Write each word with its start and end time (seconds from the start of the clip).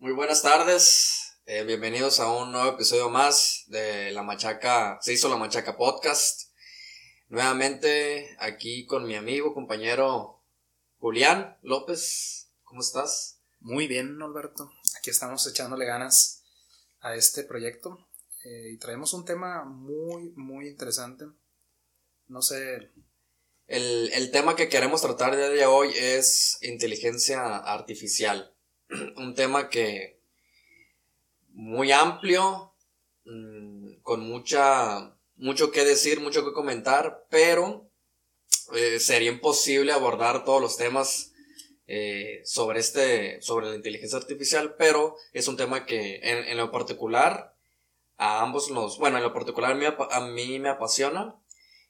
Muy 0.00 0.12
buenas 0.12 0.40
tardes, 0.40 1.34
eh, 1.44 1.62
bienvenidos 1.62 2.20
a 2.20 2.32
un 2.32 2.52
nuevo 2.52 2.70
episodio 2.70 3.10
más 3.10 3.64
de 3.66 4.10
La 4.12 4.22
Machaca, 4.22 4.98
se 5.02 5.12
hizo 5.12 5.28
La 5.28 5.36
Machaca 5.36 5.76
Podcast. 5.76 6.52
Nuevamente 7.28 8.34
aquí 8.38 8.86
con 8.86 9.06
mi 9.06 9.14
amigo, 9.14 9.52
compañero 9.52 10.42
Julián 11.00 11.58
López, 11.60 12.48
¿cómo 12.64 12.80
estás? 12.80 13.40
Muy 13.60 13.88
bien, 13.88 14.22
Alberto. 14.22 14.72
Aquí 14.96 15.10
estamos 15.10 15.46
echándole 15.46 15.84
ganas 15.84 16.44
a 17.00 17.14
este 17.14 17.44
proyecto 17.44 18.08
eh, 18.44 18.70
y 18.72 18.78
traemos 18.78 19.12
un 19.12 19.26
tema 19.26 19.64
muy, 19.66 20.30
muy 20.34 20.68
interesante. 20.68 21.26
No 22.26 22.40
sé. 22.40 22.90
El, 23.66 24.10
el 24.14 24.30
tema 24.30 24.56
que 24.56 24.70
queremos 24.70 25.02
tratar 25.02 25.34
el 25.34 25.40
día 25.40 25.50
de 25.50 25.66
hoy 25.66 25.92
es 25.94 26.56
inteligencia 26.62 27.58
artificial. 27.58 28.54
un 29.16 29.34
tema 29.34 29.68
que 29.68 30.20
muy 31.52 31.92
amplio, 31.92 32.74
mm, 33.24 34.00
con 34.02 34.20
mucha, 34.20 35.16
mucho 35.36 35.70
que 35.70 35.84
decir, 35.84 36.20
mucho 36.20 36.44
que 36.44 36.52
comentar, 36.52 37.26
pero 37.30 37.90
eh, 38.74 38.98
sería 38.98 39.30
imposible 39.30 39.92
abordar 39.92 40.44
todos 40.44 40.60
los 40.60 40.76
temas 40.76 41.32
eh, 41.86 42.42
sobre 42.44 42.80
este, 42.80 43.42
sobre 43.42 43.68
la 43.68 43.74
inteligencia 43.74 44.18
artificial, 44.18 44.76
pero 44.76 45.16
es 45.32 45.48
un 45.48 45.56
tema 45.56 45.86
que 45.86 46.20
en, 46.22 46.56
lo 46.56 46.70
particular 46.70 47.56
a 48.16 48.42
ambos 48.42 48.70
nos, 48.70 48.98
bueno, 48.98 49.16
en 49.16 49.24
lo 49.24 49.32
particular 49.32 49.72
a 49.72 49.74
mí, 49.74 49.86
a 49.86 50.20
mí 50.20 50.58
me 50.58 50.68
apasiona 50.68 51.36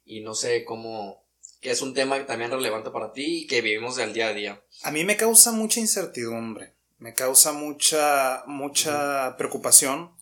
y 0.05 0.21
no 0.21 0.35
sé 0.35 0.65
cómo, 0.65 1.27
que 1.61 1.71
es 1.71 1.83
un 1.83 1.93
tema 1.93 2.25
también 2.25 2.51
relevante 2.51 2.91
para 2.91 3.13
ti 3.13 3.43
y 3.43 3.47
que 3.47 3.61
vivimos 3.61 3.97
del 3.97 4.13
día 4.13 4.29
a 4.29 4.33
día. 4.33 4.65
A 4.83 4.91
mí 4.91 5.05
me 5.05 5.17
causa 5.17 5.53
mucha 5.53 5.81
incertidumbre 5.81 6.80
me 7.01 7.15
causa 7.15 7.53
mucha, 7.53 8.45
mucha 8.47 9.37
preocupación 9.37 10.13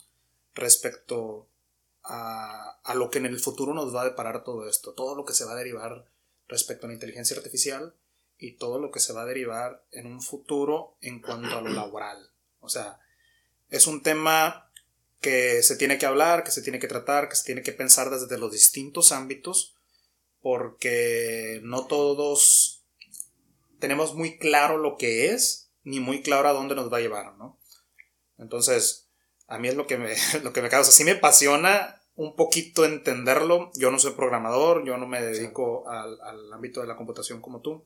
respecto 0.55 1.47
a, 2.05 2.79
a, 2.83 2.95
lo 2.95 3.11
que 3.11 3.19
en 3.19 3.27
el 3.27 3.39
futuro 3.39 3.75
nos 3.75 3.95
va 3.95 4.03
a 4.03 4.05
deparar 4.07 4.45
todo 4.45 4.69
esto, 4.69 4.95
todo 4.95 5.15
lo 5.15 5.25
que 5.25 5.35
se 5.35 5.45
va 5.45 5.53
a 5.53 5.57
derivar 5.57 6.07
respecto 6.49 6.87
a 6.87 6.89
la 6.89 6.95
inteligencia 6.95 7.37
artificial 7.37 7.95
y 8.39 8.53
todo 8.53 8.79
lo 8.79 8.93
que 8.93 9.01
se 9.01 9.13
va 9.13 9.23
a 9.23 9.27
derivar 9.27 9.83
en 9.91 10.07
un 10.07 10.23
futuro 10.23 10.97
en 11.01 11.21
cuanto 11.21 11.59
a 11.59 11.61
lo 11.61 11.71
laboral. 11.71 12.31
O 12.61 12.69
sea, 12.69 13.01
es 13.71 13.87
un 13.89 14.03
tema 14.03 14.71
que 15.21 15.63
se 15.65 15.77
tiene 15.77 15.99
que 15.99 16.07
hablar, 16.07 16.45
que 16.45 16.53
se 16.53 16.63
tiene 16.63 16.79
que 16.79 16.87
tratar, 16.87 17.29
que 17.29 17.37
se 17.37 17.45
tiene 17.45 17.63
que 17.63 17.73
pensar 17.73 18.09
desde 18.09 18.39
los 18.39 18.53
distintos 18.53 19.11
ámbitos, 19.11 19.75
porque 20.41 21.61
no 21.65 21.87
todos 21.87 22.85
tenemos 23.81 24.15
muy 24.15 24.39
claro 24.39 24.79
lo 24.79 24.97
que 24.97 25.33
es 25.33 25.68
ni 25.89 26.01
muy 26.01 26.23
claro 26.23 26.49
a 26.49 26.53
dónde 26.53 26.75
nos 26.75 26.93
va 26.93 26.99
a 26.99 27.01
llevar, 27.01 27.37
¿no? 27.37 27.59
Entonces, 28.37 29.09
a 29.47 29.59
mí 29.59 29.69
es 29.69 29.75
lo 29.75 29.87
que 29.87 29.97
me, 29.97 30.15
lo 30.43 30.53
que 30.53 30.63
me 30.63 30.69
causa. 30.69 30.93
Sí 30.93 31.05
me 31.05 31.13
apasiona 31.13 32.01
un 32.15 32.37
poquito 32.37 32.85
entenderlo. 32.85 33.71
Yo 33.75 33.91
no 33.91 33.99
soy 33.99 34.13
programador, 34.13 34.85
yo 34.85 34.97
no 34.99 35.07
me 35.07 35.23
dedico 35.23 35.89
al, 35.89 36.53
ámbito 36.53 36.81
de 36.81 36.87
la 36.87 36.97
computación 36.97 37.41
como 37.41 37.63
tú, 37.63 37.85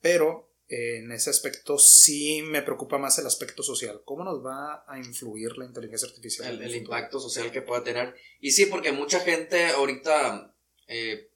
pero 0.00 0.50
eh, 0.68 0.98
en 0.98 1.12
ese 1.12 1.28
aspecto 1.30 1.78
sí 1.78 2.42
me 2.42 2.62
preocupa 2.62 2.98
más 2.98 3.18
el 3.18 3.26
aspecto 3.26 3.62
social. 3.62 4.00
¿Cómo 4.04 4.24
nos 4.24 4.44
va 4.44 4.84
a 4.88 4.98
influir 4.98 5.58
la 5.58 5.66
inteligencia 5.66 6.08
artificial? 6.08 6.62
El, 6.62 6.74
impacto 6.74 7.20
social 7.20 7.52
que 7.52 7.62
pueda 7.62 7.84
tener. 7.84 8.14
Y 8.40 8.52
sí, 8.52 8.66
porque 8.66 8.92
mucha 8.92 9.20
gente 9.20 9.66
ahorita 9.66 10.54
eh, 10.88 11.28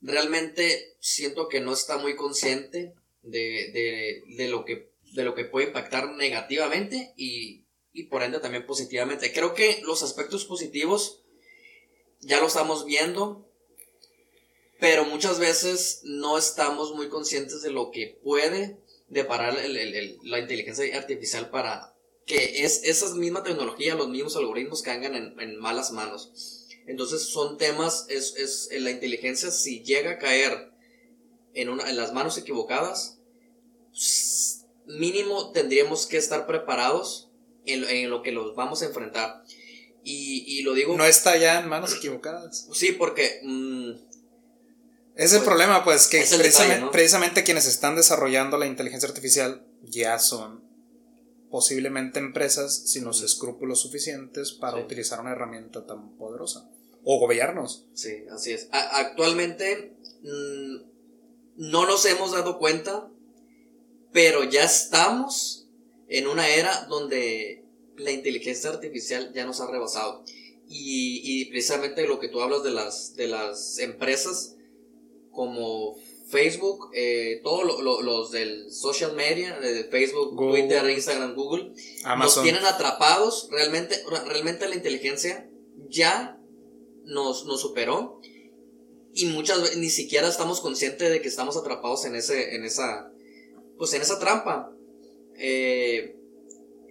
realmente 0.00 0.96
siento 0.98 1.48
que 1.48 1.60
no 1.60 1.74
está 1.74 1.98
muy 1.98 2.16
consciente 2.16 2.94
de, 3.22 3.70
de, 3.72 4.22
de 4.36 4.48
lo 4.48 4.64
que 4.64 4.89
de 5.12 5.24
lo 5.24 5.34
que 5.34 5.44
puede 5.44 5.68
impactar 5.68 6.12
negativamente 6.12 7.12
y, 7.16 7.66
por 8.08 8.22
ende 8.22 8.40
también 8.40 8.66
positivamente. 8.66 9.32
Creo 9.32 9.54
que 9.54 9.80
los 9.82 10.02
aspectos 10.02 10.44
positivos 10.44 11.22
ya 12.20 12.40
lo 12.40 12.46
estamos 12.46 12.84
viendo, 12.84 13.48
pero 14.78 15.04
muchas 15.04 15.38
veces 15.38 16.00
no 16.04 16.38
estamos 16.38 16.94
muy 16.94 17.08
conscientes 17.08 17.62
de 17.62 17.70
lo 17.70 17.90
que 17.90 18.18
puede 18.22 18.78
deparar 19.08 19.54
la 20.22 20.38
inteligencia 20.38 20.96
artificial 20.96 21.50
para 21.50 21.94
que 22.26 22.64
es 22.64 22.84
esa 22.84 23.12
misma 23.16 23.42
tecnología, 23.42 23.96
los 23.96 24.08
mismos 24.08 24.36
algoritmos 24.36 24.82
caigan 24.82 25.16
en, 25.16 25.40
en 25.40 25.58
malas 25.58 25.90
manos. 25.90 26.68
Entonces 26.86 27.22
son 27.24 27.58
temas, 27.58 28.06
es, 28.08 28.36
es, 28.36 28.68
la 28.80 28.90
inteligencia 28.90 29.50
si 29.50 29.82
llega 29.82 30.12
a 30.12 30.18
caer 30.18 30.72
en, 31.54 31.68
una, 31.68 31.88
en 31.88 31.96
las 31.96 32.12
manos 32.12 32.38
equivocadas, 32.38 33.20
mínimo 34.98 35.52
tendríamos 35.52 36.06
que 36.06 36.16
estar 36.16 36.46
preparados 36.46 37.30
en, 37.66 38.10
lo 38.10 38.22
que 38.22 38.32
los 38.32 38.54
vamos 38.54 38.82
a 38.82 38.86
enfrentar. 38.86 39.42
Y, 40.02 40.62
lo 40.62 40.72
digo... 40.74 40.96
No 40.96 41.04
está 41.04 41.36
ya 41.36 41.60
en 41.60 41.68
manos 41.68 41.94
equivocadas. 41.94 42.68
Sí, 42.72 42.92
porque... 42.92 43.40
Mm, 43.42 43.92
es 45.16 45.32
el 45.32 45.40
pues, 45.40 45.48
problema, 45.48 45.84
pues, 45.84 46.08
que 46.08 46.24
precisamente, 46.90 47.44
quienes 47.44 47.66
están 47.66 47.96
desarrollando 47.96 48.56
la 48.56 48.66
inteligencia 48.66 49.08
artificial 49.08 49.66
ya 49.82 50.18
son 50.18 50.64
posiblemente 51.50 52.20
empresas 52.20 52.88
sin 52.90 53.04
los 53.04 53.22
escrúpulos 53.22 53.82
suficientes 53.82 54.52
para 54.52 54.78
utilizar 54.78 55.20
una 55.20 55.32
herramienta 55.32 55.84
tan 55.84 56.16
poderosa. 56.16 56.70
O 57.04 57.18
gobiernos. 57.18 57.86
Sí, 57.94 58.24
así 58.30 58.52
es. 58.52 58.68
actualmente 58.72 59.96
mm, 60.22 60.76
no 61.56 61.86
nos 61.86 62.04
hemos 62.06 62.32
dado 62.32 62.58
cuenta 62.58 63.10
pero 64.12 64.44
ya 64.44 64.64
estamos 64.64 65.68
en 66.08 66.26
una 66.26 66.48
era 66.48 66.86
donde 66.88 67.64
la 67.96 68.10
inteligencia 68.10 68.70
artificial 68.70 69.32
ya 69.34 69.44
nos 69.44 69.60
ha 69.60 69.70
rebasado. 69.70 70.24
Y, 70.72 71.46
precisamente 71.46 72.06
lo 72.06 72.20
que 72.20 72.28
tú 72.28 72.40
hablas 72.40 72.62
de 72.62 72.70
las, 72.70 73.16
de 73.16 73.26
las 73.26 73.78
empresas 73.78 74.54
como 75.32 75.96
Facebook, 76.28 76.90
eh, 76.94 77.40
todos 77.42 77.82
los 77.82 78.30
del 78.30 78.70
social 78.72 79.14
media, 79.14 79.58
de 79.58 79.84
Facebook, 79.84 80.36
Twitter, 80.36 80.88
Instagram, 80.88 81.34
Google, 81.34 81.72
nos 82.16 82.40
tienen 82.42 82.64
atrapados. 82.64 83.48
Realmente, 83.50 83.96
realmente 84.26 84.68
la 84.68 84.76
inteligencia 84.76 85.50
ya 85.88 86.40
nos, 87.04 87.46
nos 87.46 87.60
superó. 87.60 88.20
Y 89.12 89.26
muchas 89.26 89.60
veces 89.60 89.76
ni 89.78 89.90
siquiera 89.90 90.28
estamos 90.28 90.60
conscientes 90.60 91.10
de 91.10 91.20
que 91.20 91.28
estamos 91.28 91.56
atrapados 91.56 92.04
en, 92.04 92.14
ese, 92.14 92.54
en, 92.54 92.64
esa, 92.64 93.09
pues 93.80 93.94
en 93.94 94.02
esa 94.02 94.18
trampa. 94.18 94.70
Eh, 95.36 96.14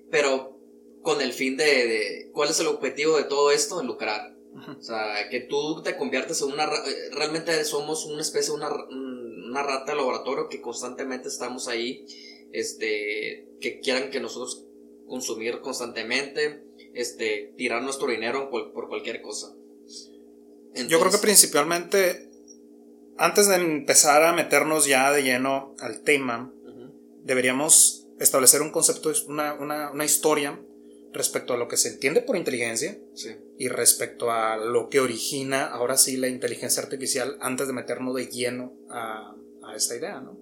pero 0.10 0.60
con 1.04 1.22
el 1.22 1.34
fin 1.34 1.56
de, 1.56 2.32
¿Cuál 2.34 2.50
es 2.50 2.60
el 2.60 2.66
objetivo 2.66 3.16
de 3.16 3.26
todo 3.26 3.52
esto? 3.52 3.82
lucrar. 3.84 4.36
O 4.76 4.82
sea, 4.82 5.30
que 5.30 5.42
tú 5.42 5.84
te 5.84 5.96
conviertes 5.96 6.42
en 6.42 6.52
una... 6.52 6.64
Eh, 6.64 7.10
realmente 7.12 7.64
somos 7.64 8.08
una 8.08 8.24
especie, 8.24 8.56
una, 8.56 8.72
una 8.72 9.62
rata 9.62 9.92
de 9.92 9.98
laboratorio 9.98 10.50
que 10.50 10.62
constantemente 10.62 11.28
estamos 11.28 11.68
ahí, 11.68 12.08
este, 12.54 13.48
que 13.62 13.80
quieran 13.82 14.10
que 14.10 14.20
nosotros 14.20 14.66
consumir 15.08 15.62
constantemente, 15.62 16.64
este, 16.96 17.54
tirar 17.56 17.84
nuestro 17.84 18.08
dinero 18.08 18.50
por, 18.50 18.90
cualquier 18.90 19.22
cosa. 19.22 19.54
Yo 20.88 21.00
creo 21.00 21.12
que 21.12 21.20
principalmente, 21.20 22.32
antes 23.16 23.48
de 23.48 23.58
empezar 23.58 24.24
a 24.24 24.34
meternos 24.34 24.88
ya 24.88 25.12
de 25.12 25.22
lleno 25.22 25.76
al 25.80 26.02
tema, 26.02 26.52
deberíamos 27.24 28.08
establecer 28.20 28.62
un 28.62 28.72
concepto, 28.72 29.12
una, 29.28 29.54
una, 29.54 30.06
historia 30.06 30.60
respecto 31.14 31.54
a 31.54 31.58
lo 31.58 31.68
que 31.68 31.78
se 31.78 31.90
entiende 31.90 32.22
por 32.22 32.36
inteligencia 32.36 33.00
y 33.58 33.68
respecto 33.68 34.32
a 34.32 34.58
lo 34.58 34.90
que 34.90 35.00
origina 35.00 35.66
ahora 35.66 35.98
sí 35.98 36.18
la 36.18 36.28
inteligencia 36.28 36.84
artificial 36.84 37.38
antes 37.42 37.68
de 37.68 37.74
meternos 37.74 38.16
de 38.16 38.28
lleno 38.28 38.74
a, 38.90 39.36
a 39.64 39.76
esta 39.76 39.96
idea. 39.96 40.20
¿no? 40.20 40.38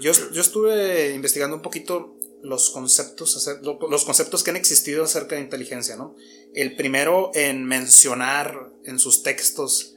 Yo, 0.00 0.12
yo, 0.32 0.40
estuve 0.40 1.12
investigando 1.14 1.56
un 1.56 1.62
poquito 1.62 2.16
los 2.42 2.70
conceptos, 2.70 3.48
los 3.62 4.04
conceptos 4.04 4.42
que 4.42 4.50
han 4.50 4.56
existido 4.56 5.04
acerca 5.04 5.36
de 5.36 5.42
inteligencia. 5.42 5.96
¿no? 5.96 6.16
El 6.54 6.76
primero 6.76 7.30
en 7.34 7.64
mencionar 7.64 8.72
en 8.84 8.98
sus 8.98 9.22
textos 9.22 9.96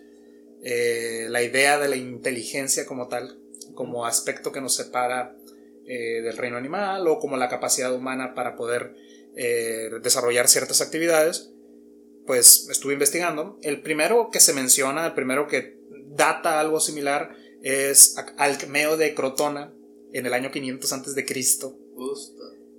eh, 0.62 1.28
la 1.30 1.44
idea 1.44 1.78
de 1.78 1.88
la 1.88 1.96
inteligencia 1.96 2.86
como 2.86 3.08
tal, 3.08 3.40
como 3.75 4.06
aspecto 4.06 4.51
que 4.51 4.62
nos 4.62 4.75
separa 4.75 5.38
eh, 5.88 6.22
del 6.22 6.38
reino 6.38 6.58
animal 6.58 7.08
o 7.08 7.20
como 7.20 7.38
la 7.38 7.50
capacidad 7.50 7.94
humana 7.94 8.34
para 8.34 8.56
poder 8.56 8.96
eh, 9.36 9.90
desarrollar 10.02 10.48
ciertas 10.48 10.82
actividades, 10.82 11.52
pues 12.26 12.68
estuve 12.72 12.94
investigando. 12.94 13.60
El 13.62 13.82
primero 13.82 14.30
que 14.32 14.40
se 14.40 14.54
menciona, 14.54 15.06
el 15.06 15.14
primero 15.14 15.48
que 15.48 15.78
data 16.08 16.60
algo 16.60 16.80
similar 16.80 17.36
es 17.62 18.16
Alcmeo 18.38 18.98
de 18.98 19.14
Crotona 19.14 19.74
en 20.14 20.26
el 20.26 20.34
año 20.34 20.52
500 20.52 20.94
antes 20.94 21.16
de 21.16 21.26
Cristo. 21.26 21.78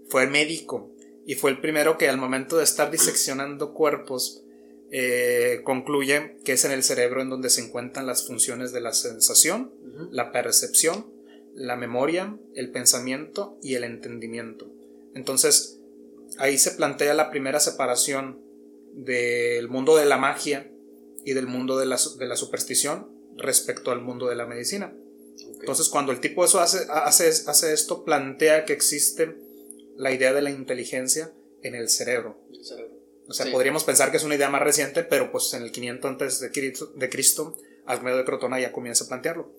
Fue 0.08 0.26
médico 0.26 0.92
y 1.26 1.34
fue 1.34 1.50
el 1.50 1.60
primero 1.60 1.98
que 1.98 2.08
al 2.08 2.18
momento 2.18 2.56
de 2.56 2.64
estar 2.64 2.90
diseccionando 2.90 3.74
cuerpos 3.74 4.44
eh, 4.90 5.60
concluye 5.64 6.38
que 6.44 6.52
es 6.52 6.64
en 6.64 6.72
el 6.72 6.82
cerebro 6.82 7.20
en 7.20 7.30
donde 7.30 7.50
se 7.50 7.60
encuentran 7.60 8.06
las 8.06 8.26
funciones 8.26 8.72
de 8.72 8.80
la 8.80 8.92
sensación, 8.92 9.72
la 10.10 10.32
percepción 10.32 11.15
la 11.56 11.76
memoria, 11.76 12.38
el 12.54 12.70
pensamiento 12.70 13.58
y 13.62 13.74
el 13.74 13.84
entendimiento. 13.84 14.70
Entonces, 15.14 15.80
ahí 16.38 16.58
se 16.58 16.72
plantea 16.72 17.14
la 17.14 17.30
primera 17.30 17.60
separación 17.60 18.40
del 18.92 19.68
mundo 19.68 19.96
de 19.96 20.06
la 20.06 20.18
magia 20.18 20.70
y 21.24 21.32
del 21.32 21.46
mundo 21.46 21.78
de 21.78 21.86
la, 21.86 21.98
de 22.18 22.26
la 22.26 22.36
superstición 22.36 23.10
respecto 23.36 23.90
al 23.90 24.02
mundo 24.02 24.28
de 24.28 24.36
la 24.36 24.46
medicina. 24.46 24.94
Entonces, 25.60 25.88
cuando 25.88 26.12
el 26.12 26.20
tipo 26.20 26.44
eso 26.44 26.60
hace, 26.60 26.86
hace, 26.90 27.28
hace, 27.28 27.72
esto, 27.72 28.04
plantea 28.04 28.64
que 28.64 28.72
existe 28.72 29.36
la 29.96 30.12
idea 30.12 30.32
de 30.32 30.42
la 30.42 30.50
inteligencia 30.50 31.32
en 31.62 31.74
el 31.74 31.88
cerebro. 31.88 32.38
O 33.28 33.32
sea, 33.32 33.50
podríamos 33.50 33.84
pensar 33.84 34.10
que 34.10 34.18
es 34.18 34.24
una 34.24 34.36
idea 34.36 34.50
más 34.50 34.62
reciente, 34.62 35.02
pero 35.02 35.32
pues 35.32 35.52
en 35.54 35.62
el 35.62 35.72
500 35.72 36.10
antes 36.10 36.40
de 36.40 36.50
Cristo, 36.52 36.92
de 36.94 37.08
Cristo 37.08 37.56
Almedo 37.86 38.18
de 38.18 38.24
Crotona 38.24 38.60
ya 38.60 38.72
comienza 38.72 39.04
a 39.04 39.08
plantearlo. 39.08 39.52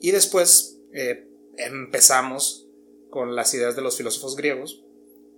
Y 0.00 0.10
después 0.10 0.79
eh, 0.92 1.28
empezamos 1.56 2.68
con 3.10 3.34
las 3.34 3.52
ideas 3.54 3.76
de 3.76 3.82
los 3.82 3.96
filósofos 3.96 4.36
griegos, 4.36 4.84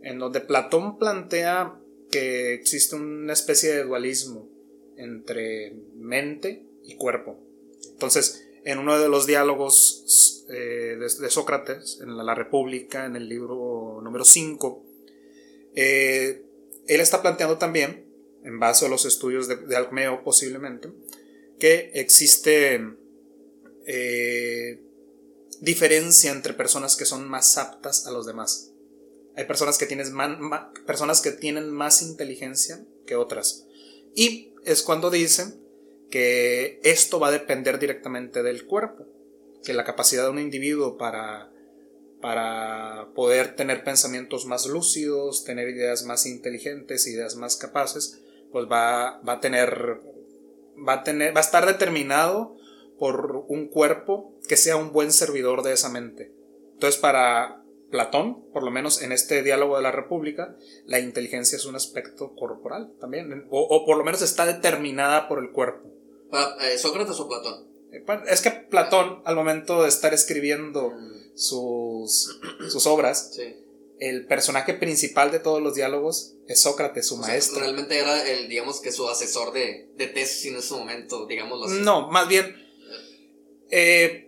en 0.02 0.18
donde 0.18 0.40
Platón 0.40 0.98
plantea 0.98 1.78
que 2.10 2.54
existe 2.54 2.96
una 2.96 3.32
especie 3.32 3.72
de 3.72 3.84
dualismo 3.84 4.48
entre 4.96 5.74
mente 5.96 6.66
y 6.84 6.96
cuerpo. 6.96 7.40
Entonces, 7.90 8.46
en 8.64 8.78
uno 8.78 8.98
de 8.98 9.08
los 9.08 9.26
diálogos 9.26 10.46
eh, 10.50 10.96
de, 10.98 11.30
Sócrates, 11.30 12.00
en 12.02 12.16
la, 12.16 12.34
República, 12.34 13.06
en 13.06 13.16
el 13.16 13.28
libro 13.28 14.00
número 14.02 14.24
5, 14.24 14.84
eh, 15.74 16.44
él 16.86 17.00
está 17.00 17.22
planteando 17.22 17.58
también, 17.58 18.06
en 18.44 18.58
base 18.58 18.86
a 18.86 18.88
los 18.88 19.04
estudios 19.04 19.48
de, 19.48 19.76
Alcmeo 19.76 20.22
posiblemente, 20.22 20.90
que 21.58 21.92
existe 21.94 22.80
diferencia 25.60 26.30
entre 26.32 26.54
personas 26.54 26.96
que 26.96 27.04
son 27.04 27.28
más 27.28 27.58
aptas 27.58 28.06
a 28.06 28.10
los 28.10 28.26
demás. 28.26 28.72
Hay 29.36 29.44
personas 29.44 29.78
que, 29.78 29.86
tienes 29.86 30.12
personas 30.86 31.20
que 31.20 31.32
tienen 31.32 31.70
más 31.70 32.02
inteligencia 32.02 32.84
que 33.06 33.16
otras. 33.16 33.66
Y 34.14 34.54
es 34.64 34.82
cuando 34.82 35.10
dicen 35.10 35.62
que 36.10 36.80
esto 36.84 37.18
va 37.18 37.28
a 37.28 37.32
depender 37.32 37.78
directamente 37.78 38.42
del 38.42 38.66
cuerpo, 38.66 39.06
que 39.64 39.72
la 39.72 39.84
capacidad 39.84 40.24
de 40.24 40.30
un 40.30 40.38
individuo 40.38 40.98
para, 40.98 41.50
para 42.20 43.08
poder 43.14 43.56
tener 43.56 43.84
pensamientos 43.84 44.44
más 44.44 44.66
lúcidos, 44.66 45.44
tener 45.44 45.70
ideas 45.70 46.04
más 46.04 46.26
inteligentes, 46.26 47.06
ideas 47.06 47.36
más 47.36 47.56
capaces, 47.56 48.20
pues 48.50 48.66
va, 48.70 49.20
va 49.26 49.34
a 49.34 49.40
tener, 49.40 50.00
va 50.86 50.94
a 50.94 51.02
tener, 51.04 51.34
va 51.34 51.40
a 51.40 51.44
estar 51.44 51.64
determinado 51.64 52.56
por 52.98 53.46
un 53.48 53.68
cuerpo 53.68 54.38
que 54.52 54.58
sea 54.58 54.76
un 54.76 54.92
buen 54.92 55.14
servidor 55.14 55.62
de 55.62 55.72
esa 55.72 55.88
mente. 55.88 56.30
Entonces, 56.74 57.00
para 57.00 57.64
Platón, 57.90 58.44
por 58.52 58.62
lo 58.62 58.70
menos 58.70 59.00
en 59.00 59.10
este 59.10 59.42
diálogo 59.42 59.76
de 59.76 59.82
la 59.82 59.92
República, 59.92 60.54
la 60.84 61.00
inteligencia 61.00 61.56
es 61.56 61.64
un 61.64 61.74
aspecto 61.74 62.34
corporal 62.34 62.92
también, 63.00 63.46
o, 63.48 63.62
o 63.62 63.86
por 63.86 63.96
lo 63.96 64.04
menos 64.04 64.20
está 64.20 64.44
determinada 64.44 65.26
por 65.26 65.38
el 65.38 65.52
cuerpo. 65.52 65.88
Eh, 66.60 66.76
¿Sócrates 66.76 67.18
o 67.18 67.28
Platón? 67.30 67.66
Eh, 67.92 68.04
es 68.28 68.42
que 68.42 68.50
Platón, 68.50 69.22
al 69.24 69.36
momento 69.36 69.84
de 69.84 69.88
estar 69.88 70.12
escribiendo 70.12 70.92
sus, 71.34 72.38
sus 72.68 72.86
obras, 72.86 73.30
el 74.00 74.26
personaje 74.26 74.74
principal 74.74 75.30
de 75.30 75.38
todos 75.38 75.62
los 75.62 75.74
diálogos 75.74 76.34
es 76.46 76.60
Sócrates, 76.60 77.06
su 77.06 77.16
maestro. 77.16 77.60
realmente 77.60 77.98
era 77.98 78.22
el, 78.30 78.50
digamos 78.50 78.82
que 78.82 78.92
su 78.92 79.08
asesor 79.08 79.54
de, 79.54 79.88
de 79.96 80.08
tesis 80.08 80.44
en 80.52 80.58
ese 80.58 80.74
momento, 80.74 81.24
digámoslo 81.24 81.64
así. 81.64 81.80
No, 81.80 82.10
más 82.10 82.28
bien, 82.28 82.54
eh, 83.74 84.21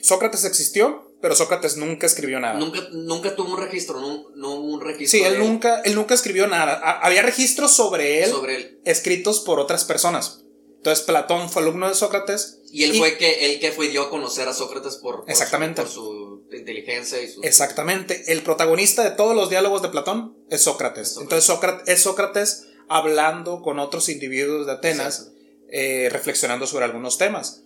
Sócrates 0.00 0.44
existió, 0.44 1.12
pero 1.20 1.34
Sócrates 1.34 1.76
nunca 1.76 2.06
escribió 2.06 2.38
nada. 2.40 2.58
Nunca, 2.58 2.80
nunca 2.92 3.34
tuvo 3.34 3.54
un 3.54 3.60
registro, 3.60 4.00
no, 4.00 4.30
no 4.34 4.54
hubo 4.54 4.74
un 4.74 4.80
registro. 4.80 5.18
Sí, 5.18 5.24
él, 5.24 5.38
nunca, 5.38 5.80
él 5.80 5.94
nunca 5.94 6.14
escribió 6.14 6.46
nada. 6.46 6.74
había 7.00 7.22
registros 7.22 7.72
sobre 7.72 8.22
él, 8.22 8.30
sobre 8.30 8.56
él, 8.56 8.80
escritos 8.84 9.40
por 9.40 9.58
otras 9.58 9.84
personas. 9.84 10.44
Entonces 10.78 11.04
Platón 11.04 11.50
fue 11.50 11.62
alumno 11.62 11.88
de 11.88 11.94
Sócrates. 11.94 12.60
Y 12.70 12.84
él 12.84 12.96
fue 12.96 13.18
que, 13.18 13.46
el 13.46 13.60
que 13.60 13.72
fue 13.72 13.88
dio 13.88 14.02
a 14.02 14.10
conocer 14.10 14.46
a 14.46 14.54
Sócrates 14.54 14.96
por, 14.96 15.24
exactamente. 15.26 15.84
Su, 15.86 16.46
inteligencia 16.52 17.20
y 17.20 17.28
su... 17.28 17.42
Exactamente. 17.42 18.32
El 18.32 18.42
protagonista 18.42 19.02
de 19.02 19.10
todos 19.10 19.34
los 19.34 19.50
diálogos 19.50 19.82
de 19.82 19.88
Platón 19.88 20.36
es 20.50 20.62
Sócrates. 20.62 21.16
Entonces 21.20 21.44
Sócrates, 21.44 21.88
es 21.88 22.00
Sócrates 22.02 22.68
hablando 22.88 23.60
con 23.60 23.80
otros 23.80 24.08
individuos 24.08 24.66
de 24.66 24.72
Atenas, 24.72 25.32
eh, 25.70 26.08
reflexionando 26.12 26.66
sobre 26.66 26.84
algunos 26.84 27.18
temas. 27.18 27.64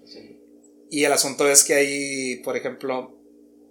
Y 0.93 1.06
el 1.06 1.12
asunto 1.15 1.49
es 1.49 1.65
que 1.65 1.73
ahí, 1.73 2.37
por 2.44 2.55
ejemplo, 2.55 3.19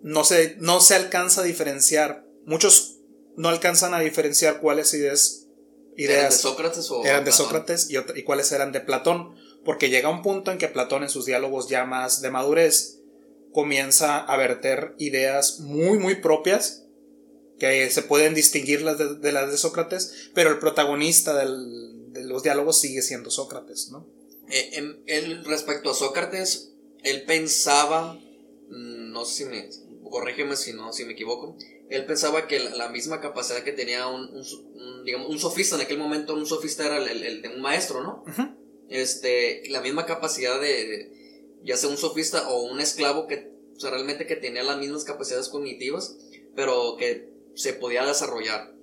no 0.02 0.24
se, 0.24 0.56
no 0.58 0.82
se 0.82 0.96
alcanza 0.96 1.42
a 1.42 1.44
diferenciar. 1.44 2.26
Muchos 2.46 2.98
no 3.38 3.50
alcanzan 3.50 3.94
a 3.94 4.00
diferenciar 4.00 4.60
cuáles 4.60 4.92
ideas 4.96 5.46
ideas 5.96 6.18
¿Eran 6.18 6.32
de 6.32 6.38
Sócrates 6.38 6.90
o 6.90 7.06
eran 7.06 7.24
de 7.24 7.32
Sócrates 7.32 7.92
y, 7.92 7.98
y, 8.18 8.24
cuáles 8.24 8.52
eran 8.52 8.72
de 8.72 8.82
Platón, 8.82 9.36
porque 9.64 9.92
llega 9.92 10.10
un 10.10 10.24
punto 10.24 10.52
en 10.52 10.58
que 10.58 10.68
Platón 10.68 11.04
en 11.04 11.10
sus 11.10 11.28
diálogos 11.28 11.70
ya 11.70 11.86
más 11.86 12.22
de 12.22 12.32
madurez 12.32 13.02
comienza 13.52 14.18
a 14.18 14.36
verter 14.36 14.96
ideas 14.98 15.60
muy 15.60 16.00
muy 16.00 16.16
propias 16.16 16.86
que 17.60 17.88
se 17.92 18.02
pueden 18.02 18.34
distinguir 18.34 18.82
las 18.82 18.98
de, 18.98 19.32
las 19.32 19.52
de 19.52 19.58
Sócrates, 19.60 20.32
pero 20.34 20.50
el 20.50 20.58
protagonista 20.58 21.36
de 21.36 22.24
los 22.24 22.42
diálogos 22.42 22.82
sigue 22.82 23.04
siendo 23.04 23.30
Sócrates, 23.30 23.90
¿no? 23.92 24.08
Eh, 24.50 24.98
él, 25.06 25.46
respecto 25.46 25.92
a 25.92 25.94
Sócrates, 25.94 26.71
él 27.04 27.24
pensaba, 27.24 28.14
mm, 28.70 29.12
no 29.12 29.26
sé 29.26 29.44
si 29.44 29.50
me, 29.50 29.70
corrígeme 30.10 30.56
si 30.56 30.74
no, 30.74 30.94
si 30.94 31.06
me 31.06 31.14
equivoco, 31.14 31.58
él 31.90 32.06
pensaba 32.06 32.48
que 32.48 32.60
la, 32.60 32.90
misma 32.90 33.20
capacidad 33.20 33.64
que 33.64 33.74
tenía 33.74 34.08
un, 34.08 34.32
digamos, 35.04 35.30
un 35.30 35.40
sofista 35.40 35.76
en 35.76 35.82
aquel 35.82 35.98
momento, 35.98 36.34
un 36.34 36.46
sofista 36.46 36.86
era 36.86 36.98
el, 36.98 37.42
de 37.42 37.50
un 37.50 37.62
maestro, 37.62 38.02
¿no? 38.02 38.24
Este, 38.90 39.64
la 39.70 39.82
misma 39.82 40.06
capacidad 40.06 40.60
de, 40.62 41.12
ya 41.64 41.76
sea 41.76 41.90
un 41.90 41.98
sofista 41.98 42.50
o 42.50 42.64
un 42.64 42.80
esclavo 42.80 43.28
que, 43.28 43.52
o 43.76 43.80
sea, 43.80 43.92
realmente 43.92 44.26
que 44.26 44.38
tenía 44.38 44.64
las 44.64 44.78
mismas 44.78 45.04
capacidades 45.04 45.50
cognitivas, 45.50 46.18
pero 46.56 46.96
que 46.98 47.30
se 47.56 47.74
podía 47.74 48.06
desarrollar. 48.06 48.74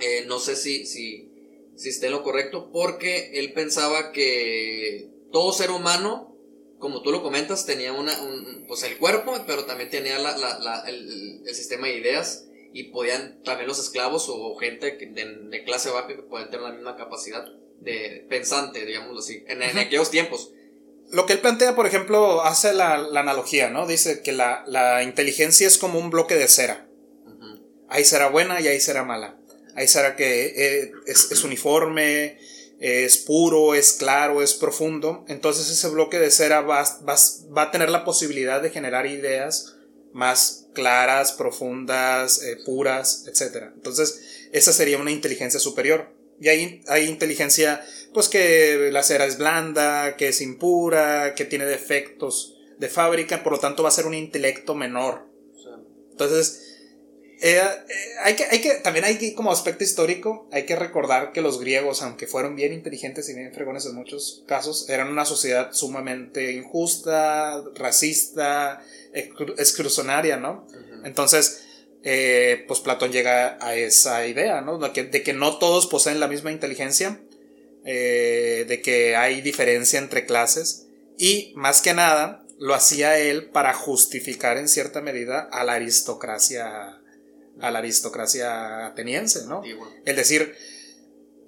Eh, 0.00 0.24
no 0.26 0.38
sé 0.38 0.56
si, 0.56 0.86
si, 0.86 1.30
si 1.76 1.90
esté 1.90 2.06
en 2.06 2.12
lo 2.12 2.22
correcto, 2.22 2.70
porque 2.72 3.38
él 3.38 3.52
pensaba 3.52 4.10
que 4.12 5.10
todo 5.32 5.52
ser 5.52 5.70
humano 5.70 6.31
como 6.82 7.00
tú 7.00 7.12
lo 7.12 7.22
comentas, 7.22 7.64
tenía 7.64 7.92
una, 7.92 8.20
un, 8.20 8.64
pues 8.66 8.82
el 8.82 8.98
cuerpo, 8.98 9.32
pero 9.46 9.64
también 9.64 9.88
tenía 9.88 10.18
la, 10.18 10.36
la, 10.36 10.82
el, 10.88 11.40
el, 11.46 11.54
sistema 11.54 11.86
de 11.86 11.96
ideas 11.96 12.46
y 12.72 12.90
podían 12.90 13.40
también 13.44 13.68
los 13.68 13.78
esclavos 13.78 14.26
o 14.28 14.56
gente 14.56 14.90
de, 14.90 15.38
de 15.48 15.64
clase 15.64 15.90
baja 15.90 16.08
que 16.08 16.16
pueden 16.16 16.50
tener 16.50 16.62
la 16.62 16.72
misma 16.72 16.96
capacidad 16.96 17.44
de 17.78 18.26
pensante, 18.28 18.84
digámoslo 18.84 19.20
así, 19.20 19.44
en, 19.46 19.62
en 19.62 19.78
aquellos 19.78 20.10
tiempos. 20.10 20.50
Lo 21.12 21.24
que 21.24 21.34
él 21.34 21.38
plantea, 21.38 21.76
por 21.76 21.86
ejemplo, 21.86 22.42
hace 22.42 22.72
la, 22.72 22.98
la 22.98 23.20
analogía, 23.20 23.70
¿no? 23.70 23.86
Dice 23.86 24.20
que 24.22 24.32
la, 24.32 24.64
la, 24.66 25.04
inteligencia 25.04 25.68
es 25.68 25.78
como 25.78 26.00
un 26.00 26.10
bloque 26.10 26.34
de 26.34 26.48
cera. 26.48 26.88
Ahí 27.88 28.04
será 28.04 28.28
buena 28.28 28.60
y 28.60 28.66
ahí 28.66 28.80
será 28.80 29.04
mala. 29.04 29.38
Ahí 29.76 29.86
será 29.86 30.16
que 30.16 30.46
eh, 30.46 30.92
es, 31.06 31.30
es 31.30 31.44
uniforme, 31.44 32.38
es 32.82 33.16
puro, 33.18 33.76
es 33.76 33.92
claro, 33.92 34.42
es 34.42 34.54
profundo, 34.54 35.24
entonces 35.28 35.70
ese 35.70 35.88
bloque 35.88 36.18
de 36.18 36.32
cera 36.32 36.62
va, 36.62 36.82
va, 37.06 37.62
a 37.62 37.70
tener 37.70 37.88
la 37.90 38.04
posibilidad 38.04 38.60
de 38.60 38.70
generar 38.70 39.06
ideas 39.06 39.76
más 40.12 40.66
claras, 40.74 41.30
profundas, 41.30 42.42
eh, 42.42 42.56
puras, 42.66 43.28
etc. 43.28 43.68
Entonces, 43.72 44.48
esa 44.50 44.72
sería 44.72 44.98
una 44.98 45.12
inteligencia 45.12 45.60
superior. 45.60 46.12
Y 46.40 46.48
hay, 46.48 46.82
hay 46.88 47.04
inteligencia, 47.04 47.86
pues 48.12 48.28
que 48.28 48.90
la 48.90 49.04
cera 49.04 49.26
es 49.26 49.38
blanda, 49.38 50.16
que 50.16 50.26
es 50.26 50.40
impura, 50.40 51.36
que 51.36 51.44
tiene 51.44 51.66
defectos 51.66 52.58
de 52.80 52.88
fábrica, 52.88 53.44
por 53.44 53.52
lo 53.52 53.60
tanto 53.60 53.84
va 53.84 53.90
a 53.90 53.92
ser 53.92 54.06
un 54.06 54.14
intelecto 54.14 54.74
menor. 54.74 55.28
Entonces, 56.10 56.71
eh, 57.44 57.58
eh, 57.58 57.94
hay 58.22 58.36
que, 58.36 58.44
hay 58.44 58.60
que, 58.60 58.70
también 58.74 59.04
hay 59.04 59.18
que, 59.18 59.34
como 59.34 59.50
aspecto 59.50 59.82
histórico, 59.82 60.48
hay 60.52 60.64
que 60.64 60.76
recordar 60.76 61.32
que 61.32 61.40
los 61.40 61.58
griegos, 61.58 62.00
aunque 62.00 62.28
fueron 62.28 62.54
bien 62.54 62.72
inteligentes 62.72 63.28
y 63.28 63.34
bien 63.34 63.52
fregones 63.52 63.84
en 63.84 63.96
muchos 63.96 64.44
casos, 64.46 64.88
eran 64.88 65.08
una 65.08 65.24
sociedad 65.24 65.72
sumamente 65.72 66.52
injusta, 66.52 67.60
racista, 67.74 68.80
exclusionaria, 69.12 70.36
¿no? 70.36 70.68
Entonces, 71.04 71.64
eh, 72.04 72.64
pues 72.68 72.78
Platón 72.78 73.10
llega 73.10 73.58
a 73.60 73.74
esa 73.74 74.24
idea, 74.24 74.60
¿no? 74.60 74.78
De 74.78 74.92
que, 74.92 75.02
de 75.02 75.24
que 75.24 75.32
no 75.32 75.58
todos 75.58 75.88
poseen 75.88 76.20
la 76.20 76.28
misma 76.28 76.52
inteligencia, 76.52 77.20
de 77.84 78.80
que 78.84 79.16
hay 79.16 79.40
diferencia 79.40 79.98
entre 79.98 80.26
clases 80.26 80.86
y, 81.18 81.52
más 81.56 81.82
que 81.82 81.92
nada, 81.92 82.44
lo 82.60 82.74
hacía 82.74 83.18
él 83.18 83.46
para 83.46 83.74
justificar 83.74 84.58
en 84.58 84.68
cierta 84.68 85.00
medida 85.00 85.48
a 85.50 85.64
la 85.64 85.72
aristocracia 85.72 87.01
a 87.60 87.70
la 87.70 87.78
aristocracia 87.80 88.86
ateniense, 88.86 89.46
¿no? 89.46 89.62
Es 90.04 90.16
decir, 90.16 90.54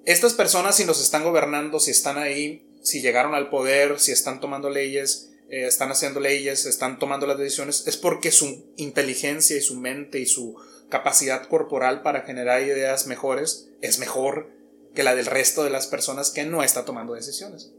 estas 0.05 0.33
personas 0.33 0.75
si 0.75 0.85
nos 0.85 1.01
están 1.01 1.23
gobernando, 1.23 1.79
si 1.79 1.91
están 1.91 2.17
ahí, 2.17 2.67
si 2.81 3.01
llegaron 3.01 3.33
al 3.33 3.49
poder, 3.49 3.99
si 3.99 4.11
están 4.11 4.39
tomando 4.39 4.69
leyes, 4.69 5.31
eh, 5.49 5.65
están 5.65 5.91
haciendo 5.91 6.19
leyes, 6.19 6.65
están 6.65 6.99
tomando 6.99 7.27
las 7.27 7.37
decisiones, 7.37 7.87
es 7.87 7.97
porque 7.97 8.31
su 8.31 8.73
inteligencia 8.77 9.57
y 9.57 9.61
su 9.61 9.75
mente 9.75 10.19
y 10.19 10.25
su 10.25 10.55
capacidad 10.89 11.47
corporal 11.47 12.01
para 12.03 12.21
generar 12.21 12.61
ideas 12.61 13.07
mejores 13.07 13.69
es 13.81 13.99
mejor 13.99 14.51
que 14.93 15.03
la 15.03 15.15
del 15.15 15.25
resto 15.25 15.63
de 15.63 15.69
las 15.69 15.87
personas 15.87 16.31
que 16.31 16.45
no 16.45 16.63
está 16.63 16.85
tomando 16.85 17.13
decisiones. 17.13 17.73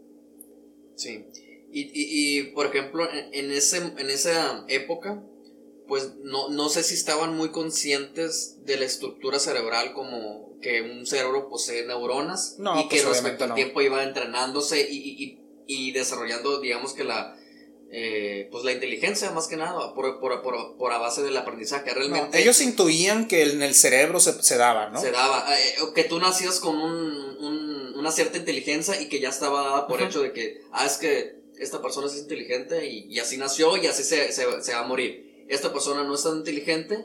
Sí. 0.97 1.27
Y, 1.73 1.91
y, 1.93 2.43
por 2.53 2.67
ejemplo, 2.67 3.07
en, 3.13 3.51
ese, 3.51 3.79
en 3.79 4.11
esa 4.11 4.65
época, 4.69 5.23
pues 5.87 6.13
no, 6.23 6.49
no 6.49 6.69
sé 6.69 6.83
si 6.83 6.95
estaban 6.95 7.37
muy 7.37 7.51
conscientes 7.51 8.65
de 8.65 8.77
la 8.77 8.85
estructura 8.85 9.39
cerebral 9.39 9.93
como 9.93 10.59
que 10.61 10.83
un 10.83 11.07
cerebro 11.07 11.49
posee 11.49 11.87
neuronas 11.87 12.57
y 12.59 12.89
que 12.89 13.03
pues, 13.03 13.05
respecto 13.05 13.45
al 13.45 13.55
tiempo 13.55 13.81
iba 13.83 14.03
entrenándose 14.03 14.89
y, 14.91 15.39
y, 15.67 15.93
desarrollando, 15.93 16.61
digamos 16.61 16.93
que 16.93 17.05
la, 17.05 17.37
eh, 17.91 18.49
pues 18.51 18.65
la 18.65 18.73
inteligencia 18.73 19.31
más 19.31 19.47
que 19.47 19.57
nada 19.57 19.95
por, 19.95 20.19
por, 20.19 20.43
por, 20.43 20.77
por 20.77 20.93
a 20.93 20.99
base 20.99 21.23
del 21.23 21.37
aprendizaje. 21.37 21.93
Realmente, 21.93 22.41
ellos 22.41 22.61
intuían 22.61 23.29
que 23.29 23.43
en 23.43 23.63
el 23.63 23.75
cerebro 23.75 24.19
se, 24.19 24.43
se 24.43 24.57
daba, 24.57 24.91
¿no? 24.91 25.01
Se 25.01 25.11
daba, 25.13 25.47
eh, 25.57 25.77
que 25.95 26.05
tú 26.05 26.19
nacías 26.19 26.59
con 26.59 26.77
un, 26.77 27.37
un, 27.39 27.95
una 27.97 28.11
cierta 28.11 28.39
inteligencia 28.39 29.01
y 29.01 29.09
que 29.09 29.21
ya 29.21 29.29
estaba 29.29 29.63
dada 29.63 29.87
por 29.87 30.03
hecho 30.03 30.23
de 30.23 30.33
que, 30.33 30.63
ah, 30.73 30.87
es 30.87 30.97
que 30.97 31.37
esta 31.59 31.81
persona 31.81 32.09
es 32.09 32.17
inteligente 32.17 32.87
y, 32.87 33.07
y 33.09 33.19
así 33.19 33.37
nació 33.37 33.77
y 33.77 33.87
así 33.87 34.03
se, 34.03 34.33
se, 34.33 34.63
se 34.63 34.73
va 34.73 34.81
a 34.81 34.87
morir 34.87 35.26
esta 35.49 35.73
persona 35.73 36.05
no 36.05 36.15
es 36.15 36.23
tan 36.23 36.39
inteligente 36.39 37.05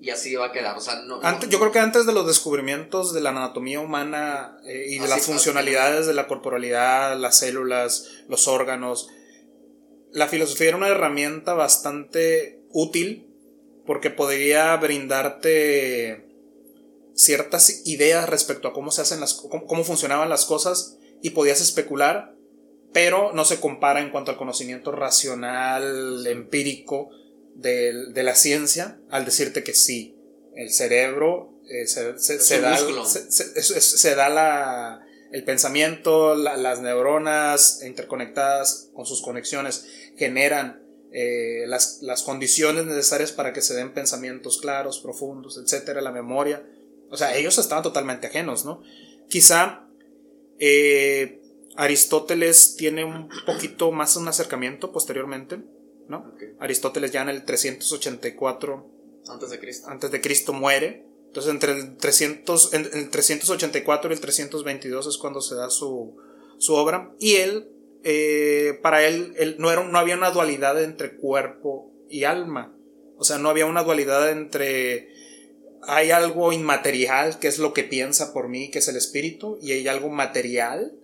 y 0.00 0.10
así 0.10 0.34
va 0.36 0.46
a 0.46 0.52
quedar. 0.52 0.76
O 0.76 0.80
sea, 0.80 1.02
no, 1.02 1.20
antes, 1.22 1.48
Yo 1.48 1.58
creo 1.58 1.72
que 1.72 1.80
antes 1.80 2.06
de 2.06 2.12
los 2.12 2.26
descubrimientos 2.26 3.12
de 3.12 3.20
la 3.20 3.30
anatomía 3.30 3.80
humana 3.80 4.58
eh, 4.64 4.86
y 4.88 4.98
de 4.98 5.08
las 5.08 5.26
funcionalidades 5.26 6.06
de 6.06 6.14
la 6.14 6.28
corporalidad, 6.28 7.16
las 7.18 7.38
células, 7.38 8.08
los 8.28 8.48
órganos, 8.48 9.08
la 10.12 10.28
filosofía 10.28 10.68
era 10.68 10.76
una 10.76 10.88
herramienta 10.88 11.54
bastante 11.54 12.62
útil 12.70 13.26
porque 13.86 14.10
podría 14.10 14.76
brindarte 14.76 16.26
ciertas 17.14 17.86
ideas 17.86 18.28
respecto 18.28 18.68
a 18.68 18.72
cómo 18.72 18.92
se 18.92 19.02
hacen 19.02 19.18
las 19.18 19.34
cómo 19.34 19.82
funcionaban 19.82 20.28
las 20.28 20.44
cosas 20.44 20.98
y 21.20 21.30
podías 21.30 21.60
especular 21.60 22.37
pero 22.92 23.32
no 23.32 23.44
se 23.44 23.60
compara 23.60 24.00
en 24.00 24.10
cuanto 24.10 24.30
al 24.30 24.36
conocimiento 24.36 24.92
racional, 24.92 26.26
empírico 26.26 27.10
de, 27.54 28.22
la 28.22 28.34
ciencia, 28.34 28.98
al 29.10 29.24
decirte 29.24 29.62
que 29.62 29.74
sí, 29.74 30.16
el 30.54 30.70
cerebro 30.70 31.54
se, 31.86 32.60
da, 32.60 34.28
la, 34.28 35.06
el 35.32 35.44
pensamiento, 35.44 36.34
las 36.34 36.80
neuronas 36.80 37.82
interconectadas 37.84 38.90
con 38.94 39.06
sus 39.06 39.22
conexiones 39.22 39.86
generan 40.16 40.82
eh, 41.10 41.64
las, 41.66 42.22
condiciones 42.24 42.84
necesarias 42.84 43.32
para 43.32 43.52
que 43.52 43.62
se 43.62 43.74
den 43.74 43.94
pensamientos 43.94 44.58
claros, 44.60 45.00
profundos, 45.00 45.58
etcétera, 45.62 46.00
la 46.00 46.12
memoria. 46.12 46.62
O 47.10 47.16
sea, 47.16 47.36
ellos 47.36 47.56
estaban 47.58 47.82
totalmente 47.82 48.26
ajenos, 48.26 48.64
¿no? 48.64 48.82
Quizá 49.28 49.86
eh, 50.58 51.37
Aristóteles 51.78 52.74
tiene 52.74 53.04
un 53.04 53.28
poquito 53.46 53.92
más 53.92 54.16
un 54.16 54.26
acercamiento 54.26 54.90
posteriormente, 54.90 55.60
¿no? 56.08 56.34
Aristóteles 56.58 57.12
ya 57.12 57.22
en 57.22 57.28
el 57.28 57.44
384 57.44 58.90
antes 59.28 59.50
de 59.50 59.60
Cristo. 59.60 59.88
Antes 59.88 60.10
de 60.10 60.20
Cristo 60.20 60.52
muere. 60.52 61.06
Entonces 61.28 61.52
entre 61.52 61.78
el, 61.78 61.96
300, 61.96 62.74
en, 62.74 62.90
el 62.92 63.10
384 63.10 64.10
y 64.10 64.12
el 64.12 64.20
322 64.20 65.06
es 65.06 65.18
cuando 65.18 65.40
se 65.40 65.54
da 65.54 65.70
su, 65.70 66.16
su 66.58 66.74
obra. 66.74 67.14
Y 67.20 67.36
él, 67.36 67.70
eh, 68.02 68.80
para 68.82 69.06
él, 69.06 69.34
él 69.38 69.54
no, 69.60 69.70
era, 69.70 69.84
no 69.84 69.98
había 69.98 70.16
una 70.16 70.32
dualidad 70.32 70.82
entre 70.82 71.14
cuerpo 71.14 71.92
y 72.10 72.24
alma. 72.24 72.76
O 73.18 73.22
sea, 73.22 73.38
no 73.38 73.50
había 73.50 73.66
una 73.66 73.84
dualidad 73.84 74.32
entre 74.32 75.12
hay 75.82 76.10
algo 76.10 76.52
inmaterial 76.52 77.38
que 77.38 77.46
es 77.46 77.60
lo 77.60 77.72
que 77.72 77.84
piensa 77.84 78.32
por 78.32 78.48
mí, 78.48 78.68
que 78.68 78.80
es 78.80 78.88
el 78.88 78.96
espíritu, 78.96 79.60
y 79.62 79.70
hay 79.70 79.86
algo 79.86 80.08
material 80.08 80.97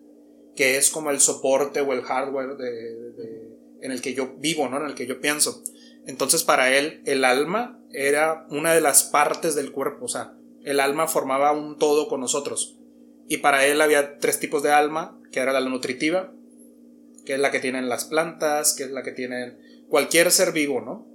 que 0.56 0.76
es 0.76 0.90
como 0.90 1.10
el 1.10 1.20
soporte 1.20 1.80
o 1.80 1.92
el 1.92 2.02
hardware 2.02 2.56
de, 2.56 3.56
en 3.80 3.92
el 3.92 4.00
que 4.00 4.14
yo 4.14 4.34
vivo, 4.38 4.68
¿no? 4.68 4.78
En 4.78 4.86
el 4.86 4.94
que 4.94 5.06
yo 5.06 5.20
pienso. 5.20 5.62
Entonces 6.06 6.44
para 6.44 6.76
él 6.76 7.02
el 7.06 7.24
alma 7.24 7.80
era 7.90 8.46
una 8.50 8.74
de 8.74 8.80
las 8.80 9.04
partes 9.04 9.54
del 9.54 9.72
cuerpo, 9.72 10.06
o 10.06 10.08
sea, 10.08 10.34
el 10.62 10.80
alma 10.80 11.06
formaba 11.06 11.52
un 11.52 11.78
todo 11.78 12.08
con 12.08 12.20
nosotros. 12.20 12.78
Y 13.28 13.38
para 13.38 13.66
él 13.66 13.80
había 13.80 14.18
tres 14.18 14.38
tipos 14.38 14.62
de 14.62 14.72
alma, 14.72 15.18
que 15.32 15.40
era 15.40 15.52
la 15.52 15.60
nutritiva, 15.60 16.32
que 17.24 17.34
es 17.34 17.40
la 17.40 17.50
que 17.50 17.60
tienen 17.60 17.88
las 17.88 18.04
plantas, 18.04 18.74
que 18.74 18.84
es 18.84 18.90
la 18.90 19.02
que 19.02 19.12
tienen 19.12 19.58
cualquier 19.88 20.30
ser 20.30 20.52
vivo, 20.52 20.80
¿no? 20.80 21.06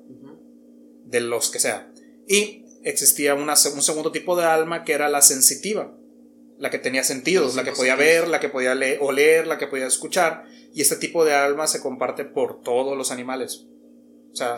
De 1.06 1.22
los 1.22 1.50
que 1.50 1.60
sea. 1.60 1.92
Y 2.28 2.66
existía 2.84 3.36
una, 3.36 3.54
un 3.54 3.82
segundo 3.82 4.12
tipo 4.12 4.36
de 4.36 4.46
alma 4.46 4.84
que 4.84 4.94
era 4.94 5.10
la 5.10 5.22
sensitiva, 5.22 5.96
la 6.60 6.70
que 6.70 6.78
tenía 6.78 7.04
sentidos, 7.04 7.56
la 7.56 7.64
que 7.64 7.72
podía 7.72 7.96
ver, 7.96 8.28
la 8.28 8.40
que 8.40 8.50
podía 8.50 8.78
oler, 9.00 9.48
la 9.48 9.58
que 9.58 9.68
podía 9.68 9.88
escuchar. 9.88 10.46
Y 10.74 10.82
este 10.82 10.98
tipo 10.98 11.26
de 11.26 11.34
alma 11.34 11.68
se 11.68 11.82
comparte 11.82 12.26
por 12.26 12.62
todos 12.62 12.98
los 12.98 13.12
animales. 13.12 13.66
O 14.32 14.36
sea, 14.36 14.58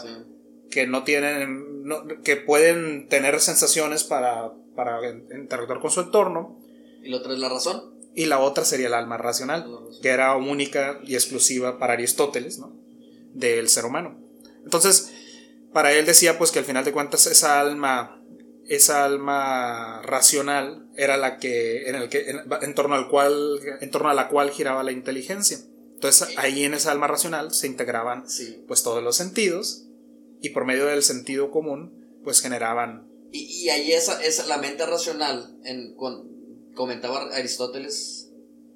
que 0.69 0.87
no 0.87 1.03
tienen, 1.03 1.85
que 2.23 2.37
pueden 2.37 3.07
tener 3.07 3.39
sensaciones 3.39 4.03
para, 4.03 4.51
para 4.75 4.99
interactuar 5.07 5.79
con 5.79 5.91
su 5.91 6.01
entorno. 6.01 6.59
¿Y 7.03 7.09
la 7.09 7.17
otra 7.17 7.33
es 7.33 7.39
la 7.39 7.49
razón? 7.49 7.93
Y 8.15 8.25
la 8.25 8.39
otra 8.39 8.65
sería 8.65 8.87
el 8.87 8.93
alma 8.93 9.17
racional, 9.17 9.65
que 10.01 10.09
era 10.09 10.35
única 10.35 10.99
y 11.03 11.13
exclusiva 11.13 11.77
para 11.77 11.93
Aristóteles, 11.93 12.57
¿no? 12.57 12.75
Del 13.33 13.69
ser 13.69 13.85
humano. 13.85 14.19
Entonces, 14.63 15.13
para 15.71 15.93
él 15.93 16.05
decía 16.05 16.37
pues 16.37 16.51
que 16.51 16.59
al 16.59 16.65
final 16.65 16.83
de 16.83 16.91
cuentas 16.91 17.27
esa 17.27 17.61
alma 17.61 18.20
esa 18.67 19.05
alma 19.05 20.01
racional 20.03 20.87
era 20.95 21.17
la 21.17 21.37
que 21.37 21.89
en 21.89 21.95
el 21.95 22.09
que 22.09 22.29
en, 22.29 22.75
torno 22.75 22.95
al 22.95 23.09
cual 23.09 23.59
en 23.81 23.91
torno 23.91 24.09
a 24.09 24.13
la 24.13 24.29
cual 24.29 24.51
giraba 24.51 24.83
la 24.83 24.91
inteligencia. 24.91 25.59
Entonces 25.93 26.35
ahí 26.37 26.63
en 26.63 26.73
esa 26.73 26.91
alma 26.91 27.07
racional 27.07 27.53
se 27.53 27.67
integraban 27.67 28.25
pues 28.67 28.83
todos 28.83 29.03
los 29.03 29.15
sentidos 29.15 29.87
y 30.41 30.49
por 30.49 30.65
medio 30.65 30.85
del 30.85 31.03
sentido 31.03 31.51
común 31.51 32.19
pues 32.23 32.41
generaban 32.41 33.11
y, 33.31 33.69
ahí 33.69 33.93
esa, 33.93 34.21
esa 34.23 34.45
la 34.47 34.57
mente 34.57 34.85
racional 34.85 35.57
en, 35.63 35.95
comentaba 36.73 37.33
Aristóteles 37.33 38.31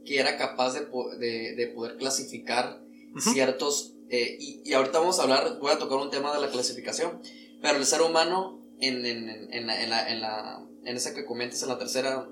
que 0.05 0.19
era 0.19 0.37
capaz 0.37 0.73
de, 0.73 1.55
de, 1.55 1.67
poder 1.75 1.97
clasificar 1.97 2.81
ciertos 3.17 3.95
eh, 4.09 4.37
y, 4.39 4.61
y 4.63 4.73
ahorita 4.73 4.99
vamos 4.99 5.19
a 5.19 5.23
hablar 5.23 5.57
voy 5.59 5.71
a 5.71 5.79
tocar 5.79 5.97
un 5.97 6.11
tema 6.11 6.33
de 6.33 6.41
la 6.41 6.51
clasificación 6.51 7.21
pero 7.61 7.77
el 7.77 7.85
ser 7.85 8.01
humano 8.01 8.64
en, 8.79 9.05
en, 9.05 9.29
en, 9.53 9.67
la, 9.67 9.81
en, 9.81 9.89
la, 9.89 10.09
en, 10.09 10.21
la, 10.21 10.65
en 10.83 10.97
esa 10.97 11.13
que 11.13 11.25
comentas 11.25 11.61
en 11.63 11.69
la 11.69 11.77
tercera 11.77 12.27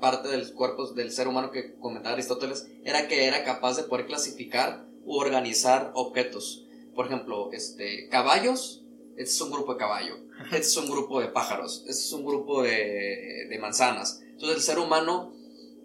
parte 0.00 0.28
del 0.28 0.52
cuerpo 0.54 0.86
del 0.92 1.12
ser 1.12 1.28
humano 1.28 1.50
que 1.50 1.74
comentaba 1.74 2.14
Aristóteles, 2.14 2.66
era 2.84 3.06
que 3.06 3.26
era 3.26 3.44
capaz 3.44 3.76
de 3.76 3.84
poder 3.84 4.06
clasificar 4.06 4.86
u 5.04 5.16
organizar 5.16 5.92
objetos. 5.94 6.66
Por 6.94 7.06
ejemplo, 7.06 7.50
este, 7.52 8.08
caballos, 8.08 8.84
este 9.16 9.34
es 9.34 9.40
un 9.40 9.50
grupo 9.50 9.74
de 9.74 9.78
caballo, 9.78 10.16
este 10.46 10.58
es 10.58 10.76
un 10.76 10.88
grupo 10.88 11.20
de 11.20 11.28
pájaros, 11.28 11.84
este 11.86 12.02
es 12.02 12.12
un 12.12 12.24
grupo 12.24 12.62
de, 12.62 13.46
de 13.48 13.58
manzanas. 13.60 14.20
Entonces 14.22 14.56
el 14.56 14.62
ser 14.62 14.78
humano 14.78 15.34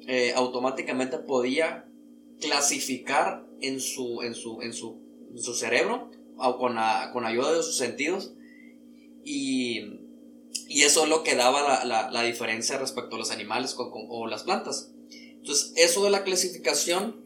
eh, 0.07 0.33
automáticamente 0.35 1.17
podía 1.17 1.85
clasificar 2.39 3.45
en 3.61 3.79
su, 3.81 4.21
en 4.21 4.33
su, 4.33 4.61
en 4.61 4.73
su, 4.73 5.01
en 5.31 5.39
su 5.39 5.53
cerebro 5.53 6.09
o 6.37 6.57
con, 6.57 6.77
con 7.11 7.25
ayuda 7.25 7.53
de 7.53 7.63
sus 7.63 7.77
sentidos 7.77 8.33
y, 9.29 9.99
y 10.67 10.81
eso 10.81 11.03
es 11.03 11.09
lo 11.09 11.23
que 11.23 11.35
daba 11.35 11.85
la, 11.85 12.09
la, 12.09 12.23
diferencia 12.23 12.79
respecto 12.79 13.15
a 13.15 13.19
los 13.19 13.29
animales 13.29 13.75
o 13.77 14.25
las 14.25 14.41
plantas. 14.41 14.89
Entonces, 15.11 15.71
eso 15.75 16.03
de 16.03 16.09
la 16.09 16.23
clasificación 16.23 17.23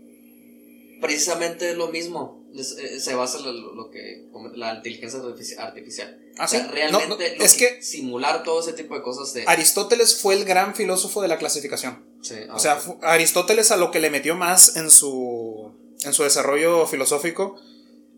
precisamente 1.00 1.72
es 1.72 1.78
lo 1.78 1.88
mismo. 1.88 2.44
Eh, 2.54 3.00
se 3.00 3.16
basa 3.16 3.40
en 3.40 3.62
lo, 3.62 3.90
que 3.90 4.28
la 4.56 4.76
inteligencia 4.76 5.22
artificial. 5.60 6.20
¿Ah, 6.38 6.48
realmente 6.72 7.42
es 7.42 7.56
que 7.56 7.82
simular 7.82 8.44
todo 8.44 8.60
ese 8.60 8.74
tipo 8.74 8.96
de 8.96 9.02
cosas 9.02 9.34
de 9.34 9.46
Aristóteles 9.48 10.20
fue 10.20 10.34
el 10.34 10.44
gran 10.44 10.76
filósofo 10.76 11.22
de 11.22 11.30
la 11.30 11.38
clasificación. 11.38 12.06
o 12.52 12.60
sea, 12.60 12.82
Aristóteles 13.02 13.72
a 13.72 13.78
lo 13.78 13.92
que 13.92 14.02
le 14.02 14.10
metió 14.10 14.36
más 14.36 14.76
en 14.76 14.92
su 14.92 15.72
en 16.04 16.12
su 16.12 16.24
desarrollo 16.24 16.86
filosófico 16.86 17.56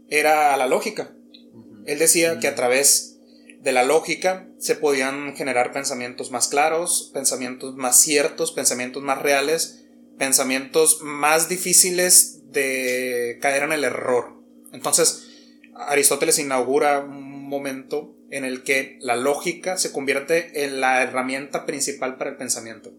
era 0.10 0.58
la 0.58 0.66
lógica. 0.66 1.14
Él 1.86 2.00
decía 2.00 2.40
que 2.40 2.48
a 2.48 2.56
través 2.56 3.15
de 3.66 3.72
la 3.72 3.84
lógica 3.84 4.48
se 4.60 4.76
podían 4.76 5.36
generar 5.36 5.74
pensamientos 5.74 6.30
más 6.30 6.48
claros, 6.48 7.10
pensamientos 7.16 7.76
más 7.76 8.00
ciertos, 8.00 8.52
pensamientos 8.52 9.02
más 9.02 9.20
reales, 9.24 9.88
pensamientos 10.20 11.00
más 11.02 11.50
difíciles 11.50 12.52
de 12.52 13.40
caer 13.42 13.64
en 13.64 13.72
el 13.72 13.84
error. 13.84 14.40
Entonces, 14.72 15.28
Aristóteles 15.74 16.38
inaugura 16.38 17.00
un 17.00 17.50
momento 17.50 18.16
en 18.30 18.46
el 18.46 18.62
que 18.62 19.00
la 19.02 19.16
lógica 19.16 19.78
se 19.80 19.92
convierte 19.92 20.64
en 20.64 20.80
la 20.80 21.02
herramienta 21.02 21.66
principal 21.66 22.18
para 22.18 22.30
el 22.30 22.38
pensamiento. 22.38 22.94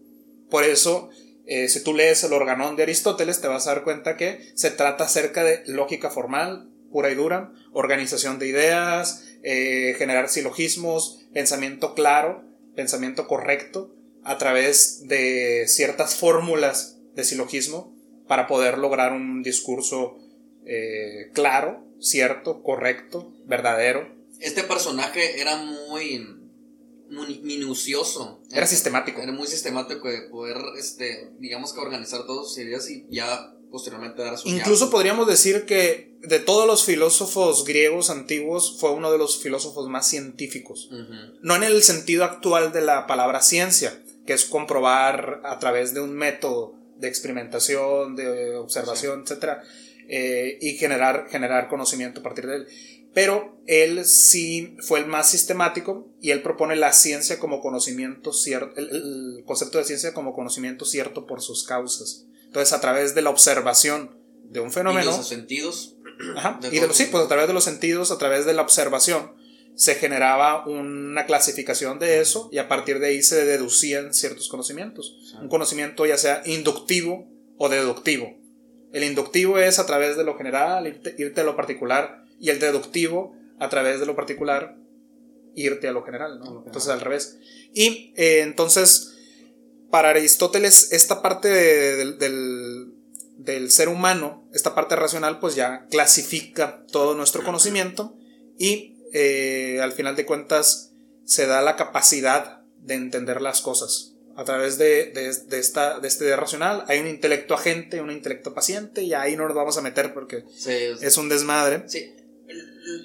Por 0.49 0.65
eso 0.65 1.09
eh, 1.45 1.69
si 1.69 1.81
tú 1.81 1.93
lees 1.93 2.25
el 2.25 2.33
organón 2.33 2.75
de 2.75 2.83
Aristóteles, 2.83 3.39
te 3.39 3.47
vas 3.47 3.67
a 3.67 3.73
dar 3.73 3.85
cuenta 3.85 4.17
que 4.17 4.51
se 4.53 4.69
trata 4.69 5.05
acerca 5.05 5.45
de 5.45 5.63
lógica 5.65 6.09
formal, 6.09 6.69
pura 6.91 7.09
y 7.09 7.15
dura, 7.15 7.53
organización 7.71 8.37
de 8.37 8.47
ideas, 8.47 9.26
eh, 9.43 9.95
generar 9.97 10.29
silogismos, 10.29 11.19
pensamiento 11.33 11.93
claro, 11.93 12.43
pensamiento 12.75 13.27
correcto, 13.27 13.93
a 14.23 14.37
través 14.37 15.07
de 15.07 15.65
ciertas 15.67 16.15
fórmulas 16.15 16.97
de 17.15 17.23
silogismo 17.23 17.95
para 18.27 18.47
poder 18.47 18.77
lograr 18.77 19.13
un 19.13 19.41
discurso 19.41 20.19
eh, 20.65 21.31
claro, 21.33 21.85
cierto, 21.99 22.61
correcto, 22.61 23.33
verdadero. 23.45 24.15
Este 24.39 24.63
personaje 24.63 25.39
era 25.39 25.55
muy, 25.55 26.27
minucioso. 27.41 28.43
Era, 28.51 28.67
sistemático. 28.67 29.21
Era 29.21 29.31
muy 29.31 29.47
sistemático 29.47 30.09
de 30.09 30.23
poder, 30.23 30.57
este, 30.77 31.31
digamos 31.39 31.73
que 31.73 31.79
organizar 31.79 32.25
todas 32.25 32.49
sus 32.49 32.57
ideas 32.59 32.89
y 32.89 33.07
ya 33.09 33.53
posteriormente 33.71 34.21
dar 34.21 34.37
su 34.37 34.47
Incluso 34.47 34.89
podríamos 34.89 35.27
decir 35.27 35.65
que 35.65 36.17
de 36.21 36.39
todos 36.39 36.65
los 36.67 36.83
filósofos 36.83 37.65
griegos 37.65 38.09
antiguos 38.09 38.77
fue 38.79 38.91
uno 38.91 39.11
de 39.11 39.17
los 39.17 39.39
filósofos 39.39 39.87
más 39.87 40.07
científicos. 40.07 40.89
No 41.41 41.55
en 41.55 41.63
el 41.63 41.83
sentido 41.83 42.23
actual 42.23 42.71
de 42.71 42.81
la 42.81 43.07
palabra 43.07 43.41
ciencia, 43.41 44.01
que 44.25 44.33
es 44.33 44.45
comprobar 44.45 45.41
a 45.45 45.59
través 45.59 45.93
de 45.93 46.01
un 46.01 46.13
método 46.13 46.75
de 46.97 47.07
experimentación, 47.07 48.15
de 48.15 48.55
observación, 48.55 49.21
etcétera, 49.21 49.63
eh, 50.09 50.57
y 50.61 50.73
generar, 50.77 51.27
generar 51.29 51.67
conocimiento 51.67 52.19
a 52.19 52.23
partir 52.23 52.47
de 52.47 52.55
él. 52.57 52.67
Pero 53.13 53.57
él 53.65 54.05
sí 54.05 54.77
fue 54.79 54.99
el 54.99 55.07
más 55.07 55.31
sistemático 55.31 56.07
y 56.21 56.31
él 56.31 56.43
propone 56.43 56.75
la 56.75 56.93
ciencia 56.93 57.39
como 57.39 57.61
conocimiento 57.61 58.31
cierto, 58.31 58.79
el, 58.79 59.43
concepto 59.45 59.79
de 59.79 59.85
ciencia 59.85 60.13
como 60.13 60.33
conocimiento 60.33 60.85
cierto 60.85 61.25
por 61.25 61.41
sus 61.41 61.63
causas. 61.63 62.27
Entonces, 62.47 62.73
a 62.73 62.81
través 62.81 63.15
de 63.15 63.21
la 63.21 63.29
observación 63.29 64.17
de 64.49 64.59
un 64.59 64.71
fenómeno. 64.71 65.09
Y 65.09 65.11
de 65.11 65.17
los 65.17 65.27
sentidos. 65.27 65.95
Ajá, 66.35 66.59
y 66.71 66.79
de, 66.79 66.93
sí, 66.93 67.07
pues 67.11 67.23
a 67.23 67.27
través 67.27 67.47
de 67.47 67.53
los 67.53 67.63
sentidos, 67.63 68.11
a 68.11 68.17
través 68.17 68.45
de 68.45 68.53
la 68.53 68.61
observación, 68.61 69.33
se 69.75 69.93
generaba 69.93 70.65
una 70.65 71.27
clasificación 71.27 71.99
de 71.99 72.19
eso 72.19 72.49
y 72.51 72.57
a 72.57 72.67
partir 72.67 72.99
de 72.99 73.07
ahí 73.07 73.21
se 73.21 73.45
deducían 73.45 74.11
ciertos 74.11 74.49
conocimientos. 74.49 75.35
Un 75.39 75.49
conocimiento 75.49 76.07
ya 76.07 76.17
sea 76.17 76.41
inductivo 76.45 77.29
o 77.57 77.69
deductivo. 77.69 78.35
El 78.91 79.03
inductivo 79.03 79.59
es 79.59 79.77
a 79.77 79.85
través 79.85 80.17
de 80.17 80.23
lo 80.23 80.35
general, 80.35 80.87
irte, 80.87 81.41
a 81.41 81.43
lo 81.43 81.55
particular, 81.55 82.25
y 82.39 82.49
el 82.49 82.59
deductivo 82.59 83.35
a 83.59 83.69
través 83.69 83.99
de 83.99 84.07
lo 84.07 84.15
particular, 84.15 84.77
irte 85.53 85.87
a 85.87 85.91
lo 85.91 86.03
general, 86.03 86.39
¿no? 86.39 86.63
Entonces 86.65 86.89
al 86.89 87.01
revés. 87.01 87.37
Y 87.71 88.13
eh, 88.15 88.41
entonces, 88.41 89.16
para 89.89 90.09
Aristóteles, 90.09 90.91
esta 90.91 91.21
parte 91.21 91.47
del, 91.49 92.17
del, 93.37 93.71
ser 93.71 93.89
humano, 93.89 94.47
esta 94.53 94.75
parte 94.75 94.95
racional, 94.95 95.39
pues 95.39 95.55
ya 95.55 95.85
clasifica 95.89 96.85
todo 96.91 97.15
nuestro 97.15 97.43
conocimiento 97.43 98.15
y 98.57 98.97
eh, 99.13 99.79
al 99.81 99.93
final 99.93 100.15
de 100.15 100.25
cuentas 100.25 100.93
se 101.23 101.45
da 101.45 101.61
la 101.61 101.75
capacidad 101.75 102.61
de 102.79 102.95
entender 102.95 103.41
las 103.41 103.61
cosas 103.61 104.13
a 104.35 104.43
través 104.43 104.77
de, 104.77 105.11
de, 105.11 105.59
esta, 105.59 105.99
de 105.99 106.07
este 106.07 106.35
racional. 106.35 106.85
Hay 106.87 106.99
un 106.99 107.07
intelecto 107.07 107.55
agente, 107.55 108.01
un 108.01 108.11
intelecto 108.11 108.53
paciente, 108.53 109.01
y 109.01 109.13
ahí 109.13 109.35
no 109.35 109.47
nos 109.47 109.55
vamos 109.55 109.77
a 109.77 109.81
meter 109.81 110.13
porque 110.13 110.43
es 111.01 111.17
un 111.17 111.27
desmadre. 111.27 111.83
Sí. 111.87 112.13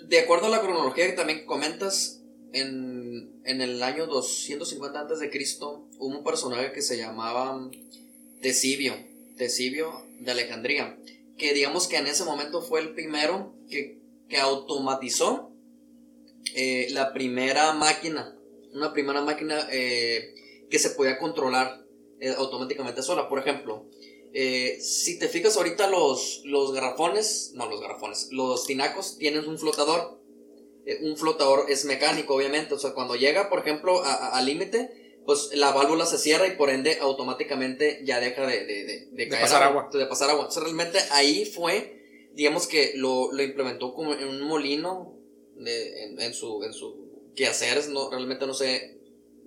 De 0.09 0.21
acuerdo 0.21 0.47
a 0.47 0.51
la 0.51 0.61
cronología 0.61 1.07
que 1.07 1.15
también 1.15 1.47
comentas, 1.47 2.22
en, 2.53 3.41
en 3.45 3.61
el 3.61 3.83
año 3.83 4.07
250 4.07 5.01
a.C. 5.01 5.31
hubo 5.61 5.87
un 5.99 6.25
personaje 6.25 6.73
que 6.73 6.83
se 6.83 6.97
llamaba 6.97 7.71
Tesibio, 8.41 8.95
Tesibio 9.37 9.93
de 10.21 10.33
Alejandría, 10.33 10.99
que 11.37 11.55
digamos 11.55 11.89
que 11.89 11.97
en 11.97 12.07
ese 12.07 12.25
momento 12.25 12.63
fue 12.63 12.81
el 12.81 12.95
primero 12.95 13.55
que, 13.69 14.01
que 14.29 14.39
automatizó 14.39 15.53
eh, 16.55 16.89
la 16.91 17.13
primera 17.13 17.73
máquina, 17.73 18.37
una 18.75 18.93
primera 18.93 19.23
máquina 19.23 19.67
eh, 19.71 20.35
que 20.71 20.79
se 20.79 20.91
podía 20.91 21.19
controlar 21.19 21.85
eh, 22.21 22.35
automáticamente 22.37 23.03
sola. 23.03 23.29
Por 23.29 23.39
ejemplo, 23.39 23.87
si 24.81 25.19
te 25.19 25.29
fijas 25.29 25.57
ahorita 25.57 25.91
los, 25.91 26.43
los 26.45 26.73
garrafones, 26.73 27.53
no 27.55 27.69
los 27.69 27.81
garrafones, 27.81 28.29
los 28.31 28.67
tinacos 28.67 29.19
tienen 29.19 29.47
un 29.47 29.59
flotador. 29.59 30.22
Eh, 30.87 30.99
un 31.03 31.17
flotador 31.17 31.67
es 31.69 31.85
mecánico, 31.85 32.35
obviamente. 32.35 32.75
O 32.75 32.79
sea, 32.79 32.93
cuando 32.93 33.17
llega, 33.17 33.49
por 33.49 33.61
ejemplo, 33.61 34.03
al 34.05 34.47
límite, 34.47 35.21
pues 35.25 35.51
la 35.55 35.71
válvula 35.71 36.07
se 36.07 36.19
cierra 36.19 36.47
y 36.47 36.57
por 36.57 36.71
ende 36.71 36.99
automáticamente 37.01 38.01
ya 38.05 38.21
deja 38.21 38.47
de, 38.47 38.65
de, 38.65 39.09
de, 39.13 39.27
pasar 39.29 39.63
agua. 39.63 39.89
De 39.93 40.07
pasar 40.07 40.31
agua. 40.31 40.49
O 40.49 40.61
realmente 40.61 40.99
ahí 41.11 41.45
fue, 41.45 42.31
digamos 42.35 42.67
que 42.67 42.93
lo, 42.97 43.33
lo 43.33 43.43
implementó 43.43 43.95
como 43.95 44.15
en 44.15 44.29
un 44.29 44.43
molino 44.43 45.17
en, 45.59 46.21
en, 46.21 46.35
su, 46.35 46.63
en 46.65 46.73
su 46.73 47.31
quehaceres. 47.37 47.89
No, 47.89 48.11
realmente 48.11 48.47
no 48.47 48.55
sé 48.55 49.03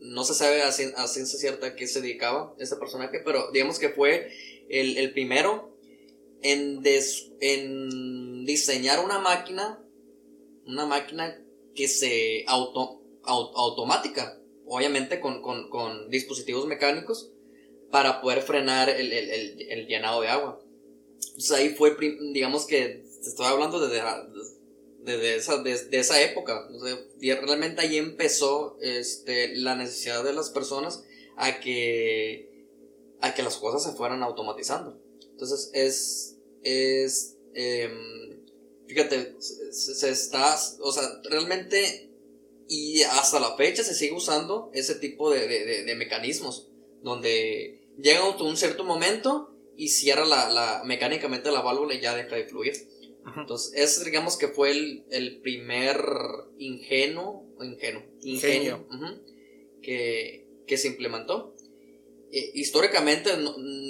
no 0.05 0.23
se 0.23 0.33
sabe 0.33 0.61
a, 0.61 0.71
ciencia 0.71 1.39
cierta 1.39 1.67
a 1.67 1.75
qué 1.75 1.87
se 1.87 2.01
dedicaba 2.01 2.53
este 2.59 2.75
personaje, 2.75 3.21
pero 3.23 3.51
digamos 3.51 3.79
que 3.79 3.89
fue 3.89 4.31
el, 4.69 5.11
primero 5.13 5.77
en, 6.41 6.83
en 7.41 8.45
diseñar 8.45 9.03
una 9.03 9.19
máquina, 9.19 9.83
una 10.65 10.85
máquina 10.85 11.41
que 11.73 11.87
se 11.87 12.45
auto, 12.47 13.01
automática, 13.23 14.39
obviamente 14.65 15.19
con, 15.19 16.09
dispositivos 16.09 16.65
mecánicos, 16.65 17.31
para 17.91 18.21
poder 18.21 18.41
frenar 18.41 18.89
el, 18.89 19.87
llenado 19.87 20.21
de 20.21 20.29
agua. 20.29 20.61
Entonces 21.19 21.51
ahí 21.51 21.69
fue, 21.69 21.95
digamos 22.33 22.65
que, 22.65 23.03
estoy 23.21 23.45
hablando 23.47 23.79
de 23.79 24.01
desde 25.05 25.35
esa, 25.35 25.61
desde 25.61 25.99
esa 25.99 26.21
época. 26.21 26.67
realmente 27.19 27.81
ahí 27.81 27.97
empezó 27.97 28.77
este, 28.81 29.55
la 29.55 29.75
necesidad 29.75 30.23
de 30.23 30.33
las 30.33 30.49
personas 30.49 31.03
a 31.37 31.59
que, 31.59 32.67
a 33.21 33.33
que 33.33 33.43
las 33.43 33.57
cosas 33.57 33.83
se 33.83 33.95
fueran 33.95 34.23
automatizando. 34.23 34.99
Entonces 35.31 35.69
es, 35.73 36.37
es, 36.63 37.37
em, 37.53 38.24
fíjate, 38.87 39.35
se, 39.39 40.09
está, 40.09 40.57
o 40.81 40.91
sea, 40.91 41.03
realmente 41.29 42.11
y 42.67 43.03
hasta 43.03 43.39
la 43.39 43.55
fecha 43.55 43.83
se 43.83 43.93
sigue 43.93 44.13
usando 44.13 44.71
ese 44.73 44.95
tipo 44.95 45.31
de, 45.31 45.47
de, 45.83 45.95
mecanismos 45.95 46.69
donde 47.03 47.87
llega 47.97 48.27
un 48.27 48.57
cierto 48.57 48.83
momento 48.83 49.55
y 49.77 49.89
cierra 49.89 50.25
la, 50.25 50.49
la, 50.49 50.83
mecánicamente 50.83 51.51
la 51.51 51.61
válvula 51.61 51.93
y 51.93 52.01
ya 52.01 52.15
deja 52.15 52.35
de 52.35 52.45
fluir. 52.45 52.73
Entonces, 53.37 53.73
ese 53.75 54.05
digamos 54.05 54.37
que 54.37 54.49
fue 54.49 54.71
el, 54.71 55.41
primer 55.41 55.97
ingenuo, 56.59 57.47
ingenuo, 57.59 58.03
ingenio, 58.21 58.87
que, 59.81 60.77
se 60.77 60.87
implementó. 60.87 61.55
Eh, 62.31 62.51
históricamente, 62.53 63.31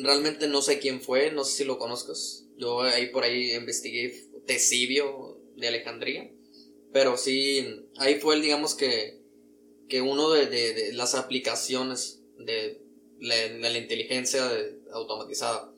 realmente 0.04 0.48
no 0.48 0.62
sé 0.62 0.80
quién 0.80 1.02
fue, 1.02 1.32
no 1.32 1.44
sé 1.44 1.58
si 1.58 1.64
lo 1.66 1.78
conozcas. 1.78 2.46
Yo 2.58 2.82
ahí 2.82 3.08
por 3.08 3.24
ahí 3.24 3.54
investigué 3.54 4.14
Tesibio 4.46 5.40
de 5.56 5.68
Alejandría. 5.68 6.32
Pero 6.92 7.18
sí, 7.18 7.88
ahí 7.98 8.16
fue, 8.16 8.40
digamos 8.40 8.76
que, 8.76 9.20
que 9.90 10.02
uno 10.02 10.30
de, 10.32 10.92
las 10.94 11.16
aplicaciones 11.16 12.22
de 12.38 12.82
la 13.20 13.78
inteligencia 13.78 14.42
automatizada. 14.92 15.74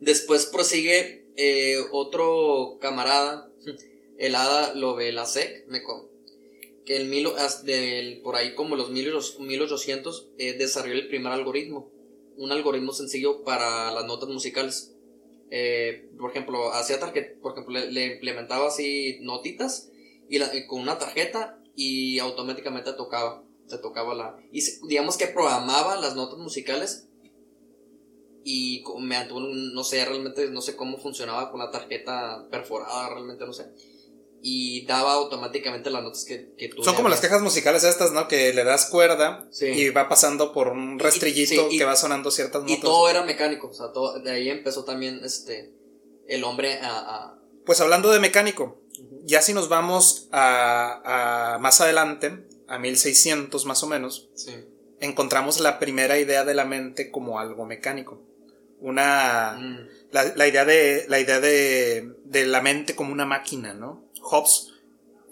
Después 0.00 0.46
prosigue 0.46 1.26
eh, 1.36 1.78
otro 1.92 2.78
camarada, 2.80 3.50
el 4.18 4.34
Hada 4.34 4.74
Lovelasek, 4.74 5.66
me 5.68 5.82
que 6.84 6.96
el 6.96 7.06
mil, 7.06 7.28
del, 7.64 8.22
por 8.22 8.34
ahí 8.34 8.54
como 8.54 8.74
los 8.74 8.90
1800 8.90 10.30
eh, 10.38 10.54
desarrolló 10.54 10.94
el 10.94 11.08
primer 11.08 11.32
algoritmo, 11.32 11.92
un 12.36 12.50
algoritmo 12.50 12.92
sencillo 12.92 13.44
para 13.44 13.92
las 13.92 14.06
notas 14.06 14.30
musicales. 14.30 14.94
Eh, 15.50 16.10
por 16.18 16.30
ejemplo, 16.30 16.72
hacía 16.72 17.00
tarjeta, 17.00 17.40
por 17.40 17.52
ejemplo, 17.52 17.78
le, 17.78 18.14
implementaba 18.14 18.68
así 18.68 19.18
notitas 19.22 19.90
y, 20.28 20.38
con 20.66 20.80
una 20.80 20.98
tarjeta 20.98 21.62
y 21.74 22.18
automáticamente 22.18 22.92
tocaba, 22.92 23.44
se 23.66 23.78
tocaba 23.78 24.14
la 24.14 24.36
y 24.52 24.60
digamos 24.88 25.16
que 25.16 25.26
programaba 25.26 25.96
las 25.96 26.16
notas 26.16 26.38
musicales 26.38 27.08
y 28.44 28.82
me 29.00 29.16
no 29.26 29.84
sé, 29.84 30.04
realmente 30.04 30.50
no 30.50 30.60
sé 30.60 30.76
cómo 30.76 30.98
funcionaba 30.98 31.50
con 31.50 31.60
la 31.60 31.70
tarjeta 31.70 32.46
perforada, 32.50 33.10
realmente 33.10 33.44
no 33.44 33.52
sé. 33.52 33.66
Y 34.40 34.86
daba 34.86 35.14
automáticamente 35.14 35.90
las 35.90 36.02
notas 36.02 36.24
que, 36.24 36.52
que 36.56 36.68
tú... 36.68 36.84
Son 36.84 36.94
como 36.94 37.08
las 37.08 37.20
cajas 37.20 37.42
musicales 37.42 37.82
estas, 37.82 38.12
¿no? 38.12 38.28
Que 38.28 38.52
le 38.52 38.64
das 38.64 38.86
cuerda 38.86 39.48
y 39.60 39.88
va 39.90 40.08
pasando 40.08 40.52
por 40.52 40.68
un 40.68 40.98
rastrillito 40.98 41.68
que 41.68 41.84
va 41.84 41.96
sonando 41.96 42.30
ciertas 42.30 42.62
notas. 42.62 42.78
Y 42.78 42.80
todo 42.80 43.08
era 43.08 43.24
mecánico, 43.24 43.68
o 43.68 43.72
sea, 43.72 43.92
todo, 43.92 44.20
de 44.20 44.30
ahí 44.30 44.48
empezó 44.48 44.84
también 44.84 45.20
este, 45.24 45.72
el 46.28 46.44
hombre 46.44 46.78
a... 46.82 47.34
Pues 47.66 47.80
hablando 47.80 48.10
de 48.10 48.20
mecánico, 48.20 48.80
ya 49.24 49.42
si 49.42 49.52
nos 49.52 49.68
vamos 49.68 50.28
a, 50.32 51.54
a 51.54 51.58
más 51.58 51.80
adelante, 51.80 52.46
a 52.68 52.78
1600 52.78 53.66
más 53.66 53.82
o 53.82 53.86
menos, 53.86 54.28
encontramos 55.00 55.60
la 55.60 55.78
primera 55.78 56.18
idea 56.18 56.44
de 56.44 56.54
la 56.54 56.64
mente 56.64 57.10
como 57.10 57.38
algo 57.38 57.66
mecánico. 57.66 58.22
Una. 58.80 59.56
Mm. 59.58 59.88
La, 60.10 60.48
idea, 60.48 60.64
de, 60.64 61.04
la, 61.08 61.20
idea 61.20 61.38
de, 61.38 62.14
de, 62.24 62.46
la 62.46 62.62
mente 62.62 62.94
como 62.96 63.12
una 63.12 63.26
máquina, 63.26 63.74
¿no? 63.74 64.07
Hobbes 64.30 64.72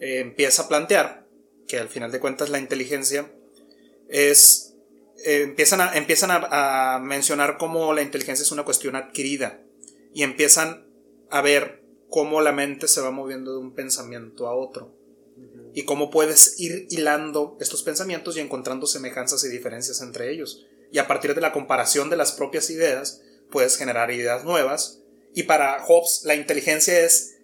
eh, 0.00 0.20
empieza 0.20 0.62
a 0.62 0.68
plantear 0.68 1.26
que 1.66 1.78
al 1.78 1.88
final 1.88 2.12
de 2.12 2.20
cuentas 2.20 2.50
la 2.50 2.58
inteligencia 2.58 3.32
es. 4.08 4.74
Eh, 5.24 5.42
empiezan 5.42 5.80
a, 5.80 5.96
empiezan 5.96 6.30
a, 6.30 6.96
a 6.96 6.98
mencionar 7.00 7.56
cómo 7.56 7.92
la 7.94 8.02
inteligencia 8.02 8.42
es 8.42 8.52
una 8.52 8.64
cuestión 8.64 8.96
adquirida 8.96 9.62
y 10.12 10.22
empiezan 10.22 10.86
a 11.30 11.40
ver 11.40 11.82
cómo 12.08 12.40
la 12.40 12.52
mente 12.52 12.86
se 12.86 13.00
va 13.00 13.10
moviendo 13.10 13.52
de 13.52 13.58
un 13.58 13.74
pensamiento 13.74 14.46
a 14.46 14.54
otro 14.54 14.94
y 15.74 15.84
cómo 15.84 16.10
puedes 16.10 16.58
ir 16.58 16.86
hilando 16.88 17.58
estos 17.60 17.82
pensamientos 17.82 18.36
y 18.36 18.40
encontrando 18.40 18.86
semejanzas 18.86 19.44
y 19.44 19.50
diferencias 19.50 20.00
entre 20.00 20.32
ellos. 20.32 20.64
Y 20.90 20.98
a 20.98 21.06
partir 21.06 21.34
de 21.34 21.42
la 21.42 21.52
comparación 21.52 22.08
de 22.08 22.16
las 22.16 22.32
propias 22.32 22.70
ideas, 22.70 23.20
puedes 23.50 23.76
generar 23.76 24.10
ideas 24.10 24.44
nuevas. 24.44 25.02
Y 25.34 25.42
para 25.42 25.78
Hobbes, 25.84 26.22
la 26.24 26.34
inteligencia 26.34 26.98
es 27.00 27.35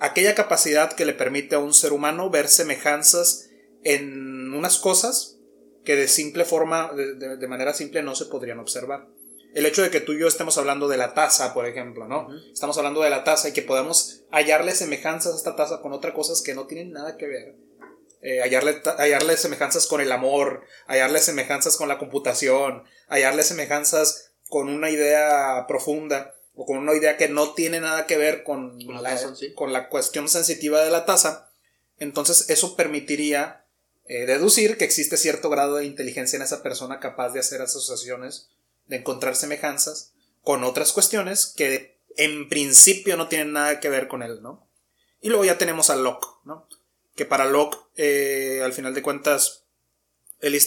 aquella 0.00 0.34
capacidad 0.34 0.92
que 0.92 1.04
le 1.04 1.12
permite 1.12 1.54
a 1.54 1.58
un 1.58 1.74
ser 1.74 1.92
humano 1.92 2.30
ver 2.30 2.48
semejanzas 2.48 3.50
en 3.84 4.54
unas 4.54 4.78
cosas 4.78 5.38
que 5.84 5.96
de 5.96 6.08
simple 6.08 6.44
forma, 6.44 6.92
de, 6.92 7.48
manera 7.48 7.72
simple, 7.72 8.02
no 8.02 8.14
se 8.14 8.26
podrían 8.26 8.58
observar. 8.58 9.08
El 9.54 9.64
hecho 9.64 9.82
de 9.82 9.90
que 9.90 10.00
tú 10.00 10.12
y 10.12 10.20
yo 10.20 10.28
estemos 10.28 10.58
hablando 10.58 10.86
de 10.88 10.98
la 10.98 11.14
taza, 11.14 11.54
por 11.54 11.64
ejemplo, 11.66 12.06
¿no? 12.06 12.28
Estamos 12.52 12.76
hablando 12.76 13.00
de 13.00 13.08
la 13.08 13.24
taza 13.24 13.48
y 13.48 13.52
que 13.52 13.62
podemos 13.62 14.24
hallarle 14.30 14.72
semejanzas 14.72 15.32
a 15.32 15.36
esta 15.36 15.56
taza 15.56 15.80
con 15.80 15.94
otras 15.94 16.12
cosas 16.12 16.42
que 16.42 16.54
no 16.54 16.66
tienen 16.66 16.92
nada 16.92 17.16
que 17.16 17.26
ver. 17.26 17.56
Eh, 18.20 18.42
hallarle, 18.42 18.82
hallarle 18.98 19.36
semejanzas 19.36 19.86
con 19.86 20.02
el 20.02 20.12
amor, 20.12 20.64
hallarle 20.86 21.20
semejanzas 21.20 21.78
con 21.78 21.88
la 21.88 21.98
computación, 21.98 22.84
hallarle 23.08 23.42
semejanzas 23.42 24.32
con 24.48 24.68
una 24.68 24.90
idea 24.90 25.64
profunda 25.66 26.34
o 26.60 26.66
con 26.66 26.76
una 26.76 26.92
idea 26.92 27.16
que 27.16 27.28
no 27.28 27.54
tiene 27.54 27.78
nada 27.78 28.06
que 28.06 28.16
ver 28.16 28.42
con, 28.42 28.76
la, 29.00 29.16
con 29.54 29.72
la 29.72 29.88
cuestión 29.88 30.28
sensitiva 30.28 30.82
de 30.82 30.90
la 30.90 31.06
taza, 31.06 31.52
entonces 32.00 32.50
eso 32.50 32.74
permitiría 32.74 33.64
eh, 34.06 34.26
deducir 34.26 34.76
que 34.76 34.84
existe 34.84 35.16
cierto 35.16 35.50
grado 35.50 35.76
de 35.76 35.86
inteligencia 35.86 36.36
en 36.36 36.42
esa 36.42 36.64
persona 36.64 36.98
capaz 36.98 37.30
de 37.30 37.38
hacer 37.38 37.62
asociaciones, 37.62 38.48
de 38.88 38.96
encontrar 38.96 39.36
semejanzas 39.36 40.14
con 40.42 40.64
otras 40.64 40.92
cuestiones 40.92 41.46
que 41.56 41.96
en 42.16 42.48
principio 42.48 43.16
no 43.16 43.28
tienen 43.28 43.52
nada 43.52 43.78
que 43.78 43.88
ver 43.88 44.08
con 44.08 44.24
él, 44.24 44.42
¿no? 44.42 44.66
Y 45.20 45.28
luego 45.28 45.44
ya 45.44 45.58
tenemos 45.58 45.90
a 45.90 45.96
Locke, 45.96 46.26
¿no? 46.44 46.68
Que 47.14 47.24
para 47.24 47.44
Locke, 47.44 47.78
eh, 47.94 48.62
al 48.64 48.72
final 48.72 48.94
de 48.94 49.02
cuentas, 49.02 49.62
él, 50.40 50.58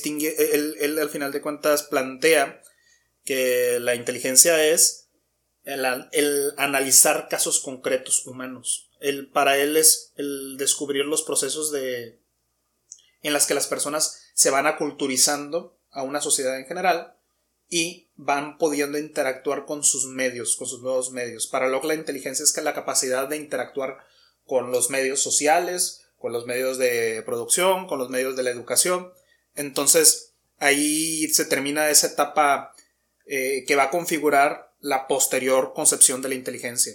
él, 0.80 1.00
al 1.00 1.10
final 1.10 1.34
de 1.34 1.42
cuentas 1.42 1.84
plantea 1.84 2.62
que 3.26 3.78
la 3.82 3.94
inteligencia 3.94 4.66
es 4.66 5.01
el, 5.64 6.54
analizar 6.58 7.28
casos 7.30 7.60
concretos 7.60 8.26
humanos. 8.26 8.90
El, 9.00 9.30
para 9.30 9.58
él 9.58 9.78
es 9.78 10.12
el 10.16 10.58
descubrir 10.58 11.06
los 11.06 11.24
procesos 11.24 11.72
de, 11.72 12.20
en 13.22 13.34
las 13.34 13.48
que 13.48 13.54
las 13.54 13.68
personas 13.68 14.22
se 14.34 14.50
van 14.50 14.68
aculturizando 14.68 15.78
a 15.92 16.04
una 16.04 16.22
sociedad 16.22 16.58
en 16.58 16.66
general 16.66 17.16
y 17.68 18.10
van 18.16 18.58
pudiendo 18.58 18.98
interactuar 18.98 19.66
con 19.66 19.84
sus 19.84 20.06
medios, 20.08 20.56
con 20.56 20.68
sus 20.68 20.82
nuevos 20.82 21.12
medios. 21.12 21.48
Para 21.48 21.70
Locke 21.70 21.86
la 21.86 21.96
inteligencia 21.96 22.44
es 22.44 22.54
que 22.54 22.62
la 22.62 22.74
capacidad 22.74 23.28
de 23.28 23.38
interactuar 23.38 24.00
con 24.46 24.72
los 24.72 24.90
medios 24.90 25.22
sociales, 25.22 26.02
con 26.18 26.34
los 26.34 26.46
medios 26.46 26.78
de 26.78 27.24
producción, 27.26 27.88
con 27.88 27.98
los 27.98 28.10
medios 28.10 28.36
de 28.36 28.44
la 28.44 28.50
educación. 28.50 29.14
Entonces, 29.56 30.34
ahí 30.58 31.28
se 31.30 31.46
termina 31.46 31.90
esa 31.90 32.08
etapa 32.08 32.76
eh, 33.26 33.64
que 33.66 33.76
va 33.76 33.84
a 33.84 33.90
configurar 33.90 34.71
la 34.82 35.08
posterior 35.08 35.74
concepción 35.74 36.22
de 36.22 36.30
la 36.30 36.36
inteligencia. 36.36 36.94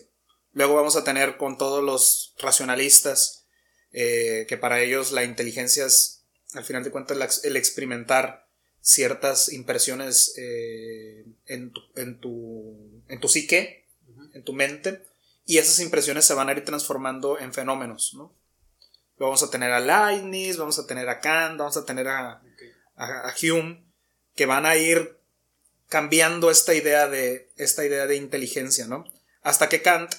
Luego 0.53 0.75
vamos 0.75 0.97
a 0.97 1.05
tener 1.05 1.37
con 1.37 1.57
todos 1.57 1.83
los 1.83 2.35
racionalistas, 2.39 3.47
eh, 3.93 4.47
que 4.49 4.57
para 4.57 4.81
ellos 4.81 5.13
la 5.13 5.25
inteligencia 5.25 5.87
es, 5.87 6.25
al 6.55 6.65
final 6.65 6.85
de 6.85 6.91
cuentas, 6.91 7.45
el 7.45 7.57
experimentar 7.57 8.47
ciertas 8.81 9.53
impresiones 9.53 10.35
eh, 10.37 11.25
en, 11.47 11.73
tu, 11.73 11.81
en, 11.95 12.21
tu, 12.21 13.03
en, 13.09 13.21
tu, 13.21 13.29
psique, 13.29 13.87
en 14.33 14.45
tu 14.45 14.53
mente, 14.53 15.03
y 15.45 15.59
esas 15.59 15.81
impresiones 15.81 16.25
se 16.25 16.35
van 16.35 16.49
a 16.49 16.53
ir 16.53 16.65
transformando 16.65 17.39
en 17.39 17.53
fenómenos, 17.53 18.15
¿no? 18.15 18.35
Vamos 19.19 19.43
a 19.43 19.51
tener 19.51 19.73
a 19.73 19.81
Leibniz, 19.81 20.57
vamos 20.57 20.79
a 20.79 20.87
tener 20.87 21.09
a 21.09 21.21
Kant, 21.21 21.59
vamos 21.59 21.77
a 21.77 21.87
tener 21.87 22.07
a, 22.09 22.43
a 22.97 23.35
Hume, 23.41 23.83
que 24.35 24.47
van 24.47 24.67
a 24.67 24.77
ir 24.77 25.16
cambiando 25.89 26.51
esta 26.51 26.75
idea 26.75 27.09
de, 27.09 27.51
esta 27.57 27.85
idea 27.85 28.07
de 28.07 28.17
inteligencia, 28.17 28.87
¿no? 28.87 29.05
Hasta 29.43 29.69
que 29.69 29.83
Kant 29.83 30.15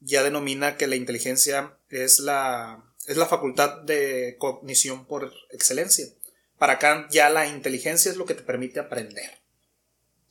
ya 0.00 0.22
denomina 0.22 0.76
que 0.76 0.86
la 0.86 0.96
inteligencia 0.96 1.76
es 1.90 2.20
la, 2.20 2.84
es 3.06 3.16
la 3.16 3.26
facultad 3.26 3.82
de 3.82 4.36
cognición 4.38 5.06
por 5.06 5.32
excelencia. 5.50 6.06
Para 6.58 6.78
Kant 6.78 7.10
ya 7.10 7.30
la 7.30 7.46
inteligencia 7.46 8.10
es 8.10 8.16
lo 8.16 8.26
que 8.26 8.34
te 8.34 8.42
permite 8.42 8.80
aprender. 8.80 9.38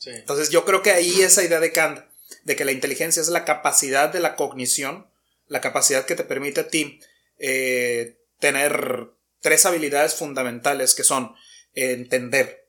Entonces 0.06 0.50
yo 0.50 0.64
creo 0.64 0.82
que 0.84 0.92
ahí 0.92 1.22
esa 1.22 1.44
idea 1.44 1.60
de 1.60 1.72
Kant, 1.72 2.00
de 2.44 2.56
que 2.56 2.66
la 2.66 2.72
inteligencia 2.72 3.22
es 3.22 3.30
la 3.30 3.46
capacidad 3.46 4.10
de 4.10 4.20
la 4.20 4.36
cognición, 4.36 5.08
la 5.48 5.62
capacidad 5.62 6.06
que 6.06 6.16
te 6.16 6.24
permite 6.24 6.62
a 6.62 6.68
ti 6.68 7.00
eh, 7.40 8.18
tener 8.40 9.08
tres 9.42 9.66
habilidades 9.66 10.16
fundamentales 10.16 10.94
que 10.94 11.04
son 11.04 11.36
entender, 11.74 12.67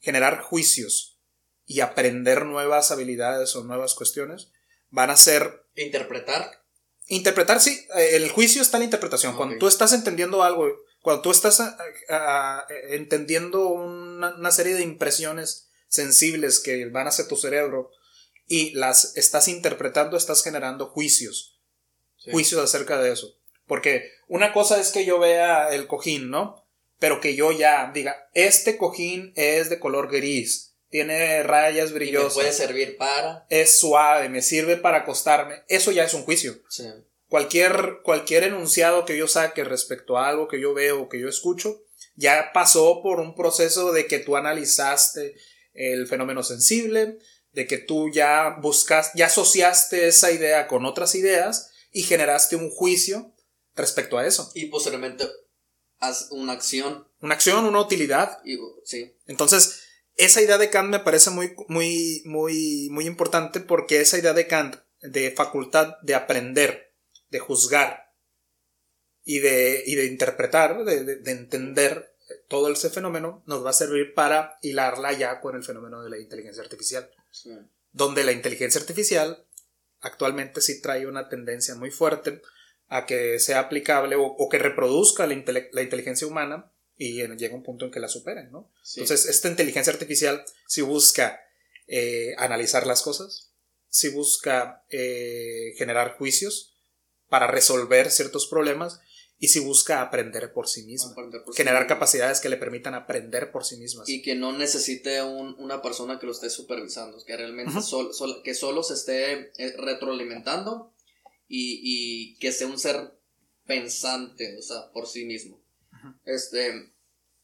generar 0.00 0.40
juicios 0.40 1.18
y 1.66 1.80
aprender 1.80 2.46
nuevas 2.46 2.90
habilidades 2.90 3.54
o 3.54 3.62
nuevas 3.62 3.94
cuestiones, 3.94 4.50
van 4.88 5.10
a 5.10 5.16
ser... 5.16 5.66
Interpretar. 5.76 6.64
Interpretar, 7.06 7.60
sí. 7.60 7.86
Eh, 7.96 8.10
el 8.14 8.28
juicio 8.30 8.60
está 8.62 8.76
en 8.76 8.82
la 8.82 8.86
interpretación. 8.86 9.36
Cuando 9.36 9.58
tú 9.58 9.68
estás 9.68 9.92
entendiendo 9.92 10.42
algo, 10.42 10.68
cuando 11.00 11.22
tú 11.22 11.30
estás 11.30 11.60
ah, 11.60 11.76
ah, 12.08 12.66
entendiendo 12.90 13.68
una, 13.68 14.50
serie 14.50 14.74
de 14.74 14.82
impresiones 14.82 15.70
sensibles 15.88 16.60
que 16.60 16.86
van 16.86 17.08
hacia 17.08 17.26
tu 17.26 17.36
cerebro 17.36 17.90
y 18.46 18.70
las 18.72 19.16
estás 19.16 19.48
interpretando, 19.48 20.16
estás 20.16 20.42
generando 20.42 20.86
juicios. 20.86 21.58
Juicios 22.30 22.62
acerca 22.62 23.00
de 23.00 23.12
eso. 23.12 23.34
Porque 23.66 24.10
una 24.28 24.52
cosa 24.52 24.80
es 24.80 24.90
que 24.90 25.04
yo 25.04 25.18
vea 25.18 25.72
el 25.72 25.86
cojín, 25.86 26.30
¿no? 26.30 26.66
Pero 27.00 27.20
que 27.20 27.34
yo 27.34 27.50
ya 27.50 27.90
diga, 27.92 28.28
este 28.34 28.76
cojín 28.76 29.32
es 29.34 29.70
de 29.70 29.80
color 29.80 30.08
gris, 30.12 30.76
tiene 30.90 31.42
rayas 31.42 31.92
brillosas. 31.92 32.34
puede 32.34 32.52
servir 32.52 32.96
para. 32.96 33.46
Es 33.48 33.78
suave, 33.78 34.28
me 34.28 34.42
sirve 34.42 34.76
para 34.76 34.98
acostarme. 34.98 35.62
Eso 35.68 35.92
ya 35.92 36.04
es 36.04 36.14
un 36.14 36.24
juicio. 36.24 36.60
Cualquier, 37.28 38.00
cualquier 38.02 38.44
enunciado 38.44 39.06
que 39.06 39.16
yo 39.16 39.28
saque 39.28 39.64
respecto 39.64 40.18
a 40.18 40.28
algo 40.28 40.46
que 40.46 40.60
yo 40.60 40.74
veo 40.74 41.02
o 41.02 41.08
que 41.08 41.20
yo 41.20 41.28
escucho, 41.28 41.82
ya 42.16 42.50
pasó 42.52 43.00
por 43.02 43.20
un 43.20 43.34
proceso 43.34 43.92
de 43.92 44.06
que 44.06 44.18
tú 44.18 44.36
analizaste 44.36 45.36
el 45.72 46.06
fenómeno 46.06 46.42
sensible, 46.42 47.18
de 47.52 47.66
que 47.66 47.78
tú 47.78 48.10
ya 48.12 48.58
buscas, 48.60 49.12
ya 49.14 49.26
asociaste 49.26 50.08
esa 50.08 50.32
idea 50.32 50.66
con 50.66 50.84
otras 50.84 51.14
ideas 51.14 51.70
y 51.92 52.02
generaste 52.02 52.56
un 52.56 52.68
juicio 52.68 53.32
respecto 53.76 54.18
a 54.18 54.26
eso. 54.26 54.50
Y 54.54 54.66
posteriormente 54.66 55.24
haz 56.00 56.28
una 56.30 56.52
acción. 56.52 57.06
Una 57.20 57.34
acción, 57.34 57.64
una 57.64 57.80
utilidad. 57.80 58.38
sí. 58.84 59.14
Entonces, 59.26 59.84
esa 60.16 60.42
idea 60.42 60.58
de 60.58 60.70
Kant 60.70 60.90
me 60.90 60.98
parece 60.98 61.30
muy, 61.30 61.54
muy, 61.68 62.22
muy, 62.24 62.88
muy 62.90 63.06
importante 63.06 63.60
porque 63.60 64.00
esa 64.00 64.18
idea 64.18 64.32
de 64.32 64.46
Kant 64.46 64.76
de 65.00 65.30
facultad 65.30 65.96
de 66.02 66.14
aprender, 66.14 66.92
de 67.30 67.38
juzgar 67.38 68.12
y 69.24 69.38
de, 69.38 69.82
y 69.86 69.94
de 69.94 70.06
interpretar, 70.06 70.84
de, 70.84 71.30
entender 71.30 72.16
todo 72.48 72.70
ese 72.70 72.90
fenómeno, 72.90 73.42
nos 73.46 73.64
va 73.64 73.70
a 73.70 73.74
servir 73.74 74.14
para 74.14 74.58
hilarla 74.60 75.12
ya 75.12 75.40
con 75.40 75.56
el 75.56 75.64
fenómeno 75.64 76.02
de 76.02 76.10
la 76.10 76.18
inteligencia 76.18 76.62
artificial. 76.62 77.10
Donde 77.92 78.24
la 78.24 78.32
inteligencia 78.32 78.80
artificial 78.80 79.46
actualmente 80.00 80.60
sí 80.60 80.80
trae 80.80 81.06
una 81.06 81.28
tendencia 81.28 81.74
muy 81.74 81.90
fuerte 81.90 82.42
a 82.90 83.06
que 83.06 83.38
sea 83.38 83.60
aplicable 83.60 84.16
o, 84.18 84.48
que 84.50 84.58
reproduzca 84.58 85.26
la, 85.26 85.32
inteligencia 85.32 86.26
humana 86.26 86.72
y 86.98 87.24
llega 87.36 87.54
un 87.54 87.62
punto 87.62 87.84
en 87.86 87.92
que 87.92 88.00
la 88.00 88.08
superen, 88.08 88.50
¿no? 88.50 88.68
Entonces, 88.96 89.26
esta 89.26 89.48
inteligencia 89.48 89.92
artificial 89.92 90.44
si 90.66 90.82
busca 90.82 91.40
eh, 91.86 92.34
analizar 92.36 92.88
las 92.88 93.02
cosas, 93.02 93.52
si 93.88 94.08
busca 94.08 94.84
eh, 94.90 95.72
generar 95.78 96.16
juicios 96.18 96.76
para 97.28 97.46
resolver 97.46 98.10
ciertos 98.10 98.48
problemas 98.48 99.00
y 99.38 99.48
si 99.48 99.60
busca 99.60 100.02
aprender 100.02 100.52
por 100.52 100.68
sí 100.68 100.82
misma, 100.82 101.14
generar 101.54 101.86
capacidades 101.86 102.40
que 102.40 102.48
le 102.48 102.56
permitan 102.56 102.94
aprender 102.94 103.52
por 103.52 103.64
sí 103.64 103.76
mismas. 103.76 104.08
Y 104.08 104.20
que 104.20 104.34
no 104.34 104.52
necesite 104.52 105.22
una 105.22 105.80
persona 105.80 106.18
que 106.18 106.26
lo 106.26 106.32
esté 106.32 106.50
supervisando, 106.50 107.24
que 107.24 107.36
realmente 107.36 107.72
que 108.42 108.54
solo 108.54 108.82
se 108.82 108.94
esté 108.94 109.52
eh, 109.56 109.74
retroalimentando 109.78 110.92
y, 111.52 112.36
que 112.36 112.52
sea 112.52 112.68
un 112.68 112.78
ser 112.78 113.18
pensante, 113.66 114.56
o 114.58 114.62
sea, 114.62 114.90
por 114.92 115.06
sí 115.06 115.24
mismo. 115.24 115.60
Este, 116.24 116.68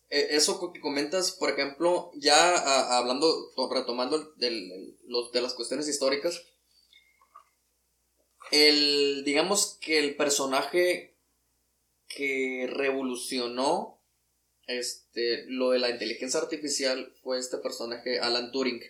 eh, 0.09 0.29
eso 0.31 0.73
que 0.73 0.81
comentas, 0.81 1.33
por 1.33 1.51
ejemplo, 1.51 2.13
ya 2.15 2.97
hablando, 2.99 3.53
retomando 3.71 4.33
del, 4.37 4.97
los, 5.07 5.33
de 5.33 5.43
las 5.43 5.55
cuestiones 5.55 5.89
históricas, 5.89 6.45
el, 8.53 9.25
digamos 9.25 9.77
que 9.81 9.99
el 9.99 10.17
personaje 10.17 11.17
que 12.07 12.69
revolucionó 12.73 14.01
este, 14.69 15.45
lo 15.49 15.71
de 15.71 15.81
la 15.81 15.91
inteligencia 15.91 16.41
artificial 16.41 17.13
fue 17.23 17.39
este 17.39 17.59
personaje, 17.59 18.21
Alan 18.21 18.53
Turing. 18.53 18.81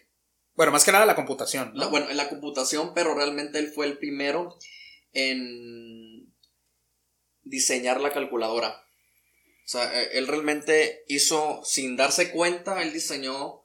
Bueno, 0.54 0.72
más 0.72 0.84
que 0.84 0.92
nada 0.92 1.06
la 1.06 1.16
computación. 1.16 1.72
bueno, 1.90 2.10
en 2.10 2.16
la 2.16 2.28
computación, 2.28 2.92
pero 2.94 3.14
realmente 3.14 3.58
él 3.58 3.68
fue 3.68 3.86
el 3.86 3.98
primero 3.98 4.58
en 5.16 6.32
diseñar 7.42 8.00
la 8.00 8.12
calculadora. 8.12 8.82
O 9.64 9.68
sea, 9.68 10.00
e, 10.00 10.18
él 10.18 10.26
realmente 10.26 11.04
hizo, 11.08 11.62
sin 11.64 11.96
darse 11.96 12.30
cuenta, 12.30 12.82
él 12.82 12.92
diseñó 12.92 13.64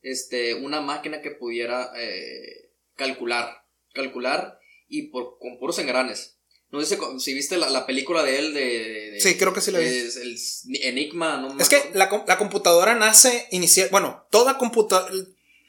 este, 0.00 0.54
una 0.54 0.80
máquina 0.80 1.20
que 1.20 1.32
pudiera 1.32 1.90
eh, 1.96 2.70
calcular. 2.94 3.64
Calcular 3.92 4.58
y 4.88 5.08
por, 5.08 5.38
con 5.38 5.58
puros 5.58 5.78
engranes. 5.78 6.38
No 6.70 6.82
sé 6.82 6.98
si 7.18 7.34
viste 7.34 7.58
la, 7.58 7.84
película 7.84 8.22
de 8.22 8.38
él 8.38 8.54
de, 8.54 9.18
Sí, 9.20 9.36
creo 9.36 9.52
que 9.52 9.60
sí 9.60 9.70
la 9.72 9.78
vi. 9.78 9.86
El 9.86 10.38
Enigma, 10.82 11.36
no 11.36 11.60
Es 11.60 11.68
que 11.68 11.90
la, 11.92 12.08
computadora 12.38 12.94
nace 12.94 13.46
inicial. 13.50 13.88
Bueno, 13.90 14.26
toda, 14.30 14.58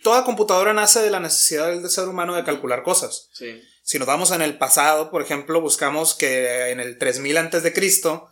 toda 0.02 0.24
computadora 0.24 0.72
nace 0.72 1.02
de 1.02 1.10
la 1.10 1.20
necesidad 1.20 1.68
del 1.68 1.90
ser 1.90 2.08
humano 2.08 2.36
de 2.36 2.46
calcular 2.46 2.84
cosas. 2.84 3.30
Sí. 3.34 3.62
Si 3.84 4.00
nos 4.00 4.08
vamos 4.08 4.32
en 4.32 4.42
el 4.42 4.58
pasado, 4.58 5.12
por 5.12 5.22
ejemplo, 5.22 5.62
buscamos 5.62 6.16
que 6.16 6.72
en 6.72 6.80
el 6.80 6.98
3000 6.98 7.38
antes 7.38 7.64
de 7.64 7.74
Cristo 7.74 8.30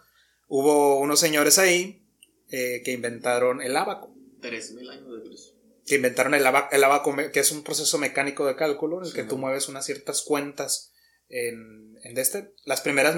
hubo 0.48 1.00
unos 1.00 1.20
señores 1.20 1.60
ahí 1.60 2.08
eh, 2.50 2.82
que 2.84 2.92
inventaron 2.92 3.62
el 3.62 3.76
abaco. 3.76 4.16
3000 4.42 4.90
años 4.90 5.22
de 5.22 5.28
Cristo. 5.28 5.58
Que 5.86 5.96
inventaron 5.96 6.34
el, 6.34 6.46
abaco, 6.46 7.16
que 7.34 7.40
es 7.40 7.52
un 7.52 7.64
proceso 7.64 7.98
mecánico 7.98 8.46
de 8.46 8.56
cálculo 8.56 9.00
en 9.00 9.08
el 9.08 9.14
que 9.14 9.24
tú 9.24 9.38
mueves 9.38 9.68
unas 9.68 9.86
ciertas 9.86 10.22
cuentas 10.22 10.94
en, 11.28 11.98
en 12.04 12.18
este, 12.18 12.54
las 12.66 12.82
primeras 12.82 13.16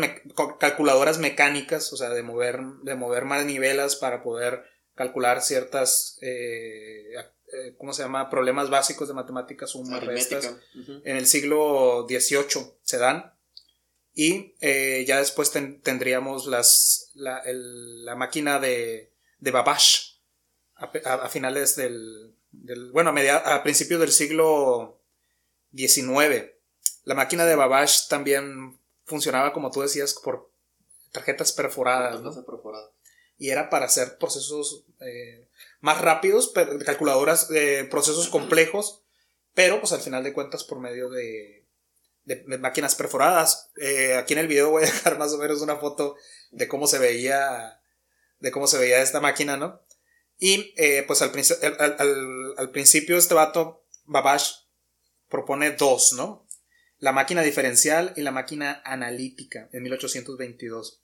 calculadoras 0.60 1.20
mecánicas, 1.20 1.94
o 1.94 1.98
sea, 1.98 2.10
de 2.10 2.24
mover, 2.24 2.60
de 2.84 2.96
mover 2.96 3.26
manivelas 3.26 3.96
para 3.96 4.24
poder 4.24 4.64
calcular 4.96 5.42
ciertas, 5.42 6.18
eh, 6.22 7.14
eh, 7.54 7.76
¿cómo 7.78 7.94
se 7.94 8.04
llama? 8.04 8.30
Problemas 8.30 8.70
básicos 8.70 9.08
de 9.08 9.14
matemáticas, 9.14 9.72
sumas, 9.72 10.04
restas. 10.04 10.56
En 10.76 11.18
el 11.18 11.28
siglo 11.28 12.06
XVIII 12.08 12.74
se 12.82 12.98
dan. 12.98 13.34
Y 14.16 14.56
eh, 14.62 15.06
ya 15.08 15.18
después 15.18 15.52
tendríamos 15.52 16.46
las, 16.46 17.12
la, 17.16 17.42
la, 17.46 18.16
máquina 18.16 18.60
de, 18.60 19.12
de 19.40 19.52
Babbage 19.52 20.20
a, 20.76 21.30
finales 21.30 21.76
del, 21.76 22.36
del 22.52 22.92
bueno, 22.92 23.12
a, 23.12 23.56
a 23.56 23.64
principios 23.64 24.00
del 24.00 24.12
siglo 24.12 25.02
XIX 25.76 26.54
la 27.04 27.16
máquina 27.16 27.46
de 27.46 27.56
Babbage 27.56 28.08
también 28.10 28.80
funcionaba, 29.06 29.54
como 29.54 29.72
tú 29.72 29.82
decías, 29.82 30.14
por 30.14 30.50
tarjetas 31.12 31.52
perforadas. 31.52 32.22
Y 33.38 33.50
era 33.50 33.70
para 33.70 33.86
hacer 33.86 34.18
procesos 34.18 34.86
eh, 35.00 35.50
más 35.84 36.02
rápidos, 36.02 36.54
calculadoras, 36.86 37.50
de 37.50 37.84
procesos 37.86 38.30
complejos, 38.30 39.04
pero 39.54 39.80
pues 39.80 39.92
al 39.92 40.02
final 40.02 40.24
de 40.24 40.34
cuentas 40.34 40.64
por 40.64 40.80
medio 40.80 41.10
de, 41.10 41.68
máquinas 42.60 42.96
perforadas. 42.96 43.72
Eh, 43.76 44.16
aquí 44.16 44.34
en 44.34 44.40
el 44.40 44.48
video 44.48 44.72
voy 44.72 44.84
a 44.84 44.88
dejar 44.88 45.20
más 45.20 45.34
o 45.34 45.38
menos 45.38 45.62
una 45.62 45.76
foto 45.76 46.16
de 46.52 46.68
cómo 46.68 46.88
se 46.88 47.00
veía, 47.00 47.82
de 48.40 48.52
cómo 48.52 48.66
se 48.66 48.78
veía 48.78 49.02
esta 49.02 49.20
máquina, 49.20 49.58
¿no? 49.58 49.82
Y 50.40 50.74
eh, 50.78 51.04
pues 51.06 51.22
al, 51.22 51.32
al, 51.80 52.54
al 52.58 52.72
principio 52.72 53.18
este 53.18 53.34
vato, 53.34 53.86
Babbage, 54.06 54.54
propone 55.30 55.72
dos, 55.72 56.14
¿no? 56.14 56.44
la 57.04 57.12
máquina 57.12 57.42
diferencial 57.42 58.14
y 58.16 58.22
la 58.22 58.32
máquina 58.32 58.82
analítica 58.86 59.68
en 59.74 59.84
1822. 59.84 61.02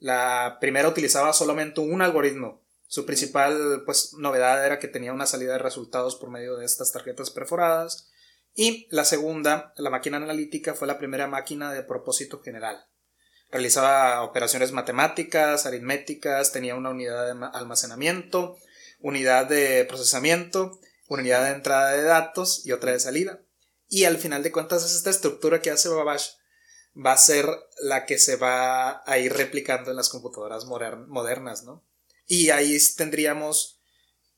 La 0.00 0.58
primera 0.60 0.88
utilizaba 0.88 1.32
solamente 1.32 1.80
un 1.80 2.02
algoritmo. 2.02 2.65
Su 2.88 3.04
principal 3.04 3.82
pues, 3.84 4.14
novedad 4.14 4.64
era 4.64 4.78
que 4.78 4.88
tenía 4.88 5.12
una 5.12 5.26
salida 5.26 5.52
de 5.52 5.58
resultados 5.58 6.16
por 6.16 6.30
medio 6.30 6.56
de 6.56 6.64
estas 6.64 6.92
tarjetas 6.92 7.30
perforadas. 7.30 8.10
Y 8.54 8.86
la 8.90 9.04
segunda, 9.04 9.72
la 9.76 9.90
máquina 9.90 10.16
analítica, 10.16 10.74
fue 10.74 10.86
la 10.86 10.98
primera 10.98 11.26
máquina 11.26 11.72
de 11.72 11.82
propósito 11.82 12.40
general. 12.40 12.86
Realizaba 13.50 14.22
operaciones 14.22 14.72
matemáticas, 14.72 15.66
aritméticas, 15.66 16.52
tenía 16.52 16.74
una 16.74 16.90
unidad 16.90 17.26
de 17.26 17.46
almacenamiento, 17.52 18.56
unidad 19.00 19.46
de 19.46 19.84
procesamiento, 19.84 20.78
unidad 21.08 21.44
de 21.44 21.50
entrada 21.52 21.92
de 21.92 22.02
datos 22.02 22.64
y 22.64 22.72
otra 22.72 22.92
de 22.92 23.00
salida. 23.00 23.40
Y 23.88 24.04
al 24.04 24.18
final 24.18 24.42
de 24.42 24.52
cuentas, 24.52 24.84
esta 24.84 25.10
estructura 25.10 25.60
que 25.60 25.70
hace 25.70 25.88
Babbage 25.88 26.30
va 26.96 27.12
a 27.12 27.18
ser 27.18 27.46
la 27.80 28.06
que 28.06 28.18
se 28.18 28.36
va 28.36 29.02
a 29.06 29.18
ir 29.18 29.32
replicando 29.32 29.90
en 29.90 29.96
las 29.96 30.08
computadoras 30.08 30.64
modernas, 30.64 31.62
¿no? 31.64 31.84
Y 32.26 32.50
ahí 32.50 32.76
tendríamos. 32.96 33.80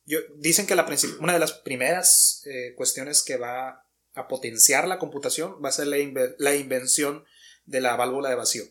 Yo, 0.05 0.19
dicen 0.37 0.67
que 0.67 0.75
la 0.75 0.87
una 1.21 1.35
de 1.35 1.39
las 1.39 1.53
primeras 1.53 2.43
eh, 2.47 2.75
cuestiones 2.77 3.23
que 3.23 3.37
va 3.37 3.87
a 4.15 4.29
potenciar 4.29 4.89
la 4.89 4.99
computación 4.99 5.63
va 5.65 5.69
a 5.69 5.73
ser 5.73 5.87
la, 5.87 5.97
la 6.39 6.55
invención 6.55 7.25
de 7.65 7.81
la 7.81 7.97
válvula 7.97 8.31
de 8.31 8.37
vacío. 8.37 8.65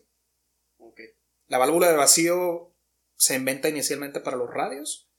La 1.48 1.58
válvula 1.58 1.90
de 1.90 1.96
vacío 1.96 2.76
se 3.16 3.36
inventa 3.36 3.70
inicialmente 3.70 4.20
para 4.20 4.36
los 4.36 4.54
radios 4.54 5.10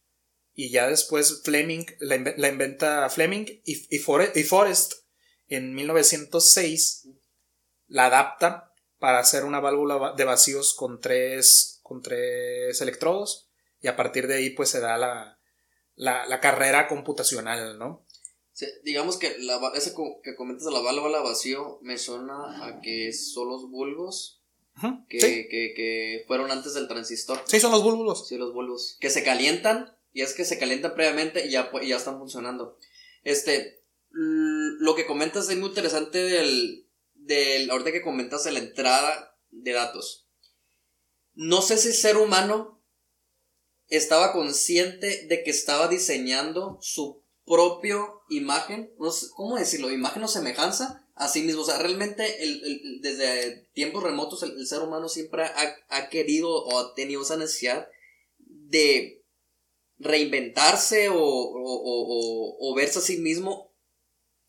y 0.55 0.71
ya 0.71 0.89
después 0.89 1.43
Fleming 1.43 1.87
la, 2.01 2.17
inventa 2.49 3.09
Fleming 3.09 3.47
y, 3.65 3.97
y, 3.97 3.99
Forrest 3.99 4.93
en 5.47 5.75
1906 5.75 7.09
la 7.87 8.07
adapta 8.07 8.75
para 8.99 9.21
hacer 9.21 9.45
una 9.45 9.61
válvula 9.61 10.13
de 10.17 10.25
vacíos 10.25 10.75
con 10.75 11.01
tres, 11.01 11.81
con 11.83 12.03
tres 12.03 12.81
electrodos 12.83 13.48
y 13.81 13.89
a 13.89 13.97
partir 13.97 14.27
de 14.27 14.37
ahí 14.37 14.51
pues 14.51 14.71
se 14.71 14.81
da 14.81 14.97
la, 14.97 15.39
la, 15.97 16.41
carrera 16.41 16.89
computacional, 16.89 17.79
¿no? 17.79 18.05
digamos 18.83 19.19
que 19.19 19.37
la, 19.39 19.61
ese 19.75 19.95
que 20.23 20.35
comentas 20.35 20.65
de 20.65 20.73
la 20.73 20.81
válvula 20.81 21.21
vacío 21.21 21.79
me 21.83 21.97
suena 21.97 22.67
a 22.67 22.81
que 22.81 23.13
son 23.13 23.49
los 23.49 23.71
bulbos 23.71 24.39
que, 25.09 25.49
que, 25.49 26.25
fueron 26.27 26.51
antes 26.51 26.75
del 26.75 26.89
transistor. 26.89 27.41
Sí, 27.47 27.61
son 27.61 27.73
los 27.73 27.83
bulbos. 27.83 28.29
Sí, 28.29 28.37
los 28.37 28.53
bulbos. 28.53 28.97
Que 29.01 29.11
se 29.11 29.25
calientan 29.25 29.97
y 30.13 30.23
es 30.23 30.35
que 30.35 30.45
se 30.45 30.59
calientan 30.59 30.95
previamente 30.95 31.47
y 31.47 31.51
ya, 31.51 31.71
y 31.83 31.89
ya 31.89 31.97
están 31.97 32.19
funcionando. 32.19 32.79
Este, 33.25 33.83
lo 34.11 34.95
que 34.95 35.07
comentas 35.07 35.49
es 35.49 35.57
muy 35.57 35.69
interesante 35.69 36.19
del, 36.19 36.87
del, 37.15 37.71
ahorita 37.71 37.93
que 37.93 38.03
comentas 38.03 38.45
de 38.45 38.53
la 38.53 38.61
entrada 38.61 39.37
de 39.51 39.73
datos. 39.73 40.29
No 41.35 41.63
sé 41.63 41.77
si 41.77 41.89
el 41.89 41.95
ser 41.95 42.17
humano 42.17 42.78
estaba 43.89 44.33
consciente 44.33 45.27
de 45.27 45.43
que 45.43 45.51
estaba 45.51 45.89
diseñando 45.89 46.79
su 46.81 47.23
propio 47.45 48.23
imagen, 48.29 48.93
no 48.99 49.11
sé, 49.11 49.27
¿cómo 49.35 49.57
decirlo? 49.57 49.91
Imagen 49.91 50.23
o 50.23 50.29
semejanza 50.29 51.07
a 51.15 51.29
sí 51.29 51.43
mismo. 51.43 51.63
O 51.63 51.65
sea, 51.65 51.79
realmente 51.79 52.43
el, 52.43 53.01
desde 53.01 53.69
tiempos 53.73 54.03
remotos 54.03 54.43
el, 54.43 54.67
ser 54.67 54.83
humano 54.83 55.09
siempre 55.09 55.45
ha, 55.89 56.09
querido 56.11 56.51
o 56.51 56.79
ha 56.79 56.95
tenido 56.95 57.23
esa 57.23 57.37
necesidad 57.37 57.89
de 58.39 59.25
reinventarse 59.99 61.09
o, 61.09 61.17
o 61.19 62.75
verse 62.75 62.99
a 62.99 63.03
sí 63.03 63.19
mismo 63.19 63.75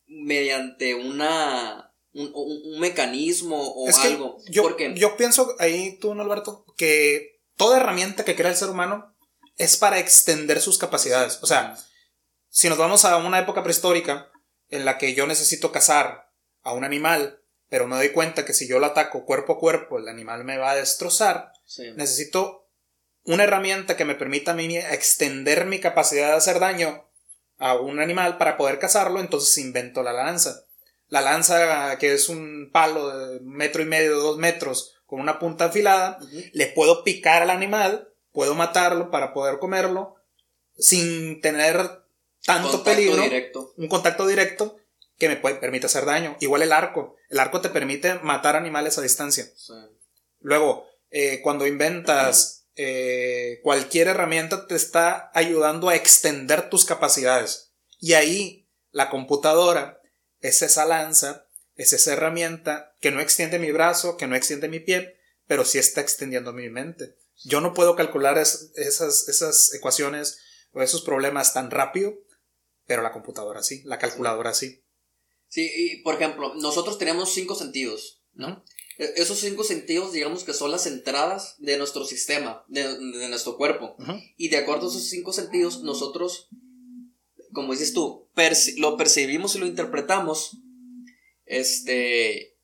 mediante 0.06 0.94
una 0.94 1.90
un, 2.12 2.80
mecanismo 2.80 3.56
o 3.60 3.88
algo. 3.88 4.38
Yo, 4.48 4.62
Porque... 4.62 4.94
yo 4.96 5.16
pienso 5.16 5.54
ahí 5.58 5.98
tú, 5.98 6.14
¿no, 6.14 6.22
Alberto, 6.22 6.64
que 6.76 7.40
toda 7.56 7.78
herramienta 7.78 8.24
que 8.24 8.36
crea 8.36 8.50
el 8.50 8.56
ser 8.56 8.70
humano 8.70 9.09
es 9.60 9.76
para 9.76 9.98
extender 9.98 10.60
sus 10.60 10.78
capacidades. 10.78 11.38
O 11.42 11.46
sea, 11.46 11.76
si 12.48 12.70
nos 12.70 12.78
vamos 12.78 13.04
a 13.04 13.18
una 13.18 13.38
época 13.38 13.62
prehistórica 13.62 14.30
en 14.70 14.86
la 14.86 14.96
que 14.96 15.14
yo 15.14 15.26
necesito 15.26 15.70
cazar 15.70 16.32
a 16.62 16.72
un 16.72 16.82
animal, 16.82 17.42
pero 17.68 17.86
me 17.86 17.96
doy 17.96 18.08
cuenta 18.12 18.46
que 18.46 18.54
si 18.54 18.66
yo 18.66 18.78
lo 18.78 18.86
ataco 18.86 19.26
cuerpo 19.26 19.52
a 19.52 19.58
cuerpo, 19.58 19.98
el 19.98 20.08
animal 20.08 20.44
me 20.44 20.56
va 20.56 20.70
a 20.70 20.76
destrozar, 20.76 21.52
necesito 21.94 22.70
una 23.24 23.44
herramienta 23.44 23.98
que 23.98 24.06
me 24.06 24.14
permita 24.14 24.52
a 24.52 24.54
mí 24.54 24.78
extender 24.78 25.66
mi 25.66 25.78
capacidad 25.78 26.28
de 26.28 26.36
hacer 26.36 26.58
daño 26.58 27.06
a 27.58 27.74
un 27.74 28.00
animal 28.00 28.38
para 28.38 28.56
poder 28.56 28.78
cazarlo, 28.78 29.20
entonces 29.20 29.58
invento 29.58 30.02
la 30.02 30.14
lanza. 30.14 30.64
La 31.08 31.20
lanza, 31.20 31.98
que 31.98 32.14
es 32.14 32.30
un 32.30 32.70
palo 32.72 33.14
de 33.14 33.40
metro 33.40 33.82
y 33.82 33.86
medio, 33.86 34.16
dos 34.16 34.38
metros, 34.38 34.94
con 35.04 35.20
una 35.20 35.38
punta 35.38 35.66
afilada, 35.66 36.18
le 36.52 36.66
puedo 36.68 37.04
picar 37.04 37.42
al 37.42 37.50
animal, 37.50 38.09
puedo 38.32 38.54
matarlo 38.54 39.10
para 39.10 39.32
poder 39.32 39.58
comerlo, 39.58 40.16
sin 40.76 41.40
tener 41.40 42.04
tanto 42.44 42.82
peligro. 42.82 43.22
Un 43.76 43.88
contacto 43.88 44.26
directo 44.26 44.76
que 45.18 45.28
me 45.28 45.36
puede, 45.36 45.56
permite 45.56 45.86
hacer 45.86 46.06
daño. 46.06 46.36
Igual 46.40 46.62
el 46.62 46.72
arco. 46.72 47.16
El 47.28 47.38
arco 47.38 47.60
te 47.60 47.68
permite 47.68 48.14
matar 48.20 48.56
animales 48.56 48.98
a 48.98 49.02
distancia. 49.02 49.46
Luego, 50.40 50.86
eh, 51.10 51.40
cuando 51.42 51.66
inventas 51.66 52.60
eh, 52.76 53.60
cualquier 53.62 54.08
herramienta 54.08 54.66
te 54.66 54.74
está 54.74 55.30
ayudando 55.34 55.90
a 55.90 55.96
extender 55.96 56.70
tus 56.70 56.86
capacidades. 56.86 57.72
Y 57.98 58.14
ahí 58.14 58.68
la 58.90 59.10
computadora 59.10 60.00
es 60.40 60.62
esa 60.62 60.86
lanza, 60.86 61.46
es 61.74 61.92
esa 61.92 62.14
herramienta 62.14 62.96
que 63.00 63.10
no 63.10 63.20
extiende 63.20 63.58
mi 63.58 63.70
brazo, 63.70 64.16
que 64.16 64.26
no 64.26 64.34
extiende 64.34 64.68
mi 64.68 64.80
pie, 64.80 65.18
pero 65.46 65.66
sí 65.66 65.78
está 65.78 66.00
extendiendo 66.00 66.52
mi 66.52 66.70
mente. 66.70 67.16
Yo 67.44 67.60
no 67.60 67.74
puedo 67.74 67.96
calcular 67.96 68.38
esas, 68.38 69.28
esas 69.28 69.74
ecuaciones 69.74 70.38
o 70.72 70.82
esos 70.82 71.02
problemas 71.02 71.54
tan 71.54 71.70
rápido, 71.70 72.14
pero 72.86 73.02
la 73.02 73.12
computadora 73.12 73.62
sí, 73.62 73.82
la 73.84 73.98
calculadora 73.98 74.52
sí. 74.54 74.82
Sí, 75.48 75.70
y 75.74 76.02
por 76.02 76.14
ejemplo, 76.14 76.54
nosotros 76.54 76.98
tenemos 76.98 77.32
cinco 77.32 77.54
sentidos, 77.54 78.22
¿no? 78.34 78.64
E, 78.98 79.14
esos 79.16 79.40
cinco 79.40 79.64
sentidos, 79.64 80.12
digamos 80.12 80.44
que 80.44 80.52
son 80.52 80.70
las 80.70 80.86
entradas 80.86 81.56
de 81.58 81.78
nuestro 81.78 82.04
sistema, 82.04 82.64
de, 82.68 83.28
nuestro 83.28 83.56
cuerpo. 83.56 83.96
Y 84.36 84.48
de 84.48 84.58
acuerdo 84.58 84.86
a 84.86 84.90
esos 84.90 85.08
cinco 85.08 85.32
sentidos, 85.32 85.82
nosotros, 85.82 86.48
como 87.52 87.72
dices 87.72 87.94
tú, 87.94 88.28
lo 88.76 88.96
percibimos 88.96 89.56
y 89.56 89.58
lo 89.58 89.66
interpretamos. 89.66 90.58
Este. 91.46 92.56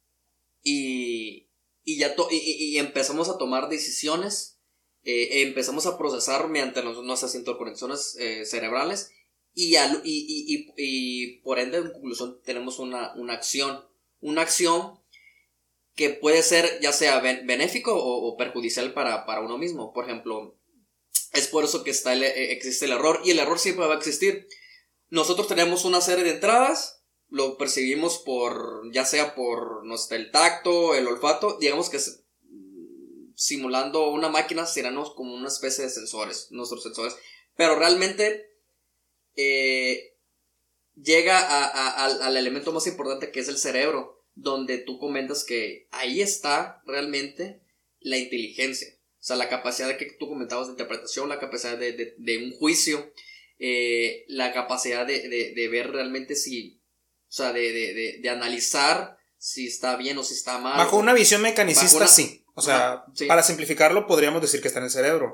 Y. 0.63 1.49
Y 1.89 1.99
ya 1.99 2.15
y, 2.31 2.79
empezamos 2.79 3.29
a 3.29 3.39
tomar 3.39 3.69
decisiones. 3.69 4.56
Eh, 5.09 5.43
empezamos 5.43 5.87
a 5.87 5.97
procesar 5.97 6.49
mediante 6.49 6.83
nuestras 6.83 7.37
interconexiones 7.37 8.17
eh, 8.19 8.45
cerebrales. 8.45 9.13
Y, 9.55 9.77
y, 10.05 11.39
por 11.39 11.61
ende, 11.61 11.79
en 11.79 11.93
conclusión, 11.93 12.41
tenemos 12.45 12.81
una, 12.81 13.15
una 13.15 13.35
acción. 13.35 13.85
Una 14.21 14.43
acción 14.43 15.01
que 15.95 16.11
puede 16.11 16.43
ser 16.43 16.81
ya 16.81 16.93
sea 16.93 17.21
benéfico 17.21 17.95
o, 17.97 18.37
perjudicial 18.37 18.93
para, 18.93 19.41
uno 19.41 19.59
mismo. 19.59 19.93
Por 19.93 20.05
ejemplo, 20.05 20.59
es 21.33 21.47
por 21.47 21.63
eso 21.63 21.85
que 21.85 21.91
está 21.91 22.15
eh, 22.15 22.53
existe 22.53 22.87
el 22.87 22.93
error 22.93 23.21
y 23.25 23.31
el 23.31 23.39
error 23.39 23.61
siempre 23.61 23.87
va 23.87 23.95
a 23.95 23.99
existir. 23.99 24.49
Nosotros 25.09 25.47
tenemos 25.47 25.85
una 25.85 26.01
serie 26.01 26.25
de 26.25 26.33
entradas, 26.33 27.05
lo 27.29 27.57
percibimos 27.57 28.19
por, 28.19 28.93
ya 28.93 29.05
sea 29.05 29.37
por 29.37 29.87
nuestro, 29.87 30.17
el 30.17 30.33
tacto, 30.33 30.97
el 30.97 31.07
olfato, 31.07 31.59
digamos 31.61 31.91
que 31.91 32.01
simulando 33.37 34.09
una 34.09 34.31
máquina 34.31 34.67
serán 34.67 34.97
como 35.15 35.35
una 35.35 35.49
especie 35.49 35.85
de 35.85 35.91
sensores, 35.91 36.49
nuestros 36.51 36.83
sensores, 36.83 37.15
pero 37.55 37.79
realmente 37.79 38.51
eh, 39.37 40.17
llega 40.97 41.39
al 42.05 42.37
elemento 42.37 42.73
más 42.73 42.87
importante 42.87 43.31
que 43.31 43.41
es 43.41 43.49
el 43.49 43.59
cerebro 43.59 44.25
donde 44.35 44.79
tú 44.79 44.99
comentas 44.99 45.45
que 45.45 45.87
ahí 45.93 46.21
está 46.23 46.83
realmente 46.87 47.61
la 48.01 48.17
inteligencia. 48.17 48.89
O 49.21 49.25
sea, 49.27 49.37
la 49.37 49.49
capacidad 49.49 49.89
de 49.89 49.97
que 49.97 50.13
tú 50.19 50.29
comentabas 50.29 50.69
de 50.69 50.73
interpretación, 50.73 51.29
la 51.29 51.39
capacidad 51.39 51.79
de, 51.79 52.39
un 52.39 52.53
juicio, 52.53 53.13
eh, 53.59 54.25
la 54.29 54.53
capacidad 54.53 55.07
de, 55.07 55.69
ver 55.71 55.91
realmente 55.91 56.37
si, 56.37 56.81
o 57.29 57.33
sea, 57.33 57.53
de, 57.53 58.23
analizar 58.31 59.19
si 59.37 59.67
está 59.67 59.97
bien 59.97 60.17
o 60.19 60.25
si 60.25 60.35
está 60.35 60.59
mal. 60.59 60.79
Bajo 60.79 60.97
una 60.97 61.13
visión 61.13 61.43
mecanicista, 61.43 62.07
sí. 62.07 62.46
O 62.57 62.63
sea, 62.63 63.05
para 63.29 63.43
simplificarlo, 63.43 64.07
podríamos 64.07 64.41
decir 64.41 64.63
que 64.63 64.69
está 64.69 64.81
en 64.81 64.87
el 64.87 64.91
cerebro. 64.91 65.33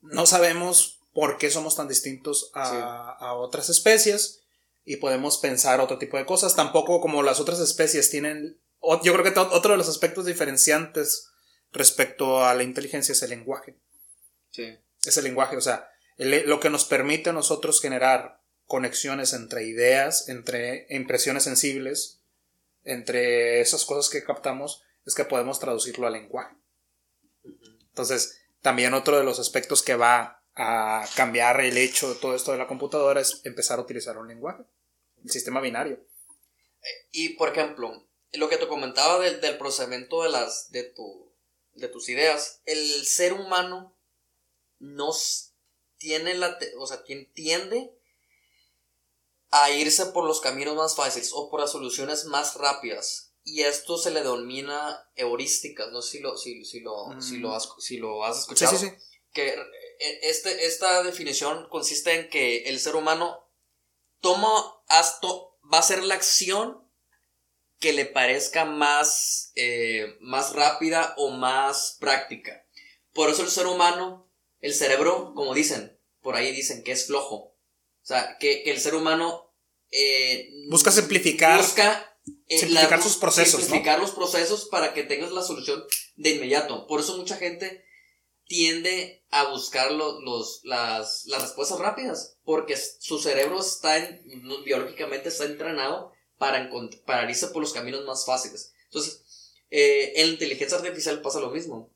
No 0.00 0.24
sabemos 0.26 0.98
por 1.12 1.36
qué 1.38 1.50
somos 1.50 1.76
tan 1.76 1.88
distintos 1.88 2.50
a, 2.54 3.10
a 3.20 3.34
otras 3.34 3.68
especies 3.68 4.40
y 4.84 4.96
podemos 4.96 5.38
pensar 5.38 5.80
otro 5.80 5.98
tipo 5.98 6.16
de 6.16 6.26
cosas. 6.26 6.56
Tampoco 6.56 7.00
como 7.00 7.22
las 7.22 7.38
otras 7.38 7.60
especies 7.60 8.10
tienen... 8.10 8.58
Yo 9.02 9.12
creo 9.12 9.22
que 9.22 9.38
otro 9.38 9.72
de 9.72 9.78
los 9.78 9.88
aspectos 9.88 10.24
diferenciantes 10.24 11.28
respecto 11.72 12.44
a 12.44 12.54
la 12.54 12.62
inteligencia 12.62 13.12
es 13.12 13.22
el 13.22 13.30
lenguaje. 13.30 13.76
Sí. 14.50 14.78
Es 15.04 15.16
el 15.18 15.24
lenguaje, 15.24 15.56
o 15.56 15.60
sea, 15.60 15.90
lo 16.16 16.60
que 16.60 16.70
nos 16.70 16.86
permite 16.86 17.30
a 17.30 17.34
nosotros 17.34 17.80
generar 17.82 18.40
conexiones 18.66 19.34
entre 19.34 19.66
ideas, 19.66 20.28
entre 20.28 20.86
impresiones 20.88 21.42
sensibles, 21.42 22.20
entre 22.84 23.60
esas 23.60 23.84
cosas 23.84 24.10
que 24.10 24.24
captamos, 24.24 24.82
es 25.04 25.14
que 25.14 25.24
podemos 25.24 25.60
traducirlo 25.60 26.06
al 26.06 26.14
lenguaje. 26.14 26.56
Entonces, 27.88 28.40
también 28.60 28.94
otro 28.94 29.18
de 29.18 29.24
los 29.24 29.38
aspectos 29.38 29.82
que 29.82 29.96
va 29.96 30.42
a 30.56 31.06
cambiar 31.16 31.60
el 31.60 31.76
hecho 31.76 32.08
de 32.12 32.20
todo 32.20 32.34
esto 32.34 32.52
de 32.52 32.58
la 32.58 32.66
computadora 32.66 33.20
es 33.20 33.40
empezar 33.44 33.78
a 33.78 33.82
utilizar 33.82 34.16
un 34.18 34.28
lenguaje, 34.28 34.64
el 35.22 35.30
sistema 35.30 35.60
binario. 35.60 36.04
Y 37.10 37.30
por 37.30 37.50
ejemplo, 37.50 38.06
lo 38.32 38.48
que 38.48 38.56
te 38.56 38.68
comentaba 38.68 39.18
del, 39.20 39.58
procesamiento 39.58 40.22
de, 40.22 40.30
las, 40.30 40.70
de, 40.70 40.84
tu, 40.84 41.32
de 41.74 41.88
tus 41.88 42.08
ideas, 42.08 42.62
el 42.64 43.06
ser 43.06 43.32
humano 43.32 43.96
nos 44.78 45.54
tiene 45.98 46.34
la, 46.34 46.58
o 46.78 46.86
sea, 46.86 47.02
tiende 47.04 47.96
a 49.50 49.70
irse 49.70 50.06
por 50.06 50.24
los 50.24 50.40
caminos 50.40 50.74
más 50.74 50.96
fáciles 50.96 51.30
o 51.32 51.48
por 51.48 51.60
las 51.60 51.72
soluciones 51.72 52.24
más 52.24 52.56
rápidas. 52.56 53.33
Y 53.44 53.62
esto 53.62 53.98
se 53.98 54.10
le 54.10 54.20
denomina 54.20 55.06
heurísticas, 55.14 55.92
no 55.92 56.00
sé 56.00 56.12
si 56.12 56.20
lo, 56.20 56.36
si, 56.36 56.64
si 56.64 56.80
lo, 56.80 57.20
si 57.20 57.36
lo, 57.36 57.50
mm. 57.50 57.52
has, 57.52 57.68
si 57.78 57.98
lo 57.98 58.24
has 58.24 58.40
escuchado. 58.40 58.76
Sí, 58.76 58.86
sí, 58.86 58.90
sí. 58.90 58.96
Que 59.32 59.48
e, 59.50 60.20
este, 60.22 60.66
esta 60.66 61.02
definición 61.02 61.68
consiste 61.68 62.14
en 62.14 62.30
que 62.30 62.64
el 62.64 62.80
ser 62.80 62.96
humano 62.96 63.50
toma, 64.20 64.50
esto 64.88 65.58
va 65.72 65.78
a 65.78 65.82
ser 65.82 66.02
la 66.04 66.14
acción 66.14 66.84
que 67.78 67.92
le 67.92 68.06
parezca 68.06 68.64
más, 68.64 69.52
eh, 69.56 70.16
más 70.20 70.54
rápida 70.54 71.14
o 71.18 71.30
más 71.30 71.98
práctica. 72.00 72.66
Por 73.12 73.28
eso 73.28 73.42
el 73.42 73.50
ser 73.50 73.66
humano, 73.66 74.32
el 74.60 74.72
cerebro, 74.72 75.34
como 75.34 75.52
dicen, 75.52 76.00
por 76.22 76.34
ahí 76.34 76.52
dicen 76.52 76.82
que 76.82 76.92
es 76.92 77.06
flojo. 77.06 77.36
O 77.36 78.06
sea, 78.06 78.38
que, 78.38 78.62
el 78.64 78.80
ser 78.80 78.94
humano... 78.94 79.54
Eh, 79.90 80.50
busca 80.70 80.90
simplificar. 80.90 81.60
Busca 81.60 82.13
eh, 82.48 82.58
simplificar 82.58 83.02
sus 83.02 83.16
procesos. 83.16 83.60
Simplificar 83.60 83.98
los 83.98 84.10
procesos 84.10 84.66
para 84.66 84.92
que 84.92 85.02
tengas 85.02 85.32
la 85.32 85.42
solución 85.42 85.84
de 86.16 86.30
inmediato. 86.30 86.86
Por 86.86 87.00
eso 87.00 87.16
mucha 87.16 87.36
gente 87.36 87.84
tiende 88.46 89.24
a 89.30 89.44
buscar 89.50 89.90
los, 89.92 90.60
las, 90.64 91.24
respuestas 91.40 91.78
rápidas, 91.78 92.36
porque 92.44 92.76
su 92.76 93.18
cerebro 93.18 93.60
está 93.60 93.96
biológicamente 94.64 95.30
está 95.30 95.44
entrenado 95.44 96.12
para, 96.36 96.70
para 97.06 97.30
irse 97.30 97.48
por 97.48 97.62
los 97.62 97.72
caminos 97.72 98.04
más 98.04 98.26
fáciles. 98.26 98.72
Entonces, 98.84 99.22
eh, 99.70 100.12
en 100.16 100.26
la 100.26 100.32
inteligencia 100.34 100.76
artificial 100.78 101.22
pasa 101.22 101.40
lo 101.40 101.50
mismo. 101.50 101.90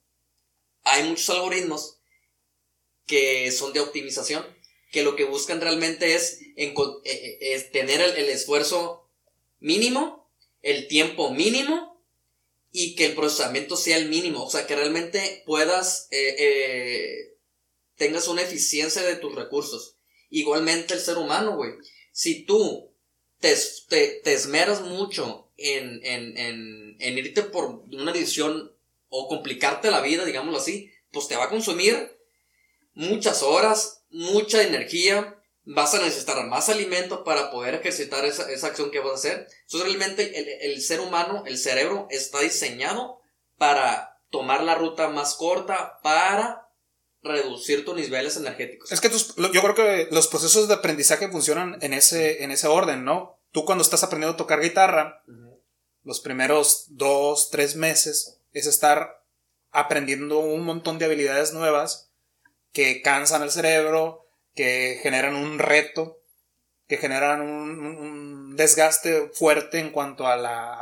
Hay 0.84 1.04
muchos 1.04 1.28
algoritmos 1.30 1.98
que 3.06 3.52
son 3.52 3.72
de 3.72 3.80
optimización, 3.80 4.44
que 4.90 5.02
lo 5.02 5.16
que 5.16 5.24
buscan 5.24 5.60
realmente 5.60 6.14
es, 6.14 6.40
eh, 6.56 7.70
tener 7.72 8.00
el 8.00 8.28
esfuerzo 8.30 9.08
mínimo, 9.60 10.17
el 10.62 10.88
tiempo 10.88 11.30
mínimo 11.30 12.02
y 12.72 12.94
que 12.94 13.06
el 13.06 13.14
procesamiento 13.14 13.76
sea 13.76 13.96
el 13.96 14.08
mínimo, 14.08 14.44
o 14.44 14.50
sea, 14.50 14.66
que 14.66 14.76
realmente 14.76 15.42
puedas, 15.46 16.08
eh, 16.10 16.36
eh, 16.38 17.36
tengas 17.96 18.28
una 18.28 18.42
eficiencia 18.42 19.02
de 19.02 19.16
tus 19.16 19.34
recursos. 19.34 19.96
Igualmente 20.30 20.94
el 20.94 21.00
ser 21.00 21.16
humano, 21.16 21.56
güey. 21.56 21.72
Si 22.12 22.44
tú 22.44 22.92
te, 23.40 23.54
te, 23.88 24.32
esmeras 24.32 24.82
mucho 24.82 25.50
en, 25.56 26.04
en, 26.04 26.36
en, 26.36 26.96
en, 26.98 27.18
irte 27.18 27.42
por 27.42 27.84
una 27.90 28.12
decisión 28.12 28.72
o 29.08 29.28
complicarte 29.28 29.90
la 29.90 30.00
vida, 30.00 30.24
digámoslo 30.24 30.58
así, 30.58 30.90
pues 31.10 31.28
te 31.28 31.36
va 31.36 31.44
a 31.44 31.50
consumir 31.50 32.18
muchas 32.94 33.42
horas, 33.42 34.02
mucha 34.10 34.62
energía, 34.62 35.37
vas 35.70 35.94
a 35.94 35.98
necesitar 35.98 36.44
más 36.46 36.68
alimento 36.70 37.24
para 37.24 37.50
poder 37.50 37.74
ejercitar 37.74 38.24
esa, 38.24 38.50
esa 38.50 38.68
acción 38.68 38.90
que 38.90 39.00
vas 39.00 39.10
a 39.10 39.14
hacer. 39.14 39.48
Entonces 39.62 39.86
realmente 39.86 40.38
el, 40.38 40.72
el, 40.72 40.82
ser 40.82 41.00
humano, 41.00 41.44
el 41.46 41.58
cerebro 41.58 42.06
está 42.10 42.40
diseñado 42.40 43.20
para 43.58 44.18
tomar 44.30 44.62
la 44.62 44.74
ruta 44.74 45.08
más 45.08 45.34
corta 45.34 46.00
para 46.02 46.68
reducir 47.22 47.84
tus 47.84 47.96
niveles 47.96 48.36
energéticos. 48.36 48.90
Es 48.92 49.00
que 49.00 49.10
yo 49.10 49.62
creo 49.62 49.74
que 49.74 50.08
los 50.10 50.28
procesos 50.28 50.68
de 50.68 50.74
aprendizaje 50.74 51.28
funcionan 51.28 51.76
en 51.82 51.92
ese, 51.92 52.42
en 52.42 52.50
ese 52.50 52.66
orden, 52.66 53.04
¿no? 53.04 53.38
Tú 53.52 53.64
cuando 53.64 53.82
estás 53.82 54.02
aprendiendo 54.02 54.34
a 54.34 54.38
tocar 54.38 54.60
guitarra, 54.60 55.22
los 56.02 56.20
primeros 56.20 56.86
dos, 56.88 57.50
tres 57.50 57.76
meses 57.76 58.40
es 58.52 58.66
estar 58.66 59.22
aprendiendo 59.70 60.38
un 60.38 60.64
montón 60.64 60.98
de 60.98 61.04
habilidades 61.04 61.52
nuevas 61.52 62.10
que 62.72 63.02
cansan 63.02 63.42
el 63.42 63.50
cerebro, 63.50 64.27
que 64.58 64.98
generan 65.04 65.36
un 65.36 65.60
reto, 65.60 66.20
que 66.88 66.96
generan 66.96 67.42
un, 67.42 68.56
desgaste 68.56 69.30
fuerte 69.32 69.78
en 69.78 69.92
cuanto 69.92 70.26
a 70.26 70.32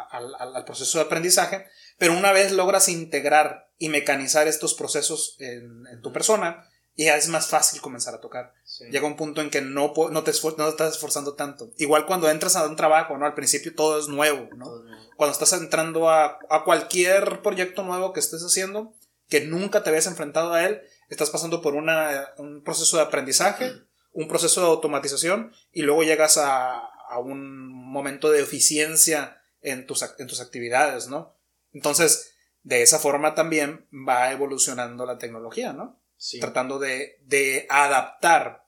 al, 0.01 0.65
proceso 0.65 0.97
de 0.97 1.05
aprendizaje, 1.05 1.67
pero 1.99 2.17
una 2.17 2.33
vez 2.33 2.53
logras 2.53 2.89
integrar 2.89 3.69
y 3.77 3.91
mecanizar 3.91 4.49
estos 4.49 4.73
procesos 4.73 5.37
en, 5.41 6.01
tu 6.01 6.11
persona, 6.11 6.67
ya 6.97 7.19
es 7.19 7.29
más 7.29 7.49
fácil 7.49 7.83
comenzar 7.83 8.15
a 8.15 8.23
tocar. 8.23 8.55
Llega 8.91 9.07
un 9.07 9.17
punto 9.17 9.43
en 9.43 9.51
que 9.51 9.61
no, 9.61 9.93
no, 10.11 10.23
te 10.23 10.33
no 10.57 10.69
estás 10.71 10.95
esforzando 10.95 11.35
tanto. 11.35 11.71
Igual 11.77 12.07
cuando 12.07 12.31
entras 12.31 12.57
a 12.57 12.65
un 12.65 12.77
trabajo, 12.77 13.19
¿no? 13.19 13.27
Al 13.27 13.35
principio 13.35 13.75
todo 13.75 14.01
es 14.01 14.09
nuevo, 14.09 14.49
¿no? 14.57 14.71
Cuando 15.17 15.35
estás 15.35 15.53
entrando 15.53 16.09
a, 16.09 16.39
a, 16.49 16.65
cualquier 16.65 17.43
proyecto 17.43 17.83
nuevo 17.83 18.15
que 18.15 18.21
estés 18.21 18.43
haciendo, 18.43 18.95
que 19.29 19.43
nunca 19.43 19.83
te 19.83 19.91
habías 19.91 20.07
enfrentado 20.07 20.55
a 20.55 20.65
él, 20.65 20.81
estás 21.09 21.31
pasando 21.31 21.63
por 21.63 21.75
una, 21.75 22.35
un 22.39 22.63
proceso 22.63 22.97
de 22.97 23.05
aprendizaje, 23.05 23.73
un 24.13 24.29
proceso 24.29 24.61
de 24.61 24.67
automatización 24.69 25.53
y 25.73 25.83
luego 25.83 26.03
llegas 26.03 26.39
a, 26.39 26.79
a 26.79 27.19
un 27.19 27.69
momento 27.69 28.31
de 28.31 28.41
eficiencia 28.41 29.43
en 29.61 29.87
tus, 29.87 30.05
en 30.19 30.27
tus 30.27 30.41
actividades, 30.41 31.09
¿no? 31.09 31.37
Entonces, 31.73 32.33
de 32.63 32.83
esa 32.83 32.99
forma 32.99 33.35
también 33.35 33.87
va 33.93 34.33
evolucionando 34.33 35.07
la 35.07 35.19
tecnología, 35.19 35.73
¿no? 35.73 36.01
Tratando 36.41 36.79
de, 36.79 37.19
de, 37.23 37.67
adaptar 37.69 38.67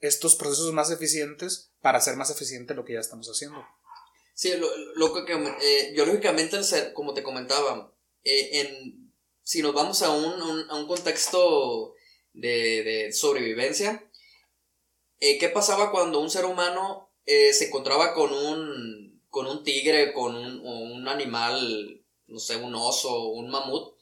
estos 0.00 0.34
procesos 0.34 0.72
más 0.72 0.90
eficientes 0.90 1.72
para 1.80 1.98
hacer 1.98 2.16
más 2.16 2.30
eficiente 2.30 2.74
lo 2.74 2.84
que 2.84 2.94
ya 2.94 3.00
estamos 3.00 3.28
haciendo. 3.28 3.64
Sí, 4.34 4.52
lo, 4.56 4.68
lo 4.94 5.24
que 5.24 5.32
eh, 5.32 5.92
biológicamente, 5.92 6.58
como 6.94 7.12
te 7.12 7.22
comentaba, 7.22 7.92
eh, 8.24 8.60
en, 8.60 9.05
si 9.46 9.62
nos 9.62 9.74
vamos 9.74 10.02
a 10.02 10.10
un, 10.10 10.68
a 10.68 10.74
un 10.74 10.88
contexto 10.88 11.94
de, 12.32 12.82
de 12.82 13.12
sobrevivencia, 13.12 14.10
eh, 15.20 15.38
¿qué 15.38 15.48
pasaba 15.48 15.92
cuando 15.92 16.18
un 16.18 16.30
ser 16.30 16.46
humano 16.46 17.12
eh, 17.26 17.52
se 17.52 17.66
encontraba 17.68 18.12
con 18.12 18.32
un, 18.32 19.22
con 19.28 19.46
un 19.46 19.62
tigre, 19.62 20.12
con 20.12 20.34
un, 20.34 20.66
un 20.66 21.06
animal, 21.06 22.02
no 22.26 22.40
sé, 22.40 22.56
un 22.56 22.74
oso, 22.74 23.28
un 23.28 23.48
mamut? 23.48 23.94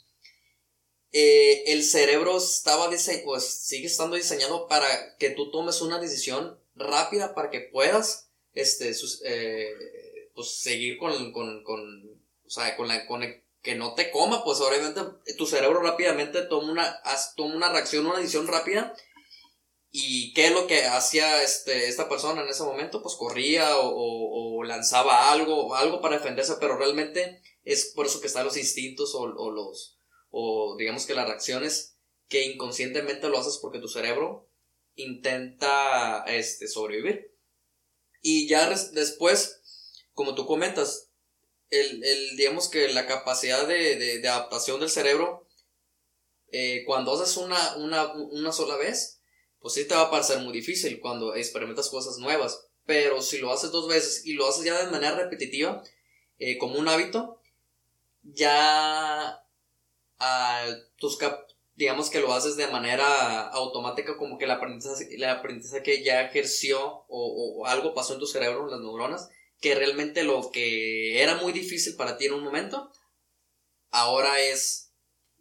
Eh, 1.13 1.65
el 1.67 1.85
cerebro 1.85 2.39
estaba 2.39 2.89
pues 3.23 3.45
sigue 3.45 3.87
estando 3.87 4.17
diseñado 4.17 4.67
para 4.67 5.15
que 5.19 5.29
tú 5.29 5.51
tomes 5.51 5.83
una 5.83 6.01
decisión 6.01 6.59
rápida 6.75 7.35
para 7.35 7.51
que 7.51 7.61
puedas 7.61 8.31
este, 8.55 8.95
pues 10.35 10.51
seguir 10.57 10.97
con, 10.97 11.33
con, 11.33 11.63
con, 11.65 12.19
o 12.47 12.51
sea, 12.51 12.75
con, 12.77 12.89
la, 12.89 13.07
con 13.07 13.23
que 13.65 13.75
no 13.75 13.95
te 13.95 14.13
coma, 14.13 14.45
pues 14.45 14.61
obviamente 14.61 15.01
tu 15.37 15.47
cerebro 15.47 15.81
rápidamente 15.81 16.43
toma 16.43 16.71
una, 16.71 17.03
toma 17.35 17.57
una 17.57 17.73
reacción, 17.73 18.07
una 18.07 18.19
decisión 18.19 18.47
rápida 18.47 18.95
¿Y 19.97 20.33
qué 20.33 20.47
es 20.47 20.53
lo 20.53 20.67
que 20.67 20.87
hacía 20.87 21.45
este, 21.45 21.87
esta 21.87 22.09
persona 22.09 22.43
en 22.43 22.49
ese 22.49 22.65
momento? 22.65 23.01
Pues 23.01 23.15
corría 23.15 23.79
o, 23.79 23.93
o, 23.95 24.65
lanzaba 24.65 25.31
algo, 25.31 25.77
algo 25.77 26.01
para 26.01 26.17
defenderse, 26.17 26.55
pero 26.59 26.77
realmente 26.77 27.41
es 27.63 27.93
por 27.95 28.07
eso 28.07 28.21
que 28.21 28.27
están 28.27 28.45
los 28.45 28.57
instintos 28.57 29.15
o, 29.15 29.21
o, 29.21 29.53
los, 29.53 30.01
o 30.31 30.75
digamos 30.77 31.07
que 31.07 31.15
las 31.15 31.29
reacciones 31.29 31.97
que 32.27 32.45
inconscientemente 32.45 33.29
lo 33.29 33.39
haces 33.39 33.59
porque 33.63 33.79
tu 33.79 33.87
cerebro 33.87 34.51
intenta 34.97 36.25
este, 36.27 36.67
sobrevivir. 36.67 37.33
Y 38.21 38.49
ya 38.49 38.69
después, 38.95 39.63
como 40.13 40.35
tú 40.35 40.45
comentas, 40.45 41.13
el, 41.71 42.05
el, 42.05 42.37
digamos 42.37 42.69
que 42.69 42.89
la 42.89 43.07
capacidad 43.07 43.67
de, 43.67 43.97
de, 43.97 44.29
adaptación 44.29 44.81
del 44.81 44.91
cerebro, 44.91 45.47
eh, 46.53 46.85
cuando 46.87 47.13
haces 47.13 47.37
una, 47.37 47.77
una, 47.77 48.13
una 48.13 48.53
sola 48.53 48.77
vez, 48.77 49.21
pues 49.61 49.75
sí 49.75 49.87
te 49.87 49.95
va 49.95 50.03
a 50.03 50.11
parecer 50.11 50.39
muy 50.39 50.53
difícil 50.53 51.01
cuando 51.01 51.35
experimentas 51.35 51.89
cosas 51.89 52.19
nuevas. 52.19 52.67
Pero 52.87 53.23
si 53.23 53.39
lo 53.39 53.51
haces 53.51 53.71
dos 53.71 53.89
veces 53.89 54.27
y 54.27 54.35
lo 54.35 54.47
haces 54.47 54.65
ya 54.65 54.85
de 54.85 54.91
manera 54.91 55.17
repetitiva, 55.17 55.83
eh, 56.39 56.59
como 56.59 56.79
un 56.79 56.89
hábito, 56.89 57.41
ya 58.23 59.41
tus 60.97 61.19
digamos 61.77 62.09
que 62.09 62.21
lo 62.21 62.33
haces 62.33 62.57
de 62.57 62.69
manera 62.69 63.49
automática, 63.49 64.17
como 64.17 64.39
que 64.39 64.45
el 64.45 64.51
aprendizaje, 64.51 65.27
aprendizaje 65.27 65.83
que 65.83 66.05
ya 66.05 66.23
ejerció 66.23 67.05
o, 67.09 67.65
algo 67.67 67.95
pasó 67.95 68.15
en 68.15 68.21
tu 68.21 68.27
cerebro, 68.27 68.65
en 68.65 68.71
las 68.71 68.81
neuronas, 68.81 69.31
que 69.65 69.75
realmente 69.75 70.25
lo 70.25 70.51
que 70.51 71.23
era 71.23 71.37
muy 71.37 71.51
difícil 71.55 71.97
para 71.97 72.19
ti 72.19 72.27
en 72.27 72.35
un 72.35 72.45
momento, 72.45 72.93
ahora 73.91 74.39
es 74.39 74.93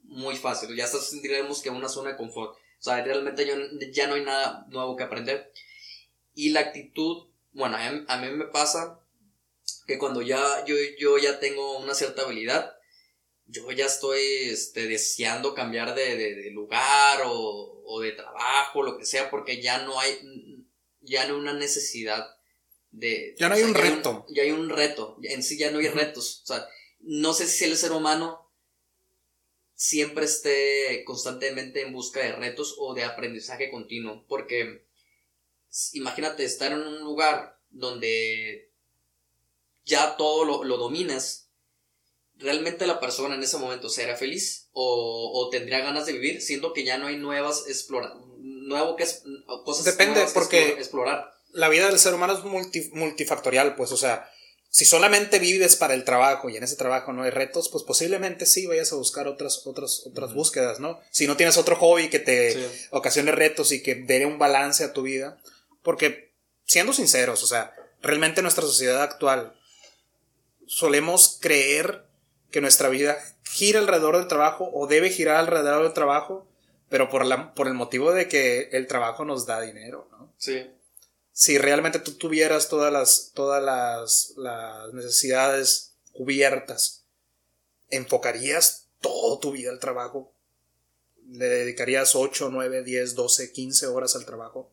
muy 0.03 0.37
fácil. 0.37 0.73
Ya 0.77 0.85
estás, 0.85 1.11
diremos 1.21 1.61
que 1.61 1.69
una 1.69 1.89
zona 1.89 2.11
de 2.11 2.15
confort. 2.15 2.55
O 2.55 2.57
sea, 2.79 3.03
realmente 3.03 3.45
ya 3.91 4.07
no 4.07 4.13
hay 4.13 4.23
nada 4.23 4.65
nuevo 4.69 4.95
que 4.95 5.03
aprender. 5.03 5.51
Y 6.33 6.51
la 6.51 6.61
actitud, 6.61 7.27
bueno, 7.51 7.75
a 7.75 8.17
mí, 8.17 8.29
me 8.29 8.45
pasa 8.45 9.01
que 9.87 9.97
cuando 9.97 10.21
ya 10.21 10.63
yo, 10.63 10.75
yo 10.97 11.17
ya 11.17 11.41
tengo 11.41 11.79
una 11.79 11.93
cierta 11.93 12.21
habilidad, 12.21 12.77
yo 13.47 13.69
ya 13.73 13.87
estoy 13.87 14.21
este, 14.45 14.87
deseando 14.87 15.53
cambiar 15.53 15.95
de, 15.95 16.49
lugar 16.51 17.23
o, 17.25 17.99
de 18.01 18.13
trabajo, 18.13 18.83
lo 18.83 18.97
que 18.97 19.05
sea, 19.05 19.29
porque 19.29 19.61
ya 19.61 19.79
no 19.79 19.99
hay, 19.99 20.65
ya 21.01 21.27
no 21.27 21.33
hay 21.33 21.41
una 21.41 21.53
necesidad 21.53 22.25
de... 22.93 23.35
Ya 23.37 23.49
no 23.49 23.55
hay 23.55 23.63
un 23.63 23.73
reto. 23.73 24.25
ya 24.29 24.43
hay 24.43 24.51
un 24.51 24.69
reto, 24.69 25.17
en 25.23 25.43
sí 25.43 25.57
ya 25.57 25.71
no 25.71 25.79
hay 25.79 25.89
retos. 25.89 26.41
O 26.43 26.45
sea, 26.47 26.65
no 27.01 27.33
sé 27.33 27.47
si 27.47 27.65
el 27.65 27.75
ser 27.75 27.91
humano 27.91 28.49
siempre 29.75 30.25
esté 30.25 31.03
constantemente 31.05 31.81
en 31.81 31.91
busca 31.91 32.21
de 32.21 32.31
retos 32.31 32.75
o 32.77 32.93
de 32.93 33.03
aprendizaje 33.03 33.69
continuo. 33.69 34.25
Porque 34.27 34.85
imagínate 35.93 36.45
estar 36.45 36.71
en 36.71 36.79
un 36.79 36.99
lugar 36.99 37.59
donde 37.69 38.71
ya 39.83 40.15
todo 40.15 40.45
lo, 40.45 40.63
lo 40.63 40.77
dominas. 40.77 41.49
¿Realmente 42.35 42.87
la 42.87 42.99
persona 42.99 43.35
en 43.35 43.43
ese 43.43 43.57
momento 43.57 43.89
será 43.89 44.15
feliz? 44.15 44.69
O, 44.71 45.49
tendría 45.51 45.79
ganas 45.79 46.05
de 46.05 46.13
vivir? 46.13 46.41
Siendo 46.41 46.73
que 46.73 46.83
ya 46.83 46.97
no 46.97 47.07
hay 47.07 47.17
nuevas 47.17 47.67
explorar, 47.67 48.15
nuevo 48.37 48.95
que 48.95 49.03
es, 49.03 49.23
cosas 49.65 49.85
Depende, 49.85 50.25
porque 50.33 50.69
explorar. 50.69 51.32
La 51.53 51.69
vida 51.69 51.87
del 51.87 51.99
ser 51.99 52.13
humano 52.13 52.33
es 52.33 52.91
multifactorial, 52.93 53.75
pues, 53.75 53.91
o 53.91 53.97
sea, 53.97 54.29
si 54.73 54.85
solamente 54.85 55.37
vives 55.37 55.75
para 55.75 55.93
el 55.93 56.03
trabajo 56.03 56.49
y 56.49 56.57
en 56.57 56.63
ese 56.63 56.75
trabajo 56.75 57.13
no 57.13 57.21
hay 57.21 57.29
retos, 57.29 57.69
pues 57.69 57.83
posiblemente 57.83 58.47
sí 58.47 58.65
vayas 58.65 58.91
a 58.91 58.95
buscar 58.95 59.27
otras, 59.27 59.67
otras, 59.67 60.01
otras 60.07 60.33
búsquedas, 60.33 60.79
¿no? 60.79 60.99
Si 61.11 61.27
no 61.27 61.37
tienes 61.37 61.57
otro 61.57 61.75
hobby 61.75 62.09
que 62.09 62.17
te 62.17 62.57
ocasione 62.89 63.31
retos 63.31 63.71
y 63.71 63.83
que 63.83 63.93
dé 63.93 64.25
un 64.25 64.39
balance 64.39 64.83
a 64.83 64.91
tu 64.91 65.03
vida. 65.03 65.39
Porque, 65.83 66.33
siendo 66.65 66.91
sinceros, 66.91 67.43
o 67.43 67.45
sea, 67.45 67.75
realmente 68.01 68.41
nuestra 68.41 68.63
sociedad 68.63 69.03
actual 69.03 69.53
solemos 70.65 71.37
creer 71.39 72.07
que 72.49 72.59
nuestra 72.59 72.89
vida 72.89 73.19
gira 73.43 73.79
alrededor 73.79 74.17
del 74.17 74.27
trabajo 74.27 74.71
o 74.73 74.87
debe 74.87 75.11
girar 75.11 75.35
alrededor 75.35 75.83
del 75.83 75.93
trabajo, 75.93 76.47
pero 76.89 77.11
por, 77.11 77.27
la, 77.27 77.53
por 77.53 77.67
el 77.67 77.75
motivo 77.75 78.11
de 78.11 78.27
que 78.27 78.69
el 78.71 78.87
trabajo 78.87 79.23
nos 79.23 79.45
da 79.45 79.61
dinero, 79.61 80.07
¿no? 80.09 80.33
Sí 80.39 80.67
si 81.33 81.57
realmente 81.57 81.99
tú 81.99 82.11
tuvieras 82.11 82.69
todas 82.69 82.93
las, 82.93 83.31
todas 83.33 83.61
las, 84.37 84.93
necesidades 84.93 85.93
cubiertas, 86.11 87.03
¿enfocarías 87.89 88.85
todo 89.01 89.39
tu 89.39 89.51
vida 89.51 89.71
al 89.71 89.79
trabajo? 89.79 90.31
¿Le 91.27 91.45
dedicarías 91.47 92.15
8, 92.15 92.49
9, 92.51 92.83
10, 92.83 93.15
12, 93.15 93.51
15 93.51 93.87
horas 93.87 94.15
al 94.15 94.25
trabajo? 94.25 94.69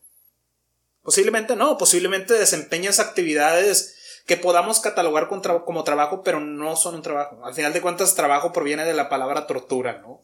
Posiblemente 1.02 1.56
no, 1.56 1.78
posiblemente 1.78 2.34
desempeñas 2.34 3.00
actividades 3.00 3.96
que 4.26 4.36
podamos 4.36 4.80
catalogar 4.80 5.28
como 5.28 5.82
trabajo, 5.82 6.22
pero 6.22 6.40
no 6.40 6.76
son 6.76 6.96
un 6.96 7.02
trabajo. 7.02 7.42
Al 7.42 7.54
final 7.54 7.72
de 7.72 7.80
cuentas, 7.80 8.14
trabajo 8.14 8.52
proviene 8.52 8.84
de 8.84 8.92
la 8.92 9.08
palabra 9.08 9.46
tortura, 9.46 10.02
¿no? 10.02 10.20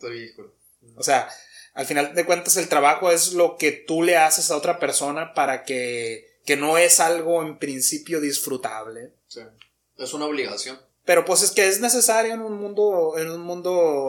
O 0.97 1.03
sea, 1.03 1.31
al 1.77 1.85
final 1.85 2.15
de 2.15 2.25
cuentas, 2.25 2.57
el 2.57 2.71
trabajo 2.71 3.11
es 3.11 3.35
lo 3.35 3.59
que 3.59 3.71
tú 3.71 4.03
le 4.03 4.17
haces 4.17 4.51
a 4.51 4.57
otra 4.57 4.79
persona 4.79 5.35
para 5.35 5.63
que, 5.65 6.39
que 6.47 6.57
no 6.57 6.79
es 6.79 7.01
algo 7.01 7.43
en 7.43 7.59
principio 7.59 8.19
disfrutable. 8.19 9.13
Sí. 9.29 9.43
Es 9.99 10.15
una 10.15 10.25
obligación. 10.25 10.81
Pero 11.05 11.27
pues 11.27 11.43
es 11.43 11.51
que 11.51 11.69
es 11.69 11.81
necesario 11.81 12.33
en 12.33 12.41
un 12.41 12.55
mundo, 12.55 13.19
en 13.19 13.31
un 13.31 13.43
mundo 13.43 14.09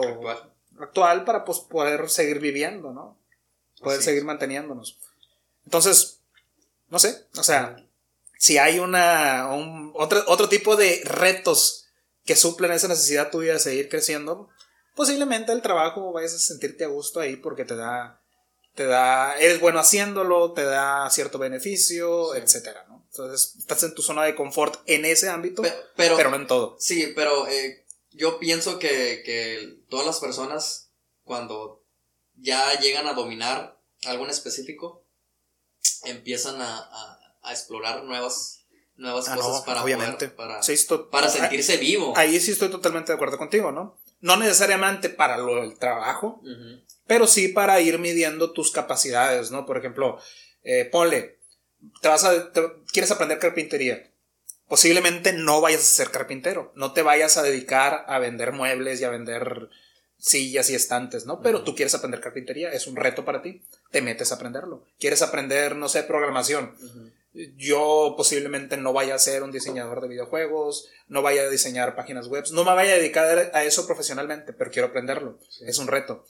actual, 0.80 1.24
para 1.24 1.44
pues, 1.44 1.58
poder 1.58 2.08
seguir 2.08 2.40
viviendo, 2.40 2.92
¿no? 2.92 3.18
Poder 3.82 4.02
seguir 4.02 4.24
manteniéndonos. 4.24 4.96
Entonces, 5.66 6.20
no 6.88 6.98
sé, 6.98 7.26
o 7.36 7.42
sea, 7.42 7.76
si 8.38 8.56
hay 8.56 8.78
una, 8.78 9.52
un, 9.52 9.92
otro, 9.94 10.24
otro 10.26 10.48
tipo 10.48 10.74
de 10.76 11.02
retos 11.04 11.84
que 12.24 12.34
suplen 12.34 12.72
esa 12.72 12.88
necesidad 12.88 13.30
tuya 13.30 13.52
de 13.52 13.58
seguir 13.58 13.90
creciendo, 13.90 14.48
posiblemente 14.98 15.52
el 15.52 15.62
trabajo 15.62 16.12
vayas 16.12 16.34
a 16.34 16.38
sentirte 16.40 16.84
a 16.84 16.88
gusto 16.88 17.20
ahí 17.20 17.36
porque 17.36 17.64
te 17.64 17.76
da, 17.76 18.20
te 18.74 18.84
da, 18.84 19.38
eres 19.38 19.60
bueno 19.60 19.78
haciéndolo, 19.78 20.52
te 20.54 20.64
da 20.64 21.08
cierto 21.08 21.38
beneficio, 21.38 22.34
etcétera, 22.34 22.84
¿no? 22.88 23.06
Entonces 23.12 23.54
estás 23.60 23.84
en 23.84 23.94
tu 23.94 24.02
zona 24.02 24.24
de 24.24 24.34
confort 24.34 24.80
en 24.86 25.04
ese 25.04 25.28
ámbito, 25.28 25.62
pero, 25.94 26.16
pero, 26.16 26.30
no 26.30 26.36
en 26.36 26.48
todo. 26.48 26.76
Sí, 26.80 27.12
pero 27.14 27.46
eh, 27.46 27.86
yo 28.10 28.40
pienso 28.40 28.80
que, 28.80 29.22
que 29.24 29.78
todas 29.88 30.04
las 30.04 30.18
personas 30.18 30.90
cuando 31.22 31.84
ya 32.34 32.76
llegan 32.80 33.06
a 33.06 33.12
dominar 33.12 33.80
algo 34.04 34.24
en 34.24 34.30
específico, 34.30 35.04
empiezan 36.06 36.60
a, 36.60 36.90
a, 37.44 37.52
explorar 37.52 38.02
nuevas, 38.02 38.66
nuevas 38.96 39.28
ah, 39.28 39.36
cosas 39.36 39.62
para 39.62 39.84
obviamente. 39.84 40.28
para, 40.28 40.60
para 41.12 41.28
sentirse 41.28 41.76
vivo. 41.76 42.14
Ahí 42.16 42.40
sí 42.40 42.50
estoy 42.50 42.68
totalmente 42.68 43.12
de 43.12 43.14
acuerdo 43.14 43.38
contigo, 43.38 43.70
¿no? 43.70 43.96
No 44.20 44.36
necesariamente 44.36 45.08
para 45.08 45.38
lo 45.38 45.62
del 45.62 45.78
trabajo, 45.78 46.42
pero 47.06 47.26
sí 47.26 47.48
para 47.48 47.80
ir 47.80 47.98
midiendo 47.98 48.52
tus 48.52 48.70
capacidades, 48.70 49.50
¿no? 49.50 49.64
Por 49.64 49.78
ejemplo, 49.78 50.18
eh, 50.62 50.84
ponle, 50.84 51.38
te 52.02 52.08
vas 52.08 52.24
a, 52.24 52.50
quieres 52.92 53.10
aprender 53.10 53.38
carpintería. 53.38 54.10
Posiblemente 54.66 55.32
no 55.32 55.60
vayas 55.60 55.80
a 55.80 55.84
ser 55.84 56.10
carpintero, 56.10 56.72
no 56.74 56.92
te 56.92 57.02
vayas 57.02 57.38
a 57.38 57.42
dedicar 57.42 58.04
a 58.06 58.18
vender 58.18 58.52
muebles 58.52 59.00
y 59.00 59.04
a 59.04 59.10
vender 59.10 59.70
sillas 60.18 60.68
y 60.68 60.74
estantes, 60.74 61.24
¿no? 61.24 61.40
Pero 61.40 61.62
tú 61.62 61.74
quieres 61.74 61.94
aprender 61.94 62.20
carpintería, 62.20 62.70
es 62.72 62.86
un 62.86 62.96
reto 62.96 63.24
para 63.24 63.40
ti, 63.40 63.62
te 63.90 64.02
metes 64.02 64.30
a 64.30 64.34
aprenderlo. 64.34 64.84
Quieres 64.98 65.22
aprender, 65.22 65.76
no 65.76 65.88
sé, 65.88 66.02
programación. 66.02 66.74
Yo 67.56 68.14
posiblemente 68.16 68.76
no 68.76 68.92
vaya 68.92 69.14
a 69.14 69.18
ser 69.18 69.42
un 69.42 69.52
diseñador 69.52 70.00
de 70.00 70.08
videojuegos, 70.08 70.88
no 71.08 71.22
vaya 71.22 71.42
a 71.42 71.48
diseñar 71.48 71.94
páginas 71.94 72.28
web, 72.28 72.44
no 72.52 72.64
me 72.64 72.74
vaya 72.74 72.94
a 72.94 72.96
dedicar 72.96 73.50
a 73.52 73.64
eso 73.64 73.86
profesionalmente, 73.86 74.52
pero 74.52 74.70
quiero 74.70 74.88
aprenderlo. 74.88 75.38
Es 75.60 75.78
un 75.78 75.88
reto. 75.88 76.24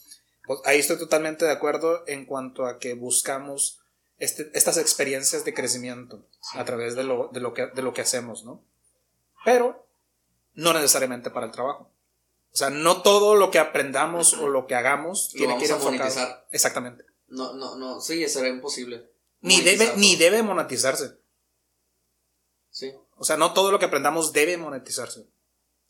Pues 0.45 0.59
ahí 0.65 0.79
estoy 0.79 0.97
totalmente 0.97 1.45
de 1.45 1.51
acuerdo 1.51 2.03
en 2.07 2.25
cuanto 2.25 2.65
a 2.65 2.79
que 2.79 2.95
buscamos 2.95 3.79
este, 4.17 4.51
estas 4.53 4.77
experiencias 4.77 5.45
de 5.45 5.53
crecimiento 5.53 6.25
a 6.53 6.65
través 6.65 6.95
de 6.95 7.03
lo, 7.03 7.29
de, 7.31 7.39
lo 7.39 7.53
que, 7.53 7.67
de 7.67 7.81
lo 7.81 7.93
que 7.93 8.01
hacemos, 8.01 8.43
¿no? 8.43 8.63
Pero 9.45 9.87
no 10.55 10.73
necesariamente 10.73 11.29
para 11.29 11.45
el 11.45 11.51
trabajo. 11.51 11.91
O 12.51 12.57
sea, 12.57 12.69
no 12.69 13.01
todo 13.01 13.35
lo 13.35 13.51
que 13.51 13.59
aprendamos 13.59 14.33
o 14.33 14.49
lo 14.49 14.67
que 14.67 14.75
hagamos 14.75 15.29
tiene 15.29 15.57
que 15.57 15.65
ir 15.65 15.71
enfocado. 15.71 16.43
Exactamente. 16.51 17.05
No, 17.27 17.53
no, 17.53 17.75
no, 17.75 18.01
sí, 18.01 18.27
será 18.27 18.47
imposible. 18.49 19.09
Ni 19.41 19.61
debe, 19.61 19.93
ni 19.97 20.15
debe 20.15 20.43
monetizarse. 20.43 21.17
Sí. 22.69 22.93
O 23.17 23.23
sea, 23.23 23.37
no 23.37 23.53
todo 23.53 23.71
lo 23.71 23.79
que 23.79 23.85
aprendamos 23.85 24.33
debe 24.33 24.57
monetizarse. 24.57 25.27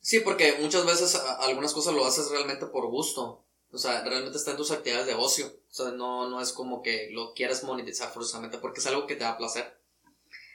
Sí, 0.02 0.22
porque 0.22 0.56
muchas 0.60 0.86
veces 0.86 1.16
algunas 1.16 1.74
cosas 1.74 1.94
lo 1.94 2.06
haces 2.06 2.30
realmente 2.30 2.66
por 2.68 2.88
gusto. 2.88 3.46
O 3.72 3.78
sea, 3.78 4.04
realmente 4.04 4.38
está 4.38 4.52
en 4.52 4.58
tus 4.58 4.72
actividades 4.72 5.08
de 5.08 5.14
ocio. 5.14 5.48
O 5.48 5.74
sea, 5.74 5.92
no, 5.92 6.30
no 6.30 6.42
es 6.42 6.52
como 6.52 6.82
que 6.82 7.10
lo 7.12 7.34
quieras 7.34 7.64
monetizar 7.64 8.12
forzosamente 8.12 8.58
porque 8.58 8.80
es 8.80 8.88
algo 8.88 9.06
que 9.06 9.16
te 9.16 9.24
da 9.24 9.38
placer. 9.38 9.80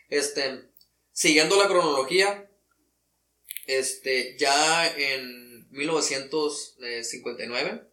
Este, 0.08 0.68
siguiendo 1.12 1.56
la 1.56 1.68
cronología, 1.68 2.50
este, 3.66 4.36
ya 4.38 4.92
en 4.96 5.68
1959, 5.70 7.88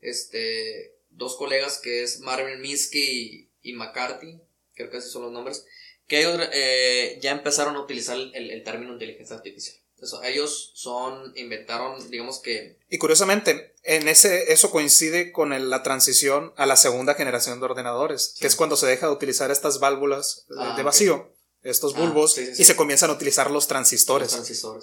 este, 0.00 0.98
dos 1.10 1.36
colegas 1.36 1.78
que 1.78 2.02
es 2.02 2.20
Marvin 2.20 2.60
Minsky 2.60 3.49
y, 3.62 3.72
McCarthy, 3.74 4.40
creo 4.74 4.90
que 4.90 4.98
esos 4.98 5.12
son 5.12 5.22
los 5.22 5.32
nombres, 5.32 5.66
que 6.06 6.20
ellos 6.20 6.40
eh, 6.52 7.18
ya 7.20 7.32
empezaron 7.32 7.76
a 7.76 7.80
utilizar 7.80 8.16
el, 8.16 8.50
el 8.50 8.64
término 8.64 8.92
inteligencia 8.92 9.36
artificial. 9.36 9.76
Eso, 10.02 10.22
ellos 10.22 10.72
son, 10.74 11.32
inventaron, 11.36 12.10
digamos 12.10 12.40
que... 12.40 12.78
Y 12.88 12.98
curiosamente, 12.98 13.74
en 13.82 14.08
ese, 14.08 14.52
eso 14.52 14.70
coincide 14.70 15.30
con 15.30 15.70
la 15.70 15.82
transición 15.82 16.54
a 16.56 16.66
la 16.66 16.76
segunda 16.76 17.14
generación 17.14 17.60
de 17.60 17.66
ordenadores, 17.66 18.34
que 18.40 18.46
es 18.46 18.56
cuando 18.56 18.76
se 18.76 18.86
deja 18.86 19.06
de 19.06 19.12
utilizar 19.12 19.50
estas 19.50 19.78
válvulas 19.78 20.46
de 20.48 20.56
ah, 20.58 20.82
vacío, 20.82 21.34
estos 21.62 21.94
ah, 21.94 22.00
bulbos, 22.00 22.38
y 22.38 22.64
se 22.64 22.76
comienzan 22.76 23.10
a 23.10 23.14
utilizar 23.14 23.50
los 23.50 23.68
transistores. 23.68 24.34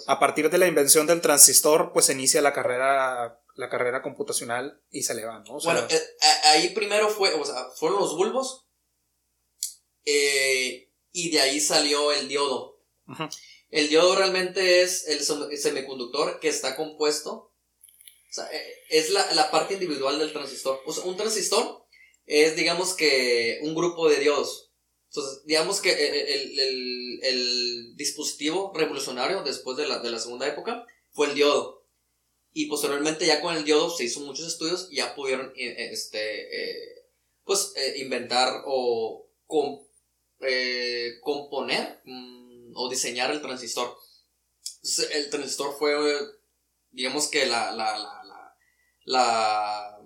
A 0.06 0.20
partir 0.20 0.50
de 0.50 0.58
la 0.58 0.68
invención 0.68 1.06
del 1.06 1.20
transistor, 1.20 1.92
pues 1.92 2.06
se 2.06 2.12
inicia 2.12 2.40
la 2.40 2.52
carrera, 2.52 3.40
la 3.56 3.68
carrera 3.68 4.02
computacional 4.02 4.80
y 4.90 5.02
se 5.02 5.14
le 5.14 5.24
va, 5.24 5.40
¿no? 5.40 5.58
bueno, 5.58 5.80
eh, 5.90 6.00
ahí 6.44 6.68
primero 6.70 7.08
fue, 7.08 7.34
o 7.34 7.44
sea, 7.44 7.66
fueron 7.76 7.98
los 7.98 8.16
bulbos, 8.16 8.67
eh, 10.10 10.90
y 11.12 11.30
de 11.30 11.40
ahí 11.40 11.60
salió 11.60 12.12
el 12.12 12.28
diodo. 12.28 12.80
El 13.68 13.90
diodo 13.90 14.16
realmente 14.16 14.80
es 14.80 15.06
el 15.06 15.22
semiconductor 15.58 16.40
que 16.40 16.48
está 16.48 16.76
compuesto, 16.76 17.52
o 18.30 18.32
sea, 18.32 18.50
eh, 18.50 18.74
es 18.88 19.10
la, 19.10 19.50
parte 19.50 19.74
individual 19.74 20.18
del 20.18 20.32
transistor. 20.32 20.80
O 20.86 20.94
sea, 20.94 21.04
un 21.04 21.18
transistor 21.18 21.84
es, 22.24 22.56
digamos 22.56 22.94
que, 22.94 23.58
un 23.62 23.74
grupo 23.74 24.08
de 24.08 24.20
diodos. 24.20 24.72
Entonces, 25.10 25.44
digamos 25.44 25.82
que 25.82 25.92
el, 25.92 27.94
dispositivo 27.96 28.72
revolucionario 28.74 29.42
después 29.42 29.76
de 29.76 29.88
la, 29.88 29.98
de 29.98 30.10
la, 30.10 30.20
segunda 30.20 30.46
época 30.46 30.86
fue 31.10 31.26
el 31.26 31.34
diodo. 31.34 31.84
Y 32.52 32.66
posteriormente 32.66 33.26
ya 33.26 33.42
con 33.42 33.56
el 33.56 33.64
diodo 33.64 33.90
se 33.90 34.04
hizo 34.04 34.20
muchos 34.20 34.46
estudios 34.46 34.88
y 34.90 34.96
ya 34.96 35.14
pudieron 35.14 35.52
eh, 35.56 35.90
este, 35.92 36.20
eh, 36.20 37.04
pues, 37.44 37.74
inventar 37.96 38.62
o 38.64 39.28
componer 41.22 42.00
mm, 42.04 42.72
o 42.74 42.88
diseñar 42.88 43.30
el 43.30 43.42
transistor. 43.42 43.96
el 45.12 45.30
transistor 45.30 45.76
fue, 45.78 45.94
digamos 46.90 47.28
que 47.28 47.46
la, 47.46 47.72
la 47.72 48.18
la, 49.08 49.98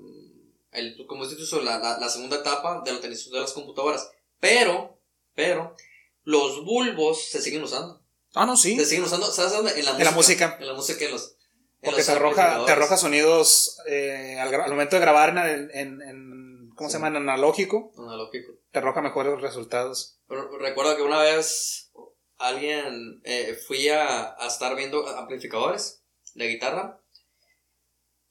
el, 0.70 1.07
como 1.07 1.24
la, 1.24 1.78
la, 1.78 1.99
la, 1.99 2.09
segunda 2.09 2.37
etapa 2.37 2.83
de 2.85 2.93
la 2.93 2.99
utilización 2.99 3.35
de 3.35 3.41
las 3.41 3.53
computadoras. 3.53 4.11
Pero, 4.39 5.01
pero, 5.35 5.76
los 6.22 6.64
bulbos 6.64 7.28
se 7.28 7.43
siguen 7.43 7.64
usando. 7.64 8.01
Ah, 8.35 8.47
no, 8.47 8.57
sí. 8.57 8.76
Se 8.76 8.87
siguen 8.87 9.05
usando, 9.05 9.26
¿sabes 9.30 9.53
dónde? 9.53 9.78
En 9.78 9.85
la, 9.85 9.99
en 9.99 10.14
música. 10.14 10.57
En 10.61 10.68
la 10.68 10.74
música, 10.74 11.05
en 11.05 11.11
los. 11.11 11.35
Porque 11.80 12.05
te 12.05 12.12
arroja, 12.12 12.64
te 12.64 12.72
arroja 12.72 12.97
sonidos 12.97 13.78
eh, 13.89 14.39
al, 14.39 14.70
momento 14.70 14.95
de 14.95 15.01
grabar 15.01 15.30
en, 15.30 15.68
en, 15.74 16.01
en 16.01 16.41
¿cómo 16.75 16.91
se 16.91 16.99
llama? 16.99 17.09
Analógico. 17.09 17.93
Analógico. 17.97 18.53
Te 18.70 18.79
arroja 18.79 19.03
mejores 19.03 19.41
resultados. 19.41 20.18
recuerdo 20.61 20.97
que 20.97 21.03
una 21.03 21.20
vez 21.20 21.93
alguien, 22.39 23.20
eh, 23.25 23.55
fui 23.66 23.89
a, 23.89 24.35
a 24.43 24.47
estar 24.47 24.75
viendo 24.77 25.07
amplificadores 25.07 26.05
de 26.35 26.49
guitarra 26.49 27.03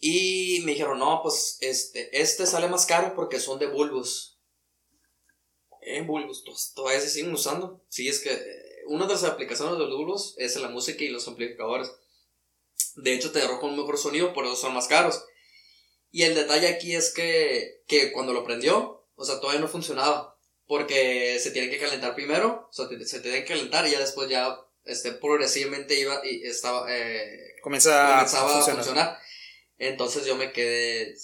y 0.04 0.62
me 0.66 0.72
dijeron, 0.72 0.98
no, 0.98 1.22
pues 1.22 1.60
este, 1.62 2.20
este 2.20 2.48
sale 2.48 2.68
más 2.68 2.88
caro 2.88 3.14
porque 3.16 3.40
son 3.40 3.60
de 3.60 3.68
bulbos. 3.68 4.40
En 5.82 6.08
bulbos, 6.08 6.44
todavía 6.76 7.00
se 7.00 7.10
siguen 7.10 7.32
usando. 7.32 7.84
Sí, 7.88 8.08
es 8.08 8.20
que 8.20 8.34
eh, 8.34 8.84
una 8.88 9.06
de 9.06 9.14
las 9.14 9.24
aplicaciones 9.24 9.76
de 9.76 9.86
los 9.86 9.96
bulbos 9.96 10.34
es 10.38 10.60
la 10.60 10.70
música 10.70 11.04
y 11.04 11.10
los 11.10 11.28
amplificadores. 11.28 11.92
De 12.96 13.14
hecho, 13.14 13.32
te 13.32 13.44
arroja 13.44 13.68
un 13.68 13.78
mejor 13.78 14.00
sonido, 14.00 14.34
por 14.34 14.46
eso 14.46 14.56
son 14.56 14.74
más 14.74 14.88
caros. 14.88 15.24
Y 16.12 16.24
el 16.24 16.36
detalle 16.36 16.68
aquí 16.68 16.94
es 16.96 17.12
que, 17.12 17.84
que 17.88 18.12
cuando 18.12 18.34
lo 18.34 18.44
prendió, 18.44 19.08
o 19.16 19.26
sea, 19.26 19.40
todavía 19.40 19.62
no 19.62 19.68
funcionaba. 19.68 20.38
Porque 20.68 21.38
se 21.40 21.52
tiene 21.52 21.70
que 21.70 21.80
calentar 21.80 22.16
primero, 22.16 22.68
o 22.70 22.74
sea, 22.74 22.88
se 23.06 23.20
tiene 23.20 23.44
que 23.44 23.54
calentar 23.54 23.86
y 23.88 23.92
ya 23.92 24.00
después 24.00 24.30
ya 24.30 24.58
este, 24.86 25.12
progresivamente 25.12 26.00
iba 26.00 26.26
y 26.26 26.44
estaba, 26.44 26.86
eh, 26.90 27.56
comenzaba 27.62 28.22
a 28.22 28.26
funcionar. 28.26 29.20
Entonces 29.78 30.26
yo 30.26 30.36
me 30.36 30.52
quedé. 30.52 31.16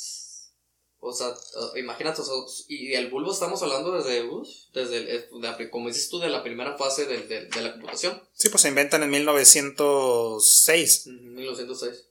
O 1.00 1.14
sea, 1.14 1.32
imagínate, 1.76 2.24
y 2.68 2.94
el 2.94 3.10
bulbo 3.10 3.32
estamos 3.32 3.62
hablando 3.62 3.92
desde, 3.92 4.28
desde 4.74 5.16
eh, 5.16 5.30
como 5.70 5.88
dices 5.88 6.10
tú, 6.10 6.20
de 6.20 6.28
la 6.28 6.44
primera 6.44 6.76
fase 6.76 7.06
de, 7.06 7.48
la 7.62 7.74
computación. 7.74 8.22
Sí, 8.34 8.50
pues 8.50 8.64
se 8.64 8.70
inventan 8.70 9.04
en 9.04 9.12
1906. 9.12 11.08
1906. 11.08 12.08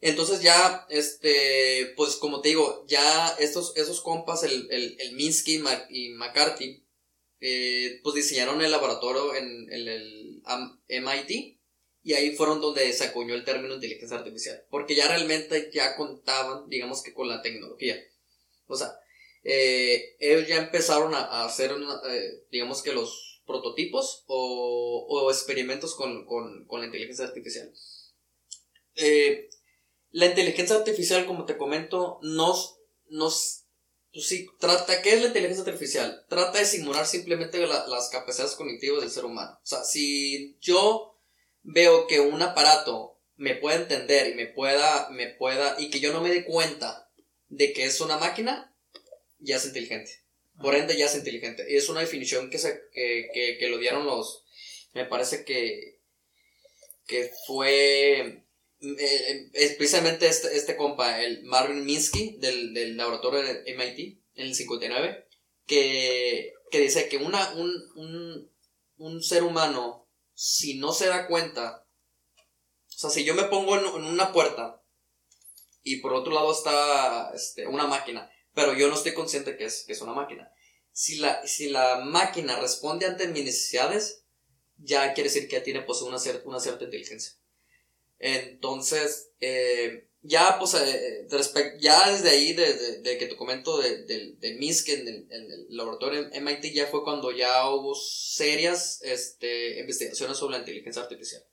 Entonces 0.00 0.42
ya, 0.42 0.86
este, 0.90 1.92
pues 1.96 2.16
como 2.16 2.40
te 2.40 2.50
digo, 2.50 2.84
ya 2.86 3.28
estos, 3.38 3.76
esos 3.76 4.00
compas, 4.00 4.42
el, 4.42 4.68
el, 4.70 5.12
Minsky 5.14 5.62
y 5.90 6.10
McCarthy, 6.10 6.84
eh, 7.40 8.00
pues 8.02 8.14
diseñaron 8.14 8.62
el 8.62 8.70
laboratorio 8.70 9.34
en, 9.34 9.68
el 9.70 10.42
MIT 10.88 11.58
y 12.02 12.12
ahí 12.14 12.36
fueron 12.36 12.60
donde 12.60 12.92
se 12.92 13.04
acuñó 13.04 13.34
el 13.34 13.44
término 13.44 13.74
inteligencia 13.74 14.18
artificial, 14.18 14.64
porque 14.70 14.94
ya 14.94 15.08
realmente 15.08 15.70
ya 15.72 15.96
contaban, 15.96 16.68
digamos 16.68 17.02
que 17.02 17.12
con 17.12 17.28
la 17.28 17.42
tecnología. 17.42 17.98
O 18.66 18.76
sea, 18.76 18.98
eh, 19.42 20.16
ellos 20.18 20.46
ya 20.46 20.58
empezaron 20.58 21.14
a, 21.14 21.44
hacer, 21.44 21.72
eh, 22.08 22.44
digamos 22.50 22.82
que 22.82 22.92
los 22.92 23.42
prototipos 23.46 24.24
o, 24.26 25.30
experimentos 25.30 25.94
con, 25.94 26.26
la 26.70 26.84
inteligencia 26.84 27.24
artificial. 27.24 27.72
La 30.16 30.24
inteligencia 30.24 30.76
artificial, 30.76 31.26
como 31.26 31.44
te 31.44 31.58
comento, 31.58 32.18
nos, 32.22 32.78
nos 33.10 33.66
pues 34.14 34.28
sí, 34.28 34.46
trata, 34.58 35.02
¿qué 35.02 35.12
es 35.12 35.20
la 35.20 35.26
inteligencia 35.26 35.62
artificial? 35.62 36.24
Trata 36.30 36.58
de 36.58 36.64
simular 36.64 37.04
simplemente 37.04 37.58
las 37.66 38.08
capacidades 38.08 38.54
cognitivas 38.54 39.02
del 39.02 39.10
ser 39.10 39.26
humano. 39.26 39.60
O 39.62 39.66
sea, 39.66 39.84
si 39.84 40.56
yo 40.58 41.20
veo 41.62 42.06
que 42.06 42.20
un 42.20 42.40
aparato 42.40 43.20
me 43.36 43.56
pueda 43.56 43.76
entender 43.76 44.28
y 44.28 44.34
me 44.34 44.46
pueda, 44.46 45.10
me 45.10 45.26
pueda, 45.26 45.76
y 45.78 45.90
que 45.90 46.00
yo 46.00 46.14
no 46.14 46.22
me 46.22 46.30
dé 46.30 46.46
cuenta 46.46 47.10
de 47.50 47.74
que 47.74 47.84
es 47.84 48.00
una 48.00 48.16
máquina, 48.16 48.74
ya 49.38 49.56
es 49.56 49.66
inteligente. 49.66 50.24
Por 50.62 50.76
ende, 50.76 50.96
ya 50.96 51.04
es 51.04 51.14
inteligente. 51.14 51.66
Y 51.70 51.76
es 51.76 51.90
una 51.90 52.00
definición 52.00 52.48
que, 52.48 52.56
se, 52.56 52.84
que, 52.90 53.58
que, 53.60 53.68
lo 53.68 53.76
dieron 53.76 54.06
los, 54.06 54.44
me 54.94 55.04
parece 55.04 55.44
que, 55.44 56.00
que 57.06 57.30
fue 57.46 58.45
eh, 58.80 59.74
precisamente 59.76 60.26
este, 60.26 60.56
este 60.56 60.76
compa, 60.76 61.22
el 61.22 61.44
Marvin 61.44 61.84
Minsky 61.84 62.36
del, 62.38 62.74
del 62.74 62.96
laboratorio 62.96 63.42
de 63.42 63.74
MIT 63.74 64.20
en 64.34 64.46
el 64.46 64.54
59, 64.54 65.26
que, 65.66 66.52
que 66.70 66.80
dice 66.80 67.08
que 67.08 67.16
un, 67.16 67.34
un, 67.34 68.50
un 68.98 69.22
ser 69.22 69.42
humano 69.42 70.06
si 70.36 70.74
no 70.74 70.92
se 70.92 71.06
da 71.06 71.26
cuenta, 71.26 71.86
o 72.94 72.98
sea, 72.98 73.10
si 73.10 73.24
yo 73.24 73.34
me 73.34 73.44
pongo 73.44 73.76
en, 73.76 74.04
una 74.04 74.32
puerta 74.32 74.82
y 75.82 75.96
por 75.96 76.12
otro 76.12 76.32
lado 76.34 76.52
está 76.52 77.30
este, 77.34 77.66
una 77.66 77.86
máquina, 77.86 78.30
pero 78.52 78.74
yo 78.74 78.88
no 78.88 78.94
estoy 78.94 79.14
consciente 79.14 79.56
que 79.56 79.64
es, 79.64 79.84
que 79.86 79.94
es 79.94 80.00
una 80.02 80.12
máquina. 80.12 80.52
Si 80.92 81.16
la, 81.16 81.46
si 81.46 81.70
la 81.70 82.00
máquina 82.04 82.60
responde 82.60 83.06
ante 83.06 83.28
mis 83.28 83.44
necesidades, 83.44 84.24
ya 84.76 85.14
quiere 85.14 85.30
decir 85.30 85.48
que 85.48 85.60
tiene 85.60 85.80
pues, 85.82 86.02
una, 86.02 86.18
cierta, 86.18 86.46
una 86.46 86.60
cierta 86.60 86.84
inteligencia. 86.84 87.35
Entonces, 88.18 89.32
eh, 89.40 90.08
ya, 90.22 90.58
pues, 90.58 90.74
eh, 90.74 91.26
ya 91.78 92.10
desde 92.10 92.30
ahí, 92.30 92.52
desde 92.52 93.00
de, 93.02 93.18
que 93.18 93.26
te 93.26 93.36
comento 93.36 93.78
de, 93.78 94.04
de, 94.04 94.34
de 94.38 94.54
MISC 94.54 94.88
en 94.88 95.08
el, 95.08 95.26
en 95.30 95.52
el 95.52 95.66
laboratorio 95.68 96.28
MIT, 96.32 96.72
ya 96.72 96.86
fue 96.86 97.04
cuando 97.04 97.30
ya 97.30 97.70
hubo 97.70 97.94
serias 97.94 99.00
este, 99.02 99.78
investigaciones 99.80 100.36
sobre 100.36 100.54
la 100.54 100.60
inteligencia 100.60 101.02
artificial. 101.02 101.44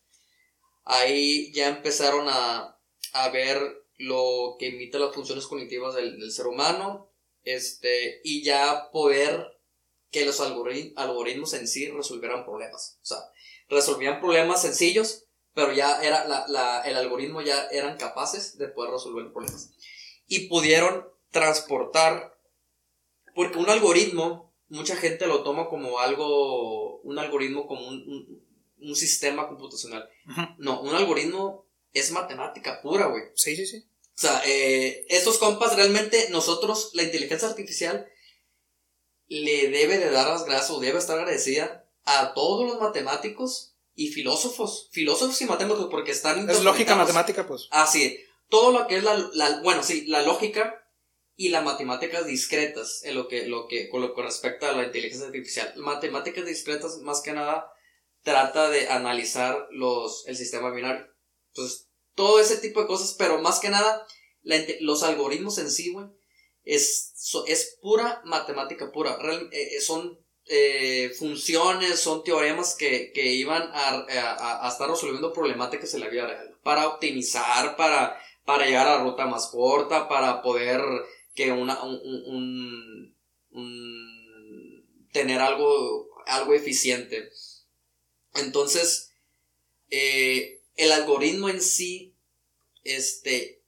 Ahí 0.85 1.51
ya 1.53 1.69
empezaron 1.69 2.27
a, 2.29 2.79
a 3.13 3.29
ver 3.29 3.59
lo 3.97 4.55
que 4.59 4.67
imita 4.67 4.97
las 4.97 5.13
funciones 5.13 5.45
cognitivas 5.45 5.95
del, 5.95 6.19
del, 6.19 6.31
ser 6.31 6.47
humano, 6.47 7.11
este, 7.43 8.21
y 8.23 8.43
ya 8.43 8.89
poder 8.91 9.45
que 10.11 10.25
los 10.25 10.39
algoritmos 10.39 11.53
en 11.53 11.67
sí 11.67 11.89
resolvieran 11.89 12.45
problemas. 12.45 12.99
O 13.01 13.05
sea, 13.05 13.17
resolvían 13.69 14.19
problemas 14.19 14.61
sencillos, 14.61 15.25
pero 15.53 15.71
ya 15.71 16.01
era 16.01 16.27
la, 16.27 16.45
la, 16.47 16.81
el 16.81 16.97
algoritmo 16.97 17.41
ya 17.41 17.67
eran 17.71 17.97
capaces 17.97 18.57
de 18.57 18.67
poder 18.67 18.91
resolver 18.91 19.31
problemas. 19.31 19.71
Y 20.27 20.47
pudieron 20.47 21.07
transportar, 21.31 22.37
porque 23.35 23.57
un 23.57 23.69
algoritmo, 23.69 24.53
mucha 24.69 24.95
gente 24.95 25.27
lo 25.27 25.43
toma 25.43 25.67
como 25.67 25.99
algo, 25.99 27.01
un 27.01 27.19
algoritmo 27.19 27.67
como 27.67 27.87
un, 27.87 28.43
un, 28.79 28.95
sistema 28.95 29.47
computacional. 29.47 30.09
No, 30.57 30.81
un 30.81 30.95
algoritmo 30.95 31.67
es 31.91 32.11
matemática 32.11 32.81
pura, 32.81 33.07
güey. 33.07 33.23
Sí, 33.35 33.55
sí, 33.55 33.65
sí. 33.65 33.85
O 34.15 34.21
sea, 34.21 34.41
eh, 34.45 35.05
estos 35.09 35.37
compas 35.37 35.75
realmente 35.75 36.29
nosotros, 36.29 36.91
la 36.93 37.03
inteligencia 37.03 37.47
artificial, 37.47 38.07
le 39.27 39.69
debe 39.69 39.97
de 39.97 40.11
dar 40.11 40.27
las 40.27 40.45
gracias 40.45 40.71
o 40.71 40.79
debe 40.79 40.99
estar 40.99 41.17
agradecida 41.17 41.87
a 42.05 42.33
todos 42.33 42.67
los 42.67 42.79
matemáticos 42.79 43.72
y 43.95 44.07
filósofos, 44.09 44.89
filósofos 44.91 45.39
y 45.41 45.45
matemáticos, 45.45 45.89
porque 45.91 46.11
están... 46.11 46.49
Es 46.49 46.63
lógica 46.63 46.95
matemática, 46.95 47.45
pues. 47.45 47.67
Ah, 47.71 47.85
sí. 47.85 48.19
Todo 48.49 48.71
lo 48.71 48.87
que 48.87 48.97
es 48.97 49.03
la, 49.03 49.15
la, 49.33 49.61
bueno, 49.61 49.83
sí, 49.83 50.05
la 50.07 50.21
lógica 50.23 50.83
y 51.35 51.49
las 51.49 51.63
matemáticas 51.63 52.25
discretas, 52.25 53.03
en 53.03 53.15
lo 53.15 53.27
que, 53.27 53.47
lo 53.47 53.67
que, 53.67 53.89
con 53.89 54.01
lo 54.01 54.13
que 54.13 54.21
respecta 54.21 54.69
a 54.69 54.73
la 54.73 54.83
inteligencia 54.83 55.27
artificial. 55.27 55.73
Matemáticas 55.77 56.45
discretas, 56.45 56.97
más 56.99 57.21
que 57.21 57.33
nada, 57.33 57.71
trata 58.21 58.69
de 58.69 58.89
analizar 58.89 59.67
los, 59.71 60.27
el 60.27 60.37
sistema 60.37 60.71
binario. 60.71 61.07
Entonces, 61.49 61.89
todo 62.15 62.39
ese 62.39 62.57
tipo 62.57 62.81
de 62.81 62.87
cosas, 62.87 63.15
pero 63.17 63.41
más 63.41 63.59
que 63.59 63.69
nada, 63.69 64.05
los 64.81 65.03
algoritmos 65.03 65.57
en 65.57 65.71
sí, 65.71 65.91
güey, 65.91 66.07
es, 66.63 67.13
es 67.47 67.77
pura 67.81 68.21
matemática 68.25 68.91
pura. 68.91 69.17
Real, 69.17 69.49
eh, 69.51 69.81
son 69.81 70.22
eh, 70.45 71.13
funciones, 71.17 71.99
son 71.99 72.23
teoremas 72.23 72.75
que, 72.75 73.11
iban 73.15 73.69
a, 73.73 74.67
estar 74.69 74.89
resolviendo 74.89 75.31
problemáticas 75.31 75.93
en 75.93 76.01
la 76.01 76.09
vida 76.09 76.27
real. 76.27 76.57
Para 76.63 76.87
optimizar, 76.87 77.75
para, 77.77 78.19
para 78.45 78.65
llegar 78.65 78.87
a 78.87 78.97
la 78.97 79.03
ruta 79.03 79.25
más 79.25 79.47
corta, 79.47 80.07
para 80.09 80.41
poder 80.41 80.81
que 81.33 81.51
una, 81.51 81.81
un, 81.83 83.15
tener 85.11 85.39
algo, 85.39 86.09
algo 86.25 86.53
eficiente. 86.53 87.29
Entonces, 88.35 89.11
eh, 89.89 90.61
el 90.75 90.91
algoritmo 90.91 91.49
en 91.49 91.61
sí, 91.61 92.13
este, 92.83 93.61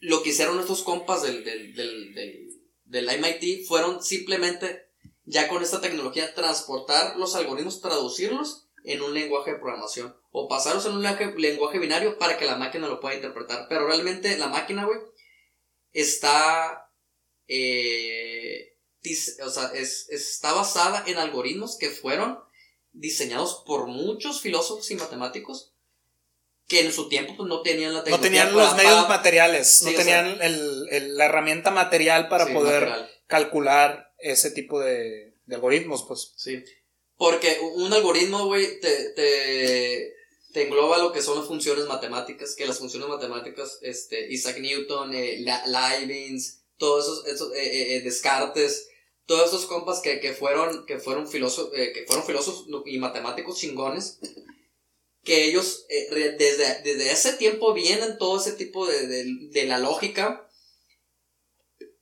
lo 0.00 0.22
que 0.22 0.30
hicieron 0.30 0.60
estos 0.60 0.82
compas 0.82 1.22
del, 1.22 1.44
del, 1.44 1.74
del, 1.74 2.56
del 2.84 3.20
MIT 3.20 3.66
fueron 3.66 4.02
simplemente 4.02 4.85
ya 5.26 5.48
con 5.48 5.62
esta 5.62 5.80
tecnología 5.80 6.32
transportar 6.34 7.16
los 7.16 7.34
algoritmos, 7.34 7.80
traducirlos 7.80 8.68
en 8.84 9.02
un 9.02 9.12
lenguaje 9.12 9.52
de 9.52 9.58
programación 9.58 10.16
o 10.30 10.48
pasarlos 10.48 10.86
en 10.86 10.92
un 10.92 11.02
lenguaje, 11.02 11.78
binario 11.78 12.18
para 12.18 12.38
que 12.38 12.46
la 12.46 12.56
máquina 12.56 12.86
lo 12.86 13.00
pueda 13.00 13.16
interpretar. 13.16 13.66
Pero 13.68 13.86
realmente 13.86 14.38
la 14.38 14.46
máquina, 14.46 14.84
güey, 14.84 15.00
está, 15.92 16.88
eh, 17.48 18.76
o 19.44 19.50
sea, 19.50 19.72
está 19.74 20.52
basada 20.52 21.02
en 21.06 21.18
algoritmos 21.18 21.76
que 21.76 21.90
fueron 21.90 22.38
diseñados 22.92 23.64
por 23.66 23.88
muchos 23.88 24.40
filósofos 24.40 24.90
y 24.90 24.94
matemáticos 24.94 25.72
que 26.68 26.80
en 26.80 26.92
su 26.92 27.08
tiempo 27.08 27.36
pues, 27.36 27.48
no 27.48 27.62
tenían 27.62 27.94
la 27.94 28.04
tecnología. 28.04 28.44
No 28.44 28.50
tenían 28.50 28.56
los 28.56 28.76
medios 28.76 29.08
materiales, 29.08 29.82
no 29.82 29.92
tenían 29.92 30.38
la 31.16 31.24
herramienta 31.24 31.70
material 31.70 32.28
para 32.28 32.46
poder 32.52 33.10
calcular 33.26 34.05
ese 34.18 34.50
tipo 34.50 34.80
de, 34.80 35.34
algoritmos, 35.50 36.04
pues. 36.06 36.32
Sí. 36.36 36.62
Porque 37.16 37.58
un 37.74 37.92
algoritmo, 37.92 38.46
güey, 38.46 38.80
te, 38.80 39.10
te, 39.10 40.62
engloba 40.62 40.98
lo 40.98 41.12
que 41.12 41.22
son 41.22 41.38
las 41.38 41.46
funciones 41.46 41.86
matemáticas, 41.86 42.54
que 42.54 42.66
las 42.66 42.78
funciones 42.78 43.08
matemáticas, 43.08 43.78
este, 43.82 44.32
Isaac 44.32 44.58
Newton, 44.58 45.14
eh, 45.14 45.44
Leibniz, 45.66 46.62
todos 46.78 47.26
esos, 47.26 47.52
eh, 47.54 47.96
eh, 47.96 48.00
Descartes, 48.00 48.88
todos 49.26 49.48
esos 49.48 49.66
compas 49.66 50.00
que, 50.00 50.32
fueron, 50.32 50.86
que 50.86 50.98
fueron 50.98 51.28
filósofos, 51.28 51.72
que 51.72 52.04
fueron 52.06 52.24
filósofos 52.24 52.66
y 52.86 52.98
matemáticos 52.98 53.58
chingones, 53.58 54.18
que 55.24 55.44
ellos 55.44 55.84
desde, 55.88 56.82
desde 56.82 57.10
ese 57.10 57.32
tiempo 57.34 57.74
vienen 57.74 58.16
todo 58.18 58.40
ese 58.40 58.52
tipo 58.52 58.86
de, 58.86 59.24
de 59.50 59.64
la 59.64 59.78
lógica 59.78 60.45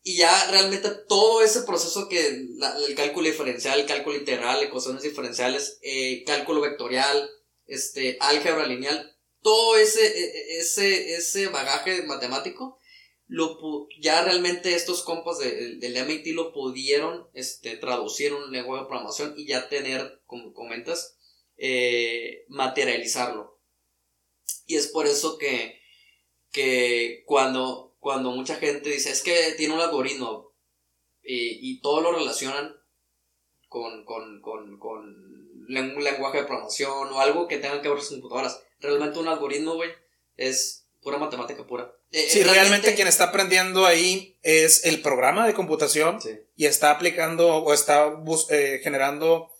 y 0.06 0.16
ya 0.18 0.50
realmente 0.50 0.90
todo 1.08 1.40
ese 1.42 1.62
proceso 1.62 2.10
que 2.10 2.26
el 2.26 2.94
cálculo 2.94 3.26
diferencial, 3.26 3.80
el 3.80 3.86
cálculo 3.86 4.16
integral, 4.16 4.62
ecuaciones 4.62 5.02
diferenciales, 5.02 5.78
eh, 5.80 6.22
cálculo 6.26 6.60
vectorial, 6.60 7.30
este, 7.66 8.18
álgebra 8.20 8.66
lineal, 8.66 9.16
todo 9.40 9.78
ese, 9.78 10.06
e, 10.06 10.24
e, 10.24 10.58
ese, 10.58 11.14
ese 11.14 11.48
bagaje 11.48 12.02
matemático, 12.02 12.78
lo, 13.28 13.58
ya 13.98 14.22
realmente 14.22 14.74
estos 14.74 15.02
compas 15.02 15.38
de, 15.38 15.76
del 15.76 15.96
MIT 15.96 16.34
lo 16.34 16.52
pudieron 16.52 17.26
este, 17.32 17.78
traducir 17.78 18.26
en 18.26 18.34
un 18.34 18.52
lenguaje 18.52 18.82
de 18.82 18.88
programación 18.88 19.34
y 19.38 19.46
ya 19.46 19.70
tener, 19.70 20.20
como 20.26 20.52
comentas, 20.52 21.16
eh, 21.56 22.44
materializarlo. 22.48 23.58
Y 24.66 24.76
es 24.76 24.86
por 24.88 25.06
eso 25.06 25.38
que, 25.38 25.80
que 26.52 27.22
cuando 27.24 27.93
cuando 28.04 28.32
mucha 28.32 28.56
gente 28.56 28.90
dice, 28.90 29.10
es 29.10 29.22
que 29.22 29.54
tiene 29.56 29.72
un 29.72 29.80
algoritmo 29.80 30.52
y, 31.22 31.80
todo 31.80 32.02
lo 32.02 32.12
relacionan 32.12 32.76
con, 33.66 34.04
con, 34.04 34.42
con, 34.42 34.78
con 34.78 35.06
un 35.06 36.04
lenguaje 36.04 36.42
de 36.42 36.44
programación 36.44 37.08
o 37.08 37.20
algo 37.20 37.48
que 37.48 37.56
tenga 37.56 37.80
que 37.80 37.88
ver 37.88 37.96
con 37.96 38.20
computadoras. 38.20 38.62
Realmente 38.78 39.18
un 39.18 39.28
algoritmo, 39.28 39.76
güey, 39.76 39.90
es 40.36 40.84
pura 41.00 41.16
matemática 41.16 41.66
pura. 41.66 41.96
Eh, 42.10 42.26
sí, 42.28 42.42
realmente, 42.42 42.94
quien 42.94 43.08
está 43.08 43.24
aprendiendo 43.24 43.86
ahí 43.86 44.36
es 44.42 44.84
el 44.84 45.00
programa 45.00 45.46
de 45.46 45.54
computación 45.54 46.18
y 46.56 46.66
está 46.66 46.90
aplicando 46.90 47.56
o 47.56 47.72
está 47.72 48.22
eh, 48.50 48.80
generando 48.84 49.50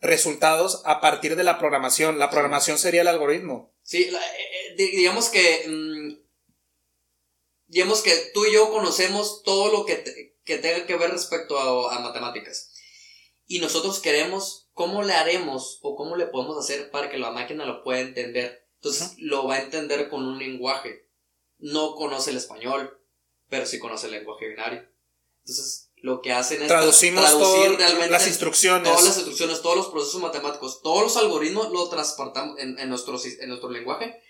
resultados 0.00 0.82
a 0.84 1.00
partir 1.00 1.34
de 1.34 1.42
la 1.42 1.58
programación. 1.58 2.20
La 2.20 2.30
programación 2.30 2.78
sería 2.78 3.00
el 3.00 3.08
algoritmo. 3.08 3.74
Sí, 3.82 4.04
eh, 4.04 4.74
digamos 4.76 5.30
que 5.30 5.64
mm, 5.66 6.21
digamos 7.72 8.02
que 8.02 8.30
tú 8.34 8.44
y 8.44 8.52
yo 8.52 8.70
conocemos 8.70 9.42
todo 9.42 9.72
lo 9.72 9.86
que, 9.86 9.94
tenga 10.44 10.86
que 10.86 10.96
ver 10.96 11.10
respecto 11.10 11.58
a, 11.58 11.98
matemáticas. 12.00 12.70
Y 13.46 13.60
nosotros 13.60 13.98
queremos 13.98 14.68
cómo 14.74 15.02
le 15.02 15.14
haremos 15.14 15.78
o 15.80 15.96
cómo 15.96 16.16
le 16.16 16.26
podemos 16.26 16.58
hacer 16.58 16.90
para 16.90 17.10
que 17.10 17.16
la 17.16 17.30
máquina 17.30 17.64
lo 17.64 17.82
pueda 17.82 18.00
entender. 18.00 18.68
Entonces 18.74 19.14
lo 19.16 19.46
va 19.46 19.54
a 19.54 19.62
entender 19.62 20.10
con 20.10 20.22
un 20.22 20.38
lenguaje. 20.38 21.08
No 21.58 21.94
conoce 21.94 22.32
el 22.32 22.36
español, 22.36 23.00
pero 23.48 23.64
sí 23.64 23.78
conoce 23.78 24.06
el 24.06 24.12
lenguaje 24.12 24.48
binario. 24.48 24.86
Entonces 25.40 25.90
lo 25.96 26.20
que 26.20 26.32
hacen 26.32 26.60
es 26.60 26.68
Traducimos 26.68 27.24
traducir 27.24 27.78
realmente 27.78 28.10
las 28.10 28.26
instrucciones. 28.26 28.86
Todas 28.86 29.04
las 29.04 29.16
instrucciones, 29.16 29.62
todos 29.62 29.76
los 29.78 29.88
procesos 29.88 30.20
matemáticos, 30.20 30.82
todos 30.82 31.04
los 31.04 31.16
algoritmos 31.16 31.72
lo 31.72 31.88
transportamos 31.88 32.58
en, 32.58 32.76
nuestro, 32.90 33.18
en 33.24 33.48
nuestro 33.48 33.70
lenguaje, 33.70 34.20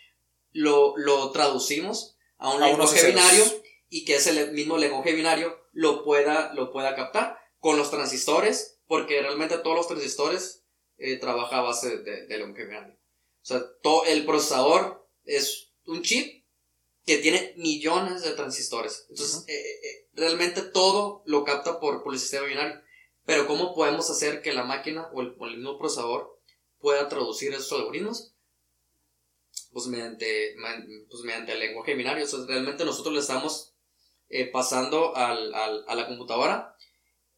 lo, 0.52 0.96
lo 0.96 1.32
traducimos 1.32 2.14
a 2.42 2.54
un 2.54 2.60
lenguaje 2.60 3.06
binario 3.06 3.44
y 3.88 4.04
que 4.04 4.16
ese 4.16 4.50
mismo 4.50 4.76
lenguaje 4.76 5.12
binario 5.12 5.56
lo 5.72 6.02
pueda, 6.02 6.52
lo 6.54 6.72
pueda 6.72 6.96
captar 6.96 7.38
con 7.58 7.76
los 7.76 7.90
transistores, 7.90 8.80
porque 8.88 9.22
realmente 9.22 9.58
todos 9.58 9.76
los 9.76 9.86
transistores 9.86 10.64
eh, 10.98 11.18
trabajan 11.18 11.60
a 11.60 11.62
base 11.62 11.98
de, 11.98 12.26
lenguaje 12.26 12.64
binario. 12.64 12.94
O 12.94 13.44
sea, 13.44 13.62
todo 13.80 14.04
el 14.06 14.26
procesador 14.26 15.08
es 15.24 15.72
un 15.86 16.02
chip 16.02 16.44
que 17.06 17.18
tiene 17.18 17.54
millones 17.56 18.22
de 18.22 18.32
transistores. 18.32 19.06
Entonces, 19.08 19.44
eh, 19.46 19.54
eh, 19.54 20.08
realmente 20.12 20.62
todo 20.62 21.22
lo 21.26 21.44
capta 21.44 21.78
por, 21.78 22.02
por 22.02 22.12
el 22.12 22.18
sistema 22.18 22.46
binario. 22.46 22.80
Pero 23.24 23.46
¿cómo 23.46 23.72
podemos 23.72 24.10
hacer 24.10 24.42
que 24.42 24.52
la 24.52 24.64
máquina 24.64 25.08
o 25.12 25.20
el, 25.20 25.36
o 25.38 25.46
el 25.46 25.58
mismo 25.58 25.78
procesador 25.78 26.40
pueda 26.80 27.08
traducir 27.08 27.54
esos 27.54 27.72
algoritmos? 27.72 28.31
Pues 29.72 29.86
mediante, 29.86 30.54
pues 31.08 31.22
mediante 31.24 31.52
el 31.52 31.60
lenguaje 31.60 31.94
binario. 31.94 32.24
O 32.24 32.46
realmente 32.46 32.84
nosotros 32.84 33.14
le 33.14 33.20
estamos 33.20 33.74
eh, 34.28 34.46
pasando 34.46 35.16
al, 35.16 35.54
al, 35.54 35.84
a 35.88 35.94
la 35.94 36.06
computadora, 36.06 36.76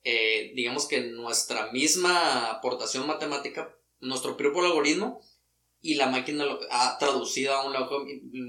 eh, 0.02 0.52
digamos 0.54 0.86
que 0.86 1.00
nuestra 1.00 1.72
misma 1.72 2.50
aportación 2.50 3.06
matemática, 3.06 3.74
nuestro 4.00 4.36
propio 4.36 4.64
algoritmo, 4.64 5.20
y 5.80 5.96
la 5.96 6.06
máquina 6.06 6.46
ha 6.70 6.96
traducido 6.98 7.52
a 7.52 7.66
un 7.66 7.74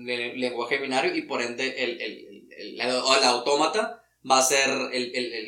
lenguaje 0.05 0.77
binario 0.77 1.13
y 1.13 1.23
por 1.23 1.41
ende 1.41 1.83
el, 1.83 1.99
el, 1.99 2.47
el, 2.57 2.79
el 2.79 3.23
autómata 3.25 4.01
va 4.29 4.39
a 4.39 4.43
ser 4.43 4.69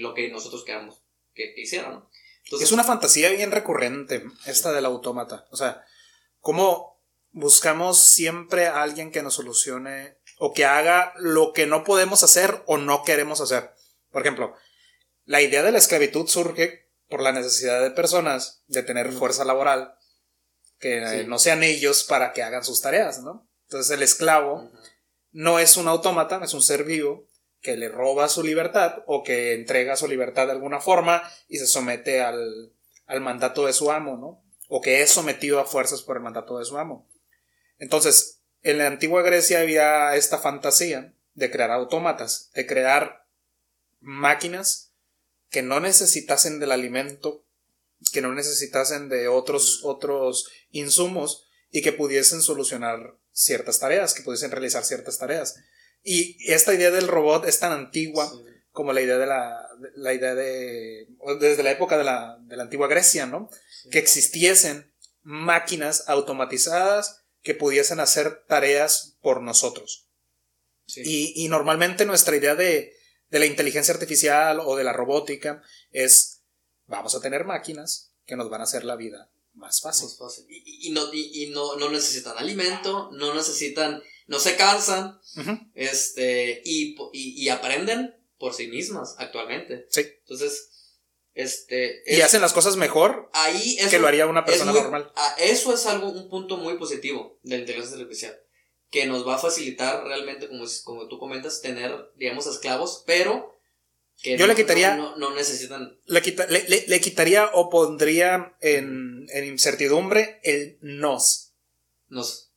lo 0.02 0.14
que 0.14 0.30
nosotros 0.30 0.66
queramos 0.66 1.02
que, 1.34 1.54
hiciera, 1.56 1.90
¿no? 1.92 2.10
es 2.60 2.72
una 2.72 2.84
fantasía 2.84 3.30
bien 3.30 3.52
recurrente 3.52 4.24
esta 4.46 4.74
del 4.74 4.86
autómata. 4.86 5.46
O 5.52 5.56
sea, 5.56 5.86
cómo 6.42 6.97
buscamos 7.32 8.04
siempre 8.04 8.68
a 8.68 8.82
alguien 8.82 9.12
que 9.12 9.22
nos 9.22 9.36
solucione 9.36 10.18
o 10.38 10.54
que 10.54 10.66
haga 10.66 11.14
lo 11.18 11.54
que 11.54 11.66
no 11.66 11.84
podemos 11.84 12.24
hacer 12.24 12.64
o 12.66 12.78
no 12.78 13.04
queremos 13.04 13.42
hacer. 13.42 13.72
Por 14.12 14.22
ejemplo, 14.22 14.56
la 15.26 15.42
idea 15.42 15.64
de 15.64 15.72
la 15.72 15.78
esclavitud 15.78 16.28
surge 16.28 16.90
por 17.10 17.22
la 17.22 17.32
necesidad 17.32 17.82
de 17.82 17.92
personas 17.92 18.64
de 18.68 18.84
tener 18.84 19.12
fuerza 19.12 19.46
laboral 19.46 19.96
que 20.80 21.26
no 21.28 21.40
sean 21.40 21.64
ellos 21.64 22.04
para 22.04 22.34
que 22.34 22.44
hagan 22.44 22.64
sus 22.64 22.82
tareas, 22.82 23.22
¿no? 23.22 23.50
Entonces 23.64 23.92
el 23.92 24.04
esclavo 24.04 24.72
no 25.32 25.60
es 25.60 25.76
un 25.78 25.88
autómata, 25.88 26.40
es 26.44 26.54
un 26.54 26.62
ser 26.62 26.84
vivo 26.84 27.28
que 27.62 27.76
le 27.76 27.90
roba 27.90 28.30
su 28.30 28.44
libertad 28.44 29.04
o 29.08 29.24
que 29.24 29.54
entrega 29.54 29.96
su 29.96 30.08
libertad 30.08 30.46
de 30.46 30.54
alguna 30.54 30.80
forma 30.80 31.24
y 31.48 31.58
se 31.58 31.68
somete 31.68 32.22
al, 32.22 32.74
al 33.08 33.22
mandato 33.22 33.66
de 33.66 33.74
su 33.74 33.92
amo, 33.92 34.18
¿no? 34.18 34.44
O 34.70 34.82
que 34.82 35.02
es 35.02 35.10
sometido 35.10 35.60
a 35.60 35.66
fuerzas 35.66 36.02
por 36.02 36.18
el 36.18 36.24
mandato 36.24 36.60
de 36.60 36.66
su 36.66 36.78
amo. 36.78 37.08
Entonces, 37.78 38.42
en 38.64 38.78
la 38.78 38.88
antigua 38.88 39.22
Grecia 39.22 39.60
había 39.60 40.16
esta 40.16 40.38
fantasía 40.38 41.14
de 41.34 41.52
crear 41.52 41.72
autómatas, 41.72 42.52
de 42.54 42.66
crear 42.66 43.28
máquinas 44.00 44.92
que 45.50 45.62
no 45.62 45.80
necesitasen 45.80 46.60
del 46.60 46.72
alimento 46.72 47.48
que 48.12 48.22
no 48.22 48.34
necesitasen 48.34 49.10
de 49.10 49.28
otros, 49.28 49.82
otros 49.84 50.50
insumos 50.72 51.48
y 51.72 51.82
que 51.82 51.94
pudiesen 51.94 52.42
solucionar 52.42 53.18
ciertas 53.32 53.80
tareas, 53.80 54.14
que 54.14 54.24
pudiesen 54.24 54.52
realizar 54.52 54.86
ciertas 54.86 55.18
tareas. 55.18 55.56
Y 56.04 56.38
esta 56.52 56.74
idea 56.74 56.92
del 56.92 57.08
robot 57.08 57.48
es 57.48 57.60
tan 57.60 57.72
antigua 57.72 58.32
como 58.72 58.94
la 58.94 59.02
idea 59.02 59.18
de 59.18 59.26
la, 59.26 59.68
la 59.96 60.14
idea 60.14 60.36
de, 60.36 61.08
desde 61.40 61.64
la 61.64 61.72
época 61.72 61.98
de 61.98 62.04
la, 62.04 62.38
de 62.42 62.56
la 62.56 62.64
antigua 62.64 62.88
Grecia, 62.88 63.26
¿no? 63.26 63.50
Que 63.92 63.98
existiesen 63.98 64.92
máquinas 65.24 66.04
automatizadas 66.08 67.17
que 67.42 67.54
pudiesen 67.54 68.00
hacer 68.00 68.44
tareas 68.48 69.18
por 69.22 69.42
nosotros. 69.42 70.08
Y, 70.96 71.34
y, 71.44 71.50
normalmente 71.50 72.06
nuestra 72.06 72.38
idea 72.38 72.56
de, 72.56 72.94
de 73.30 73.40
la 73.40 73.46
inteligencia 73.46 73.94
artificial 73.94 74.62
o 74.62 74.76
de 74.78 74.86
la 74.86 74.94
robótica 74.94 75.62
es 75.92 76.38
vamos 76.86 77.14
a 77.14 77.20
tener 77.20 77.44
máquinas 77.44 78.14
que 78.26 78.36
nos 78.36 78.50
van 78.50 78.62
a 78.62 78.64
hacer 78.64 78.84
la 78.84 78.96
vida 78.96 79.30
más 79.54 79.82
fácil. 79.82 80.10
Y, 80.48 80.92
no, 80.92 81.14
y, 81.14 81.50
no, 81.52 81.76
no, 81.78 81.90
necesitan 81.90 82.38
alimento, 82.38 83.10
no 83.14 83.34
necesitan, 83.34 84.02
no 84.28 84.40
se 84.40 84.56
cansan, 84.56 85.20
este, 85.74 86.62
y, 86.64 87.50
aprenden 87.50 88.16
por 88.38 88.54
sí 88.54 88.68
mismas 88.68 89.16
actualmente. 89.18 89.88
Sí. 89.90 90.02
Entonces, 90.20 90.70
este... 91.38 92.02
y 92.08 92.22
hacen 92.22 92.42
las 92.42 92.52
cosas 92.52 92.78
mejor 92.78 93.30
ahí 93.34 93.78
que 93.90 94.00
lo 94.00 94.08
haría 94.08 94.26
una 94.26 94.44
persona 94.44 94.74
normal. 94.74 95.12
eso 95.38 95.74
es 95.74 95.86
algo, 95.86 96.10
un 96.10 96.30
punto 96.30 96.58
muy 96.58 96.78
positivo 96.78 97.40
de 97.44 97.56
la 97.56 97.62
inteligencia 97.62 97.98
artificial, 97.98 98.40
que 98.90 99.06
nos 99.06 99.28
va 99.28 99.36
a 99.36 99.40
facilitar 99.40 100.04
realmente, 100.04 100.48
como, 100.48 100.66
como 100.84 101.08
tú 101.08 101.20
comentas, 101.20 101.62
tener, 101.62 102.12
digamos, 102.16 102.48
esclavos, 102.48 103.04
pero 103.06 103.56
yo 104.24 104.48
le 104.48 104.56
quitaría. 104.56 104.96
No, 104.96 105.36
necesitan. 105.36 106.00
Le, 106.08 106.86
le, 106.88 107.02
quitaría 107.02 107.52
o 107.54 107.70
pondría 107.70 108.58
en, 108.62 109.28
en, 109.30 109.46
incertidumbre 109.46 110.40
el 110.44 110.80
nos. 110.82 111.54
Nos. 112.08 112.52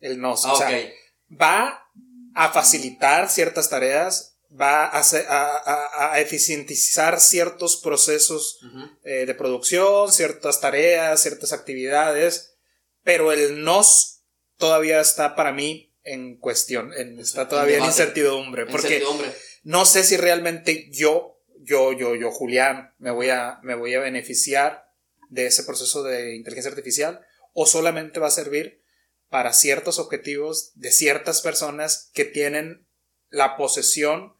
El 0.00 0.20
nos. 0.20 0.44
Ah, 0.44 0.52
o 0.52 0.56
sea, 0.56 0.90
va 1.30 1.88
a 2.34 2.52
facilitar 2.52 3.30
ciertas 3.30 3.70
tareas, 3.70 4.35
va 4.58 4.86
a, 4.86 5.00
a, 5.00 6.12
a, 6.12 6.20
eficientizar 6.20 7.20
ciertos 7.20 7.76
procesos 7.76 8.60
eh, 9.04 9.26
de 9.26 9.34
producción, 9.34 10.12
ciertas 10.12 10.60
tareas, 10.60 11.20
ciertas 11.20 11.52
actividades, 11.52 12.56
pero 13.02 13.32
el 13.32 13.62
nos 13.62 14.22
todavía 14.56 15.00
está 15.00 15.34
para 15.36 15.52
mí 15.52 15.94
en 16.02 16.38
cuestión, 16.38 16.92
está 16.94 17.48
todavía 17.48 17.78
en 17.78 17.84
incertidumbre. 17.84 18.66
Porque 18.66 18.94
incertidumbre 18.94 19.32
no 19.66 19.84
sé 19.84 20.04
si 20.04 20.16
realmente 20.16 20.88
yo, 20.92 21.40
yo, 21.58 21.90
yo, 21.92 22.14
yo, 22.14 22.30
Julián, 22.30 22.94
me 22.98 23.10
voy 23.10 23.30
a, 23.30 23.58
me 23.64 23.74
voy 23.74 23.94
a 23.94 23.98
beneficiar 24.00 24.92
de 25.28 25.46
ese 25.46 25.64
proceso 25.64 26.04
de 26.04 26.36
inteligencia 26.36 26.70
artificial 26.70 27.26
o 27.52 27.66
solamente 27.66 28.20
va 28.20 28.28
a 28.28 28.30
servir 28.30 28.84
para 29.28 29.52
ciertos 29.52 29.98
objetivos 29.98 30.70
de 30.76 30.92
ciertas 30.92 31.42
personas 31.42 32.12
que 32.14 32.24
tienen 32.24 32.86
la 33.28 33.56
posesión 33.56 34.35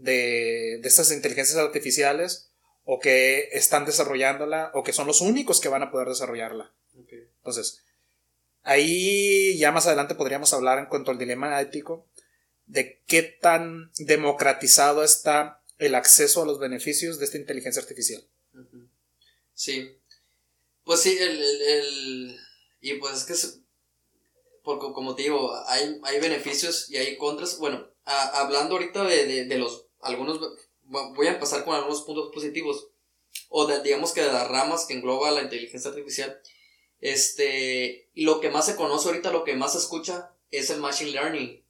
de, 0.00 0.78
de 0.80 0.88
estas 0.88 1.12
inteligencias 1.12 1.58
artificiales 1.58 2.50
o 2.84 2.98
que 2.98 3.48
están 3.52 3.84
desarrollándola 3.84 4.70
o 4.74 4.82
que 4.82 4.92
son 4.92 5.06
los 5.06 5.20
únicos 5.20 5.60
que 5.60 5.68
van 5.68 5.82
a 5.82 5.90
poder 5.90 6.08
desarrollarla. 6.08 6.72
Entonces, 7.38 7.82
ahí 8.62 9.56
ya 9.58 9.72
más 9.72 9.86
adelante 9.86 10.14
podríamos 10.14 10.52
hablar 10.52 10.78
en 10.78 10.86
cuanto 10.86 11.10
al 11.10 11.18
dilema 11.18 11.60
ético 11.60 12.06
de 12.66 13.00
qué 13.06 13.22
tan 13.22 13.90
democratizado 13.98 15.02
está 15.02 15.62
el 15.78 15.94
acceso 15.94 16.42
a 16.42 16.46
los 16.46 16.58
beneficios 16.58 17.18
de 17.18 17.24
esta 17.24 17.38
inteligencia 17.38 17.82
artificial. 17.82 18.22
Sí. 19.54 19.96
Pues 20.84 21.00
sí, 21.00 21.16
el, 21.18 22.38
y 22.80 22.94
pues 22.94 23.16
es 23.16 23.24
que, 23.24 23.60
porque 24.62 24.92
como 24.92 25.14
te 25.14 25.22
digo, 25.22 25.54
hay, 25.66 26.00
hay 26.04 26.20
beneficios 26.20 26.90
y 26.90 26.96
hay 26.96 27.16
contras. 27.16 27.58
Bueno, 27.58 27.88
hablando 28.04 28.74
ahorita 28.74 29.04
de, 29.04 29.44
de, 29.46 29.58
los, 29.58 29.86
algunos, 30.02 30.40
voy 30.82 31.26
a 31.26 31.32
empezar 31.32 31.64
con 31.64 31.74
algunos 31.74 32.02
puntos 32.02 32.30
positivos, 32.32 32.88
o 33.48 33.66
de, 33.66 33.82
digamos 33.82 34.12
que 34.12 34.22
de 34.22 34.32
las 34.32 34.48
ramas 34.48 34.86
que 34.86 34.94
engloba 34.94 35.30
la 35.30 35.42
inteligencia 35.42 35.90
artificial. 35.90 36.40
Este, 37.00 38.10
lo 38.14 38.40
que 38.40 38.50
más 38.50 38.66
se 38.66 38.76
conoce 38.76 39.08
ahorita, 39.08 39.32
lo 39.32 39.44
que 39.44 39.56
más 39.56 39.72
se 39.72 39.78
escucha 39.78 40.34
es 40.50 40.70
el 40.70 40.80
machine 40.80 41.12
learning 41.12 41.64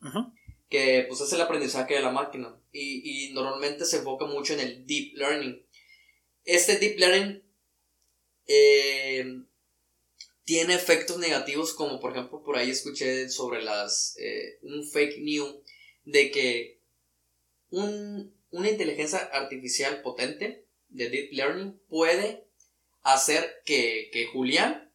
que 0.70 1.05
pues 1.09 1.20
es 1.20 1.33
el 1.33 1.41
aprendizaje 1.41 1.95
de 1.95 2.01
la 2.01 2.12
máquina 2.12 2.57
y, 2.72 3.28
y, 3.28 3.33
normalmente 3.33 3.85
se 3.85 3.99
enfoca 3.99 4.24
mucho 4.24 4.55
en 4.55 4.61
el 4.61 4.87
deep 4.87 5.16
learning. 5.16 5.66
Este 6.45 6.78
deep 6.78 6.97
learning 6.97 7.43
eh, 8.47 9.43
tiene 10.45 10.74
efectos 10.74 11.18
negativos 11.18 11.74
como 11.74 11.99
por 11.99 12.12
ejemplo 12.12 12.43
por 12.43 12.57
ahí 12.57 12.70
escuché 12.70 13.28
sobre 13.28 13.62
las 13.62 14.16
eh, 14.18 14.59
un 14.62 14.89
fake 14.89 15.18
news 15.18 15.57
de 16.05 16.31
que 16.31 16.80
un, 17.70 18.34
una 18.50 18.70
inteligencia 18.70 19.18
artificial 19.32 20.02
potente 20.02 20.66
de 20.88 21.08
deep 21.08 21.32
learning 21.32 21.80
puede 21.88 22.46
hacer 23.02 23.62
que, 23.64 24.10
que 24.12 24.26
Julián 24.26 24.92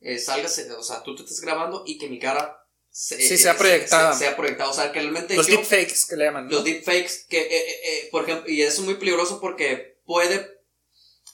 eh, 0.00 0.18
salga, 0.18 0.48
o 0.78 0.82
sea, 0.82 1.02
tú 1.02 1.14
te 1.14 1.22
estás 1.22 1.40
grabando 1.40 1.84
y 1.86 1.98
que 1.98 2.08
mi 2.08 2.18
cara 2.18 2.58
sí, 2.90 3.38
se 3.38 3.48
ha 3.48 3.56
proyectado. 3.56 4.16
Se, 4.16 4.26
ha 4.26 4.36
proyectado. 4.36 4.70
O 4.70 4.74
sea, 4.74 4.92
que 4.92 5.00
realmente. 5.00 5.36
Los 5.36 5.46
deepfakes 5.46 6.06
que 6.08 6.16
le 6.16 6.24
llaman. 6.24 6.48
Los 6.48 6.64
deepfakes, 6.64 7.26
que, 7.28 7.40
eh, 7.40 7.48
eh, 7.50 7.80
eh, 7.84 8.08
por 8.10 8.24
ejemplo, 8.24 8.50
y 8.50 8.62
eso 8.62 8.80
es 8.80 8.86
muy 8.86 8.94
peligroso 8.94 9.40
porque 9.40 10.00
puede. 10.04 10.58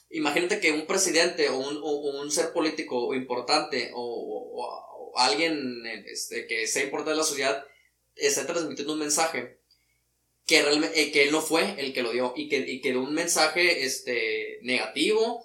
Imagínate 0.09 0.59
que 0.59 0.71
un 0.71 0.85
presidente 0.85 1.49
o 1.49 1.57
un, 1.57 1.77
o 1.81 2.21
un 2.21 2.31
ser 2.31 2.53
político 2.53 3.13
importante 3.13 3.91
o, 3.93 4.51
o, 4.53 5.17
alguien 5.17 5.83
este, 6.05 6.45
que 6.45 6.67
sea 6.67 6.83
importante 6.83 7.11
en 7.11 7.17
la 7.17 7.23
sociedad 7.23 7.65
esté 8.15 8.43
transmitiendo 8.43 8.93
un 8.93 8.99
mensaje 8.99 9.59
que 10.45 10.61
realmente 10.61 11.11
que 11.11 11.23
él 11.23 11.31
no 11.31 11.41
fue 11.41 11.75
el 11.77 11.93
que 11.93 12.03
lo 12.03 12.11
dio 12.11 12.33
y 12.35 12.47
que, 12.47 12.57
y 12.57 12.81
que 12.81 12.91
dio 12.91 13.01
un 13.01 13.13
mensaje 13.13 13.83
este, 13.83 14.59
negativo 14.61 15.43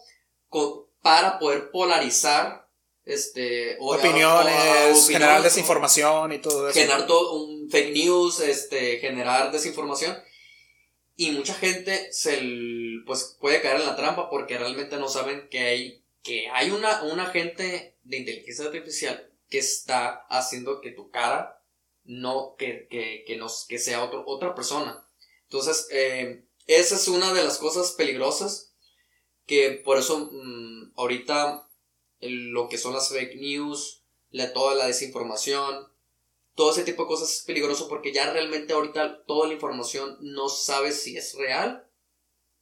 para 1.03 1.39
poder 1.39 1.71
polarizar 1.71 2.69
este, 3.05 3.77
opiniones, 3.81 5.09
generar 5.09 5.43
desinformación 5.43 6.33
y 6.33 6.39
todo 6.39 6.69
eso. 6.69 6.79
Generar 6.79 7.07
todo 7.07 7.35
un 7.43 7.71
fake 7.71 7.93
news, 7.93 8.41
este, 8.41 8.99
generar 8.99 9.51
desinformación. 9.51 10.17
Y 11.17 11.31
mucha 11.33 11.55
gente 11.55 12.13
se 12.13 12.41
pues 13.07 13.37
puede 13.41 13.61
caer 13.61 13.81
en 13.81 13.87
la 13.87 13.97
trampa 13.97 14.31
porque 14.31 14.59
realmente 14.59 14.97
no 14.97 15.09
saben 15.09 15.49
que 15.51 15.61
hay, 15.61 16.03
que 16.23 16.49
hay 16.51 16.71
una, 16.71 17.03
un 17.03 17.21
agente 17.21 17.97
de 18.05 18.17
inteligencia 18.19 18.67
artificial 18.67 19.31
que 19.49 19.59
está 19.59 20.27
haciendo 20.29 20.81
que 20.81 20.93
tu 20.93 21.11
cara 21.11 21.60
no, 22.05 22.55
que, 22.59 22.87
que, 22.89 23.25
que, 23.27 23.37
nos, 23.37 23.67
que 23.67 23.79
sea 23.79 24.05
otro, 24.05 24.25
otra 24.27 24.55
persona. 24.55 25.07
Entonces, 25.45 25.89
eh, 25.91 26.45
esa 26.67 26.95
es 26.97 27.09
una 27.09 27.33
de 27.33 27.43
las 27.43 27.59
cosas 27.59 27.93
peligrosas 27.93 28.75
que 29.47 29.73
por 29.85 29.99
eso 29.99 30.31
mm, 30.33 30.93
ahorita 30.97 31.69
lo 32.21 32.69
que 32.69 32.79
son 32.79 32.93
las 32.93 33.09
fake 33.09 33.37
news, 33.37 34.05
la, 34.31 34.53
toda 34.53 34.75
la 34.75 34.87
desinformación, 34.87 35.89
todo 36.55 36.73
ese 36.73 36.85
tipo 36.85 37.03
de 37.03 37.09
cosas 37.09 37.33
es 37.33 37.43
peligroso 37.43 37.89
porque 37.89 38.13
ya 38.13 38.33
realmente 38.33 38.73
ahorita 38.73 39.25
toda 39.25 39.49
la 39.49 39.55
información 39.55 40.19
no 40.21 40.49
sabes 40.49 41.03
si 41.03 41.17
es 41.17 41.35
real 41.35 41.89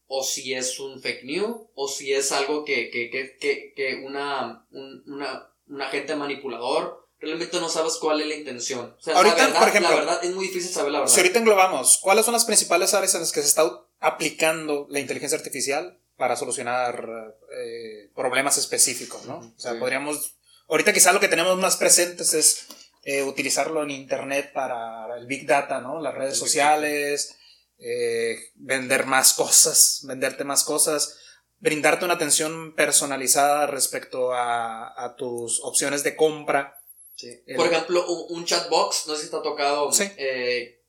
o 0.06 0.22
si 0.22 0.54
es 0.54 0.80
un 0.80 1.00
fake 1.00 1.24
news 1.24 1.56
o 1.74 1.88
si 1.88 2.12
es 2.12 2.32
algo 2.32 2.64
que, 2.64 2.90
que, 2.90 3.10
que, 3.10 3.72
que 3.74 3.96
una, 4.06 4.66
una, 4.70 5.52
un 5.66 5.82
agente 5.82 6.16
manipulador, 6.16 7.07
realmente 7.20 7.60
no 7.60 7.68
sabes 7.68 7.94
cuál 7.94 8.20
es 8.20 8.26
la 8.26 8.34
intención. 8.34 8.96
O 8.98 9.00
sea, 9.00 9.16
ahorita, 9.16 9.36
la 9.36 9.44
verdad, 9.46 9.58
por 9.60 9.68
ejemplo, 9.68 9.90
la 9.90 9.96
verdad 9.96 10.24
es 10.24 10.34
muy 10.34 10.46
difícil 10.48 10.72
saber 10.72 10.92
la 10.92 11.00
verdad. 11.00 11.12
Si 11.12 11.20
ahorita 11.20 11.38
englobamos, 11.38 11.98
¿cuáles 12.02 12.24
son 12.24 12.32
las 12.32 12.44
principales 12.44 12.94
áreas 12.94 13.14
en 13.14 13.20
las 13.20 13.32
que 13.32 13.42
se 13.42 13.48
está 13.48 13.68
aplicando 14.00 14.86
la 14.90 15.00
inteligencia 15.00 15.36
artificial 15.38 15.98
para 16.16 16.36
solucionar 16.36 17.36
eh, 17.56 18.10
problemas 18.14 18.58
específicos, 18.58 19.24
¿no? 19.26 19.38
O 19.38 19.54
sea, 19.60 19.78
podríamos, 19.78 20.36
ahorita 20.68 20.92
quizá 20.92 21.12
lo 21.12 21.20
que 21.20 21.28
tenemos 21.28 21.56
más 21.58 21.76
presentes 21.76 22.34
es 22.34 22.66
eh, 23.04 23.22
utilizarlo 23.22 23.82
en 23.82 23.90
Internet 23.90 24.52
para 24.52 25.16
el 25.16 25.26
Big 25.26 25.46
Data, 25.46 25.80
¿no? 25.80 26.00
Las 26.00 26.14
redes 26.14 26.36
sociales, 26.36 27.36
eh, 27.78 28.50
vender 28.56 29.06
más 29.06 29.34
cosas, 29.34 30.00
venderte 30.02 30.42
más 30.42 30.64
cosas, 30.64 31.16
brindarte 31.60 32.04
una 32.04 32.14
atención 32.14 32.74
personalizada 32.74 33.66
respecto 33.66 34.32
a, 34.34 35.14
tus 35.16 35.60
opciones 35.62 36.02
de 36.02 36.16
compra. 36.16 36.77
Por 37.56 37.66
ejemplo, 37.66 38.06
un, 38.28 38.44
chatbox, 38.44 39.06
no 39.06 39.16
sé 39.16 39.24
si 39.24 39.30
te 39.30 39.36
ha 39.36 39.42
tocado. 39.42 39.90
Eh, 40.16 40.82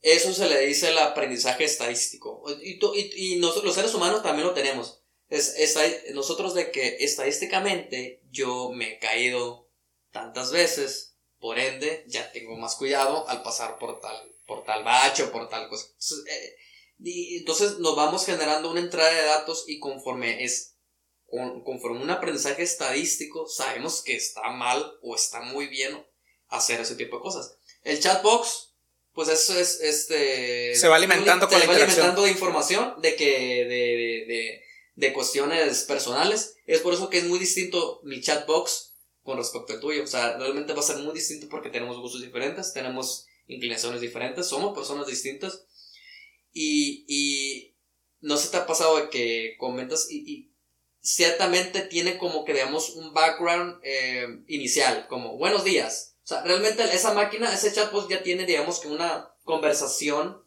eso 0.00 0.32
se 0.34 0.48
le 0.48 0.66
dice 0.66 0.88
el 0.88 0.98
aprendizaje 0.98 1.64
estadístico. 1.64 2.44
Y, 2.62 2.78
y, 3.16 3.36
nosotros, 3.36 3.64
los 3.64 3.74
seres 3.74 3.94
humanos 3.94 4.22
también 4.22 4.46
lo 4.46 4.54
tenemos. 4.54 5.00
Es, 5.30 5.76
nosotros 6.12 6.54
de 6.54 6.70
que 6.70 6.96
estadísticamente 7.00 8.22
yo 8.30 8.70
me 8.70 8.92
he 8.92 8.98
caído 8.98 9.70
tantas 10.10 10.52
veces, 10.52 11.16
por 11.38 11.58
ende 11.58 12.04
ya 12.06 12.30
tengo 12.32 12.56
más 12.56 12.76
cuidado 12.76 13.28
al 13.28 13.42
pasar 13.42 13.78
por 13.78 14.00
tal 14.00 14.34
por 14.46 14.64
tal 14.64 14.84
bache 14.84 15.24
o 15.24 15.32
por 15.32 15.48
tal 15.48 15.68
cosa. 15.68 15.86
Entonces, 15.86 16.24
eh, 16.26 16.56
y 17.00 17.38
entonces 17.38 17.78
nos 17.78 17.96
vamos 17.96 18.24
generando 18.24 18.70
una 18.70 18.80
entrada 18.80 19.10
de 19.10 19.24
datos 19.24 19.64
y 19.66 19.78
conforme 19.78 20.44
es 20.44 20.73
conforme 21.64 22.02
un 22.02 22.10
aprendizaje 22.10 22.62
estadístico 22.62 23.48
sabemos 23.48 24.02
que 24.02 24.16
está 24.16 24.50
mal 24.50 24.98
o 25.02 25.14
está 25.14 25.40
muy 25.40 25.66
bien 25.66 26.04
hacer 26.48 26.80
ese 26.80 26.96
tipo 26.96 27.16
de 27.16 27.22
cosas. 27.22 27.56
El 27.82 28.00
chatbox, 28.00 28.74
pues 29.12 29.28
eso 29.28 29.58
es 29.58 29.80
este 29.80 30.74
se 30.74 30.88
va 30.88 30.96
alimentando 30.96 31.48
con 31.48 31.60
se 31.60 31.66
va 31.66 31.74
alimentando 31.74 32.22
de 32.22 32.30
información 32.30 32.94
de 33.00 33.16
que 33.16 33.64
de, 33.64 34.24
de, 34.26 34.62
de, 34.94 35.12
cuestiones 35.12 35.84
personales. 35.84 36.56
Es 36.66 36.80
por 36.80 36.94
eso 36.94 37.10
que 37.10 37.18
es 37.18 37.24
muy 37.24 37.38
distinto 37.38 38.00
mi 38.04 38.20
chatbox 38.20 38.94
con 39.22 39.38
respecto 39.38 39.72
al 39.72 39.80
tuyo. 39.80 40.04
O 40.04 40.06
sea, 40.06 40.36
realmente 40.38 40.72
va 40.72 40.80
a 40.80 40.84
ser 40.84 40.98
muy 40.98 41.14
distinto 41.14 41.48
porque 41.48 41.70
tenemos 41.70 41.98
gustos 41.98 42.22
diferentes, 42.22 42.72
tenemos 42.72 43.26
inclinaciones 43.46 44.00
diferentes, 44.00 44.46
somos 44.46 44.74
personas 44.74 45.06
distintas. 45.06 45.66
Y, 46.52 47.04
y 47.08 47.74
no 48.20 48.38
se 48.38 48.48
te 48.48 48.56
ha 48.56 48.66
pasado 48.66 49.10
que 49.10 49.54
comentas 49.58 50.08
y, 50.10 50.53
ciertamente 51.04 51.82
tiene 51.82 52.18
como 52.18 52.44
que 52.44 52.54
digamos 52.54 52.90
un 52.90 53.12
background 53.12 53.78
eh, 53.84 54.26
inicial, 54.48 55.06
como 55.08 55.36
buenos 55.36 55.62
días. 55.62 56.16
O 56.24 56.26
sea, 56.26 56.42
realmente 56.42 56.82
esa 56.82 57.12
máquina, 57.12 57.52
ese 57.52 57.72
chatbot 57.72 58.08
ya 58.08 58.22
tiene 58.22 58.46
digamos 58.46 58.80
que 58.80 58.88
una 58.88 59.30
conversación 59.44 60.42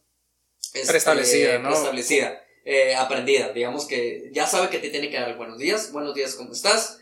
este, 0.74 0.88
preestablecida, 0.88 1.60
¿no? 1.60 1.70
Preestablecida, 1.70 2.42
eh, 2.66 2.96
aprendida. 2.96 3.54
Digamos 3.54 3.86
que 3.86 4.30
ya 4.34 4.48
sabe 4.48 4.70
que 4.70 4.80
te 4.80 4.90
tiene 4.90 5.10
que 5.10 5.20
dar 5.20 5.38
buenos 5.38 5.60
días, 5.60 5.92
buenos 5.94 6.14
días, 6.14 6.36
¿cómo 6.36 6.52
estás? 6.52 7.00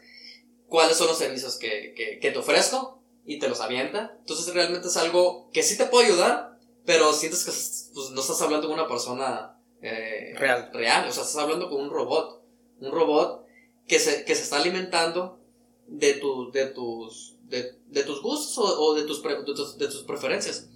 ¿Cuáles 0.67 0.97
son 0.97 1.07
los 1.07 1.17
servicios 1.17 1.57
que, 1.57 1.93
que, 1.95 2.19
que 2.19 2.31
te 2.31 2.37
ofrezco? 2.37 2.95
y 3.25 3.39
te 3.39 3.49
los 3.49 3.59
avienta. 3.59 4.15
Entonces 4.19 4.53
realmente 4.53 4.87
es 4.87 4.97
algo 4.97 5.49
que 5.51 5.63
sí 5.63 5.77
te 5.77 5.85
puede 5.85 6.07
ayudar, 6.07 6.57
pero 6.85 7.11
sientes 7.13 7.43
que 7.43 7.51
pues, 7.93 8.11
no 8.11 8.21
estás 8.21 8.41
hablando 8.41 8.67
con 8.67 8.79
una 8.79 8.87
persona 8.87 9.59
eh, 9.81 10.33
real. 10.37 10.69
real. 10.73 11.07
O 11.09 11.11
sea, 11.11 11.23
estás 11.23 11.41
hablando 11.41 11.69
con 11.69 11.81
un 11.81 11.89
robot. 11.89 12.43
Un 12.79 12.91
robot 12.91 13.44
que 13.87 13.99
se, 13.99 14.25
que 14.25 14.35
se 14.35 14.43
está 14.43 14.57
alimentando 14.57 15.39
de, 15.87 16.13
tu, 16.13 16.51
de, 16.51 16.67
tus, 16.67 17.35
de, 17.47 18.03
tus 18.03 18.21
gustos 18.21 18.57
o, 18.57 18.93
de, 18.93 19.03
tus 19.03 19.21
de, 19.23 19.87
tus, 19.87 20.03
preferencias. 20.03 20.69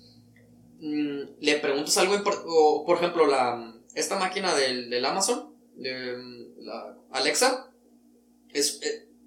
Mm, 0.80 1.22
le 1.40 1.60
preguntas 1.60 1.98
algo, 1.98 2.16
o, 2.46 2.86
por 2.86 2.98
ejemplo, 2.98 3.26
la, 3.26 3.76
esta 3.96 4.18
máquina 4.18 4.56
del, 4.56 4.90
del 4.90 5.06
Amazon, 5.06 5.54
de, 5.76 6.18
la 6.60 6.98
Alexa, 7.12 7.72
es, 8.54 8.80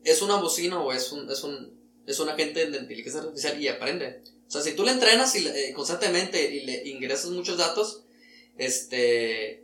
es 0.04 0.22
una 0.22 0.36
bocina 0.36 0.80
o 0.80 0.92
es 0.92 1.12
un, 1.12 1.30
es 1.30 1.42
un 1.44 1.82
es 2.06 2.18
un 2.18 2.28
agente 2.28 2.68
de 2.70 2.78
inteligencia 2.78 3.20
artificial 3.20 3.60
y 3.60 3.68
aprende. 3.68 4.22
O 4.46 4.50
sea, 4.50 4.60
si 4.60 4.74
tú 4.74 4.84
le 4.84 4.92
entrenas 4.92 5.34
y 5.36 5.46
eh, 5.46 5.72
constantemente 5.74 6.52
y 6.52 6.64
le 6.66 6.88
ingresas 6.88 7.30
muchos 7.30 7.58
datos, 7.58 8.04
este 8.58 9.61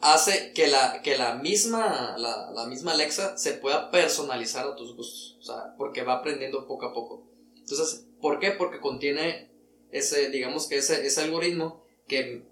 hace 0.00 0.52
que 0.52 0.68
la, 0.68 1.02
que 1.02 1.18
la 1.18 1.34
misma 1.36 2.16
la, 2.18 2.50
la, 2.52 2.66
misma 2.66 2.92
Alexa 2.92 3.36
se 3.36 3.54
pueda 3.54 3.90
personalizar 3.90 4.66
a 4.66 4.76
tus 4.76 4.94
gustos, 4.94 5.36
o 5.40 5.42
sea, 5.42 5.74
porque 5.76 6.02
va 6.02 6.14
aprendiendo 6.14 6.66
poco 6.66 6.86
a 6.86 6.92
poco. 6.92 7.26
Entonces, 7.56 8.06
¿por 8.20 8.38
qué? 8.38 8.52
Porque 8.52 8.80
contiene 8.80 9.50
ese, 9.90 10.30
digamos 10.30 10.66
que 10.66 10.76
ese, 10.76 11.06
ese 11.06 11.22
algoritmo 11.22 11.84
que 12.06 12.44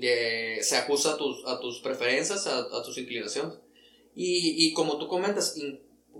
eh, 0.00 0.58
se 0.62 0.76
ajusta 0.76 1.12
a 1.12 1.16
tus, 1.16 1.46
a 1.46 1.60
tus 1.60 1.80
preferencias, 1.80 2.46
a, 2.46 2.58
a 2.58 2.82
tus 2.82 2.96
inclinaciones. 2.98 3.58
Y, 4.14 4.66
y, 4.66 4.72
como 4.72 4.98
tú 4.98 5.08
comentas, 5.08 5.56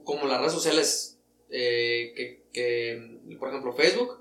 como 0.05 0.27
las 0.27 0.39
redes 0.39 0.53
sociales 0.53 1.19
eh, 1.51 2.13
que, 2.17 2.45
que, 2.53 3.37
por 3.39 3.49
ejemplo, 3.49 3.73
Facebook, 3.73 4.21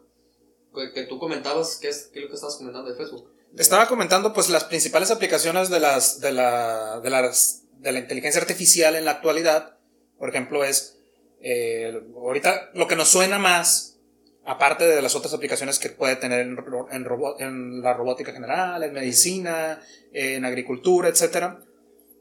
que, 0.94 1.04
tú 1.04 1.20
comentabas, 1.20 1.78
¿qué 1.78 1.90
es, 1.90 2.10
¿qué 2.12 2.20
es 2.20 2.24
lo 2.24 2.30
que 2.30 2.36
estabas 2.36 2.58
comentando 2.58 2.90
de 2.90 2.96
Facebook? 2.96 3.29
Estaba 3.58 3.88
comentando 3.88 4.34
pues 4.34 4.50
las 4.50 4.64
principales 4.66 5.12
aplicaciones 5.12 5.70
de 5.70 5.80
las, 5.80 6.20
de 6.22 6.32
la, 6.32 7.00
de 7.02 7.10
las, 7.10 7.64
de 7.80 7.92
la 7.92 8.00
inteligencia 8.00 8.42
artificial 8.42 8.96
en 8.96 9.06
la 9.06 9.12
actualidad. 9.12 9.78
Por 10.18 10.30
ejemplo, 10.30 10.64
es, 10.64 11.00
eh, 11.42 12.00
ahorita 12.16 12.72
lo 12.74 12.88
que 12.88 12.96
nos 12.96 13.10
suena 13.10 13.40
más, 13.40 13.98
aparte 14.46 14.86
de 14.86 15.02
las 15.02 15.16
otras 15.16 15.34
aplicaciones 15.34 15.80
que 15.80 15.90
puede 15.90 16.16
tener 16.16 16.42
en, 16.42 16.58
en, 16.92 17.08
en 17.40 17.82
la 17.82 17.94
robótica 17.94 18.32
general, 18.32 18.84
en 18.84 18.94
medicina, 18.94 19.82
en 20.14 20.46
agricultura, 20.46 21.10
etcétera, 21.10 21.64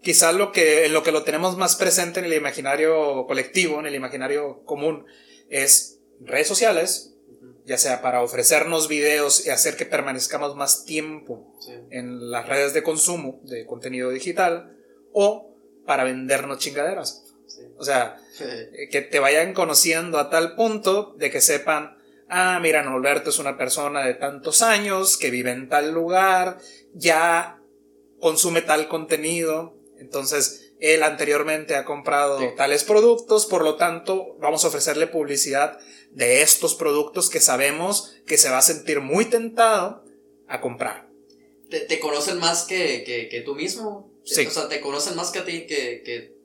quizás 0.03 0.35
lo 0.35 0.53
que, 0.53 0.87
en 0.87 0.93
lo 0.93 1.03
que 1.03 1.13
lo 1.13 1.25
tenemos 1.25 1.57
más 1.57 1.77
presente 1.77 2.21
en 2.21 2.27
el 2.27 2.35
imaginario 2.35 3.27
colectivo, 3.27 3.81
en 3.81 3.87
el 3.87 3.95
imaginario 3.95 4.63
común, 4.65 5.07
es 5.51 6.01
redes 6.21 6.49
sociales, 6.49 7.15
ya 7.69 7.77
sea 7.77 8.01
para 8.01 8.23
ofrecernos 8.23 8.89
videos 8.89 9.47
y 9.47 9.51
hacer 9.51 9.77
que 9.77 9.85
permanezcamos 9.85 10.57
más 10.57 10.87
tiempo 10.87 11.55
en 11.91 12.31
las 12.31 12.49
redes 12.49 12.73
de 12.73 12.83
consumo 12.83 13.41
de 13.45 13.67
contenido 13.67 14.09
digital, 14.09 14.75
o 15.13 15.55
para 15.85 16.05
vendernos 16.05 16.59
chingaderas. 16.59 17.25
O 17.77 17.85
sea, 17.85 18.17
eh, 18.41 18.89
que 18.91 19.03
te 19.03 19.19
vayan 19.21 19.53
conociendo 19.53 20.19
a 20.19 20.31
tal 20.31 20.55
punto 20.55 21.15
de 21.19 21.31
que 21.31 21.43
sepan, 21.43 21.99
ah, 22.31 22.59
mira, 22.63 22.83
Norberto 22.83 23.29
es 23.29 23.39
una 23.39 23.59
persona 23.59 24.03
de 24.03 24.15
tantos 24.15 24.63
años 24.63 25.19
que 25.19 25.31
vive 25.31 25.51
en 25.51 25.69
tal 25.69 25.93
lugar, 25.93 26.59
ya 26.95 27.61
consume 28.19 28.63
tal 28.63 28.89
contenido, 28.89 29.79
entonces, 29.99 30.73
él 30.81 31.03
anteriormente 31.03 31.75
ha 31.75 31.85
comprado 31.85 32.39
tales 32.55 32.85
productos, 32.85 33.47
por 33.47 33.63
lo 33.63 33.75
tanto, 33.75 34.37
vamos 34.39 34.65
a 34.65 34.69
ofrecerle 34.69 35.09
publicidad 35.09 35.79
de 36.19 36.43
estos 36.43 36.75
productos 36.75 37.31
que 37.31 37.41
sabemos 37.41 38.13
que 38.27 38.39
se 38.39 38.51
va 38.51 38.59
a 38.59 38.63
sentir 38.63 39.01
muy 39.01 39.27
tentado 39.27 40.05
a 40.49 40.61
comprar. 40.61 41.09
Te, 41.71 42.01
conocen 42.01 42.39
más 42.39 42.65
que, 42.65 43.05
que, 43.31 43.41
tú 43.43 43.55
mismo. 43.55 44.13
Sí. 44.25 44.45
O 44.45 44.51
sea, 44.51 44.69
te 44.69 44.81
conocen 44.81 45.15
más 45.15 45.31
que 45.31 45.39
a 45.39 45.45
ti 45.45 45.67
que... 45.67 46.03
que 46.05 46.37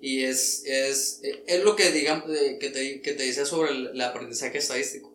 y 0.00 0.24
es, 0.24 0.64
es, 0.64 1.20
es 1.46 1.62
lo 1.62 1.76
que, 1.76 1.92
digamos, 1.92 2.24
que, 2.58 2.70
te, 2.70 3.02
que 3.02 3.12
te 3.12 3.22
decía 3.24 3.44
sobre 3.44 3.72
el, 3.72 4.00
aprendizaje 4.00 4.56
estadístico. 4.56 5.14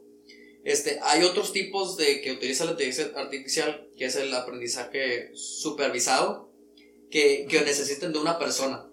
Este, 0.64 1.00
hay 1.02 1.24
otros 1.24 1.52
tipos 1.52 1.98
de 1.98 2.22
que 2.22 2.34
utiliza 2.34 2.64
la 2.64 2.72
inteligencia 2.72 3.12
artificial, 3.16 3.90
que 3.98 4.06
es 4.06 4.16
el 4.18 4.34
aprendizaje 4.36 5.32
supervisado, 5.34 6.54
que, 7.10 7.48
que 7.50 7.62
necesiten 7.62 8.14
de 8.14 8.20
una 8.20 8.38
persona. 8.38 8.87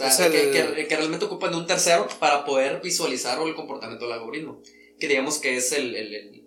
O 0.00 0.10
sea, 0.10 0.30
que, 0.30 0.50
que, 0.86 0.96
realmente 0.96 1.24
ocupan 1.24 1.50
de 1.50 1.56
un 1.56 1.66
tercero 1.66 2.06
para 2.20 2.44
poder 2.44 2.80
visualizar 2.80 3.40
el 3.42 3.54
comportamiento 3.54 4.04
del 4.04 4.14
algoritmo. 4.14 4.62
Que 4.98 5.08
digamos 5.08 5.38
que 5.38 5.56
es 5.56 5.72
el, 5.72 5.94
el, 5.94 6.44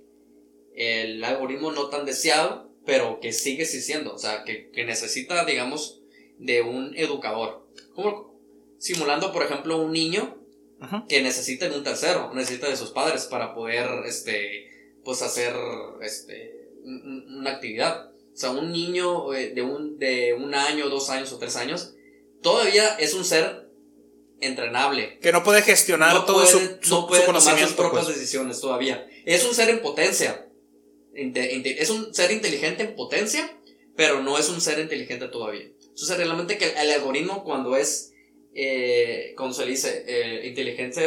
el, 0.74 1.24
algoritmo 1.24 1.72
no 1.72 1.90
tan 1.90 2.06
deseado, 2.06 2.70
pero 2.86 3.20
que 3.20 3.34
sigue 3.34 3.64
existiendo. 3.64 4.14
O 4.14 4.18
sea, 4.18 4.44
que, 4.46 4.70
que 4.72 4.86
necesita, 4.86 5.44
digamos, 5.44 6.02
de 6.38 6.62
un 6.62 6.96
educador. 6.96 7.68
Como 7.94 8.40
simulando, 8.78 9.32
por 9.32 9.44
ejemplo, 9.44 9.82
un 9.82 9.92
niño 9.92 10.38
que 11.08 11.22
necesita 11.22 11.70
de 11.70 11.78
un 11.78 11.84
tercero, 11.84 12.32
necesita 12.34 12.68
de 12.68 12.76
sus 12.76 12.90
padres 12.90 13.26
para 13.26 13.54
poder, 13.54 13.88
este, 14.08 14.98
pues 15.04 15.22
hacer, 15.22 15.54
este, 16.02 16.70
una 16.84 17.52
actividad. 17.52 18.12
O 18.34 18.38
sea, 18.38 18.52
un 18.52 18.72
niño 18.72 19.34
eh, 19.34 19.50
de 19.50 19.62
un, 19.62 20.00
de 20.00 20.34
un 20.34 20.56
año, 20.56 20.90
dos 20.90 21.10
años 21.10 21.32
o 21.34 21.38
tres 21.38 21.56
años, 21.58 21.96
todavía 22.42 22.96
es 23.00 23.14
un 23.14 23.26
ser 23.26 23.70
entrenable. 24.40 25.20
Que 25.20 25.32
no 25.32 25.44
puede 25.44 25.62
gestionar 25.62 26.26
todo 26.26 26.46
su, 26.46 26.60
no 26.90 27.08
puede 27.08 27.24
tomar 27.24 27.42
sus 27.42 27.74
propias 27.74 28.06
pues. 28.06 28.18
decisiones 28.18 28.60
todavía. 28.60 29.08
Es 29.26 29.46
un 29.46 29.54
ser 29.54 29.70
en 29.70 29.82
potencia. 29.82 30.48
Es 31.14 31.90
un 31.90 32.14
ser 32.14 32.32
inteligente 32.32 32.84
en 32.84 32.96
potencia, 32.96 33.58
pero 33.96 34.22
no 34.22 34.38
es 34.38 34.50
un 34.50 34.62
ser 34.62 34.80
inteligente 34.80 35.28
todavía. 35.28 35.70
Entonces, 35.82 36.18
realmente 36.18 36.58
que 36.58 36.70
el, 36.70 36.92
algoritmo 36.92 37.44
cuando 37.44 37.76
es, 37.76 38.14
eh, 38.56 39.34
cuando 39.36 39.54
se 39.56 39.66
dice, 39.66 40.04
eh, 40.08 40.48
inteligencia 40.48 41.04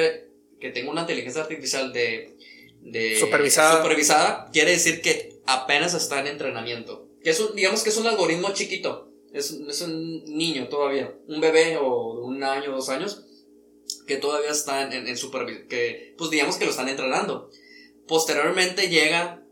que 0.61 0.71
tenga 0.71 0.91
una 0.91 1.03
inteligencia 1.03 1.43
artificial 1.43 1.93
de, 1.93 2.37
de 2.81 3.19
supervisada. 3.19 3.79
supervisada, 3.79 4.51
quiere 4.53 4.73
decir 4.73 5.01
que 5.01 5.41
apenas 5.47 5.95
está 5.95 6.21
en 6.21 6.29
entrenamiento. 6.29 7.09
Que 7.23 7.31
es 7.31 7.41
un, 7.41 7.57
digamos 7.57 7.83
que 7.83 7.91
es 7.91 7.97
un 7.97 8.07
algoritmo 8.07 8.53
chiquito. 8.53 9.04
Es, 9.35 9.51
es 9.51 9.81
un 9.83 10.25
niño 10.25 10.69
todavía, 10.69 11.13
un 11.27 11.41
bebé 11.41 11.77
o 11.77 12.25
un 12.25 12.43
año, 12.43 12.71
dos 12.71 12.89
años, 12.89 13.27
que 14.07 14.17
todavía 14.17 14.51
está 14.51 14.83
en, 14.83 15.09
en, 15.09 15.17
supervisión, 15.17 15.69
que 15.69 16.15
pues 16.17 16.31
digamos 16.31 16.57
que 16.57 16.65
lo 16.65 16.71
están 16.71 16.89
entrenando. 16.89 17.51
Posteriormente 18.07 18.89
llega 18.89 19.43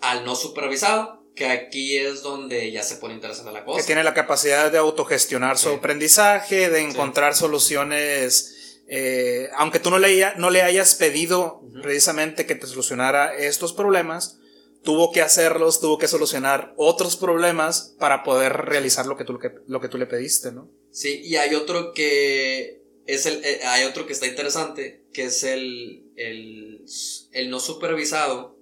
al 0.00 0.24
no 0.24 0.34
supervisado, 0.36 1.22
que 1.34 1.46
aquí 1.46 1.98
es 1.98 2.22
donde 2.22 2.72
ya 2.72 2.82
se 2.82 2.96
pone 2.96 3.14
interesante 3.14 3.52
la 3.52 3.64
cosa. 3.64 3.80
Que 3.80 3.86
tiene 3.86 4.02
la 4.02 4.14
capacidad 4.14 4.72
de 4.72 4.78
autogestionar 4.78 5.58
su 5.58 5.68
aprendizaje, 5.68 6.70
de 6.70 6.80
encontrar 6.80 7.34
soluciones, 7.34 8.82
eh, 8.88 9.50
aunque 9.56 9.80
tú 9.80 9.90
no 9.90 9.98
le, 9.98 10.34
no 10.36 10.48
le 10.48 10.62
hayas 10.62 10.94
pedido 10.94 11.62
precisamente 11.82 12.46
que 12.46 12.54
te 12.54 12.66
solucionara 12.66 13.36
estos 13.36 13.74
problemas, 13.74 14.38
tuvo 14.86 15.10
que 15.10 15.20
hacerlos, 15.20 15.80
tuvo 15.80 15.98
que 15.98 16.06
solucionar 16.06 16.72
otros 16.76 17.16
problemas 17.16 17.96
para 17.98 18.22
poder 18.22 18.52
realizar 18.52 19.04
lo 19.04 19.16
que 19.16 19.24
tú, 19.24 19.38
lo 19.66 19.80
que 19.80 19.88
tú 19.88 19.98
le 19.98 20.06
pediste, 20.06 20.52
¿no? 20.52 20.70
Sí, 20.90 21.20
y 21.24 21.36
hay 21.36 21.54
otro 21.56 21.92
que 21.92 22.82
es 23.04 23.26
el, 23.26 23.44
eh, 23.44 23.60
hay 23.64 23.84
otro 23.84 24.06
que 24.06 24.12
está 24.12 24.28
interesante, 24.28 25.04
que 25.12 25.24
es 25.24 25.42
el, 25.42 26.06
el, 26.16 26.84
el 27.32 27.50
no 27.50 27.58
supervisado, 27.58 28.56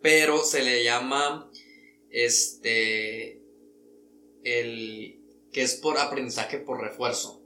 pero 0.00 0.42
se 0.42 0.62
le 0.62 0.82
llama 0.82 1.50
este 2.10 3.42
el 4.44 5.20
que 5.52 5.62
es 5.62 5.74
por 5.74 5.98
aprendizaje 5.98 6.58
por 6.58 6.80
refuerzo. 6.80 7.42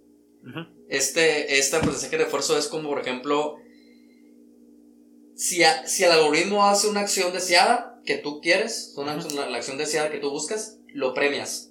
este, 0.89 1.59
este 1.59 1.76
aprendizaje 1.76 2.16
de 2.16 2.24
refuerzo 2.24 2.57
es 2.57 2.68
como, 2.68 2.91
por 2.91 3.01
ejemplo, 3.01 3.57
si, 5.35 5.62
si 5.87 6.05
el 6.05 6.12
algoritmo 6.12 6.64
hace 6.66 6.87
una 6.87 7.01
acción 7.01 7.33
deseada 7.33 7.89
que 8.05 8.17
tú 8.17 8.41
quieres, 8.41 8.95
una, 8.97 9.17
la 9.49 9.57
acción 9.57 9.79
deseada 9.79 10.11
que 10.11 10.19
tú 10.19 10.31
buscas, 10.31 10.79
lo 10.89 11.15
premias. 11.15 11.71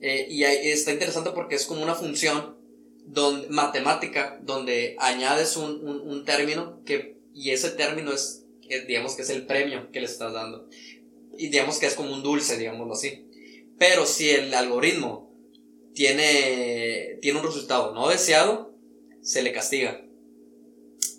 Eh, 0.00 0.26
y 0.30 0.44
está 0.44 0.92
interesante 0.92 1.30
porque 1.30 1.56
es 1.56 1.66
como 1.66 1.82
una 1.82 1.94
función 1.94 2.56
donde, 3.04 3.48
matemática 3.48 4.38
donde 4.42 4.96
añades 4.98 5.56
un, 5.56 5.84
un, 5.84 6.24
término 6.24 6.82
que, 6.84 7.18
y 7.34 7.50
ese 7.50 7.70
término 7.70 8.12
es, 8.12 8.44
digamos 8.86 9.14
que 9.14 9.22
es 9.22 9.30
el 9.30 9.46
premio 9.46 9.90
que 9.90 10.00
le 10.00 10.06
estás 10.06 10.32
dando. 10.32 10.68
Y 11.36 11.48
digamos 11.48 11.78
que 11.78 11.86
es 11.86 11.94
como 11.94 12.12
un 12.12 12.22
dulce, 12.22 12.58
digámoslo 12.58 12.92
así. 12.92 13.26
Pero 13.78 14.06
si 14.06 14.30
el 14.30 14.52
algoritmo 14.54 15.32
tiene, 15.94 17.18
tiene 17.22 17.38
un 17.38 17.46
resultado 17.46 17.94
no 17.94 18.08
deseado, 18.08 18.74
se 19.22 19.42
le 19.42 19.52
castiga. 19.52 20.04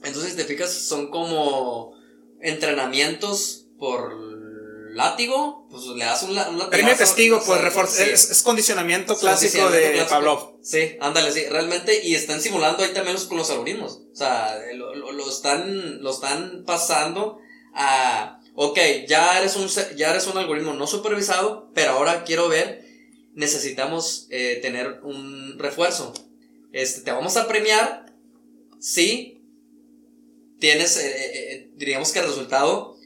Entonces, 0.04 0.32
si 0.32 0.38
te 0.38 0.46
fijas, 0.46 0.72
son 0.72 1.10
como 1.10 1.94
entrenamientos 2.42 3.69
por 3.80 4.14
látigo, 4.94 5.68
pues 5.70 5.86
le 5.86 6.06
das 6.06 6.24
un, 6.24 6.38
un 6.38 6.70
Premio 6.70 6.96
testigo, 6.96 7.42
pues 7.46 8.00
es, 8.00 8.44
condicionamiento 8.44 9.18
clásico 9.18 9.70
de 9.70 10.06
Pavlov. 10.10 10.58
Sí, 10.62 10.98
ándale, 11.00 11.32
sí, 11.32 11.46
realmente, 11.50 12.04
y 12.04 12.16
están 12.16 12.42
simulando 12.42 12.84
ahí 12.84 12.94
también 12.94 13.18
con 13.28 13.38
los 13.38 13.50
algoritmos. 13.50 14.02
O 14.12 14.16
sea, 14.16 14.60
lo, 14.74 14.94
lo, 14.94 15.30
están, 15.30 16.02
lo 16.02 16.12
están 16.12 16.64
pasando 16.66 17.40
a, 17.74 18.42
ok, 18.56 18.78
ya 19.08 19.40
eres 19.40 19.56
un, 19.56 19.68
ya 19.96 20.12
eres 20.12 20.28
un 20.28 20.38
algoritmo 20.38 20.74
no 20.74 20.88
supervisado, 20.88 21.72
pero 21.74 21.92
ahora 21.92 22.24
quiero 22.24 22.50
ver, 22.50 22.86
necesitamos 23.34 24.28
eh, 24.32 24.60
tener 24.62 25.00
un 25.04 25.58
refuerzo. 25.58 26.14
Este, 26.72 27.02
te 27.02 27.12
vamos 27.12 27.38
a 27.38 27.48
premiar 27.48 28.14
si 28.80 29.42
tienes, 30.60 30.98
eh, 30.98 31.14
eh, 31.14 31.72
diríamos 31.76 32.12
que 32.12 32.20
el 32.20 32.28
resultado 32.28 32.99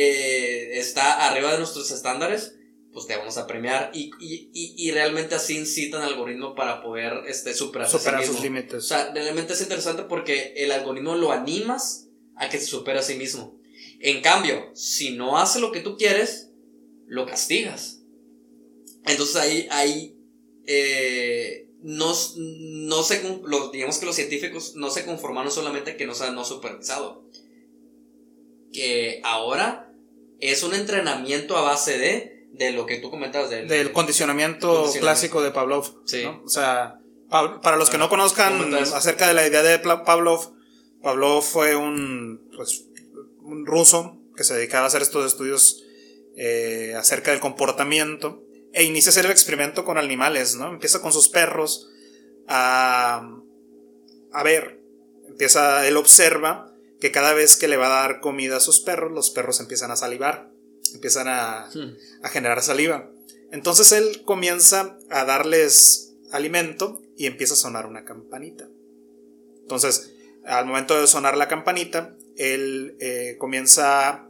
eh, 0.00 0.78
está 0.78 1.26
arriba 1.26 1.50
de 1.50 1.58
nuestros 1.58 1.90
estándares, 1.90 2.54
pues 2.92 3.08
te 3.08 3.16
vamos 3.16 3.36
a 3.36 3.48
premiar 3.48 3.90
y, 3.92 4.12
y, 4.20 4.48
y, 4.52 4.90
realmente 4.92 5.34
así 5.34 5.58
incitan 5.58 6.02
al 6.02 6.10
algoritmo 6.10 6.54
para 6.54 6.84
poder 6.84 7.24
este, 7.26 7.52
superar, 7.52 7.90
sus 7.90 8.40
límites. 8.40 8.74
O 8.74 8.80
sea, 8.86 9.12
realmente 9.12 9.54
es 9.54 9.60
interesante 9.60 10.04
porque 10.04 10.54
el 10.56 10.70
algoritmo 10.70 11.16
lo 11.16 11.32
animas 11.32 12.10
a 12.36 12.48
que 12.48 12.60
se 12.60 12.66
supere 12.66 13.00
a 13.00 13.02
sí 13.02 13.16
mismo. 13.16 13.58
En 13.98 14.22
cambio, 14.22 14.70
si 14.72 15.16
no 15.16 15.36
hace 15.36 15.58
lo 15.58 15.72
que 15.72 15.80
tú 15.80 15.96
quieres, 15.96 16.52
lo 17.08 17.26
castigas. 17.26 17.98
Entonces 19.04 19.34
ahí, 19.34 19.66
ahí 19.72 20.16
eh, 20.64 21.70
no, 21.82 22.14
no 22.36 23.02
se, 23.02 23.20
digamos 23.72 23.98
que 23.98 24.06
los 24.06 24.14
científicos 24.14 24.76
no 24.76 24.90
se 24.90 25.04
conformaron 25.04 25.50
solamente 25.50 25.96
que 25.96 26.06
no 26.06 26.14
sea 26.14 26.30
no 26.30 26.44
supervisado. 26.44 27.28
Que 28.72 29.20
ahora 29.24 29.86
es 30.40 30.62
un 30.62 30.74
entrenamiento 30.74 31.56
a 31.56 31.62
base 31.62 31.98
de, 31.98 32.46
de 32.52 32.72
lo 32.72 32.86
que 32.86 32.98
tú 32.98 33.10
comentabas 33.10 33.50
del, 33.50 33.68
del 33.68 33.92
condicionamiento, 33.92 34.90
clásico 34.98 35.42
de 35.42 35.50
Pavlov. 35.50 36.02
Sí. 36.04 36.24
O 36.24 36.48
sea, 36.48 37.00
para 37.28 37.76
los 37.76 37.90
que 37.90 37.98
no 37.98 38.08
conozcan 38.08 38.74
acerca 38.74 39.28
de 39.28 39.34
la 39.34 39.46
idea 39.46 39.62
de 39.62 39.78
Pavlov, 39.78 40.54
Pavlov 41.02 41.42
fue 41.42 41.76
un, 41.76 42.48
pues, 42.56 42.86
un 43.42 43.66
ruso 43.66 44.18
que 44.36 44.44
se 44.44 44.54
dedicaba 44.54 44.84
a 44.84 44.86
hacer 44.86 45.02
estos 45.02 45.26
estudios 45.26 45.84
eh, 46.36 46.94
acerca 46.96 47.32
del 47.32 47.40
comportamiento 47.40 48.44
e 48.72 48.84
inicia 48.84 49.10
a 49.10 49.12
hacer 49.12 49.24
el 49.24 49.30
experimento 49.30 49.84
con 49.84 49.98
animales, 49.98 50.54
¿no? 50.54 50.68
Empieza 50.68 51.00
con 51.00 51.12
sus 51.12 51.28
perros 51.28 51.88
a, 52.46 53.28
a 54.32 54.42
ver, 54.42 54.80
empieza, 55.26 55.86
él 55.86 55.96
observa 55.96 56.72
que 57.00 57.12
cada 57.12 57.32
vez 57.32 57.56
que 57.56 57.68
le 57.68 57.76
va 57.76 57.86
a 57.86 58.02
dar 58.02 58.20
comida 58.20 58.56
a 58.56 58.60
sus 58.60 58.80
perros, 58.80 59.12
los 59.12 59.30
perros 59.30 59.60
empiezan 59.60 59.90
a 59.90 59.96
salivar, 59.96 60.50
empiezan 60.94 61.28
a, 61.28 61.68
hmm. 61.72 62.24
a 62.24 62.28
generar 62.28 62.62
saliva. 62.62 63.10
Entonces 63.52 63.92
él 63.92 64.22
comienza 64.24 64.98
a 65.10 65.24
darles 65.24 66.14
alimento 66.32 67.02
y 67.16 67.26
empieza 67.26 67.54
a 67.54 67.58
sonar 67.58 67.86
una 67.86 68.04
campanita. 68.04 68.68
Entonces, 69.62 70.12
al 70.44 70.66
momento 70.66 70.98
de 70.98 71.06
sonar 71.06 71.36
la 71.36 71.48
campanita, 71.48 72.16
él 72.36 72.96
eh, 73.00 73.36
comienza 73.38 74.24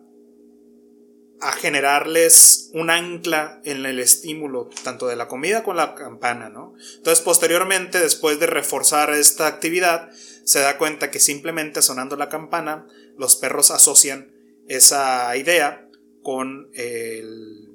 a 1.41 1.53
generarles 1.53 2.71
un 2.75 2.91
ancla 2.91 3.61
en 3.65 3.87
el 3.87 4.01
estímulo, 4.01 4.71
tanto 4.83 5.07
de 5.07 5.15
la 5.15 5.29
comida 5.29 5.63
como 5.63 5.77
la 5.77 5.95
campana, 5.95 6.49
¿no? 6.49 6.75
Entonces, 6.97 7.23
posteriormente, 7.25 8.01
después 8.01 8.41
de 8.41 8.47
reforzar 8.47 9.11
esta 9.11 9.47
actividad, 9.47 10.11
se 10.49 10.61
da 10.61 10.79
cuenta 10.79 11.11
que 11.11 11.21
simplemente 11.21 11.83
sonando 11.83 12.17
la 12.17 12.31
campana, 12.31 12.87
los 13.19 13.37
perros 13.37 13.71
asocian 13.71 14.33
esa 14.67 15.37
idea 15.37 15.87
con, 16.23 16.71
el, 16.73 17.69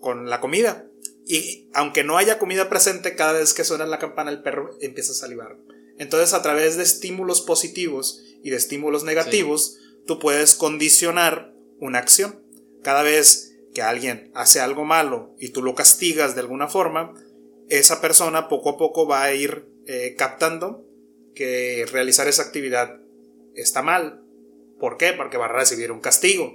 con 0.00 0.28
la 0.28 0.40
comida. 0.40 0.88
Y 1.24 1.68
aunque 1.72 2.02
no 2.02 2.18
haya 2.18 2.40
comida 2.40 2.68
presente, 2.68 3.14
cada 3.14 3.34
vez 3.34 3.54
que 3.54 3.62
suena 3.62 3.86
la 3.86 4.00
campana, 4.00 4.32
el 4.32 4.42
perro 4.42 4.76
empieza 4.80 5.12
a 5.12 5.14
salivar. 5.14 5.56
Entonces, 6.00 6.34
a 6.34 6.42
través 6.42 6.76
de 6.76 6.82
estímulos 6.82 7.42
positivos 7.42 8.20
y 8.42 8.50
de 8.50 8.56
estímulos 8.56 9.04
negativos, 9.04 9.78
tú 10.04 10.18
puedes 10.18 10.56
condicionar 10.56 11.54
una 11.78 12.00
acción. 12.00 12.42
Cada 12.82 13.04
vez 13.04 13.54
que 13.72 13.82
alguien 13.82 14.32
hace 14.34 14.58
algo 14.58 14.84
malo 14.84 15.36
y 15.38 15.50
tú 15.50 15.62
lo 15.62 15.76
castigas 15.76 16.34
de 16.34 16.40
alguna 16.40 16.66
forma, 16.66 17.14
esa 17.68 18.00
persona 18.00 18.48
poco 18.48 18.70
a 18.70 18.78
poco 18.78 19.06
va 19.06 19.22
a 19.22 19.32
ir 19.32 19.68
eh, 19.86 20.16
captando 20.18 20.89
que 21.34 21.86
realizar 21.90 22.28
esa 22.28 22.42
actividad 22.42 23.00
está 23.54 23.82
mal. 23.82 24.22
¿Por 24.78 24.96
qué? 24.96 25.12
Porque 25.12 25.36
va 25.36 25.46
a 25.46 25.52
recibir 25.52 25.92
un 25.92 26.00
castigo. 26.00 26.54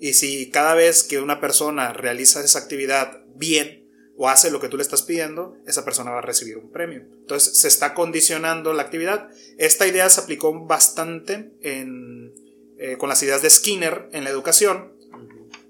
Y 0.00 0.14
si 0.14 0.50
cada 0.50 0.74
vez 0.74 1.02
que 1.02 1.20
una 1.20 1.40
persona 1.40 1.92
realiza 1.92 2.42
esa 2.42 2.58
actividad 2.58 3.24
bien 3.34 3.88
o 4.16 4.28
hace 4.28 4.50
lo 4.50 4.60
que 4.60 4.68
tú 4.68 4.76
le 4.76 4.82
estás 4.82 5.02
pidiendo, 5.02 5.56
esa 5.66 5.84
persona 5.84 6.10
va 6.10 6.18
a 6.18 6.22
recibir 6.22 6.58
un 6.58 6.70
premio. 6.70 7.02
Entonces 7.20 7.58
se 7.58 7.68
está 7.68 7.94
condicionando 7.94 8.72
la 8.72 8.82
actividad. 8.82 9.30
Esta 9.58 9.86
idea 9.86 10.08
se 10.10 10.20
aplicó 10.20 10.66
bastante 10.66 11.52
en, 11.60 12.34
eh, 12.78 12.96
con 12.98 13.08
las 13.08 13.22
ideas 13.22 13.42
de 13.42 13.50
Skinner 13.50 14.08
en 14.12 14.24
la 14.24 14.30
educación 14.30 14.98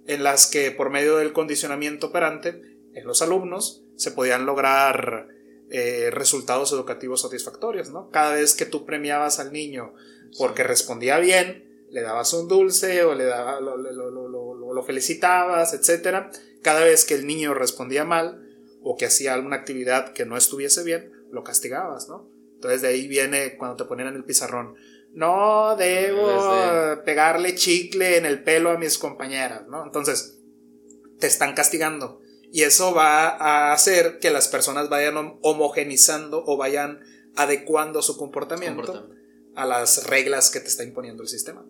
en 0.06 0.24
las 0.24 0.48
que 0.48 0.72
por 0.72 0.90
medio 0.90 1.16
del 1.18 1.32
condicionamiento 1.32 2.08
operante 2.08 2.60
en 2.94 3.06
los 3.06 3.22
alumnos 3.22 3.84
se 3.96 4.10
podían 4.10 4.44
lograr 4.44 5.28
eh, 5.70 6.10
resultados 6.10 6.72
educativos 6.72 7.22
satisfactorios, 7.22 7.90
¿no? 7.90 8.10
Cada 8.10 8.34
vez 8.34 8.54
que 8.54 8.66
tú 8.66 8.84
premiabas 8.84 9.38
al 9.38 9.52
niño 9.52 9.94
porque 10.36 10.64
respondía 10.64 11.18
bien, 11.18 11.86
le 11.90 12.02
dabas 12.02 12.32
un 12.32 12.48
dulce 12.48 13.04
o 13.04 13.14
le 13.14 13.24
daba, 13.24 13.60
lo, 13.60 13.76
lo, 13.76 14.82
felicitabas, 14.82 15.74
etc. 15.74 16.26
Cada 16.62 16.84
vez 16.84 17.04
que 17.04 17.14
el 17.14 17.26
niño 17.26 17.54
respondía 17.54 18.04
mal 18.04 18.48
o 18.82 18.96
que 18.96 19.06
hacía 19.06 19.34
alguna 19.34 19.56
actividad 19.56 20.12
que 20.12 20.26
no 20.26 20.36
estuviese 20.36 20.82
bien, 20.82 21.12
lo 21.30 21.44
castigabas, 21.44 22.08
¿no? 22.08 22.28
Entonces 22.54 22.82
de 22.82 22.88
ahí 22.88 23.06
viene 23.06 23.56
cuando 23.56 23.76
te 23.76 23.84
ponían 23.84 24.08
en 24.08 24.16
el 24.16 24.24
pizarrón, 24.24 24.74
no 25.12 25.76
debo 25.76 27.02
pegarle 27.04 27.54
chicle 27.54 28.16
en 28.16 28.26
el 28.26 28.42
pelo 28.42 28.70
a 28.70 28.78
mis 28.78 28.98
compañeras, 28.98 29.66
¿no? 29.68 29.84
Entonces, 29.84 30.38
te 31.18 31.26
están 31.26 31.54
castigando. 31.54 32.20
Y 32.52 32.62
eso 32.62 32.94
va 32.94 33.28
a 33.28 33.72
hacer 33.72 34.18
que 34.18 34.30
las 34.30 34.48
personas 34.48 34.88
vayan 34.88 35.38
homogenizando 35.42 36.42
o 36.44 36.56
vayan 36.56 37.00
adecuando 37.36 38.02
su 38.02 38.16
comportamiento, 38.16 39.08
a 39.54 39.66
las 39.66 40.06
reglas 40.06 40.50
que 40.50 40.60
te 40.60 40.68
está 40.68 40.84
imponiendo 40.84 41.22
el 41.22 41.28
sistema. 41.28 41.64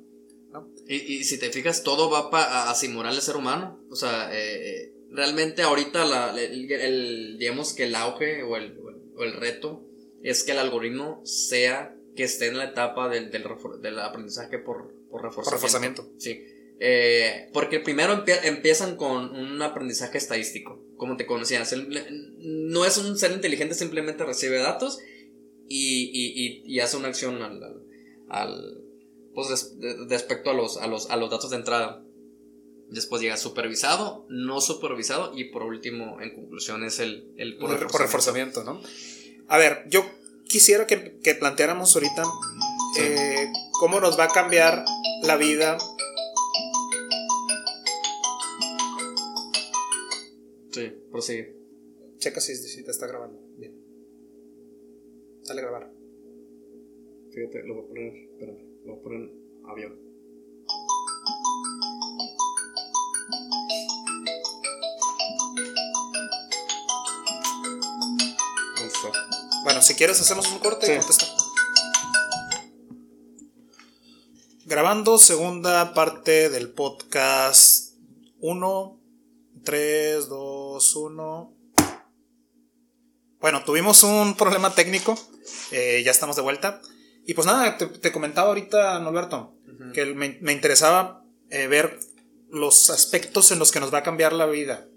Y, 0.88 1.22
si 1.24 1.38
te 1.38 1.50
fijas, 1.50 1.84
todo 1.84 2.10
va 2.10 2.70
a, 2.70 2.74
simular 2.74 3.12
el 3.12 3.20
ser 3.20 3.36
humano. 3.36 3.80
O 3.90 3.96
sea, 3.96 4.30
eh, 4.32 4.92
realmente 5.10 5.62
ahorita 5.62 6.04
la, 6.04 6.34
el, 6.40 7.38
digamos 7.38 7.74
que 7.74 7.84
el 7.84 7.94
auge 7.94 8.42
o 8.42 8.56
el, 8.56 8.76
o 9.16 9.22
el, 9.22 9.32
reto 9.34 9.86
es 10.22 10.42
que 10.42 10.52
el 10.52 10.58
algoritmo 10.58 11.20
sea 11.24 11.96
que 12.16 12.24
esté 12.24 12.48
en 12.48 12.58
la 12.58 12.64
etapa 12.64 13.08
del, 13.08 13.30
del, 13.30 13.98
aprendizaje 14.00 14.58
por, 14.58 14.92
por 15.08 15.22
reforzamiento. 15.22 16.10
Sí. 16.18 16.44
Eh, 16.82 17.50
porque 17.52 17.78
primero 17.78 18.24
empiezan 18.42 18.96
con 18.96 19.36
un 19.36 19.60
aprendizaje 19.60 20.16
estadístico, 20.16 20.82
como 20.96 21.18
te 21.18 21.26
conocías. 21.26 21.74
no 22.38 22.86
es 22.86 22.96
un 22.96 23.18
ser 23.18 23.32
inteligente, 23.32 23.74
simplemente 23.74 24.24
recibe 24.24 24.58
datos 24.58 24.98
y, 25.68 26.10
y, 26.12 26.62
y, 26.64 26.80
hace 26.80 26.96
una 26.96 27.08
acción 27.08 27.42
al, 27.42 27.84
al, 28.30 28.82
pues 29.34 29.76
respecto 30.08 30.50
a 30.50 30.54
los, 30.54 30.78
a, 30.78 30.86
los, 30.86 31.10
a 31.10 31.16
los 31.16 31.30
datos 31.30 31.50
de 31.50 31.56
entrada. 31.56 32.02
Después 32.88 33.20
llega 33.20 33.36
supervisado, 33.36 34.26
no 34.30 34.62
supervisado 34.62 35.32
y 35.36 35.44
por 35.44 35.62
último, 35.64 36.20
en 36.22 36.34
conclusión, 36.34 36.82
es 36.82 36.98
el, 36.98 37.30
el 37.36 37.58
por, 37.58 37.78
reforzamiento. 37.78 38.64
¿no? 38.64 38.80
A 39.48 39.58
ver, 39.58 39.84
yo 39.88 40.04
quisiera 40.48 40.86
que, 40.86 41.18
que 41.22 41.34
planteáramos 41.34 41.94
ahorita 41.94 42.24
eh, 42.98 43.52
cómo 43.72 44.00
nos 44.00 44.18
va 44.18 44.24
a 44.24 44.28
cambiar 44.28 44.84
la 45.22 45.36
vida. 45.36 45.78
Sí, 50.80 50.92
prosigue. 51.10 51.56
Checa 52.16 52.40
si, 52.40 52.56
si 52.56 52.82
te 52.82 52.90
está 52.90 53.06
grabando. 53.06 53.38
Bien. 53.58 53.76
Dale 55.46 55.60
a 55.60 55.64
grabar. 55.64 55.92
Fíjate, 57.30 57.62
lo 57.64 57.74
voy 57.74 57.84
a 57.84 57.88
poner. 57.88 58.16
Espérame, 58.16 58.58
lo 58.84 58.92
voy 58.92 58.98
a 58.98 59.02
poner 59.02 59.30
avión. 59.68 60.10
Bueno, 69.64 69.82
si 69.82 69.94
quieres 69.94 70.18
hacemos 70.18 70.50
un 70.50 70.58
corte 70.58 70.92
y 70.92 70.98
contesta. 70.98 71.26
Grabando 74.64 75.18
segunda 75.18 75.92
parte 75.92 76.48
del 76.48 76.70
podcast 76.70 77.94
1, 78.40 78.99
3, 79.64 80.28
2, 80.28 80.96
1. 80.96 81.56
Bueno, 83.40 83.64
tuvimos 83.64 84.02
un 84.02 84.36
problema 84.36 84.74
técnico, 84.74 85.18
eh, 85.70 86.02
ya 86.04 86.10
estamos 86.10 86.36
de 86.36 86.42
vuelta. 86.42 86.82
Y 87.26 87.34
pues 87.34 87.46
nada, 87.46 87.78
te, 87.78 88.12
comentaba 88.12 88.48
ahorita, 88.48 88.98
Norberto, 88.98 89.54
que 89.94 90.06
me, 90.06 90.52
interesaba 90.52 91.24
eh, 91.50 91.66
ver 91.66 91.98
los 92.48 92.90
aspectos 92.90 93.50
en 93.52 93.58
los 93.58 93.72
que 93.72 93.80
nos 93.80 93.92
va 93.92 93.98
a 93.98 94.02
cambiar 94.02 94.32
la 94.32 94.46
vida. 94.46 94.88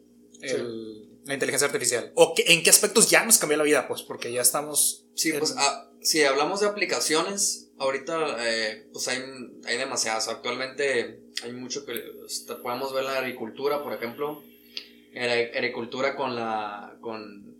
El, 0.42 1.04
la 1.26 1.34
inteligencia 1.34 1.68
artificial? 1.68 2.12
¿O 2.16 2.34
en 2.38 2.64
qué 2.64 2.70
aspectos 2.70 3.10
ya 3.10 3.26
nos 3.26 3.38
cambió 3.38 3.58
la 3.58 3.64
vida? 3.64 3.88
Pues 3.88 4.02
porque 4.02 4.32
ya 4.32 4.42
estamos... 4.42 5.06
Sí, 5.16 5.32
pues 5.34 5.56
ah, 5.58 5.90
si 6.02 6.24
hablamos 6.24 6.60
de 6.60 6.68
aplicaciones, 6.68 7.72
ahorita 7.78 8.38
eh, 8.40 8.90
pues 8.92 9.08
hay, 9.08 9.22
hay 9.66 9.78
demasiadas. 9.78 10.28
Actualmente 10.28 11.24
hay 11.44 11.52
mucho 11.54 11.86
que... 11.86 11.94
Este, 12.26 12.56
podemos 12.56 12.94
ver 12.94 13.06
la 13.06 13.18
agricultura, 13.18 13.84
por 13.84 13.94
ejemplo. 13.94 14.44
Agricultura 15.16 16.16
con 16.16 16.36
la... 16.36 16.98
con 17.02 17.54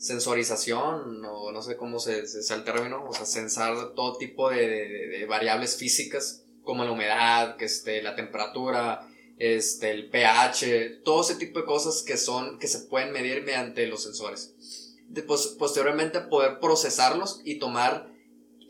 sensorización, 0.00 1.22
o 1.26 1.52
no 1.52 1.60
sé 1.60 1.76
cómo 1.76 1.98
se, 1.98 2.26
se, 2.26 2.54
el 2.54 2.64
término, 2.64 3.04
o 3.06 3.12
sea, 3.12 3.26
sensar 3.26 3.92
todo 3.94 4.16
tipo 4.16 4.48
de, 4.48 4.66
de, 4.66 5.26
variables 5.26 5.76
físicas, 5.76 6.46
como 6.62 6.84
la 6.84 6.92
humedad, 6.92 7.56
que 7.56 7.66
este, 7.66 8.00
la 8.00 8.16
temperatura, 8.16 9.06
este, 9.36 9.90
el 9.90 10.08
pH, 10.08 11.02
todo 11.04 11.20
ese 11.20 11.34
tipo 11.34 11.60
de 11.60 11.66
cosas 11.66 12.02
que 12.02 12.16
son, 12.16 12.58
que 12.58 12.66
se 12.66 12.80
pueden 12.88 13.12
medir 13.12 13.42
mediante 13.42 13.86
los 13.86 14.02
sensores. 14.02 14.54
Después, 15.08 15.56
posteriormente 15.58 16.20
poder 16.20 16.60
procesarlos 16.60 17.42
y 17.44 17.58
tomar 17.58 18.10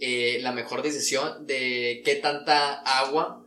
eh, 0.01 0.39
la 0.43 0.51
mejor 0.51 0.83
decisión 0.83 1.47
de 1.47 2.03
qué 2.05 2.17
tanta 2.17 2.81
agua 2.81 3.40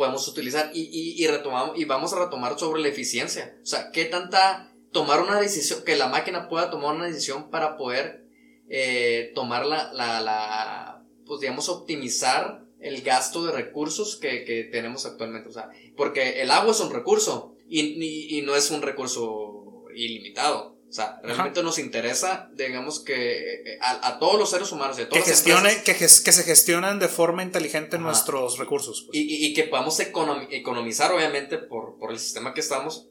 podemos 0.00 0.26
utilizar 0.28 0.70
y, 0.72 1.22
y, 1.22 1.26
retomamos, 1.26 1.78
y 1.78 1.84
vamos 1.84 2.14
a 2.14 2.24
retomar 2.24 2.58
sobre 2.58 2.80
la 2.80 2.88
eficiencia. 2.88 3.54
O 3.62 3.66
sea, 3.66 3.90
qué 3.92 4.06
tanta, 4.06 4.72
tomar 4.92 5.20
una 5.20 5.38
decisión, 5.38 5.84
que 5.84 5.94
la 5.94 6.08
máquina 6.08 6.48
pueda 6.48 6.70
tomar 6.70 6.94
una 6.96 7.04
decisión 7.04 7.50
para 7.50 7.76
poder 7.76 8.24
eh, 8.70 9.30
tomar 9.34 9.66
la, 9.66 9.92
la, 9.92 11.04
pues 11.26 11.40
digamos, 11.40 11.68
optimizar 11.68 12.64
el 12.80 13.02
gasto 13.02 13.44
de 13.44 13.52
recursos 13.52 14.16
que, 14.16 14.46
que, 14.46 14.64
tenemos 14.64 15.04
actualmente. 15.04 15.50
O 15.50 15.52
sea, 15.52 15.68
porque 15.98 16.40
el 16.40 16.50
agua 16.50 16.70
es 16.70 16.80
un 16.80 16.94
recurso 16.94 17.54
y, 17.68 18.38
y, 18.38 18.40
no 18.40 18.56
es 18.56 18.70
un 18.70 18.80
recurso 18.80 19.84
ilimitado. 19.94 20.78
O 20.90 20.92
sea, 20.92 21.20
realmente 21.22 21.62
nos 21.62 21.78
interesa, 21.78 22.50
digamos 22.52 22.98
que 22.98 23.62
eh, 23.74 23.78
a, 23.80 24.18
todos 24.18 24.36
los 24.36 24.50
seres 24.50 24.72
humanos, 24.72 24.96
de 24.96 25.06
que, 25.06 25.22
gestione, 25.22 25.84
que, 25.84 25.94
que, 25.94 26.08
se 26.08 26.42
gestionan 26.42 26.98
de 26.98 27.06
forma 27.06 27.44
inteligente 27.44 27.96
nuestros 27.96 28.58
recursos. 28.58 29.04
Pues. 29.06 29.16
Y, 29.16 29.46
y, 29.46 29.54
que 29.54 29.62
podamos 29.62 30.00
economizar, 30.00 31.12
obviamente, 31.12 31.58
por, 31.58 31.96
por 31.96 32.10
el 32.10 32.18
sistema 32.18 32.54
que 32.54 32.60
estamos, 32.60 33.06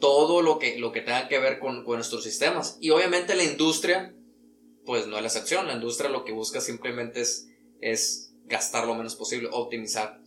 todo 0.00 0.40
lo 0.40 0.58
que, 0.58 0.78
lo 0.78 0.90
que 0.90 1.02
tenga 1.02 1.28
que 1.28 1.38
ver 1.38 1.58
con, 1.58 1.84
con 1.84 1.96
nuestros 1.96 2.24
sistemas. 2.24 2.78
Y 2.80 2.88
obviamente 2.88 3.34
la 3.34 3.44
industria, 3.44 4.14
pues 4.86 5.06
no 5.06 5.16
es 5.16 5.22
la 5.22 5.28
excepción. 5.28 5.66
La 5.66 5.74
industria 5.74 6.08
lo 6.08 6.24
que 6.24 6.32
busca 6.32 6.62
simplemente 6.62 7.20
es, 7.20 7.50
es 7.82 8.32
gastar 8.46 8.86
lo 8.86 8.94
menos 8.94 9.16
posible, 9.16 9.50
optimizar. 9.52 10.22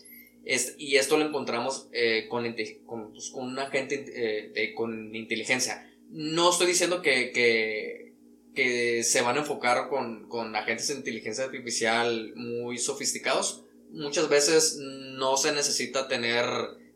y 0.78 0.98
esto 0.98 1.18
lo 1.18 1.26
encontramos 1.26 1.90
eh, 1.94 2.28
con, 2.30 2.44
con, 2.86 3.12
pues, 3.12 3.32
con, 3.32 3.48
una 3.48 3.72
gente 3.72 4.06
eh, 4.54 4.76
con 4.76 5.16
inteligencia. 5.16 5.88
No 6.12 6.50
estoy 6.50 6.68
diciendo 6.68 7.02
que, 7.02 7.32
que, 7.32 8.14
que 8.54 9.04
se 9.04 9.22
van 9.22 9.38
a 9.38 9.40
enfocar 9.40 9.88
con, 9.90 10.28
con, 10.28 10.56
agentes 10.56 10.90
de 10.90 10.96
inteligencia 10.96 11.46
artificial 11.46 12.34
muy 12.36 12.78
sofisticados. 12.78 13.64
Muchas 13.92 14.30
veces 14.30 14.78
no 14.78 15.38
se 15.38 15.54
necesita 15.54 16.08
tener 16.08 16.46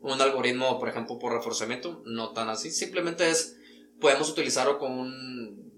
un 0.02 0.20
algoritmo, 0.20 0.78
por 0.78 0.88
ejemplo, 0.88 1.18
por 1.18 1.32
reforzamiento, 1.32 2.02
no 2.04 2.32
tan 2.32 2.48
así. 2.48 2.70
Simplemente 2.70 3.30
es, 3.30 3.56
podemos 4.00 4.30
utilizarlo 4.30 4.78
con 4.78 4.92
un, 4.92 5.72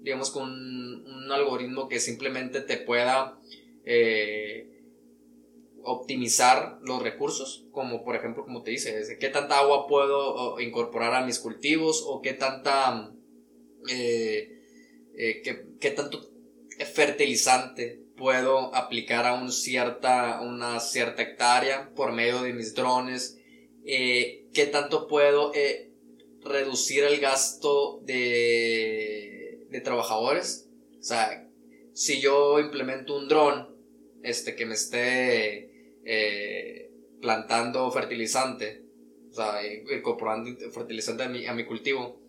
digamos, 0.00 0.30
con 0.30 0.50
un, 0.50 1.04
algoritmo 1.30 1.88
que 1.88 2.00
simplemente 2.00 2.60
te 2.60 2.76
pueda 2.76 3.38
eh, 3.86 4.73
optimizar 5.84 6.78
los 6.82 7.02
recursos, 7.02 7.66
como 7.70 8.04
por 8.04 8.16
ejemplo, 8.16 8.44
como 8.44 8.62
te 8.62 8.70
dice, 8.70 9.16
qué 9.18 9.28
tanta 9.28 9.58
agua 9.58 9.86
puedo 9.86 10.58
incorporar 10.60 11.14
a 11.14 11.24
mis 11.24 11.38
cultivos 11.38 12.02
o 12.06 12.20
qué 12.22 12.32
tanta, 12.32 13.12
eh, 13.88 14.62
eh, 15.16 15.42
qué, 15.80 15.90
tanto 15.90 16.30
fertilizante 16.92 18.02
puedo 18.16 18.74
aplicar 18.74 19.26
a 19.26 19.34
un 19.34 19.52
cierta, 19.52 20.40
una 20.40 20.80
cierta 20.80 21.22
hectárea 21.22 21.90
por 21.94 22.12
medio 22.12 22.42
de 22.42 22.52
mis 22.52 22.74
drones, 22.74 23.38
qué 23.84 24.68
tanto 24.72 25.06
puedo 25.06 25.52
reducir 26.42 27.04
el 27.04 27.20
gasto 27.20 28.00
de, 28.04 29.66
de 29.70 29.80
trabajadores. 29.80 30.68
O 30.98 31.02
sea, 31.02 31.48
si 31.92 32.20
yo 32.20 32.58
implemento 32.58 33.16
un 33.16 33.28
dron 33.28 33.74
este, 34.22 34.56
que 34.56 34.66
me 34.66 34.74
esté 34.74 35.73
eh, 36.04 36.90
plantando 37.20 37.90
fertilizante, 37.90 38.84
o 39.30 39.34
sea, 39.34 39.60
incorporando 39.66 40.50
fertilizante 40.70 41.24
a 41.24 41.28
mi, 41.28 41.46
a 41.46 41.54
mi 41.54 41.64
cultivo, 41.64 42.20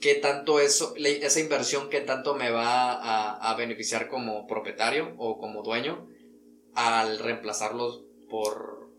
¿qué 0.00 0.14
tanto 0.14 0.60
eso, 0.60 0.94
esa 0.96 1.40
inversión, 1.40 1.90
qué 1.90 2.00
tanto 2.00 2.34
me 2.34 2.50
va 2.50 2.92
a, 2.92 3.50
a 3.50 3.56
beneficiar 3.56 4.08
como 4.08 4.46
propietario 4.46 5.14
o 5.18 5.38
como 5.38 5.62
dueño 5.62 6.08
al 6.74 7.18
reemplazarlos 7.18 8.04
por... 8.28 8.90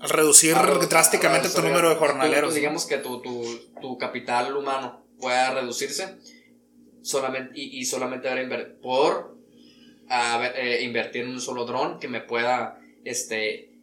Al 0.00 0.10
reducir 0.10 0.54
drásticamente 0.88 1.48
tu 1.48 1.60
número 1.60 1.88
de 1.90 1.96
jornaleros. 1.96 2.54
digamos 2.54 2.86
que 2.86 2.98
tu, 2.98 3.20
tu, 3.20 3.44
tu, 3.80 3.98
capital 3.98 4.56
humano 4.56 5.04
pueda 5.18 5.52
reducirse 5.52 6.18
solamente, 7.02 7.52
y, 7.56 7.80
y 7.80 7.84
solamente 7.84 8.28
por 8.80 9.36
a 10.08 10.46
eh, 10.54 10.82
invertir 10.82 11.24
en 11.24 11.30
un 11.30 11.40
solo 11.40 11.64
dron 11.64 11.98
que 11.98 12.06
me 12.06 12.20
pueda 12.20 12.80
este, 13.08 13.78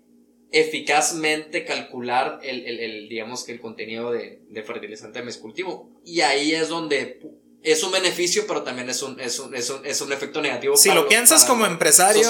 eficazmente 0.51 1.65
calcular 1.65 2.39
el, 2.43 2.65
el, 2.65 3.09
digamos 3.09 3.43
que 3.43 3.51
el 3.51 3.59
contenido 3.59 4.11
de, 4.11 4.41
de, 4.49 4.63
fertilizante 4.63 5.19
de 5.19 5.25
mi 5.25 5.33
cultivo. 5.33 5.91
Y 6.05 6.21
ahí 6.21 6.53
es 6.53 6.69
donde 6.69 7.19
es 7.61 7.83
un 7.83 7.91
beneficio, 7.91 8.45
pero 8.47 8.63
también 8.63 8.89
es 8.89 9.01
un, 9.01 9.19
es 9.19 9.39
un, 9.39 9.55
es 9.55 9.69
un, 9.69 9.85
es 9.85 9.99
un 10.01 10.13
efecto 10.13 10.41
negativo. 10.41 10.77
Si 10.77 10.91
lo 10.91 11.07
piensas 11.07 11.45
como 11.45 11.65
empresario, 11.65 12.27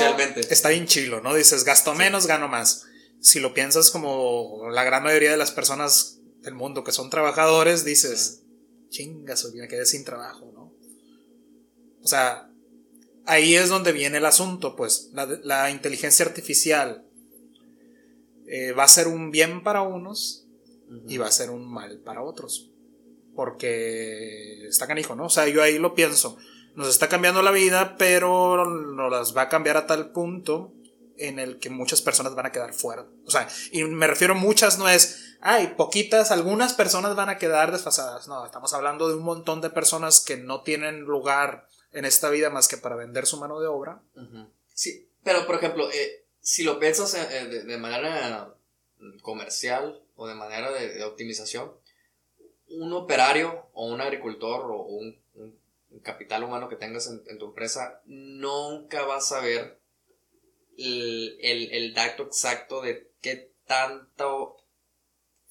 está 0.49 0.69
bien 0.69 0.87
chilo, 0.87 1.21
¿no? 1.21 1.35
Dices, 1.35 1.65
gasto 1.65 1.93
menos, 1.93 2.25
gano 2.25 2.47
más. 2.47 2.85
Si 3.19 3.39
lo 3.39 3.53
piensas 3.53 3.91
como 3.91 4.69
la 4.71 4.83
gran 4.83 5.03
mayoría 5.03 5.31
de 5.31 5.37
las 5.37 5.51
personas 5.51 6.19
del 6.41 6.53
mundo 6.53 6.83
que 6.83 6.91
son 6.91 7.09
trabajadores, 7.09 7.83
dices, 7.83 8.43
chingas, 8.89 9.45
me 9.53 9.67
quedé 9.67 9.85
sin 9.85 10.05
trabajo, 10.05 10.51
¿no? 10.53 10.73
O 12.01 12.07
sea, 12.07 12.49
ahí 13.25 13.55
es 13.55 13.69
donde 13.69 13.91
viene 13.91 14.17
el 14.17 14.25
asunto, 14.25 14.75
pues 14.75 15.11
la, 15.13 15.69
inteligencia 15.69 16.25
artificial 16.25 17.05
eh, 18.47 18.71
va 18.71 18.83
a 18.83 18.87
ser 18.87 19.07
un 19.07 19.31
bien 19.31 19.63
para 19.63 19.81
unos 19.81 20.47
y 21.07 21.17
va 21.17 21.27
a 21.27 21.31
ser 21.31 21.49
un 21.49 21.71
mal 21.71 21.99
para 21.99 22.21
otros. 22.21 22.71
Porque 23.35 24.67
está 24.67 24.87
canijo, 24.87 25.15
¿no? 25.15 25.25
O 25.25 25.29
sea, 25.29 25.47
yo 25.47 25.61
ahí 25.61 25.77
lo 25.77 25.93
pienso. 25.93 26.37
Nos 26.75 26.87
está 26.87 27.09
cambiando 27.09 27.41
la 27.41 27.51
vida, 27.51 27.95
pero 27.97 28.65
nos 28.65 29.11
las 29.11 29.35
va 29.35 29.43
a 29.43 29.49
cambiar 29.49 29.77
a 29.77 29.87
tal 29.87 30.11
punto 30.11 30.73
en 31.17 31.39
el 31.39 31.59
que 31.59 31.69
muchas 31.69 32.01
personas 32.01 32.35
van 32.35 32.45
a 32.45 32.51
quedar 32.51 32.73
fuera. 32.73 33.05
O 33.25 33.31
sea, 33.31 33.47
y 33.71 33.83
me 33.83 34.07
refiero 34.07 34.33
a 34.33 34.37
muchas, 34.37 34.77
no 34.77 34.87
es, 34.87 35.37
ay, 35.41 35.73
poquitas, 35.77 36.31
algunas 36.31 36.73
personas 36.73 37.15
van 37.15 37.29
a 37.29 37.37
quedar 37.37 37.71
desfasadas. 37.71 38.27
No, 38.27 38.45
estamos 38.45 38.73
hablando 38.73 39.07
de 39.07 39.15
un 39.15 39.23
montón 39.23 39.61
de 39.61 39.69
personas 39.69 40.19
que 40.21 40.37
no 40.37 40.61
tienen 40.61 41.01
lugar 41.01 41.67
en 41.95 42.05
esta 42.05 42.29
vida 42.29 42.49
más 42.49 42.67
que 42.67 42.77
para 42.77 42.95
vender 42.95 43.25
su 43.25 43.39
mano 43.39 43.59
de 43.59 43.67
obra. 43.67 44.03
Sí, 44.73 45.07
pero 45.23 45.47
por 45.47 45.55
ejemplo, 45.55 45.89
eh, 45.91 46.25
si 46.41 46.63
lo 46.63 46.77
piensas 46.77 47.15
eh, 47.15 47.27
eh, 47.31 47.45
de, 47.47 47.77
manera 47.77 48.53
comercial 49.21 50.01
o 50.15 50.27
de 50.27 50.35
manera 50.35 50.71
de, 50.71 51.03
optimización, 51.03 51.71
un 52.67 52.91
operario 52.93 53.67
o 53.73 53.87
un 53.87 54.01
agricultor 54.01 54.69
o 54.69 54.81
un, 54.83 55.23
capital 56.03 56.43
humano 56.43 56.67
que 56.67 56.75
tengas 56.75 57.07
en, 57.07 57.37
tu 57.39 57.45
empresa 57.45 58.01
nunca 58.05 59.05
va 59.05 59.15
a 59.15 59.21
saber 59.21 59.79
el, 60.77 61.37
el, 61.39 61.93
dato 61.93 62.23
exacto 62.23 62.81
de 62.81 63.09
qué 63.21 63.53
tanto 63.65 64.57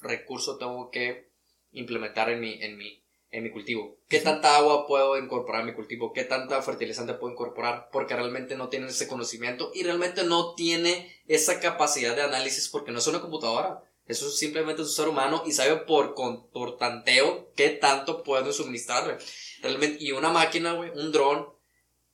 recurso 0.02 0.58
tengo 0.58 0.90
que 0.90 1.30
implementar 1.72 2.28
en 2.28 2.40
mi, 2.40 2.62
en 2.62 2.76
mi, 2.76 3.02
en 3.35 3.43
mi 3.43 3.51
cultivo. 3.51 3.98
¿Qué 4.09 4.20
tanta 4.20 4.56
agua 4.56 4.86
puedo 4.86 5.19
incorporar 5.19 5.62
en 5.62 5.66
mi 5.66 5.74
cultivo? 5.74 6.12
¿Qué 6.12 6.23
tanta 6.23 6.62
fertilizante 6.62 7.15
puedo 7.15 7.32
incorporar? 7.32 7.89
Porque 7.90 8.15
realmente 8.15 8.55
no 8.55 8.69
tienen 8.69 8.89
ese 8.89 9.09
conocimiento 9.09 9.73
y 9.74 9.82
realmente 9.82 10.23
no 10.23 10.55
tiene 10.55 11.12
esa 11.27 11.59
capacidad 11.59 12.15
de 12.15 12.23
análisis 12.23 12.69
porque 12.69 12.93
no 12.93 13.01
es 13.01 13.06
una 13.09 13.20
computadora. 13.20 13.82
Eso 14.06 14.28
es 14.28 14.39
simplemente 14.39 14.82
un 14.82 14.89
ser 14.89 15.09
humano 15.09 15.43
y 15.44 15.52
sabe 15.52 15.77
por, 15.78 16.15
por 16.15 16.77
tanteo 16.78 17.51
qué 17.56 17.70
tanto 17.70 18.23
puedo 18.23 18.52
suministrarle. 18.52 19.16
Realmente, 19.62 20.05
y 20.05 20.12
una 20.12 20.28
máquina, 20.28 20.74
un 20.74 21.11
dron, 21.11 21.48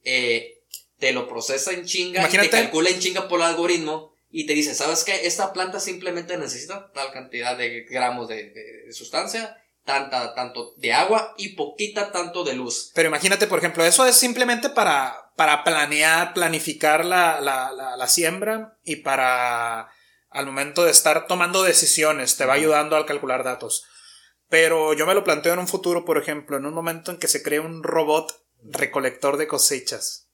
eh, 0.04 0.62
te 0.98 1.12
lo 1.12 1.28
procesa 1.28 1.72
en 1.72 1.84
chinga, 1.84 2.28
te 2.28 2.48
calcula 2.48 2.88
en 2.88 2.98
chinga 2.98 3.28
por 3.28 3.40
el 3.40 3.46
algoritmo 3.46 4.14
y 4.30 4.46
te 4.46 4.54
dice, 4.54 4.74
¿sabes 4.74 5.04
qué? 5.04 5.26
Esta 5.26 5.52
planta 5.52 5.80
simplemente 5.80 6.38
necesita 6.38 6.90
tal 6.92 7.12
cantidad 7.12 7.58
de 7.58 7.82
gramos 7.82 8.28
de 8.28 8.88
sustancia 8.92 9.60
tanta, 9.84 10.34
tanto 10.34 10.74
de 10.76 10.92
agua 10.92 11.34
y 11.36 11.50
poquita 11.50 12.12
tanto 12.12 12.44
de 12.44 12.54
luz. 12.54 12.90
Pero 12.94 13.08
imagínate, 13.08 13.46
por 13.46 13.58
ejemplo, 13.58 13.84
eso 13.84 14.06
es 14.06 14.16
simplemente 14.16 14.70
para, 14.70 15.32
para 15.36 15.64
planear, 15.64 16.34
planificar 16.34 17.04
la, 17.04 17.40
la, 17.40 17.72
la, 17.72 18.06
siembra 18.06 18.78
y 18.84 18.96
para 18.96 19.90
al 20.30 20.46
momento 20.46 20.84
de 20.84 20.92
estar 20.92 21.26
tomando 21.26 21.62
decisiones, 21.62 22.36
te 22.36 22.46
va 22.46 22.54
ayudando 22.54 22.96
al 22.96 23.06
calcular 23.06 23.42
datos. 23.42 23.84
Pero 24.48 24.94
yo 24.94 25.06
me 25.06 25.14
lo 25.14 25.24
planteo 25.24 25.52
en 25.52 25.58
un 25.58 25.68
futuro, 25.68 26.04
por 26.04 26.18
ejemplo, 26.18 26.56
en 26.56 26.66
un 26.66 26.74
momento 26.74 27.10
en 27.10 27.18
que 27.18 27.28
se 27.28 27.42
cree 27.42 27.60
un 27.60 27.82
robot 27.82 28.32
recolector 28.62 29.36
de 29.36 29.48
cosechas. 29.48 30.28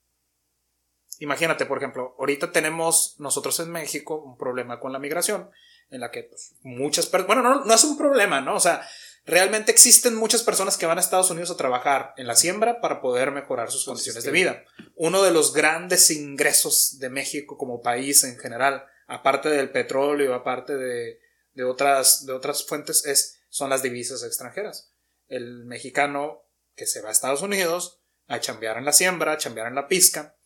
Imagínate, 1.18 1.64
por 1.64 1.78
ejemplo, 1.78 2.14
ahorita 2.18 2.52
tenemos 2.52 3.14
nosotros 3.18 3.58
en 3.60 3.70
México 3.70 4.16
un 4.16 4.36
problema 4.36 4.80
con 4.80 4.92
la 4.92 4.98
migración, 4.98 5.50
en 5.88 6.00
la 6.00 6.10
que 6.10 6.24
pues, 6.24 6.56
muchas 6.62 7.06
personas, 7.06 7.42
bueno, 7.42 7.42
no, 7.42 7.64
no 7.64 7.74
es 7.74 7.84
un 7.84 7.96
problema, 7.96 8.42
¿no? 8.42 8.56
O 8.56 8.60
sea, 8.60 8.86
realmente 9.26 9.72
existen 9.72 10.14
muchas 10.14 10.42
personas 10.44 10.78
que 10.78 10.86
van 10.86 10.98
a 10.98 11.00
Estados 11.00 11.30
Unidos 11.30 11.50
a 11.50 11.56
trabajar 11.56 12.14
en 12.16 12.28
la 12.28 12.36
siembra 12.36 12.80
para 12.80 13.00
poder 13.00 13.32
mejorar 13.32 13.70
sus 13.70 13.84
condiciones 13.84 14.22
de 14.24 14.30
vida. 14.30 14.64
Uno 14.94 15.22
de 15.22 15.32
los 15.32 15.52
grandes 15.52 16.10
ingresos 16.10 16.98
de 17.00 17.10
México 17.10 17.58
como 17.58 17.82
país 17.82 18.22
en 18.24 18.38
general, 18.38 18.86
aparte 19.08 19.48
del 19.48 19.70
petróleo, 19.70 20.32
aparte 20.32 20.76
de, 20.76 21.18
otras, 21.64 22.24
de 22.24 22.32
otras 22.32 22.64
fuentes, 22.64 23.04
es, 23.04 23.40
son 23.48 23.68
las 23.68 23.82
divisas 23.82 24.22
extranjeras. 24.22 24.92
El 25.26 25.64
mexicano 25.64 26.44
que 26.76 26.86
se 26.86 27.02
va 27.02 27.08
a 27.08 27.12
Estados 27.12 27.42
Unidos 27.42 28.00
a 28.28 28.38
chambear 28.38 28.78
en 28.78 28.84
la 28.84 28.92
siembra, 28.92 29.32
a 29.32 29.38
chambear 29.38 29.66
en 29.66 29.74
la 29.74 29.88
pizca, 29.88 30.36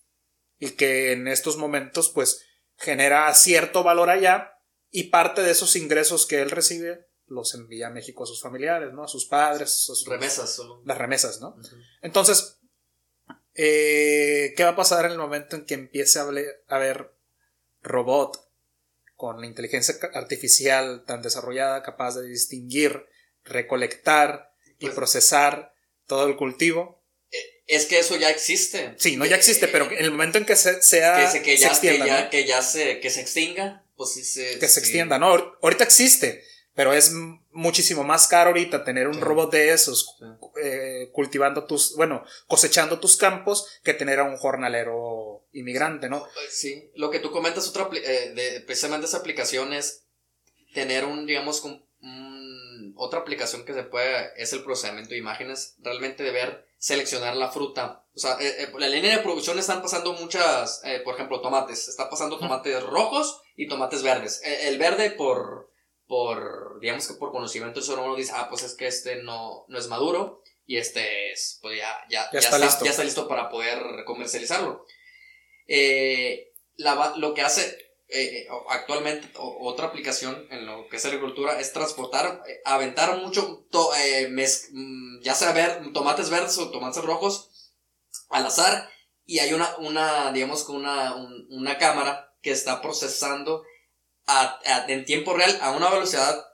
y 0.59 0.71
que 0.71 1.13
en 1.13 1.29
estos 1.29 1.57
momentos 1.57 2.11
pues 2.11 2.47
genera 2.77 3.33
cierto 3.35 3.83
valor 3.83 4.09
allá 4.09 4.55
y 4.91 5.05
parte 5.05 5.43
de 5.43 5.51
esos 5.51 5.77
ingresos 5.77 6.27
que 6.27 6.41
él 6.41 6.51
recibe 6.51 7.10
los 7.31 7.55
envía 7.55 7.87
a 7.87 7.91
México 7.91 8.25
a 8.25 8.27
sus 8.27 8.43
familiares, 8.43 8.93
¿no? 8.93 9.05
A 9.05 9.09
sus 9.09 9.25
padres. 9.25 9.69
A 9.69 9.95
sus, 9.95 10.07
remesas 10.07 10.55
solo. 10.55 10.83
Las 10.85 10.99
remesas, 10.99 11.41
¿no? 11.41 11.57
Entonces, 12.03 12.59
eh, 13.55 14.53
¿qué 14.57 14.65
va 14.65 14.71
a 14.71 14.77
pasar 14.77 15.07
en 15.07 15.13
el 15.13 15.19
momento 15.19 15.57
en 15.57 15.65
que 15.65 15.75
empiece 15.75 16.19
a 16.19 16.29
haber 16.69 17.15
robot 17.83 18.49
con 19.15 19.41
la 19.41 19.47
inteligencia 19.47 19.95
artificial 20.15 21.05
tan 21.07 21.23
desarrollada, 21.23 21.83
capaz 21.83 22.17
de 22.17 22.29
distinguir, 22.29 23.07
recolectar 23.45 24.53
y 24.79 24.87
pues 24.87 24.95
procesar 24.95 25.75
todo 26.07 26.27
el 26.27 26.37
cultivo? 26.37 27.05
Eh, 27.31 27.63
es 27.67 27.87
que 27.87 27.99
eso 27.99 28.17
ya 28.17 28.31
existe. 28.31 28.95
Sí, 28.99 29.17
no 29.17 29.25
ya 29.25 29.37
existe, 29.37 29.69
pero 29.69 29.91
en 29.91 30.05
el 30.05 30.11
momento 30.11 30.39
en 30.39 30.47
que 30.47 30.57
se, 30.57 30.83
sea, 30.83 31.17
que, 31.43 31.57
ya, 31.57 31.69
se 31.69 31.87
extienda, 31.87 32.31
que 32.31 32.45
ya, 32.45 32.63
se, 32.63 32.99
que 32.99 33.11
se 33.11 33.21
extinga, 33.21 33.85
pues 33.97 34.15
sí 34.15 34.25
se... 34.25 34.59
Que 34.59 34.67
se 34.67 34.81
extienda, 34.81 35.19
¿no? 35.19 35.57
Ahorita 35.63 35.85
existe, 35.85 36.43
pero 36.81 36.95
es 36.95 37.13
muchísimo 37.51 38.05
más 38.05 38.27
caro 38.27 38.49
ahorita 38.49 38.85
tener 38.85 39.07
un 39.07 39.21
robot 39.21 39.53
de 39.53 39.71
esos 39.71 40.17
eh, 40.65 41.11
cultivando 41.13 41.67
tus, 41.67 41.95
bueno, 41.95 42.25
cosechando 42.47 42.99
tus 42.99 43.19
campos 43.19 43.67
que 43.85 43.93
tener 43.93 44.19
a 44.19 44.25
un 44.25 44.39
jornalero 44.39 45.45
inmigrante, 45.53 46.09
¿no? 46.09 46.27
Sí, 46.49 46.91
lo 46.95 47.11
que 47.11 47.19
tú 47.19 47.31
comentas, 47.33 47.69
otra, 47.69 47.87
eh, 47.93 48.33
de, 48.35 48.63
precisamente 48.63 49.05
esa 49.05 49.19
aplicación 49.19 49.75
es 49.75 50.07
tener 50.73 51.05
un, 51.05 51.27
digamos, 51.27 51.63
otra 52.95 53.21
aplicación 53.21 53.67
que 53.67 53.75
se 53.75 53.83
puede, 53.83 54.31
es 54.39 54.55
el 54.55 54.65
procesamiento 54.65 55.11
de 55.11 55.19
imágenes, 55.19 55.75
realmente 55.81 56.23
de 56.23 56.31
ver, 56.31 56.67
seleccionar 56.79 57.37
la 57.37 57.53
fruta. 57.53 58.07
O 58.15 58.19
sea, 58.19 58.39
eh, 58.41 58.73
la 58.79 58.89
línea 58.89 59.19
de 59.19 59.23
producción 59.23 59.59
están 59.59 59.83
pasando 59.83 60.15
muchas, 60.15 60.81
por 61.05 61.13
ejemplo, 61.15 61.43
tomates, 61.43 61.89
está 61.89 62.09
pasando 62.09 62.39
tomates 62.39 62.83
rojos 62.85 63.43
y 63.55 63.69
tomates 63.69 64.03
verdes. 64.03 64.41
el 64.43 64.79
verde 64.79 65.11
por 65.11 65.70
por, 66.11 66.81
digamos 66.81 67.07
que 67.07 67.15
por 67.15 67.31
conocimiento 67.31 67.81
ser 67.81 67.97
humano 67.97 68.17
dice, 68.17 68.33
ah, 68.35 68.49
pues 68.51 68.65
es 68.65 68.75
que 68.75 68.89
este 68.89 69.23
no, 69.23 69.65
no 69.69 69.79
es 69.79 69.87
maduro 69.87 70.43
y 70.67 70.77
este 70.77 71.31
es, 71.31 71.61
pues 71.63 71.79
ya, 71.79 72.05
ya, 72.11 72.29
ya, 72.33 72.41
está, 72.41 72.59
listo. 72.59 72.85
ya 72.85 72.91
está 72.91 73.05
listo 73.05 73.29
para 73.29 73.49
poder 73.49 73.81
comercializarlo. 74.07 74.85
Eh, 75.69 76.53
lo 76.79 77.33
que 77.33 77.43
hace 77.43 77.95
eh, 78.09 78.49
actualmente 78.71 79.29
otra 79.37 79.87
aplicación 79.87 80.49
en 80.51 80.67
lo 80.67 80.89
que 80.89 80.97
es 80.97 81.05
agricultura 81.05 81.61
es 81.61 81.73
transportar, 81.73 82.43
eh, 82.49 82.61
aventar 82.65 83.17
mucho, 83.19 83.69
mm, 83.71 85.21
ya 85.23 85.35
sea 85.37 85.53
ver, 85.53 85.93
tomates 85.93 86.29
verdes 86.29 86.59
o 86.59 86.73
tomates 86.73 87.05
rojos 87.05 87.71
al 88.31 88.47
azar 88.47 88.91
y 89.27 89.39
hay 89.39 89.53
una, 89.53 89.77
una 89.77 90.33
digamos 90.33 90.65
que 90.65 90.73
una, 90.73 91.15
una 91.51 91.79
cámara 91.79 92.35
que 92.43 92.51
está 92.51 92.83
procesando 92.83 93.63
en 94.89 95.05
tiempo 95.05 95.35
real 95.35 95.59
a 95.61 95.73
una 95.73 95.91
velocidad 95.91 96.45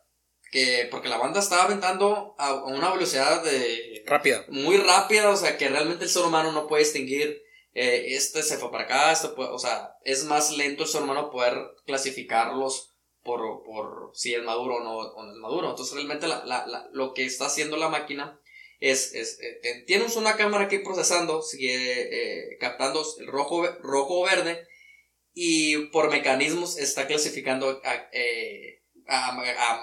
que, 0.51 0.89
porque 0.91 1.09
la 1.09 1.19
banda 1.19 1.41
estaba 1.41 1.65
aventando 1.65 2.35
a, 2.39 2.55
una 2.65 2.93
velocidad 2.93 3.43
de... 3.43 4.03
Rápida. 4.07 4.45
Muy 4.49 4.77
rápida, 4.77 5.31
o 5.31 5.37
sea, 5.37 5.57
que 5.57 5.69
realmente 5.69 6.05
el 6.05 6.11
ser 6.11 6.25
humano 6.25 6.53
no 6.53 6.67
puede 6.67 6.85
distinguir, 6.85 7.43
eh, 7.75 8.15
este 8.15 8.43
se 8.43 8.57
fue 8.57 8.71
para 8.71 8.85
acá, 8.85 9.13
este 9.13 9.29
o 9.37 9.59
sea, 9.59 9.97
es 10.05 10.25
más 10.25 10.57
lento 10.57 10.85
el 10.85 10.89
ser 10.89 11.03
humano 11.03 11.31
poder 11.31 11.59
clasificarlos 11.85 12.95
por, 13.23 13.65
por 13.65 14.11
si 14.15 14.35
es 14.35 14.43
maduro 14.43 14.77
o 14.77 14.81
no, 14.81 14.97
o 14.97 15.23
no 15.25 15.33
es 15.33 15.39
maduro. 15.39 15.71
Entonces, 15.71 15.95
realmente 15.95 16.29
la, 16.29 16.45
la, 16.47 16.89
lo 16.93 17.13
que 17.13 17.27
está 17.27 17.47
haciendo 17.47 17.77
la 17.77 17.89
máquina 17.89 18.41
es, 18.81 19.15
es 19.15 19.39
eh, 19.41 19.85
tienes 19.87 20.17
una 20.17 20.37
cámara 20.37 20.65
aquí 20.65 20.79
procesando, 20.79 21.43
sigue 21.43 21.75
eh, 21.75 22.57
captando 22.61 23.05
el 23.19 23.27
rojo, 23.27 23.67
rojo 23.81 24.21
o 24.21 24.25
verde, 24.25 24.67
y 25.39 25.89
por 25.89 26.11
mecanismos 26.11 26.79
está 26.79 27.07
clasificando 27.07 27.83
a, 27.85 28.09
eh, 28.11 28.83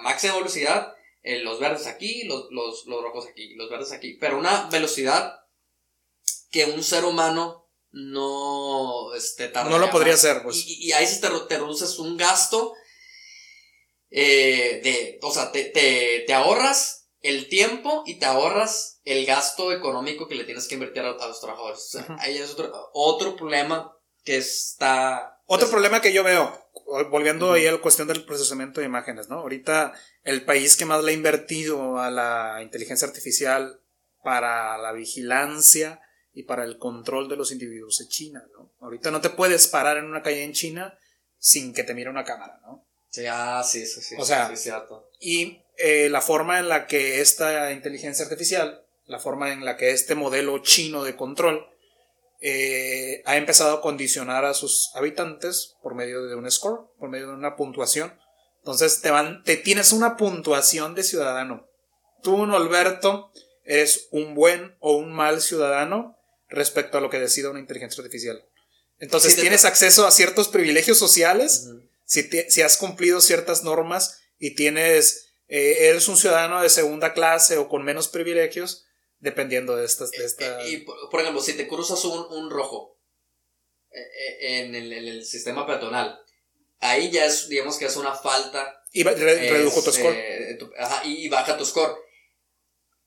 máxima 0.01 0.33
velocidad 0.35 0.95
eh, 1.21 1.43
los 1.43 1.59
verdes 1.59 1.85
aquí, 1.85 2.23
los, 2.23 2.47
los, 2.49 2.87
los, 2.87 3.03
rojos 3.03 3.27
aquí, 3.27 3.53
los 3.53 3.69
verdes 3.69 3.91
aquí, 3.91 4.17
pero 4.19 4.39
una 4.39 4.67
velocidad 4.71 5.41
que 6.49 6.65
un 6.65 6.83
ser 6.83 7.05
humano 7.05 7.69
no 7.91 9.13
este, 9.13 9.51
No 9.51 9.77
lo 9.77 9.91
podría 9.91 10.15
hacer, 10.15 10.41
pues. 10.41 10.65
Y, 10.65 10.91
ahí 10.91 11.05
se 11.05 11.21
te, 11.21 11.29
te, 11.47 11.59
reduces 11.59 11.99
un 11.99 12.17
gasto 12.17 12.73
eh, 14.09 14.81
de, 14.83 15.19
o 15.21 15.31
sea, 15.31 15.51
te, 15.51 15.65
te, 15.65 16.33
ahorras 16.33 17.11
el 17.21 17.47
tiempo 17.47 18.01
y 18.07 18.15
te 18.15 18.25
ahorras 18.25 19.01
el 19.05 19.23
gasto 19.27 19.71
económico 19.71 20.27
que 20.27 20.33
le 20.33 20.45
tienes 20.45 20.67
que 20.67 20.73
invertir 20.73 21.03
a, 21.03 21.11
los 21.11 21.39
trabajadores. 21.39 21.95
ahí 22.17 22.39
es 22.39 22.49
otro, 22.49 22.89
otro 22.93 23.35
problema 23.35 23.95
que 24.23 24.37
está 24.37 25.32
otro 25.45 25.69
problema 25.69 26.01
que 26.01 26.13
yo 26.13 26.23
veo, 26.23 26.69
volviendo 27.09 27.53
ahí 27.53 27.67
a 27.67 27.71
la 27.71 27.81
cuestión 27.81 28.07
del 28.07 28.25
procesamiento 28.25 28.79
de 28.79 28.85
imágenes, 28.85 29.29
¿no? 29.29 29.39
Ahorita 29.39 29.93
el 30.23 30.43
país 30.43 30.77
que 30.77 30.85
más 30.85 31.03
le 31.03 31.11
ha 31.11 31.15
invertido 31.15 31.99
a 31.99 32.09
la 32.09 32.59
inteligencia 32.61 33.07
artificial 33.07 33.81
para 34.23 34.77
la 34.77 34.93
vigilancia 34.93 36.01
y 36.33 36.43
para 36.43 36.63
el 36.63 36.77
control 36.77 37.29
de 37.29 37.35
los 37.35 37.51
individuos 37.51 37.99
en 38.01 38.07
China, 38.07 38.43
¿no? 38.57 38.71
Ahorita 38.79 39.11
no 39.11 39.21
te 39.21 39.29
puedes 39.29 39.67
parar 39.67 39.97
en 39.97 40.05
una 40.05 40.23
calle 40.23 40.43
en 40.43 40.53
China 40.53 40.97
sin 41.37 41.73
que 41.73 41.83
te 41.83 41.93
mire 41.93 42.09
una 42.09 42.23
cámara, 42.23 42.59
¿no? 42.63 42.85
Sí, 43.09 43.25
ah, 43.29 43.61
sí, 43.63 43.85
sí, 43.85 44.01
sí. 44.01 44.15
O 44.17 44.25
sea, 44.25 44.49
sí, 44.49 44.57
cierto. 44.57 45.09
Y 45.19 45.61
eh, 45.77 46.09
la 46.09 46.21
forma 46.21 46.59
en 46.59 46.69
la 46.69 46.87
que 46.87 47.21
esta 47.21 47.71
inteligencia 47.71 48.25
artificial, 48.25 48.85
la 49.05 49.19
forma 49.19 49.51
en 49.51 49.65
la 49.65 49.77
que 49.77 49.91
este 49.91 50.15
modelo 50.15 50.57
chino 50.59 51.03
de 51.03 51.15
control 51.15 51.67
eh, 52.45 53.21
ha 53.25 53.37
empezado 53.37 53.77
a 53.77 53.81
condicionar 53.81 54.43
a 54.43 54.53
sus 54.53 54.91
habitantes 54.95 55.77
por 55.81 55.95
medio 55.95 56.25
de 56.25 56.35
un 56.35 56.51
score, 56.51 56.81
por 56.99 57.09
medio 57.09 57.27
de 57.27 57.35
una 57.35 57.55
puntuación. 57.55 58.13
Entonces 58.57 58.99
te 58.99 59.11
van, 59.11 59.43
te 59.43 59.55
tienes 59.55 59.93
una 59.93 60.17
puntuación 60.17 60.93
de 60.93 61.03
ciudadano. 61.03 61.69
Tú, 62.21 62.43
Alberto, 62.43 63.31
eres 63.63 64.09
un 64.11 64.35
buen 64.35 64.75
o 64.79 64.97
un 64.97 65.13
mal 65.13 65.41
ciudadano 65.41 66.17
respecto 66.49 66.97
a 66.97 67.01
lo 67.01 67.09
que 67.09 67.19
decida 67.19 67.49
una 67.49 67.61
inteligencia 67.61 68.03
artificial. 68.03 68.45
Entonces 68.99 69.37
tienes 69.37 69.63
acceso 69.63 70.05
a 70.05 70.11
ciertos 70.11 70.49
privilegios 70.49 70.97
sociales 70.97 71.69
si, 72.05 72.29
si, 72.49 72.61
has 72.61 72.75
cumplido 72.77 73.21
ciertas 73.21 73.63
normas 73.63 74.19
y 74.37 74.55
tienes, 74.55 75.29
eh, 75.47 75.87
eres 75.87 76.09
un 76.09 76.17
ciudadano 76.17 76.61
de 76.61 76.69
segunda 76.69 77.13
clase 77.13 77.57
o 77.57 77.69
con 77.69 77.83
menos 77.83 78.09
privilegios, 78.09 78.85
dependiendo 79.23 79.75
de 79.77 79.85
estas... 79.85 80.11
De 80.11 80.25
esta... 80.25 80.67
Y, 80.67 80.85
por 81.09 81.21
ejemplo, 81.21 81.41
si 81.41 81.53
te 81.53 81.67
cruzas 81.67 82.03
un, 82.03 82.25
un 82.29 82.49
rojo 82.51 82.99
eh, 83.89 84.59
en 84.59 84.75
el, 84.75 84.91
en 84.91 85.07
el, 85.07 85.25
sistema 85.25 85.65
peatonal, 85.65 86.19
ahí 86.79 87.09
ya 87.09 87.25
es, 87.25 87.47
digamos 87.47 87.77
que 87.77 87.85
es 87.85 87.95
una 87.95 88.13
falta. 88.13 88.83
Y 88.91 89.03
redujo 89.03 89.81
tu 89.81 89.91
score. 89.91 90.15
ajá, 90.77 91.05
y, 91.05 91.29
baja 91.29 91.57
tu 91.57 91.65
score. 91.65 91.95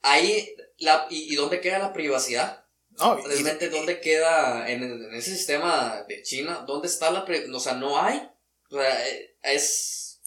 Ahí, 0.01 0.57
la, 0.79 1.07
y, 1.11 1.33
y, 1.33 1.37
dónde 1.37 1.61
queda 1.61 1.79
la 1.79 1.93
privacidad? 1.93 2.65
No, 2.91 3.17
Realmente, 3.17 3.69
¿dónde 3.69 4.01
queda 4.01 4.71
en, 4.71 4.85
en, 4.85 5.15
ese 5.15 5.37
sistema 5.37 6.03
de 6.09 6.23
China? 6.23 6.65
¿Dónde 6.67 6.89
está 6.89 7.11
la 7.11 7.27
privacidad? 7.27 7.55
O 7.55 7.61
sea, 7.61 7.75
no 7.75 8.01
hay. 8.01 8.27
O 8.71 8.81
sea, 8.81 9.09
eh, 9.09 9.37
es... 9.43 10.23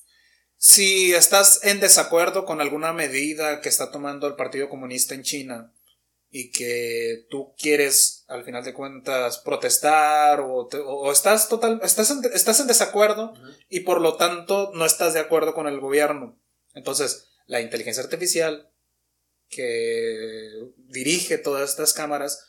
Si 0.57 1.15
estás 1.15 1.63
en 1.63 1.79
desacuerdo 1.79 2.45
con 2.45 2.61
alguna 2.61 2.93
medida 2.93 3.61
que 3.61 3.69
está 3.69 3.91
tomando 3.91 4.27
el 4.27 4.35
Partido 4.35 4.69
Comunista 4.69 5.15
en 5.15 5.23
China 5.23 5.73
y 6.31 6.51
que 6.51 7.25
tú 7.29 7.53
quieres, 7.57 8.23
al 8.27 8.43
final 8.43 8.63
de 8.63 8.73
cuentas, 8.73 9.39
protestar 9.39 10.41
o, 10.41 10.67
o 10.67 11.11
estás, 11.11 11.49
total, 11.49 11.79
estás, 11.83 12.11
en, 12.11 12.21
estás 12.33 12.59
en 12.59 12.67
desacuerdo 12.67 13.33
y 13.67 13.81
por 13.81 13.99
lo 13.99 14.15
tanto 14.15 14.71
no 14.75 14.85
estás 14.85 15.13
de 15.13 15.19
acuerdo 15.19 15.53
con 15.53 15.67
el 15.67 15.79
gobierno. 15.79 16.39
Entonces, 16.75 17.29
la 17.47 17.61
inteligencia 17.61 18.03
artificial 18.03 18.69
que 19.49 20.71
dirige 20.77 21.39
todas 21.39 21.67
estas 21.67 21.93
cámaras 21.93 22.45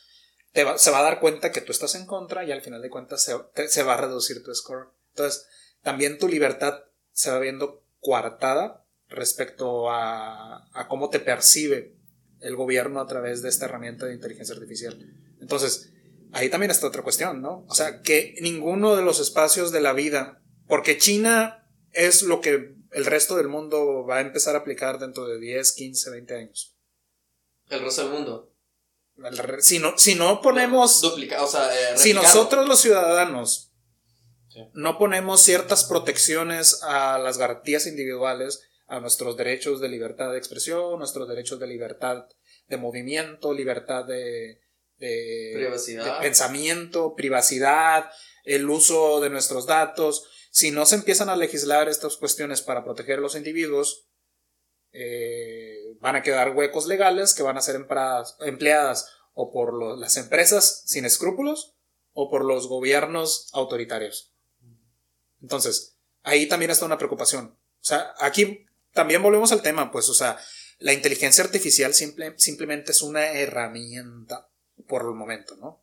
se 0.52 0.90
va 0.90 0.98
a 0.98 1.04
dar 1.04 1.20
cuenta 1.20 1.52
que 1.52 1.62
tú 1.62 1.72
estás 1.72 1.94
en 1.94 2.04
contra 2.04 2.44
y 2.44 2.52
al 2.52 2.60
final 2.60 2.82
de 2.82 2.90
cuentas 2.90 3.22
se, 3.22 3.68
se 3.68 3.82
va 3.82 3.94
a 3.94 4.00
reducir 4.00 4.42
tu 4.42 4.54
score. 4.54 4.88
Entonces, 5.10 5.46
también 5.82 6.18
tu 6.18 6.28
libertad 6.28 6.84
se 7.12 7.30
va 7.30 7.38
viendo 7.38 7.82
coartada 8.00 8.84
respecto 9.08 9.90
a, 9.90 10.68
a 10.78 10.88
cómo 10.88 11.08
te 11.08 11.20
percibe 11.20 11.99
el 12.40 12.56
gobierno 12.56 13.00
a 13.00 13.06
través 13.06 13.42
de 13.42 13.48
esta 13.48 13.66
herramienta 13.66 14.06
de 14.06 14.14
inteligencia 14.14 14.54
artificial. 14.54 14.98
Entonces, 15.40 15.92
ahí 16.32 16.48
también 16.48 16.70
está 16.70 16.86
otra 16.86 17.02
cuestión, 17.02 17.42
¿no? 17.42 17.64
O 17.68 17.74
sea, 17.74 18.02
que 18.02 18.36
ninguno 18.40 18.96
de 18.96 19.02
los 19.02 19.20
espacios 19.20 19.72
de 19.72 19.80
la 19.80 19.92
vida, 19.92 20.42
porque 20.66 20.98
China 20.98 21.68
es 21.92 22.22
lo 22.22 22.40
que 22.40 22.74
el 22.92 23.04
resto 23.04 23.36
del 23.36 23.48
mundo 23.48 24.04
va 24.04 24.18
a 24.18 24.20
empezar 24.20 24.54
a 24.54 24.60
aplicar 24.60 24.98
dentro 24.98 25.26
de 25.26 25.38
10, 25.38 25.72
15, 25.72 26.10
20 26.10 26.34
años. 26.34 26.76
El 27.68 27.80
resto 27.80 28.02
del 28.02 28.12
mundo. 28.12 28.52
Si 29.60 29.78
no, 29.78 29.98
si 29.98 30.14
no 30.14 30.40
ponemos... 30.40 31.00
Duplica, 31.02 31.42
o 31.42 31.46
sea, 31.46 31.68
eh, 31.92 31.98
si 31.98 32.14
nosotros 32.14 32.66
los 32.66 32.80
ciudadanos 32.80 33.70
no 34.72 34.98
ponemos 34.98 35.42
ciertas 35.42 35.84
protecciones 35.84 36.82
a 36.82 37.18
las 37.18 37.38
garantías 37.38 37.86
individuales, 37.86 38.62
a 38.90 38.98
nuestros 38.98 39.36
derechos 39.36 39.80
de 39.80 39.88
libertad 39.88 40.32
de 40.32 40.38
expresión, 40.38 40.98
nuestros 40.98 41.28
derechos 41.28 41.60
de 41.60 41.68
libertad 41.68 42.26
de 42.66 42.76
movimiento, 42.76 43.54
libertad 43.54 44.04
de, 44.04 44.60
pensamiento, 46.20 47.14
privacidad, 47.14 48.10
el 48.44 48.68
uso 48.68 49.20
de 49.20 49.30
nuestros 49.30 49.66
datos. 49.66 50.24
Si 50.50 50.72
no 50.72 50.86
se 50.86 50.96
empiezan 50.96 51.28
a 51.28 51.36
legislar 51.36 51.88
estas 51.88 52.16
cuestiones 52.16 52.62
para 52.62 52.82
proteger 52.82 53.18
a 53.18 53.22
los 53.22 53.36
individuos, 53.36 54.08
eh, 54.90 55.94
van 56.00 56.16
a 56.16 56.22
quedar 56.22 56.56
huecos 56.56 56.88
legales 56.88 57.32
que 57.32 57.44
van 57.44 57.56
a 57.56 57.62
ser 57.62 57.76
empleadas, 57.76 58.36
empleadas 58.40 59.08
o 59.34 59.52
por 59.52 59.98
las 59.98 60.16
empresas 60.16 60.82
sin 60.86 61.04
escrúpulos 61.04 61.76
o 62.12 62.28
por 62.28 62.44
los 62.44 62.66
gobiernos 62.66 63.50
autoritarios. 63.52 64.34
Entonces, 65.40 65.96
ahí 66.24 66.48
también 66.48 66.72
está 66.72 66.86
una 66.86 66.98
preocupación. 66.98 67.56
O 67.80 67.84
sea, 67.84 68.14
aquí 68.18 68.66
también 68.92 69.22
volvemos 69.22 69.52
al 69.52 69.62
tema, 69.62 69.90
pues, 69.90 70.08
o 70.08 70.14
sea, 70.14 70.38
la 70.78 70.92
inteligencia 70.92 71.44
artificial 71.44 71.94
simple, 71.94 72.34
simplemente 72.38 72.92
es 72.92 73.02
una 73.02 73.32
herramienta 73.32 74.48
por 74.86 75.02
el 75.02 75.14
momento, 75.14 75.56
¿no? 75.56 75.82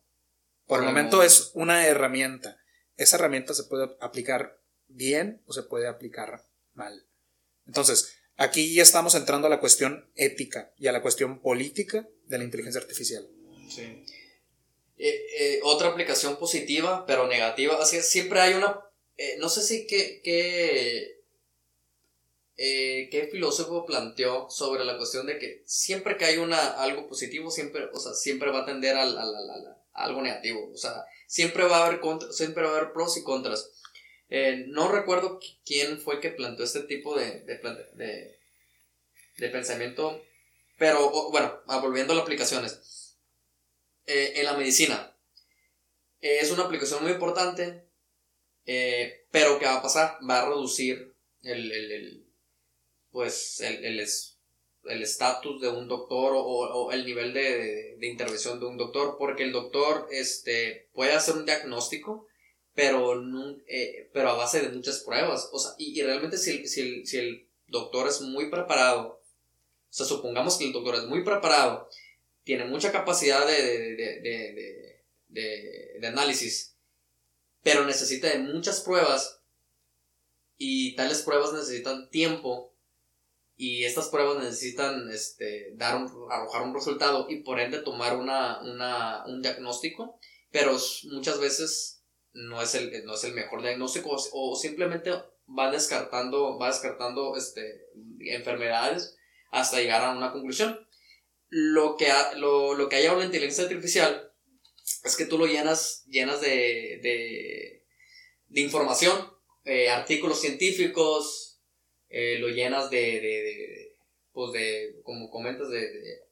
Por 0.66 0.80
el 0.80 0.86
momento 0.86 1.22
es 1.22 1.50
una 1.54 1.86
herramienta. 1.86 2.58
Esa 2.96 3.16
herramienta 3.16 3.54
se 3.54 3.64
puede 3.64 3.96
aplicar 4.00 4.60
bien 4.88 5.42
o 5.46 5.52
se 5.52 5.62
puede 5.62 5.88
aplicar 5.88 6.44
mal. 6.74 7.06
Entonces, 7.66 8.16
aquí 8.36 8.74
ya 8.74 8.82
estamos 8.82 9.14
entrando 9.14 9.46
a 9.46 9.50
la 9.50 9.60
cuestión 9.60 10.10
ética 10.14 10.72
y 10.76 10.88
a 10.88 10.92
la 10.92 11.00
cuestión 11.00 11.40
política 11.40 12.06
de 12.26 12.38
la 12.38 12.44
inteligencia 12.44 12.80
artificial. 12.80 13.26
Sí. 13.70 14.04
Eh, 14.98 15.26
eh, 15.38 15.60
otra 15.62 15.88
aplicación 15.88 16.38
positiva, 16.38 17.06
pero 17.06 17.28
negativa, 17.28 17.78
así 17.80 18.02
siempre 18.02 18.40
hay 18.40 18.54
una 18.54 18.88
eh, 19.18 19.36
no 19.40 19.48
sé 19.48 19.62
si 19.62 19.84
qué, 19.88 20.20
qué, 20.22 21.17
eh, 22.58 23.08
qué 23.10 23.28
filósofo 23.30 23.86
planteó 23.86 24.50
sobre 24.50 24.84
la 24.84 24.98
cuestión 24.98 25.26
de 25.26 25.38
que 25.38 25.62
siempre 25.64 26.16
que 26.16 26.26
hay 26.26 26.38
una, 26.38 26.72
algo 26.82 27.08
positivo, 27.08 27.50
siempre, 27.50 27.88
o 27.92 27.98
sea, 27.98 28.12
siempre 28.12 28.50
va 28.50 28.60
a 28.60 28.66
tender 28.66 28.96
a, 28.96 29.02
algo 29.94 30.22
negativo. 30.22 30.70
O 30.72 30.76
sea, 30.76 31.04
siempre 31.26 31.64
va 31.64 31.78
a 31.78 31.86
haber, 31.86 32.00
siempre 32.32 32.64
va 32.64 32.70
a 32.70 32.76
haber 32.76 32.92
pros 32.92 33.16
y 33.16 33.22
contras. 33.22 33.70
Eh, 34.28 34.64
no 34.68 34.92
recuerdo 34.92 35.40
quién 35.64 35.98
fue 35.98 36.20
que 36.20 36.30
planteó 36.30 36.64
este 36.64 36.82
tipo 36.82 37.16
de, 37.18 37.40
de, 37.40 38.38
de, 39.38 39.48
pensamiento, 39.48 40.22
pero 40.76 41.30
bueno, 41.30 41.60
ah, 41.66 41.78
volviendo 41.78 42.12
a 42.12 42.16
las 42.16 42.24
aplicaciones. 42.24 43.16
en 44.06 44.44
la 44.44 44.54
medicina, 44.54 45.16
es 46.20 46.50
una 46.50 46.64
aplicación 46.64 47.02
muy 47.02 47.12
importante 47.12 47.88
eh, 48.70 49.24
pero 49.30 49.58
¿qué 49.58 49.64
va 49.64 49.76
a 49.76 49.82
pasar? 49.82 50.18
Va 50.28 50.42
a 50.42 50.44
reducir 50.46 51.14
el, 51.42 51.72
el, 51.72 51.90
el 51.90 52.17
pues 53.10 53.60
el, 53.60 54.00
el 54.84 55.02
estatus 55.02 55.60
de 55.60 55.68
un 55.68 55.88
doctor 55.88 56.32
o, 56.34 56.92
el 56.92 57.04
nivel 57.04 57.32
de, 57.32 57.96
de, 57.98 58.06
intervención 58.06 58.60
de 58.60 58.66
un 58.66 58.76
doctor, 58.76 59.16
porque 59.18 59.44
el 59.44 59.52
doctor 59.52 60.08
este, 60.10 60.88
puede 60.92 61.12
hacer 61.12 61.36
un 61.36 61.46
diagnóstico, 61.46 62.26
pero, 62.74 63.20
eh, 63.66 64.10
pero 64.12 64.30
a 64.30 64.36
base 64.36 64.60
de 64.60 64.70
muchas 64.70 65.00
pruebas. 65.00 65.48
O 65.52 65.58
sea, 65.58 65.72
y, 65.78 66.00
realmente 66.02 66.38
si 66.38 66.50
el, 66.50 66.68
si, 66.68 66.80
el, 66.80 67.06
si 67.06 67.18
el 67.18 67.48
doctor 67.66 68.08
es 68.08 68.20
muy 68.20 68.50
preparado, 68.50 69.20
o 69.90 69.92
sea, 69.92 70.06
supongamos 70.06 70.56
que 70.56 70.66
el 70.66 70.72
doctor 70.72 70.96
es 70.96 71.04
muy 71.04 71.24
preparado, 71.24 71.88
tiene 72.44 72.64
mucha 72.64 72.92
capacidad 72.92 73.46
de, 73.46 73.96
de, 75.28 75.98
de 76.00 76.06
análisis, 76.06 76.76
pero 77.62 77.84
necesita 77.84 78.28
de 78.28 78.38
muchas 78.38 78.80
pruebas 78.80 79.40
y 80.56 80.96
tales 80.96 81.22
pruebas 81.22 81.52
necesitan 81.52 82.10
tiempo 82.10 82.67
y 83.60 83.84
estas 83.84 84.08
pruebas 84.08 84.42
necesitan 84.42 85.10
este, 85.10 85.72
dar 85.74 86.06
arrojar 86.30 86.62
un 86.62 86.72
resultado 86.72 87.26
y 87.28 87.42
por 87.42 87.58
ende 87.58 87.82
tomar 87.82 88.16
una, 88.16 88.60
una, 88.60 89.24
un 89.26 89.42
diagnóstico, 89.42 90.20
pero 90.52 90.78
muchas 91.10 91.40
veces 91.40 92.04
no 92.32 92.62
es 92.62 92.76
el, 92.76 93.04
no 93.04 93.14
es 93.14 93.24
el 93.24 93.34
mejor 93.34 93.62
diagnóstico 93.62 94.16
o, 94.32 94.54
simplemente 94.54 95.10
va 95.46 95.72
descartando, 95.72 96.56
va 96.56 96.68
descartando 96.68 97.36
este, 97.36 97.88
enfermedades 98.20 99.16
hasta 99.50 99.78
llegar 99.78 100.04
a 100.04 100.12
una 100.12 100.30
conclusión. 100.30 100.86
Lo 101.48 101.96
que, 101.96 102.12
lo, 102.36 102.74
lo 102.74 102.88
que 102.88 102.96
hay 102.96 103.06
ahora 103.06 103.22
en 103.22 103.26
inteligencia 103.26 103.64
artificial 103.64 104.32
es 105.02 105.16
que 105.16 105.24
tú 105.24 105.36
lo 105.36 105.46
llenas, 105.46 106.04
llenas 106.06 106.40
de, 106.40 107.00
de, 107.02 107.86
de 108.46 108.60
información, 108.60 109.32
eh, 109.64 109.90
artículos 109.90 110.40
científicos, 110.40 111.47
eh, 112.08 112.38
lo 112.38 112.48
llenas 112.48 112.90
de, 112.90 113.20
de, 113.20 113.96
pues 114.32 114.52
de, 114.52 115.00
como 115.02 115.30
comentas, 115.30 115.68
de, 115.70 116.22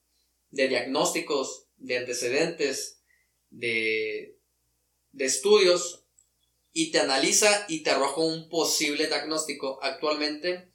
de, 0.51 0.69
diagnósticos, 0.69 1.67
de 1.77 1.99
antecedentes, 1.99 3.01
de, 3.51 4.39
de 5.13 5.25
estudios, 5.25 6.05
y 6.73 6.91
te 6.91 7.01
analiza 7.01 7.67
y 7.69 7.83
te 7.83 7.91
arroja 7.91 8.21
un 8.21 8.49
posible 8.49 9.07
diagnóstico 9.07 9.79
actualmente 9.83 10.69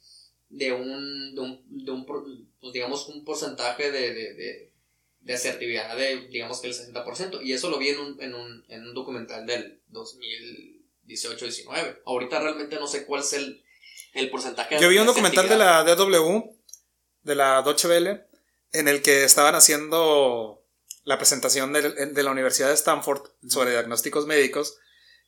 de 0.48 0.72
un, 0.72 1.34
de 1.34 1.40
un, 1.40 1.84
de 1.84 1.92
un 1.92 2.04
pues 2.04 2.72
digamos, 2.72 3.08
un 3.08 3.24
porcentaje 3.24 3.90
de, 3.90 4.72
de 5.22 5.34
asertividad 5.34 5.96
de, 5.96 6.28
digamos 6.28 6.60
que 6.60 6.68
el 6.68 6.74
60%. 6.74 7.42
Y 7.42 7.52
eso 7.52 7.68
lo 7.70 7.78
vi 7.78 7.88
en 7.90 8.00
un, 8.00 8.20
en 8.20 8.34
un, 8.34 8.64
en 8.68 8.82
un 8.82 8.92
documental 8.94 9.46
del 9.46 9.80
2018-19. 9.92 12.00
Ahorita 12.04 12.40
realmente 12.40 12.76
no 12.76 12.86
sé 12.86 13.06
cuál 13.06 13.22
es 13.22 13.32
el, 13.34 13.62
el 14.12 14.30
porcentaje. 14.30 14.78
Yo 14.80 14.88
vi 14.88 14.98
un 14.98 15.06
documental 15.06 15.48
de 15.48 15.56
la 15.56 15.82
DW, 15.84 16.56
de 17.22 17.34
la 17.34 17.62
Deutsche 17.62 17.88
Welle, 17.88 18.26
en 18.72 18.88
el 18.88 19.02
que 19.02 19.24
estaban 19.24 19.54
haciendo 19.54 20.64
la 21.04 21.18
presentación 21.18 21.72
de, 21.72 21.82
de 22.06 22.22
la 22.22 22.30
Universidad 22.30 22.68
de 22.68 22.74
Stanford 22.74 23.22
sobre 23.48 23.72
diagnósticos 23.72 24.26
médicos. 24.26 24.78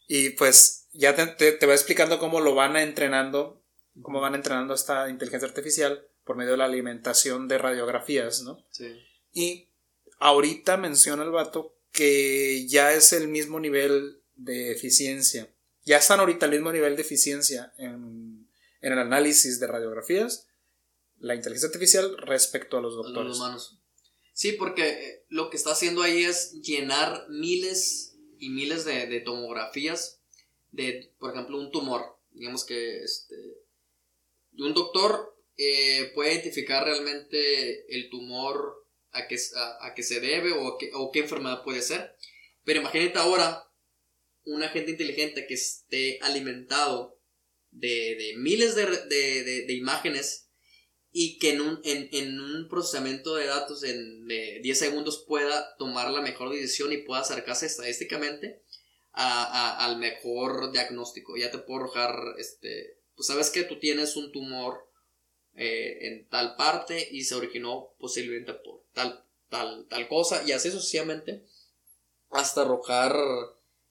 Y 0.07 0.31
pues 0.31 0.89
ya 0.93 1.15
te, 1.15 1.53
te, 1.53 1.67
va 1.67 1.75
explicando 1.75 2.19
cómo 2.19 2.41
lo 2.41 2.55
van 2.55 2.77
entrenando, 2.77 3.63
cómo 4.03 4.21
van 4.21 4.35
entrenando 4.35 4.75
esta 4.75 5.09
inteligencia 5.09 5.49
artificial 5.49 6.07
por 6.25 6.37
medio 6.37 6.53
de 6.53 6.59
la 6.59 6.65
alimentación 6.67 7.49
de 7.49 7.59
radiografías, 7.59 8.43
¿no? 8.43 8.65
Sí. 8.71 8.95
Y 9.33 9.71
ahorita 10.19 10.77
menciona 10.77 11.23
el 11.25 11.31
vato 11.31 11.77
que 11.91 12.67
ya 12.67 12.93
es 12.93 13.13
el 13.13 13.29
mismo 13.29 13.61
nivel 13.61 14.23
de 14.35 14.73
eficiencia. 14.73 15.49
Ya 15.85 15.99
están 15.99 16.21
ahorita 16.21 16.47
al 16.47 16.53
mismo 16.53 16.73
nivel 16.73 16.97
de 16.97 17.03
eficiencia 17.03 17.73
en, 17.77 18.24
en 18.85 18.93
el 18.93 18.99
análisis 18.99 19.59
de 19.61 19.67
radiografías 19.67 20.47
la 21.19 21.35
inteligencia 21.35 21.69
artificial 21.69 22.19
respecto 22.19 22.77
a 22.77 22.83
los 22.83 22.97
doctores. 22.97 23.29
los 23.29 23.39
humanos. 23.39 23.79
Sí, 24.35 24.53
porque 24.53 24.89
eh, 24.89 25.25
lo 25.31 25.49
que 25.49 25.57
está 25.57 25.73
haciendo 25.73 26.03
ahí 26.03 26.23
es 26.23 26.53
llenar 26.61 27.27
miles 27.31 28.17
y 28.39 28.51
miles 28.51 28.85
de, 28.85 29.21
tomografías 29.21 30.21
de, 30.71 31.15
por 31.19 31.33
ejemplo, 31.33 31.59
un 31.59 31.71
tumor. 31.71 32.19
Digamos 32.33 32.65
que 32.65 33.03
este, 33.03 33.37
un 34.59 34.75
doctor 34.75 35.35
eh, 35.57 36.13
puede 36.15 36.35
identificar 36.35 36.85
realmente 36.85 37.87
el 37.97 38.11
tumor 38.11 38.87
a 39.13 39.27
qué, 39.29 39.37
a, 39.57 39.95
se 39.97 40.21
debe 40.21 40.53
o, 40.53 40.77
o 40.95 41.11
qué 41.11 41.21
enfermedad 41.21 41.65
puede 41.65 41.81
ser. 41.81 42.15
Pero 42.65 42.81
imagínate 42.81 43.19
ahora 43.19 43.67
un 44.45 44.63
agente 44.63 44.91
inteligente 44.91 45.47
que 45.47 45.55
esté 45.55 46.19
alimentado 46.21 47.14
de, 47.75 48.35
miles 48.39 48.75
de, 48.75 49.67
imágenes 49.69 50.49
y 51.13 51.39
que 51.39 51.51
en 51.51 51.61
un, 51.61 51.81
en, 51.85 52.41
un 52.41 52.69
procesamiento 52.69 53.37
de 53.37 53.47
datos 53.47 53.85
en 53.85 54.27
de 54.27 54.61
10 54.63 54.79
segundos 54.79 55.25
pueda 55.27 55.77
tomar 55.77 56.11
la 56.11 56.21
mejor 56.21 56.51
decisión 56.51 56.93
y 56.93 56.99
pueda 56.99 57.21
acercarse 57.21 57.67
estadísticamente 57.67 58.63
al 59.13 59.99
mejor 59.99 60.73
diagnóstico. 60.73 61.37
Ya 61.37 61.51
te 61.51 61.59
puedo 61.59 61.81
arrojar, 61.81 62.35
este, 62.39 62.99
pues 63.15 63.29
sabes 63.29 63.51
que 63.51 63.63
tú 63.63 63.79
tienes 63.79 64.17
un 64.17 64.33
tumor 64.33 64.89
eh, 65.55 66.09
en 66.09 66.29
tal 66.29 66.57
parte 66.57 67.09
y 67.13 67.23
se 67.23 67.37
originó 67.37 67.95
posiblemente 67.99 68.55
por 68.55 68.83
tal, 68.93 69.25
tal, 69.49 69.87
tal 69.89 70.09
cosa 70.09 70.43
y 70.45 70.51
así 70.51 70.71
sucesivamente 70.73 71.45
hasta 72.31 72.63
arrojar, 72.63 73.17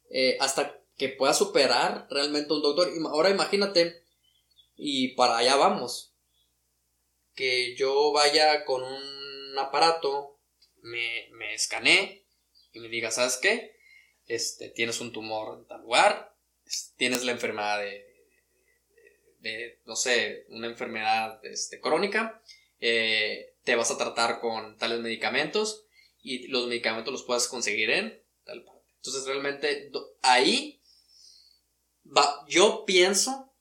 eh, 0.10 0.35
hasta 0.41 0.82
que 0.98 1.10
pueda 1.10 1.34
superar 1.34 2.07
realmente 2.10 2.53
un 2.53 2.61
doctor. 2.61 2.90
Ahora 3.07 3.30
imagínate, 3.30 4.03
y 4.76 5.10
para 5.10 5.38
allá 5.38 5.56
vamos, 5.56 6.14
que 7.36 7.76
yo 7.76 8.11
vaya 8.11 8.65
con 8.65 8.84
un 8.84 9.57
aparato, 9.57 10.40
me, 10.82 11.30
me 11.32 11.53
escanee 11.53 12.26
y 12.74 12.80
me 12.80 12.90
diga, 12.90 13.11
¿sabes 13.11 13.38
qué? 13.38 13.78
Este, 14.28 14.70
tienes 14.70 15.02
un 15.02 15.11
tumor 15.11 15.60
en 15.60 15.68
tal 15.68 15.82
lugar, 15.82 16.36
tienes 16.98 17.24
la 17.24 17.32
enfermedad 17.32 17.80
de, 17.80 18.14
de 19.40 19.82
no 19.86 19.95
sé, 19.95 20.45
una 20.49 20.68
enfermedad 20.68 21.44
este, 21.45 21.80
crónica, 21.80 22.41
eh, 22.80 23.56
te 23.64 23.76
vas 23.76 23.91
a 23.91 23.98
tratar 23.98 24.40
con 24.40 24.78
tales 24.78 24.99
medicamentos 24.99 25.86
y 26.22 26.48
los 26.48 26.68
medicamentos 26.68 27.11
los 27.11 27.24
puedes 27.24 27.48
conseguir 27.48 27.90
en 27.90 28.24
tal 28.45 28.64
parte. 28.64 28.90
Entonces 28.95 29.26
realmente 29.26 29.91
ahí 30.22 30.82
va, 32.15 32.45
yo 32.48 32.85
pienso 32.85 33.53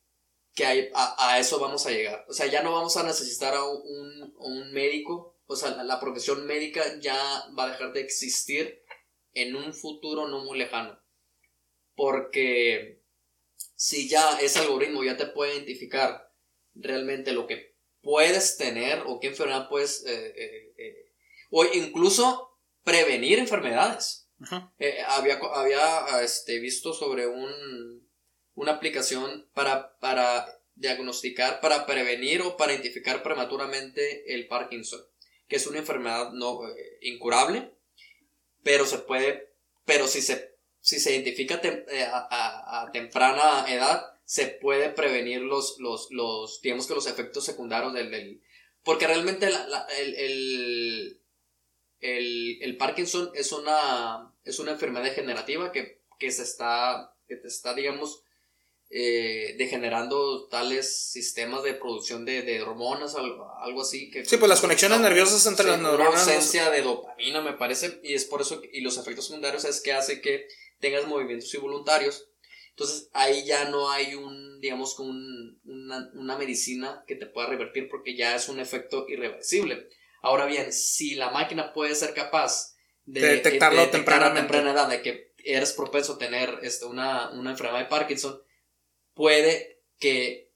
que 0.55 0.91
a, 0.95 1.39
eso 1.39 1.59
vamos 1.59 1.87
a 1.87 1.91
llegar. 1.91 2.25
O 2.29 2.33
sea, 2.33 2.47
ya 2.47 2.63
no 2.63 2.73
vamos 2.73 2.97
a 2.97 3.03
necesitar 3.03 3.55
a 3.55 3.65
un, 3.65 4.35
un, 4.39 4.73
médico. 4.73 5.39
O 5.47 5.57
sea, 5.57 5.83
la, 5.83 6.01
profesión 6.01 6.47
médica 6.47 6.99
ya 7.01 7.17
va 7.59 7.65
a 7.65 7.71
dejar 7.71 7.93
de 7.93 8.01
existir 8.01 8.83
en 9.33 9.57
un 9.57 9.73
futuro 9.73 10.29
no 10.29 10.45
muy 10.45 10.59
lejano. 10.59 10.99
Porque 11.95 13.03
si 13.75 14.09
ya 14.09 14.39
ese 14.41 14.61
algoritmo 14.61 15.05
ya 15.05 15.17
te 15.17 15.27
puede 15.27 15.55
identificar 15.55 16.33
realmente 16.75 17.33
lo 17.33 17.47
que 17.47 17.77
puedes 18.03 18.57
tener 18.57 19.03
o 19.07 19.21
qué 19.21 19.29
enfermedad 19.29 19.69
puedes... 19.69 20.05
Eh, 20.07 20.35
eh, 20.37 20.75
eh, 20.77 21.13
o 21.51 21.65
incluso 21.65 22.59
prevenir 22.83 23.39
enfermedades. 23.39 24.29
había 25.07 25.39
había 25.55 26.23
este, 26.23 26.59
visto 26.59 26.93
sobre 26.93 27.27
un 27.27 28.03
una 28.55 28.73
aplicación 28.73 29.49
para, 29.55 29.99
para 29.99 30.61
diagnosticar, 30.75 31.61
para 31.61 31.87
prevenir 31.87 32.43
o 32.43 32.57
para 32.57 32.73
identificar 32.73 33.23
prematuramente 33.23 34.35
el 34.35 34.47
Parkinson, 34.49 35.01
que 35.49 35.57
es 35.57 35.67
una 35.67 35.79
enfermedad 35.79 36.33
no 36.33 36.69
eh, 36.69 36.99
incurable, 37.03 37.73
pero 38.63 38.87
se 38.87 38.99
puede, 38.99 39.53
pero 39.85 40.07
si 40.07 40.23
se, 40.23 40.57
si 40.81 40.99
se 40.99 41.13
identifica 41.13 41.61
eh, 41.63 42.07
a, 42.11 42.91
temprana 42.93 43.67
edad, 43.69 44.13
se 44.25 44.47
puede 44.47 44.89
prevenir 44.91 45.41
los, 45.41 45.79
los, 45.79 46.11
los, 46.11 46.61
digamos 46.63 46.87
que 46.87 46.95
los 46.95 47.07
efectos 47.07 47.45
secundarios 47.45 47.93
del, 47.93 48.41
porque 48.83 49.07
realmente 49.07 49.47
el, 49.47 49.55
el, 50.17 51.21
el, 52.01 52.63
el, 52.63 52.77
Parkinson 52.77 53.31
es 53.35 53.53
una, 53.53 54.33
es 54.45 54.59
una 54.59 54.73
enfermedad 54.73 55.05
degenerativa 55.05 55.71
que, 55.71 56.01
que 56.19 56.31
se 56.31 56.43
está, 56.43 57.15
que 57.29 57.37
te 57.37 57.49
está, 57.49 57.75
digamos, 57.75 58.23
eh, 58.95 59.55
degenerando 59.57 60.49
tales 60.49 61.11
sistemas 61.11 61.63
de 61.63 61.73
producción 61.73 62.27
de, 62.27 62.43
de 62.43 62.61
hormonas, 62.61 63.15
algo, 63.15 63.51
algo, 63.63 63.81
así. 63.81 64.11
Que, 64.11 64.23
sí, 64.23 64.37
pues 64.37 64.51
las 64.51 64.61
conexiones 64.61 65.01
nerviosas 65.01 65.47
entre 65.47 65.67
las 65.67 65.81
neuronas. 65.81 66.11
Una 66.11 66.35
ausencia 66.35 66.71
de 66.71 66.83
dopamina, 66.83 67.41
me 67.41 67.55
parece, 67.55 68.01
y 68.03 68.13
es 68.13 68.27
por 68.27 68.43
eso, 68.43 68.61
y 68.71 68.83
los 68.83 68.99
efectos 68.99 69.29
secundarios 69.29 69.65
es 69.65 69.81
que 69.81 69.95
hace 69.95 70.21
que 70.21 70.47
tengas 70.79 71.07
movimientos 71.07 71.55
involuntarios. 71.55 72.29
Entonces 72.69 73.09
ahí 73.15 73.47
ya 73.47 73.65
no 73.71 73.91
hay 73.91 74.15
un, 74.15 74.61
digamos, 74.61 74.99
un, 74.99 75.59
una, 75.65 76.11
una 76.13 76.37
medicina 76.37 77.03
que 77.07 77.17
te 77.17 77.25
pueda 77.25 77.49
revertir 77.49 77.89
porque 77.89 78.15
ya 78.15 78.37
es 78.37 78.51
un 78.51 78.61
efecto 78.61 79.07
irreversible. 79.09 79.89
Ahora 80.21 80.45
bien, 80.45 80.71
si 80.71 81.15
la 81.15 81.31
máquina 81.31 81.73
puede 81.73 81.95
ser 81.95 82.13
capaz 82.13 82.77
de, 83.07 83.21
detectarlo 83.21 83.81
de, 83.81 83.87
a 83.87 83.91
temprana 83.91 84.73
edad, 84.73 84.89
de 84.91 85.01
que 85.01 85.33
eres 85.45 85.73
propenso 85.73 86.15
a 86.15 86.19
tener 86.19 86.59
este, 86.63 86.85
una, 86.85 87.31
una 87.31 87.53
enfermedad 87.53 87.81
de 87.81 87.87
Parkinson, 87.87 88.39
puede 89.15 89.81
que 89.99 90.51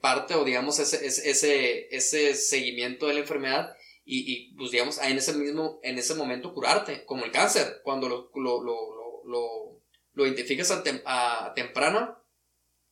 parte 0.00 0.34
o 0.34 0.44
digamos 0.44 0.78
ese, 0.78 1.06
ese, 1.06 1.94
ese 1.94 2.34
seguimiento 2.34 3.06
de 3.06 3.14
la 3.14 3.20
enfermedad 3.20 3.76
y, 4.04 4.32
y, 4.32 4.54
pues 4.54 4.70
digamos 4.70 4.98
en 4.98 5.16
ese 5.18 5.34
mismo 5.34 5.80
en 5.82 5.98
ese 5.98 6.14
momento 6.14 6.54
curarte 6.54 7.04
como 7.04 7.24
el 7.24 7.30
cáncer 7.30 7.80
cuando 7.84 8.08
lo, 8.08 8.30
lo, 8.34 8.62
lo, 8.62 9.24
lo, 9.24 9.82
lo 10.12 10.26
identificas 10.26 10.70
a, 10.70 11.52
temprana 11.54 12.18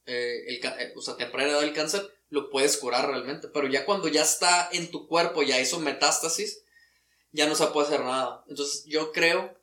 eh, 0.04 0.44
el, 0.46 0.56
eh, 0.56 0.92
o 0.96 1.00
sea, 1.00 1.16
edad 1.18 1.60
del 1.60 1.72
cáncer 1.72 2.02
lo 2.28 2.50
puedes 2.50 2.76
curar 2.76 3.08
realmente 3.08 3.48
pero 3.48 3.68
ya 3.68 3.84
cuando 3.84 4.08
ya 4.08 4.22
está 4.22 4.68
en 4.72 4.90
tu 4.90 5.06
cuerpo 5.08 5.42
ya 5.42 5.60
hizo 5.60 5.80
metástasis 5.80 6.62
ya 7.32 7.46
no 7.48 7.54
se 7.54 7.66
puede 7.68 7.88
hacer 7.88 8.00
nada. 8.00 8.44
Entonces 8.46 8.84
yo 8.86 9.10
creo 9.12 9.58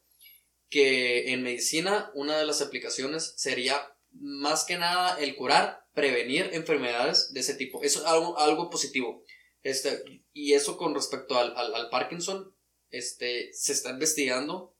que 0.70 1.32
en 1.32 1.44
medicina 1.44 2.12
una 2.14 2.38
de 2.38 2.46
las 2.46 2.62
aplicaciones 2.62 3.34
sería 3.38 3.96
más 4.12 4.64
que 4.66 4.78
nada 4.78 5.18
el 5.20 5.36
curar, 5.36 5.86
prevenir 5.94 6.50
enfermedades 6.54 7.34
de 7.34 7.40
ese 7.42 7.56
tipo. 7.56 7.84
Eso 7.84 8.00
es 8.00 8.06
algo, 8.06 8.38
algo 8.38 8.70
positivo. 8.70 9.24
Este, 9.64 10.04
y 10.32 10.54
eso 10.54 10.78
con 10.78 10.96
respecto 10.96 11.38
al, 11.38 11.56
al, 11.56 11.90
Parkinson, 11.90 12.56
este, 12.90 13.52
se 13.54 13.74
está 13.74 13.90
investigando 13.90 14.76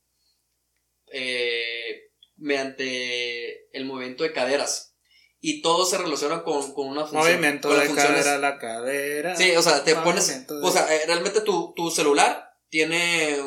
eh, 1.12 2.10
mediante 2.36 3.68
el 3.76 3.84
movimiento 3.84 4.24
de 4.24 4.32
caderas. 4.32 4.94
Y 5.42 5.62
todo 5.62 5.86
se 5.86 5.96
relaciona 5.96 6.42
con, 6.42 6.74
con 6.74 6.88
una 6.88 7.06
función. 7.06 7.22
Movimiento 7.22 7.74
de 7.74 7.94
cadera 7.94 8.38
la 8.38 8.58
cadera. 8.58 9.36
Sí, 9.36 9.52
o 9.56 9.62
sea, 9.62 9.84
te 9.84 9.94
pones. 9.96 10.46
O 10.62 10.70
sea, 10.70 10.94
eh, 10.94 11.02
realmente 11.06 11.40
tu, 11.40 11.72
tu 11.74 11.90
celular 11.90 12.50
tiene 12.68 13.38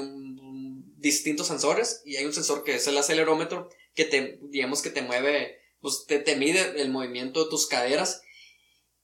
distintos 0.97 1.47
sensores 1.47 2.01
y 2.05 2.15
hay 2.15 2.25
un 2.25 2.33
sensor 2.33 2.63
que 2.63 2.75
es 2.75 2.87
el 2.87 2.97
acelerómetro 2.97 3.69
que 3.93 4.05
te, 4.05 4.39
digamos 4.43 4.81
que 4.81 4.89
te 4.89 5.01
mueve 5.01 5.59
pues 5.83 6.05
te, 6.07 6.35
mide 6.37 6.81
el 6.81 6.89
movimiento 6.89 7.43
de 7.43 7.49
tus 7.49 7.67
caderas. 7.67 8.21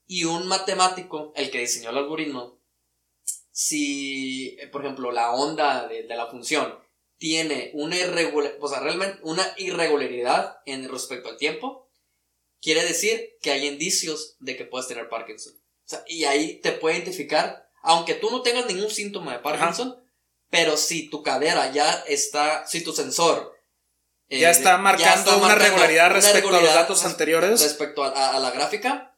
Y 0.08 0.24
un 0.24 0.48
matemático, 0.48 1.34
el 1.36 1.52
que 1.52 1.60
diseñó 1.60 1.90
el 1.90 1.98
algoritmo, 1.98 2.58
si, 3.52 4.58
eh, 4.60 4.68
por 4.68 4.84
ejemplo, 4.84 5.12
la 5.12 5.34
onda 5.34 5.90
de, 5.90 6.04
la 6.06 6.28
función 6.28 6.80
tiene 7.18 7.72
una, 7.74 7.98
o 8.62 8.68
sea, 8.70 8.80
realmente 8.80 9.20
una 9.24 9.46
irregularidad 9.58 10.60
en 10.66 10.90
respecto 10.90 11.28
al 11.28 11.38
tiempo, 11.38 11.92
quiere 12.62 12.86
decir 12.86 13.38
que 13.42 13.52
hay 13.52 13.68
indicios 13.68 14.38
de 14.40 14.56
que 14.56 14.64
puedes 14.64 14.88
tener 14.88 15.10
Parkinson. 15.10 15.54
y 16.08 16.24
ahí 16.24 16.62
te 16.62 16.72
puede 16.72 16.96
identificar, 16.96 17.70
aunque 17.84 18.14
tú 18.14 18.32
no 18.32 18.42
tengas 18.42 18.68
ningún 18.68 18.90
síntoma 18.90 19.34
de 19.34 19.40
Parkinson, 19.40 20.02
Pero 20.50 20.78
si 20.78 21.10
tu 21.10 21.22
cadera 21.22 21.72
ya 21.72 21.92
está, 22.08 22.66
si 22.66 22.84
tu 22.84 22.92
sensor 22.92 23.59
ya 24.30 24.50
eh, 24.50 24.52
está 24.52 24.78
marcando 24.78 25.38
una 25.40 25.56
regularidad 25.56 26.12
respecto 26.12 26.50
a 26.50 26.62
los 26.62 26.74
datos 26.74 27.04
anteriores. 27.06 27.62
Respecto 27.62 28.04
a, 28.04 28.40
la 28.40 28.52
gráfica, 28.52 29.16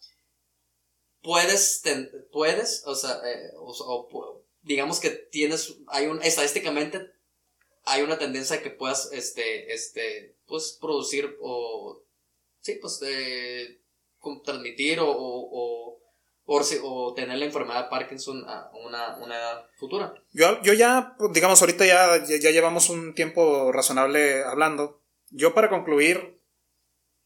puedes, 1.21 1.83
puedes, 2.31 2.83
o 2.85 2.95
sea, 2.95 3.19
eh, 3.25 3.51
digamos 4.61 4.99
que 4.99 5.09
tienes, 5.09 5.75
hay 5.87 6.07
un, 6.07 6.21
estadísticamente, 6.23 7.11
hay 7.83 8.03
una 8.03 8.17
tendencia 8.17 8.57
a 8.57 8.61
que 8.61 8.69
puedas, 8.69 9.09
este, 9.11 9.73
este, 9.73 10.37
pues, 10.47 10.77
producir 10.79 11.35
o, 11.41 12.03
sí, 12.61 12.77
pues, 12.79 13.01
eh, 13.03 13.81
transmitir 14.45 14.99
o, 15.01 15.09
o, 15.09 15.99
o, 16.45 17.13
tener 17.15 17.37
la 17.37 17.45
enfermedad 17.45 17.83
de 17.83 17.89
Parkinson 17.89 18.43
a 18.47 18.71
una, 18.85 19.17
una 19.17 19.35
edad 19.35 19.65
futura. 19.77 20.13
Yo, 20.31 20.61
yo 20.61 20.71
ya, 20.73 21.17
digamos, 21.33 21.61
ahorita 21.61 21.85
ya, 21.85 22.23
ya 22.25 22.51
llevamos 22.51 22.89
un 22.89 23.13
tiempo 23.13 23.73
razonable 23.73 24.43
hablando. 24.43 25.00
Yo 25.31 25.53
para 25.53 25.69
concluir, 25.69 26.39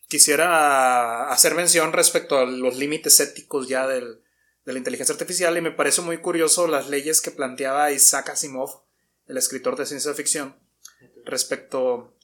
quisiera 0.08 1.30
hacer 1.30 1.56
mención 1.56 1.92
respecto 1.92 2.38
a 2.38 2.46
los 2.46 2.78
límites 2.78 3.20
éticos 3.20 3.68
ya 3.68 3.88
del, 3.88 4.22
de 4.66 4.74
la 4.74 4.80
inteligencia 4.80 5.14
artificial 5.14 5.58
y 5.58 5.62
me 5.62 5.72
parece 5.72 6.02
muy 6.02 6.18
curioso 6.20 6.68
las 6.68 6.90
leyes 6.90 7.22
que 7.22 7.32
planteaba 7.32 7.92
Isaac 7.92 8.30
Asimov, 8.30 8.84
el 9.28 9.38
escritor 9.38 9.76
de 9.76 9.86
ciencia 9.86 10.14
ficción, 10.14 10.56
respecto 11.26 12.16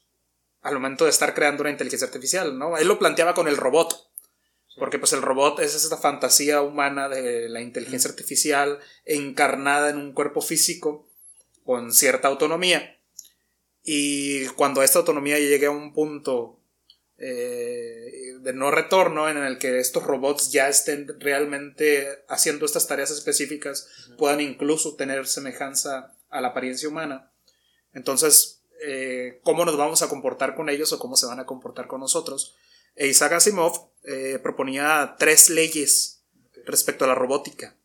al 0.60 0.74
momento 0.74 1.04
de 1.04 1.10
estar 1.10 1.34
creando 1.34 1.62
una 1.62 1.70
inteligencia 1.70 2.06
artificial, 2.06 2.56
¿no? 2.56 2.76
Él 2.76 2.86
lo 2.86 2.98
planteaba 2.98 3.34
con 3.34 3.48
el 3.48 3.56
robot, 3.56 4.10
porque 4.76 4.98
pues 4.98 5.12
el 5.12 5.22
robot 5.22 5.60
es 5.60 5.74
esta 5.74 5.96
fantasía 5.96 6.62
humana 6.62 7.08
de 7.08 7.48
la 7.48 7.60
inteligencia 7.60 8.10
artificial 8.10 8.78
encarnada 9.04 9.90
en 9.90 9.96
un 9.96 10.12
cuerpo 10.12 10.40
físico 10.40 11.08
con 11.64 11.92
cierta 11.92 12.28
autonomía. 12.28 12.98
Y 13.82 14.46
cuando 14.48 14.82
esta 14.82 15.00
autonomía 15.00 15.38
llegue 15.38 15.66
a 15.66 15.70
un 15.70 15.92
punto 15.92 16.60
eh, 17.18 18.36
de 18.40 18.52
no 18.52 18.70
retorno 18.70 19.28
en 19.28 19.36
el 19.38 19.58
que 19.58 19.78
estos 19.78 20.04
robots 20.04 20.50
ya 20.50 20.68
estén 20.68 21.08
realmente 21.20 22.24
haciendo 22.28 22.66
estas 22.66 22.86
tareas 22.86 23.10
específicas, 23.10 23.88
puedan 24.18 24.40
incluso 24.40 24.96
tener 24.96 25.26
semejanza 25.26 26.16
a 26.30 26.40
la 26.40 26.48
apariencia 26.48 26.88
humana. 26.88 27.30
Entonces, 27.92 28.62
eh, 28.84 29.40
¿cómo 29.44 29.64
nos 29.64 29.76
vamos 29.76 30.02
a 30.02 30.08
comportar 30.08 30.54
con 30.56 30.68
ellos 30.68 30.92
o 30.92 30.98
cómo 30.98 31.16
se 31.16 31.26
van 31.26 31.40
a 31.40 31.46
comportar 31.46 31.86
con 31.86 32.00
nosotros? 32.00 32.56
E 32.96 33.06
Isaac 33.06 33.32
Asimov 33.32 33.90
eh, 34.04 34.38
proponía 34.42 35.16
tres 35.18 35.48
leyes 35.48 36.24
respecto 36.66 37.04
a 37.04 37.08
la 37.08 37.14
robótica. 37.14 37.76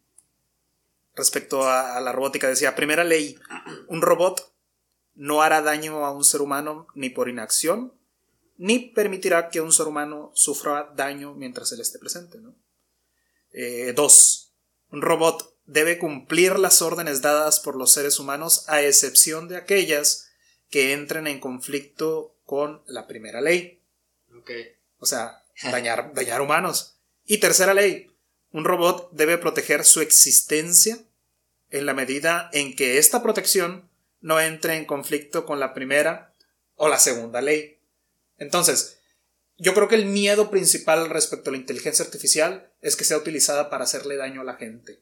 Respecto 1.16 1.68
a 1.68 2.00
la 2.00 2.12
robótica, 2.12 2.48
decía, 2.48 2.76
primera 2.76 3.04
ley, 3.04 3.38
un 3.88 4.02
robot 4.02 4.52
no 5.18 5.42
hará 5.42 5.62
daño 5.62 6.06
a 6.06 6.12
un 6.12 6.24
ser 6.24 6.42
humano 6.42 6.88
ni 6.96 7.10
por 7.10 7.28
inacción 7.28 7.94
ni 8.58 8.80
permitirá 8.80 9.50
que 9.50 9.62
un 9.62 9.72
ser 9.72 9.88
humano 9.88 10.32
sufra 10.34 10.92
daño 10.96 11.34
mientras 11.36 11.72
él 11.72 11.80
esté 11.80 12.00
presente. 12.00 12.40
¿no? 12.40 12.56
Eh, 13.52 13.94
dos, 13.96 14.54
un 14.90 15.02
robot 15.02 15.56
debe 15.66 16.00
cumplir 16.00 16.58
las 16.58 16.82
órdenes 16.82 17.22
dadas 17.22 17.60
por 17.60 17.76
los 17.76 17.94
seres 17.94 18.20
humanos 18.20 18.66
a 18.68 18.82
excepción 18.82 19.48
de 19.48 19.58
aquellas 19.58 20.30
que 20.70 20.94
entren 20.94 21.28
en 21.28 21.40
conflicto 21.40 22.36
con 22.46 22.82
la 22.88 23.08
primera 23.08 23.42
ley. 23.42 23.84
O 25.00 25.06
sea, 25.06 25.44
dañar, 25.64 26.12
dañar 26.16 26.42
humanos. 26.42 26.98
Y 27.26 27.38
tercera 27.38 27.74
ley, 27.74 28.10
un 28.52 28.66
robot 28.66 29.12
debe 29.12 29.38
proteger 29.38 29.84
su 29.86 30.02
existencia 30.02 30.98
en 31.70 31.86
la 31.86 31.94
medida 31.94 32.50
en 32.54 32.76
que 32.76 32.98
esta 32.98 33.22
protección 33.22 33.87
no 34.22 34.40
entre 34.40 34.76
en 34.76 34.86
conflicto 34.86 35.46
con 35.46 35.60
la 35.60 35.74
primera 35.74 36.34
o 36.76 36.88
la 36.88 37.00
segunda 37.00 37.42
ley. 37.42 37.80
Entonces, 38.38 39.00
yo 39.58 39.74
creo 39.74 39.88
que 39.88 39.96
el 39.96 40.06
miedo 40.06 40.52
principal 40.52 41.10
respecto 41.10 41.50
a 41.50 41.54
la 41.54 41.58
inteligencia 41.58 42.06
artificial 42.06 42.72
es 42.82 42.96
que 42.96 43.04
sea 43.04 43.18
utilizada 43.18 43.70
para 43.70 43.84
hacerle 43.84 44.16
daño 44.16 44.42
a 44.42 44.46
la 44.46 44.56
gente. 44.56 45.02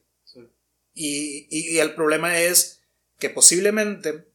Y, 0.98 1.78
el 1.78 1.94
problema 1.94 2.40
es 2.40 2.80
que 3.18 3.28
posiblemente 3.28 4.26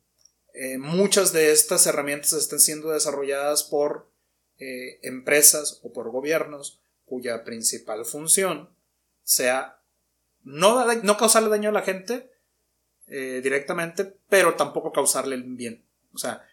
eh, 0.53 0.77
muchas 0.77 1.33
de 1.33 1.51
estas 1.51 1.87
herramientas 1.87 2.33
estén 2.33 2.59
siendo 2.59 2.91
desarrolladas 2.91 3.63
por 3.63 4.11
eh, 4.59 4.99
empresas 5.01 5.79
o 5.81 5.91
por 5.91 6.11
gobiernos 6.11 6.79
cuya 7.05 7.43
principal 7.43 8.05
función 8.05 8.69
sea 9.23 9.81
no, 10.43 10.85
no 11.01 11.17
causarle 11.17 11.49
daño 11.49 11.69
a 11.69 11.73
la 11.73 11.81
gente 11.81 12.30
eh, 13.13 13.41
directamente, 13.43 14.05
pero 14.29 14.55
tampoco 14.55 14.93
causarle 14.93 15.35
el 15.35 15.43
bien. 15.43 15.83
O 16.13 16.17
sea, 16.17 16.47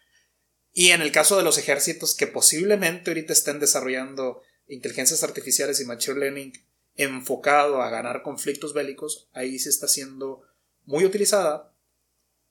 y 0.73 0.89
en 0.89 1.01
el 1.01 1.09
caso 1.13 1.37
de 1.37 1.43
los 1.43 1.57
ejércitos 1.57 2.13
que 2.13 2.27
posiblemente 2.27 3.11
ahorita 3.11 3.31
estén 3.31 3.61
desarrollando 3.61 4.41
inteligencias 4.67 5.23
artificiales 5.23 5.79
y 5.79 5.85
machine 5.85 6.19
learning 6.19 6.51
enfocado 6.95 7.81
a 7.81 7.89
ganar 7.89 8.23
conflictos 8.23 8.73
bélicos, 8.73 9.29
ahí 9.31 9.57
se 9.57 9.69
está 9.69 9.87
siendo 9.87 10.41
muy 10.83 11.05
utilizada 11.05 11.73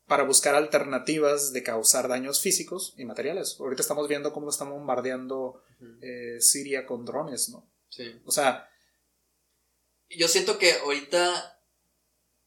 para 0.07 0.23
buscar 0.23 0.55
alternativas 0.55 1.53
de 1.53 1.63
causar 1.63 2.09
daños 2.09 2.41
físicos 2.41 2.95
y 2.97 3.05
materiales. 3.05 3.57
Ahorita 3.61 3.83
estamos 3.83 4.09
viendo 4.09 4.33
cómo 4.33 4.49
están 4.49 4.71
bombardeando 4.71 5.63
eh, 6.01 6.39
Siria 6.41 6.87
con 6.87 7.05
drones, 7.05 7.51
¿no? 7.51 7.71
Sí. 7.91 8.19
O 8.25 8.33
sea... 8.33 8.71
Yo 10.09 10.27
siento 10.29 10.57
que 10.57 10.73
ahorita 10.73 11.61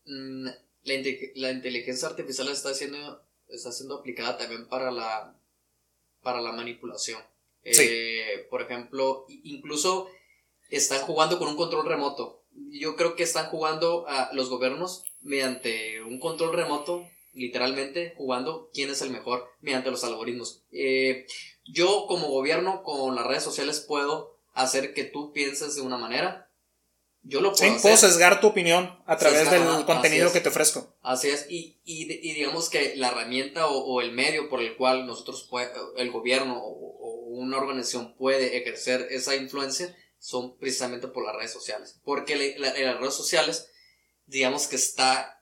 mm, 0.06 0.50
la, 0.84 1.52
inteligencia 1.52 2.08
artificial 2.08 2.50
está 2.50 2.74
siendo, 2.74 3.24
está 3.48 3.72
siendo 3.72 3.96
aplicada 3.96 4.38
también 4.38 4.68
para 4.68 4.92
la 4.92 5.36
para 6.22 6.42
la 6.42 6.52
manipulación. 6.52 7.22
Eh, 7.64 8.48
por 8.50 8.62
ejemplo, 8.62 9.26
incluso 9.44 10.10
están 10.70 11.02
jugando 11.02 11.38
con 11.38 11.48
un 11.48 11.56
control 11.56 11.86
remoto. 11.86 12.44
Yo 12.72 12.96
creo 12.96 13.16
que 13.16 13.24
están 13.24 13.48
jugando 13.48 14.06
a 14.08 14.30
los 14.34 14.50
gobiernos 14.50 15.04
mediante 15.22 16.02
un 16.02 16.20
control 16.20 16.56
remoto, 16.56 17.08
literalmente 17.34 18.14
jugando 18.18 18.70
quién 18.74 18.90
es 18.90 19.02
el 19.02 19.10
mejor 19.10 19.48
mediante 19.62 19.92
los 19.92 20.04
algoritmos. 20.04 20.64
Eh, 20.72 21.26
yo 21.66 22.06
como 22.08 22.28
gobierno 22.28 22.84
con 22.84 23.16
las 23.16 23.26
redes 23.26 23.44
sociales 23.44 23.80
puedo 23.80 24.38
hacer 24.54 24.94
que 24.94 25.04
tú 25.04 25.32
pienses 25.32 25.76
de 25.76 25.82
una 25.82 25.98
manera 25.98 26.51
yo 27.24 27.40
lo 27.40 27.54
puedo 27.54 27.74
sí, 27.74 27.80
puedo 27.82 27.98
sesgar 27.98 28.42
tu 28.42 28.48
opinión 28.48 29.00
a 29.06 29.18
través 29.18 29.50
del 29.52 29.86
contenido 29.86 30.32
que 30.34 30.42
te 30.42 30.50
ofrezco. 30.50 30.96
Así 31.02 31.30
es, 31.30 31.46
y, 31.50 31.80
y, 31.84 32.06
digamos 32.34 32.70
que 32.70 32.96
la 32.96 33.10
herramienta 33.10 33.68
o, 33.68 34.02
el 34.02 34.12
medio 34.12 34.50
por 34.50 34.62
el 34.62 34.76
cual 34.76 35.06
nosotros, 35.06 35.48
el 35.98 36.12
gobierno 36.12 36.60
o, 36.60 36.92
una 37.34 37.58
organización 37.58 38.16
puede 38.18 38.58
ejercer 38.58 39.08
esa 39.10 39.36
influencia 39.36 39.96
son 40.20 40.58
precisamente 40.58 41.08
por 41.08 41.26
las 41.26 41.36
redes 41.36 41.52
sociales. 41.52 42.00
Porque 42.04 42.34
en 42.34 42.62
las 42.62 43.00
redes 43.00 43.14
sociales, 43.14 43.70
digamos 44.26 44.68
que 44.68 44.76
está 44.76 45.42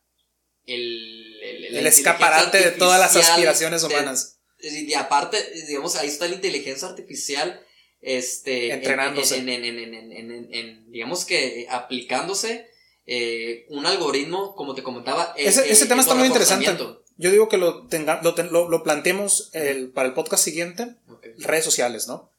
el... 0.66 1.42
El, 1.42 1.88
escaparate 1.88 2.60
de 2.60 2.72
todas 2.72 3.00
las 3.00 3.16
aspiraciones 3.16 3.84
humanas. 3.84 4.40
y 4.60 4.94
aparte, 4.94 5.38
digamos, 5.68 5.96
ahí 5.96 6.08
está 6.08 6.28
la 6.28 6.36
inteligencia 6.36 6.88
artificial 6.88 7.66
este, 8.02 8.72
entrenándose. 8.74 9.38
En, 9.38 10.92
digamos 10.92 11.26
que 11.26 11.68
aplicándose 11.70 12.70
eh, 13.06 13.66
un 13.70 13.86
algoritmo, 13.86 14.56
como 14.56 14.76
te 14.76 14.84
comentaba. 14.84 15.34
Ese, 15.36 15.72
ese 15.72 15.88
tema 15.88 16.02
está 16.02 16.16
muy 16.16 16.28
interesante. 16.28 16.78
Yo 17.18 17.32
digo 17.32 17.50
que 17.50 17.58
lo, 17.58 17.88
tenga, 17.88 18.22
lo, 18.22 18.70
lo, 18.70 18.84
planteemos 18.84 19.50
el, 19.54 19.90
para 19.90 20.08
el 20.08 20.14
podcast 20.14 20.44
siguiente, 20.44 20.96
redes 21.40 21.66
sociales, 21.66 22.08
¿no? 22.08 22.32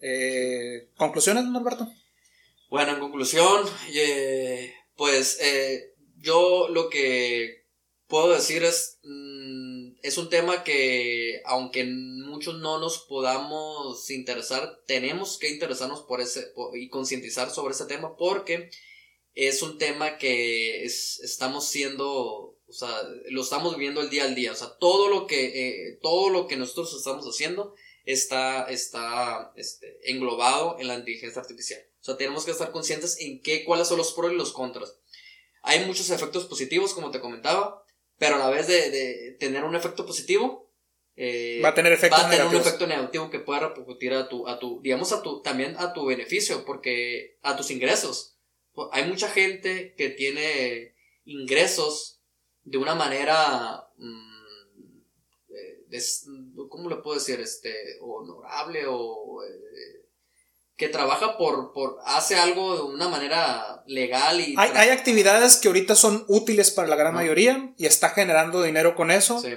Eh, 0.00 0.90
¿Conclusiones, 0.96 1.44
Norberto? 1.44 1.88
Bueno, 2.70 2.92
en 2.92 3.00
conclusión, 3.00 3.64
eh, 3.94 4.74
pues 4.96 5.40
yo 6.18 6.68
lo 6.68 6.88
que 6.88 7.64
puedo 8.06 8.32
decir 8.32 8.64
es, 8.64 8.98
mm, 9.02 9.47
es 10.02 10.18
un 10.18 10.28
tema 10.28 10.64
que 10.64 11.42
aunque 11.44 11.84
muchos 11.84 12.56
no 12.60 12.78
nos 12.78 12.98
podamos 12.98 14.10
interesar, 14.10 14.80
tenemos 14.86 15.38
que 15.38 15.50
interesarnos 15.50 16.02
por 16.02 16.20
ese 16.20 16.52
y 16.74 16.88
concientizar 16.88 17.50
sobre 17.50 17.74
ese 17.74 17.86
tema 17.86 18.16
porque 18.16 18.70
es 19.34 19.62
un 19.62 19.78
tema 19.78 20.18
que 20.18 20.84
estamos 20.84 21.68
siendo, 21.68 22.06
o 22.08 22.72
sea, 22.72 22.90
lo 23.30 23.42
estamos 23.42 23.76
viviendo 23.76 24.00
el 24.00 24.10
día 24.10 24.24
al 24.24 24.34
día, 24.34 24.52
o 24.52 24.56
sea, 24.56 24.76
todo 24.78 25.08
lo 25.08 25.26
que, 25.26 25.46
eh, 25.92 25.98
todo 26.02 26.30
lo 26.30 26.46
que 26.46 26.56
nosotros 26.56 26.94
estamos 26.94 27.24
haciendo 27.24 27.74
está, 28.04 28.64
está 28.64 29.52
este, 29.56 30.10
englobado 30.10 30.76
en 30.80 30.88
la 30.88 30.96
inteligencia 30.96 31.40
artificial. 31.40 31.80
O 32.00 32.04
sea, 32.04 32.16
tenemos 32.16 32.44
que 32.44 32.52
estar 32.52 32.72
conscientes 32.72 33.18
en 33.20 33.42
qué, 33.42 33.64
cuáles 33.64 33.88
son 33.88 33.98
los 33.98 34.12
pros 34.12 34.32
y 34.32 34.36
los 34.36 34.52
contras. 34.52 34.96
Hay 35.62 35.84
muchos 35.84 36.10
efectos 36.10 36.46
positivos, 36.46 36.94
como 36.94 37.10
te 37.10 37.20
comentaba, 37.20 37.84
pero 38.18 38.36
a 38.36 38.38
la 38.38 38.50
vez 38.50 38.66
de, 38.66 39.36
tener 39.38 39.64
un 39.64 39.74
efecto 39.74 40.04
positivo, 40.04 40.70
eh, 41.16 41.60
va 41.64 41.70
a 41.70 41.74
tener, 41.74 41.92
efectos 41.92 42.20
va 42.22 42.26
a 42.26 42.30
tener 42.30 42.46
un 42.46 42.54
efecto 42.54 42.86
negativo 42.86 43.30
que 43.30 43.40
pueda 43.40 43.60
repercutir 43.60 44.12
a 44.14 44.28
tu, 44.28 44.46
a 44.46 44.58
tu, 44.58 44.80
digamos, 44.82 45.12
a 45.12 45.22
tu, 45.22 45.40
también 45.42 45.76
a 45.78 45.92
tu 45.92 46.06
beneficio, 46.06 46.64
porque 46.64 47.38
a 47.42 47.56
tus 47.56 47.70
ingresos. 47.70 48.36
Hay 48.92 49.08
mucha 49.08 49.28
gente 49.28 49.94
que 49.96 50.10
tiene 50.10 50.94
ingresos 51.24 52.20
de 52.62 52.78
una 52.78 52.94
manera, 52.94 53.88
mm, 53.96 54.98
¿cómo 56.68 56.88
le 56.88 56.96
puedo 56.96 57.18
decir? 57.18 57.40
Este, 57.40 57.98
honorable 58.00 58.84
o... 58.86 59.42
Eh, 59.44 59.97
que 60.78 60.88
trabaja 60.88 61.36
por, 61.36 61.72
por, 61.72 61.98
hace 62.04 62.36
algo 62.36 62.76
de 62.76 62.82
una 62.82 63.08
manera 63.08 63.82
legal 63.86 64.40
y... 64.40 64.54
Hay, 64.56 64.70
hay 64.74 64.88
actividades 64.90 65.56
que 65.56 65.66
ahorita 65.66 65.96
son 65.96 66.24
útiles 66.28 66.70
para 66.70 66.86
la 66.86 66.94
gran 66.94 67.14
mayoría 67.14 67.74
y 67.76 67.86
está 67.86 68.10
generando 68.10 68.62
dinero 68.62 68.94
con 68.94 69.10
eso. 69.10 69.40
Sí. 69.40 69.48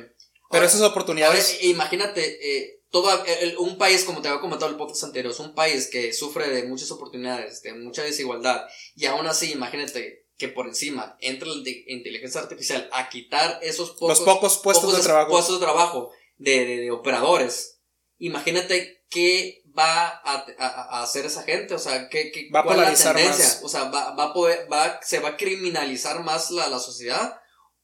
Pero 0.49 0.65
esas 0.65 0.81
oportunidades... 0.81 1.63
imagínate, 1.63 2.23
eh, 2.41 2.81
todo 2.89 3.23
un 3.59 3.77
país, 3.77 4.03
como 4.03 4.23
te 4.23 4.29
había 4.29 4.41
comentado 4.41 4.71
en 4.71 4.73
el 4.73 4.79
podcast 4.79 5.03
anterior, 5.03 5.31
es 5.31 5.39
un 5.39 5.53
país 5.53 5.89
que 5.91 6.11
sufre 6.11 6.49
de 6.49 6.63
muchas 6.63 6.89
oportunidades, 6.89 7.61
de 7.61 7.75
mucha 7.75 8.01
desigualdad, 8.01 8.65
y 8.95 9.05
aún 9.05 9.27
así, 9.27 9.51
imagínate 9.51 10.25
que 10.37 10.47
por 10.47 10.65
encima 10.67 11.17
entra 11.19 11.47
la 11.47 11.61
inteligencia 11.85 12.41
artificial 12.41 12.89
a 12.93 13.09
quitar 13.09 13.59
esos 13.61 13.91
pocos, 13.91 14.17
Los 14.17 14.21
pocos 14.21 14.57
puestos 14.57 14.97
de 14.97 15.03
trabajo, 15.03 15.29
puestos 15.29 15.59
de, 15.59 15.65
trabajo 15.65 16.09
de, 16.37 16.65
de, 16.65 16.77
de 16.77 16.91
operadores. 16.91 17.79
Imagínate 18.17 19.03
qué 19.11 19.60
va 19.77 20.07
a, 20.07 20.45
a, 20.57 21.03
hacer 21.03 21.25
esa 21.25 21.43
gente, 21.43 21.73
o 21.73 21.79
sea, 21.79 22.09
¿qué, 22.09 22.31
qué, 22.31 22.49
va 22.53 22.61
a 22.61 22.63
polarizar 22.63 23.15
la 23.15 23.21
tendencia? 23.21 23.45
Más. 23.45 23.63
O 23.63 23.69
sea, 23.69 23.85
va, 23.85 24.15
va, 24.15 24.25
a 24.25 24.33
poder, 24.33 24.71
va, 24.71 24.99
se 25.01 25.19
va 25.19 25.29
a 25.29 25.37
criminalizar 25.37 26.23
más 26.23 26.51
la, 26.51 26.67
la 26.67 26.79
sociedad 26.79 27.39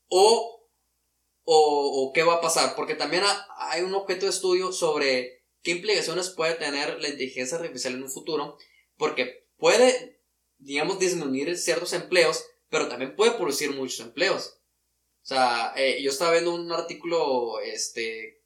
o, 0.07 0.69
o, 1.43 2.03
o, 2.03 2.13
qué 2.13 2.23
va 2.23 2.35
a 2.35 2.41
pasar, 2.41 2.75
porque 2.75 2.95
también 2.95 3.23
hay 3.57 3.81
un 3.81 3.93
objeto 3.93 4.25
de 4.25 4.31
estudio 4.31 4.71
sobre 4.71 5.43
qué 5.61 5.71
implicaciones 5.71 6.29
puede 6.29 6.55
tener 6.55 7.01
la 7.01 7.09
inteligencia 7.09 7.57
artificial 7.57 7.93
en 7.93 8.03
un 8.03 8.11
futuro, 8.11 8.57
porque 8.97 9.47
puede, 9.57 10.21
digamos, 10.57 10.99
disminuir 10.99 11.57
ciertos 11.57 11.93
empleos, 11.93 12.45
pero 12.69 12.87
también 12.87 13.15
puede 13.15 13.31
producir 13.31 13.71
muchos 13.71 13.99
empleos. 14.01 14.59
O 15.23 15.27
sea, 15.27 15.73
eh, 15.75 16.01
yo 16.01 16.09
estaba 16.09 16.31
viendo 16.31 16.53
un 16.55 16.71
artículo, 16.71 17.59
este, 17.59 18.43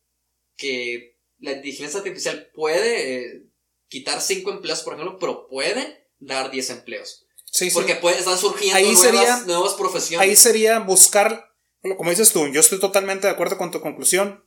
que 0.57 1.20
la 1.41 1.51
inteligencia 1.53 1.99
artificial 1.99 2.49
puede 2.53 3.15
eh, 3.15 3.43
quitar 3.88 4.22
5 4.22 4.49
empleos, 4.51 4.81
por 4.84 4.93
ejemplo, 4.93 5.18
pero 5.19 5.47
puede 5.47 6.07
dar 6.19 6.51
10 6.51 6.69
empleos. 6.69 7.27
Sí, 7.45 7.69
Porque 7.72 7.95
Puede, 7.95 8.18
están 8.18 8.38
surgiendo 8.38 8.80
nuevas, 8.80 9.45
nuevas, 9.45 9.73
profesiones. 9.73 10.26
Ahí 10.26 10.38
sería 10.38 10.80
buscar, 10.80 11.51
como 11.97 12.09
dices 12.09 12.31
tú, 12.31 12.47
yo 12.47 12.61
estoy 12.61 12.80
totalmente 12.80 13.27
de 13.27 13.34
acuerdo 13.34 13.57
con 13.57 13.72
tu 13.72 13.81
conclusión, 13.81 14.45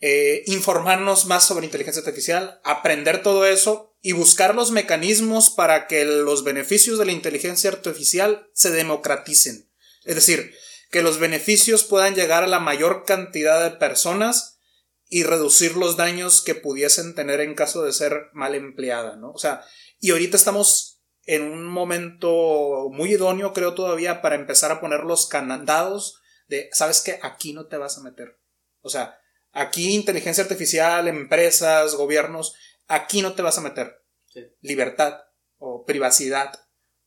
eh, 0.00 0.42
informarnos 0.46 1.26
más 1.26 1.46
sobre 1.46 1.66
inteligencia 1.66 2.00
artificial, 2.00 2.60
aprender 2.64 3.22
todo 3.22 3.44
eso 3.44 3.94
y 4.00 4.12
buscar 4.12 4.54
los 4.54 4.70
mecanismos 4.70 5.50
para 5.50 5.86
que 5.86 6.06
los 6.06 6.44
beneficios 6.44 6.98
de 6.98 7.04
la 7.04 7.12
inteligencia 7.12 7.70
artificial 7.70 8.48
se 8.54 8.70
democraticen. 8.70 9.70
Es 10.04 10.14
decir, 10.14 10.54
que 10.90 11.02
los 11.02 11.18
beneficios 11.18 11.84
puedan 11.84 12.14
llegar 12.14 12.42
a 12.42 12.46
la 12.48 12.60
mayor 12.60 13.04
cantidad 13.04 13.62
de 13.62 13.76
personas 13.76 14.55
y 15.08 15.22
reducir 15.22 15.76
los 15.76 15.96
daños 15.96 16.42
que 16.42 16.54
pudiesen 16.54 17.14
tener 17.14 17.40
en 17.40 17.54
caso 17.54 17.82
de 17.82 17.92
ser 17.92 18.28
mal 18.32 18.54
empleada, 18.54 19.16
¿no? 19.16 19.30
O 19.30 19.38
sea, 19.38 19.64
y 20.00 20.10
ahorita 20.10 20.36
estamos 20.36 21.00
en 21.24 21.42
un 21.42 21.66
momento 21.66 22.88
muy 22.90 23.12
idóneo, 23.12 23.52
creo 23.52 23.74
todavía, 23.74 24.22
para 24.22 24.36
empezar 24.36 24.72
a 24.72 24.80
poner 24.80 25.00
los 25.00 25.26
candados 25.26 26.20
de, 26.48 26.68
¿sabes 26.72 27.00
qué? 27.02 27.18
Aquí 27.22 27.52
no 27.52 27.66
te 27.66 27.76
vas 27.76 27.98
a 27.98 28.02
meter. 28.02 28.38
O 28.80 28.88
sea, 28.88 29.18
aquí 29.52 29.94
inteligencia 29.94 30.44
artificial, 30.44 31.08
empresas, 31.08 31.94
gobiernos, 31.94 32.54
aquí 32.86 33.22
no 33.22 33.34
te 33.34 33.42
vas 33.42 33.58
a 33.58 33.62
meter. 33.62 34.04
Libertad 34.60 35.20
o 35.56 35.84
privacidad 35.84 36.52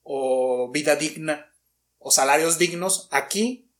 o 0.02 0.72
vida 0.72 0.96
digna 0.96 1.54
o 2.00 2.12
salarios 2.12 2.58
dignos, 2.58 3.08
aquí, 3.12 3.74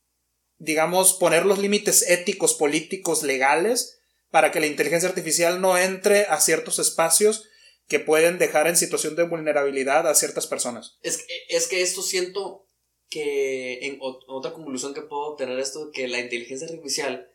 digamos, 0.58 1.14
poner 1.14 1.46
los 1.46 1.58
límites 1.58 2.08
éticos, 2.08 2.54
políticos, 2.54 3.22
legales, 3.22 3.99
para 4.30 4.52
que 4.52 4.60
la 4.60 4.66
inteligencia 4.66 5.08
artificial 5.08 5.60
no 5.60 5.76
entre 5.76 6.26
a 6.26 6.40
ciertos 6.40 6.78
espacios 6.78 7.48
que 7.86 7.98
pueden 7.98 8.38
dejar 8.38 8.68
en 8.68 8.76
situación 8.76 9.16
de 9.16 9.24
vulnerabilidad 9.24 10.06
a 10.06 10.14
ciertas 10.14 10.46
personas. 10.46 10.98
Es 11.02 11.18
que, 11.18 11.34
es 11.48 11.66
que 11.66 11.82
esto 11.82 12.02
siento 12.02 12.68
que 13.08 13.84
en 13.86 13.98
otra 14.00 14.52
conclusión 14.52 14.94
que 14.94 15.02
puedo 15.02 15.34
tener 15.34 15.58
esto, 15.58 15.90
que 15.92 16.06
la 16.06 16.20
inteligencia 16.20 16.68
artificial 16.68 17.28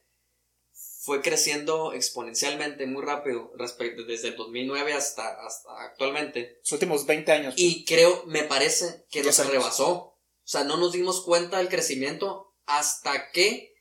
fue 1.05 1.21
creciendo 1.21 1.93
exponencialmente 1.93 2.87
muy 2.87 3.03
rápido 3.03 3.51
respecto 3.57 4.05
desde 4.05 4.29
el 4.29 4.37
2009 4.37 4.93
hasta, 4.93 5.45
hasta 5.45 5.69
actualmente. 5.81 6.57
Los 6.61 6.71
últimos 6.71 7.05
20 7.05 7.31
años. 7.31 7.53
Y 7.57 7.85
creo, 7.85 8.23
me 8.25 8.43
parece 8.43 9.05
que 9.11 9.21
no 9.21 9.31
se 9.31 9.43
rebasó. 9.43 9.91
O 9.91 10.47
sea, 10.47 10.63
no 10.63 10.77
nos 10.77 10.93
dimos 10.93 11.23
cuenta 11.23 11.59
del 11.59 11.69
crecimiento 11.69 12.55
hasta 12.65 13.29
que 13.31 13.74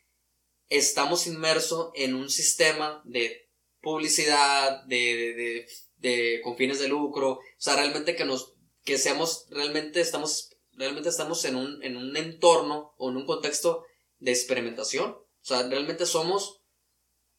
estamos 0.68 1.26
inmersos 1.26 1.90
en 1.94 2.14
un 2.14 2.30
sistema 2.30 3.02
de 3.04 3.50
publicidad, 3.80 4.82
de, 4.84 5.66
de, 5.96 6.40
con 6.42 6.56
fines 6.56 6.78
de 6.78 6.88
lucro, 6.88 7.32
o 7.32 7.40
sea, 7.58 7.76
realmente 7.76 8.16
que 8.16 8.24
nos, 8.24 8.54
que 8.82 8.98
seamos, 8.98 9.46
realmente 9.50 10.00
estamos, 10.00 10.50
realmente 10.72 11.08
estamos 11.08 11.44
en 11.44 11.56
un, 11.56 11.82
en 11.82 11.96
un 11.96 12.16
entorno 12.16 12.94
o 12.98 13.10
en 13.10 13.16
un 13.16 13.26
contexto 13.26 13.84
de 14.18 14.32
experimentación, 14.32 15.10
o 15.10 15.44
sea, 15.46 15.62
realmente 15.68 16.06
somos, 16.06 16.62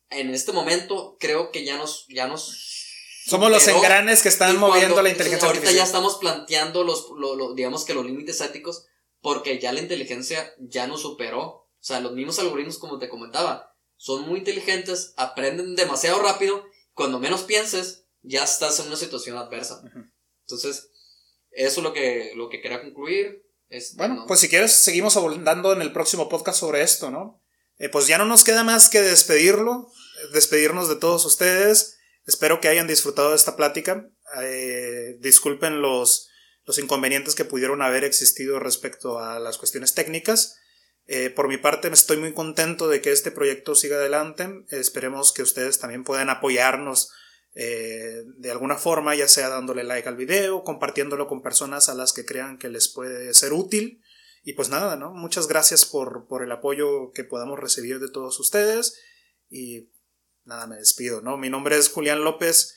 en 0.10 0.30
este 0.30 0.52
momento, 0.52 1.18
creo 1.20 1.52
que 1.52 1.66
ya 1.66 1.78
nos, 1.78 2.06
ya 2.08 2.28
nos 2.28 2.84
somos 3.26 3.50
los 3.50 3.68
engranes 3.68 4.22
que 4.22 4.30
están 4.30 4.56
moviendo 4.58 5.02
la 5.02 5.10
inteligencia 5.10 5.48
ahorita 5.48 5.72
ya 5.72 5.84
estamos 5.84 6.18
planteando 6.18 6.84
los, 6.84 7.08
digamos 7.56 7.84
que 7.84 7.96
los 7.96 8.06
límites 8.06 8.40
éticos 8.40 8.86
porque 9.20 9.58
ya 9.58 9.74
la 9.74 9.80
inteligencia 9.80 10.54
ya 10.60 10.86
nos 10.86 11.02
superó 11.02 11.65
sea, 11.86 12.00
los 12.00 12.14
mismos 12.14 12.40
algoritmos, 12.40 12.80
como 12.80 12.98
te 12.98 13.10
comentaba, 13.10 13.76
son 13.96 14.28
muy 14.28 14.40
inteligentes, 14.40 15.14
aprenden 15.18 15.76
demasiado 15.76 16.22
rápido. 16.22 16.66
Cuando 16.94 17.20
menos 17.20 17.44
pienses, 17.44 18.06
ya 18.24 18.44
estás 18.44 18.80
en 18.80 18.88
una 18.88 18.96
situación 18.96 19.38
adversa. 19.38 19.82
Entonces, 20.42 20.90
eso 21.52 21.80
es 21.80 21.84
lo 21.84 21.94
que, 21.94 22.34
lo 22.36 22.50
que 22.50 22.62
quería 22.62 22.82
concluir. 22.82 23.46
bueno, 23.98 24.26
pues 24.28 24.40
si 24.40 24.50
quieres, 24.50 24.72
seguimos 24.72 25.16
abundando 25.16 25.74
en 25.74 25.82
el 25.82 25.94
próximo 25.94 26.28
podcast 26.28 26.60
sobre 26.60 26.82
esto, 26.82 27.12
¿no? 27.12 27.42
Eh, 27.78 27.90
pues 27.90 28.08
ya 28.08 28.18
no 28.18 28.26
nos 28.26 28.44
queda 28.44 28.64
más 28.64 28.90
que 28.90 29.02
despedirlo, 29.02 29.92
despedirnos 30.34 30.90
de 30.90 30.96
todos 30.96 31.26
ustedes. 31.26 31.98
Espero 32.26 32.62
que 32.62 32.68
hayan 32.68 32.88
disfrutado 32.88 33.30
de 33.30 33.36
esta 33.36 33.56
plática. 33.56 34.10
Eh, 34.42 35.18
disculpen 35.20 35.82
los, 35.82 36.30
los 36.64 36.80
inconvenientes 36.80 37.36
que 37.36 37.46
pudieron 37.46 37.82
haber 37.82 38.04
existido 38.04 38.60
respecto 38.60 39.20
a 39.20 39.40
las 39.40 39.58
cuestiones 39.58 39.94
técnicas. 39.94 40.58
Eh, 41.08 41.30
por 41.30 41.48
mi 41.48 41.58
parte, 41.58 41.88
estoy 41.90 42.18
muy 42.18 42.34
contento 42.34 42.88
de 42.88 43.02
que 43.02 43.12
este 43.12 43.32
proyecto 43.32 43.76
siga 43.76 43.98
adelante. 43.98 44.66
Esperemos 44.70 45.34
que 45.34 45.44
ustedes 45.44 45.80
también 45.80 46.04
puedan 46.04 46.30
apoyarnos 46.30 47.12
eh, 47.54 48.24
de 48.38 48.52
alguna 48.52 48.76
forma, 48.76 49.16
ya 49.16 49.28
sea 49.28 49.50
dándole 49.50 49.84
like 49.84 50.10
al 50.10 50.18
video, 50.18 50.64
compartiéndolo 50.64 51.28
con 51.28 51.42
personas 51.42 51.90
a 51.90 51.94
las 51.94 52.12
que 52.12 52.26
crean 52.26 52.58
que 52.58 52.70
les 52.70 52.88
puede 52.88 53.34
ser 53.34 53.54
útil. 53.54 54.02
Y 54.44 54.54
pues 54.54 54.70
nada, 54.70 54.96
¿no? 54.96 55.12
Muchas 55.12 55.48
gracias 55.48 55.86
por, 55.86 56.28
por 56.28 56.44
el 56.44 56.52
apoyo 56.52 57.12
que 57.12 57.24
podamos 57.24 57.60
recibir 57.60 58.00
de 58.00 58.12
todos 58.12 58.40
ustedes. 58.40 59.00
Y 59.50 59.90
nada, 60.44 60.68
me 60.68 60.76
despido, 60.76 61.22
¿no? 61.22 61.38
Mi 61.38 61.50
nombre 61.50 61.78
es 61.78 61.90
Julián 61.90 62.24
López. 62.24 62.76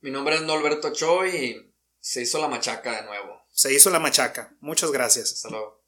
Mi 0.00 0.10
nombre 0.10 0.36
es 0.36 0.42
Norberto 0.42 0.92
Choi 0.92 1.36
y 1.36 1.74
se 2.00 2.22
hizo 2.22 2.38
la 2.38 2.48
machaca 2.48 3.00
de 3.00 3.06
nuevo. 3.06 3.42
Se 3.52 3.72
hizo 3.72 3.90
la 3.90 3.98
machaca. 3.98 4.56
Muchas 4.60 4.90
gracias. 4.90 5.32
Hasta 5.32 5.50
luego. 5.50 5.79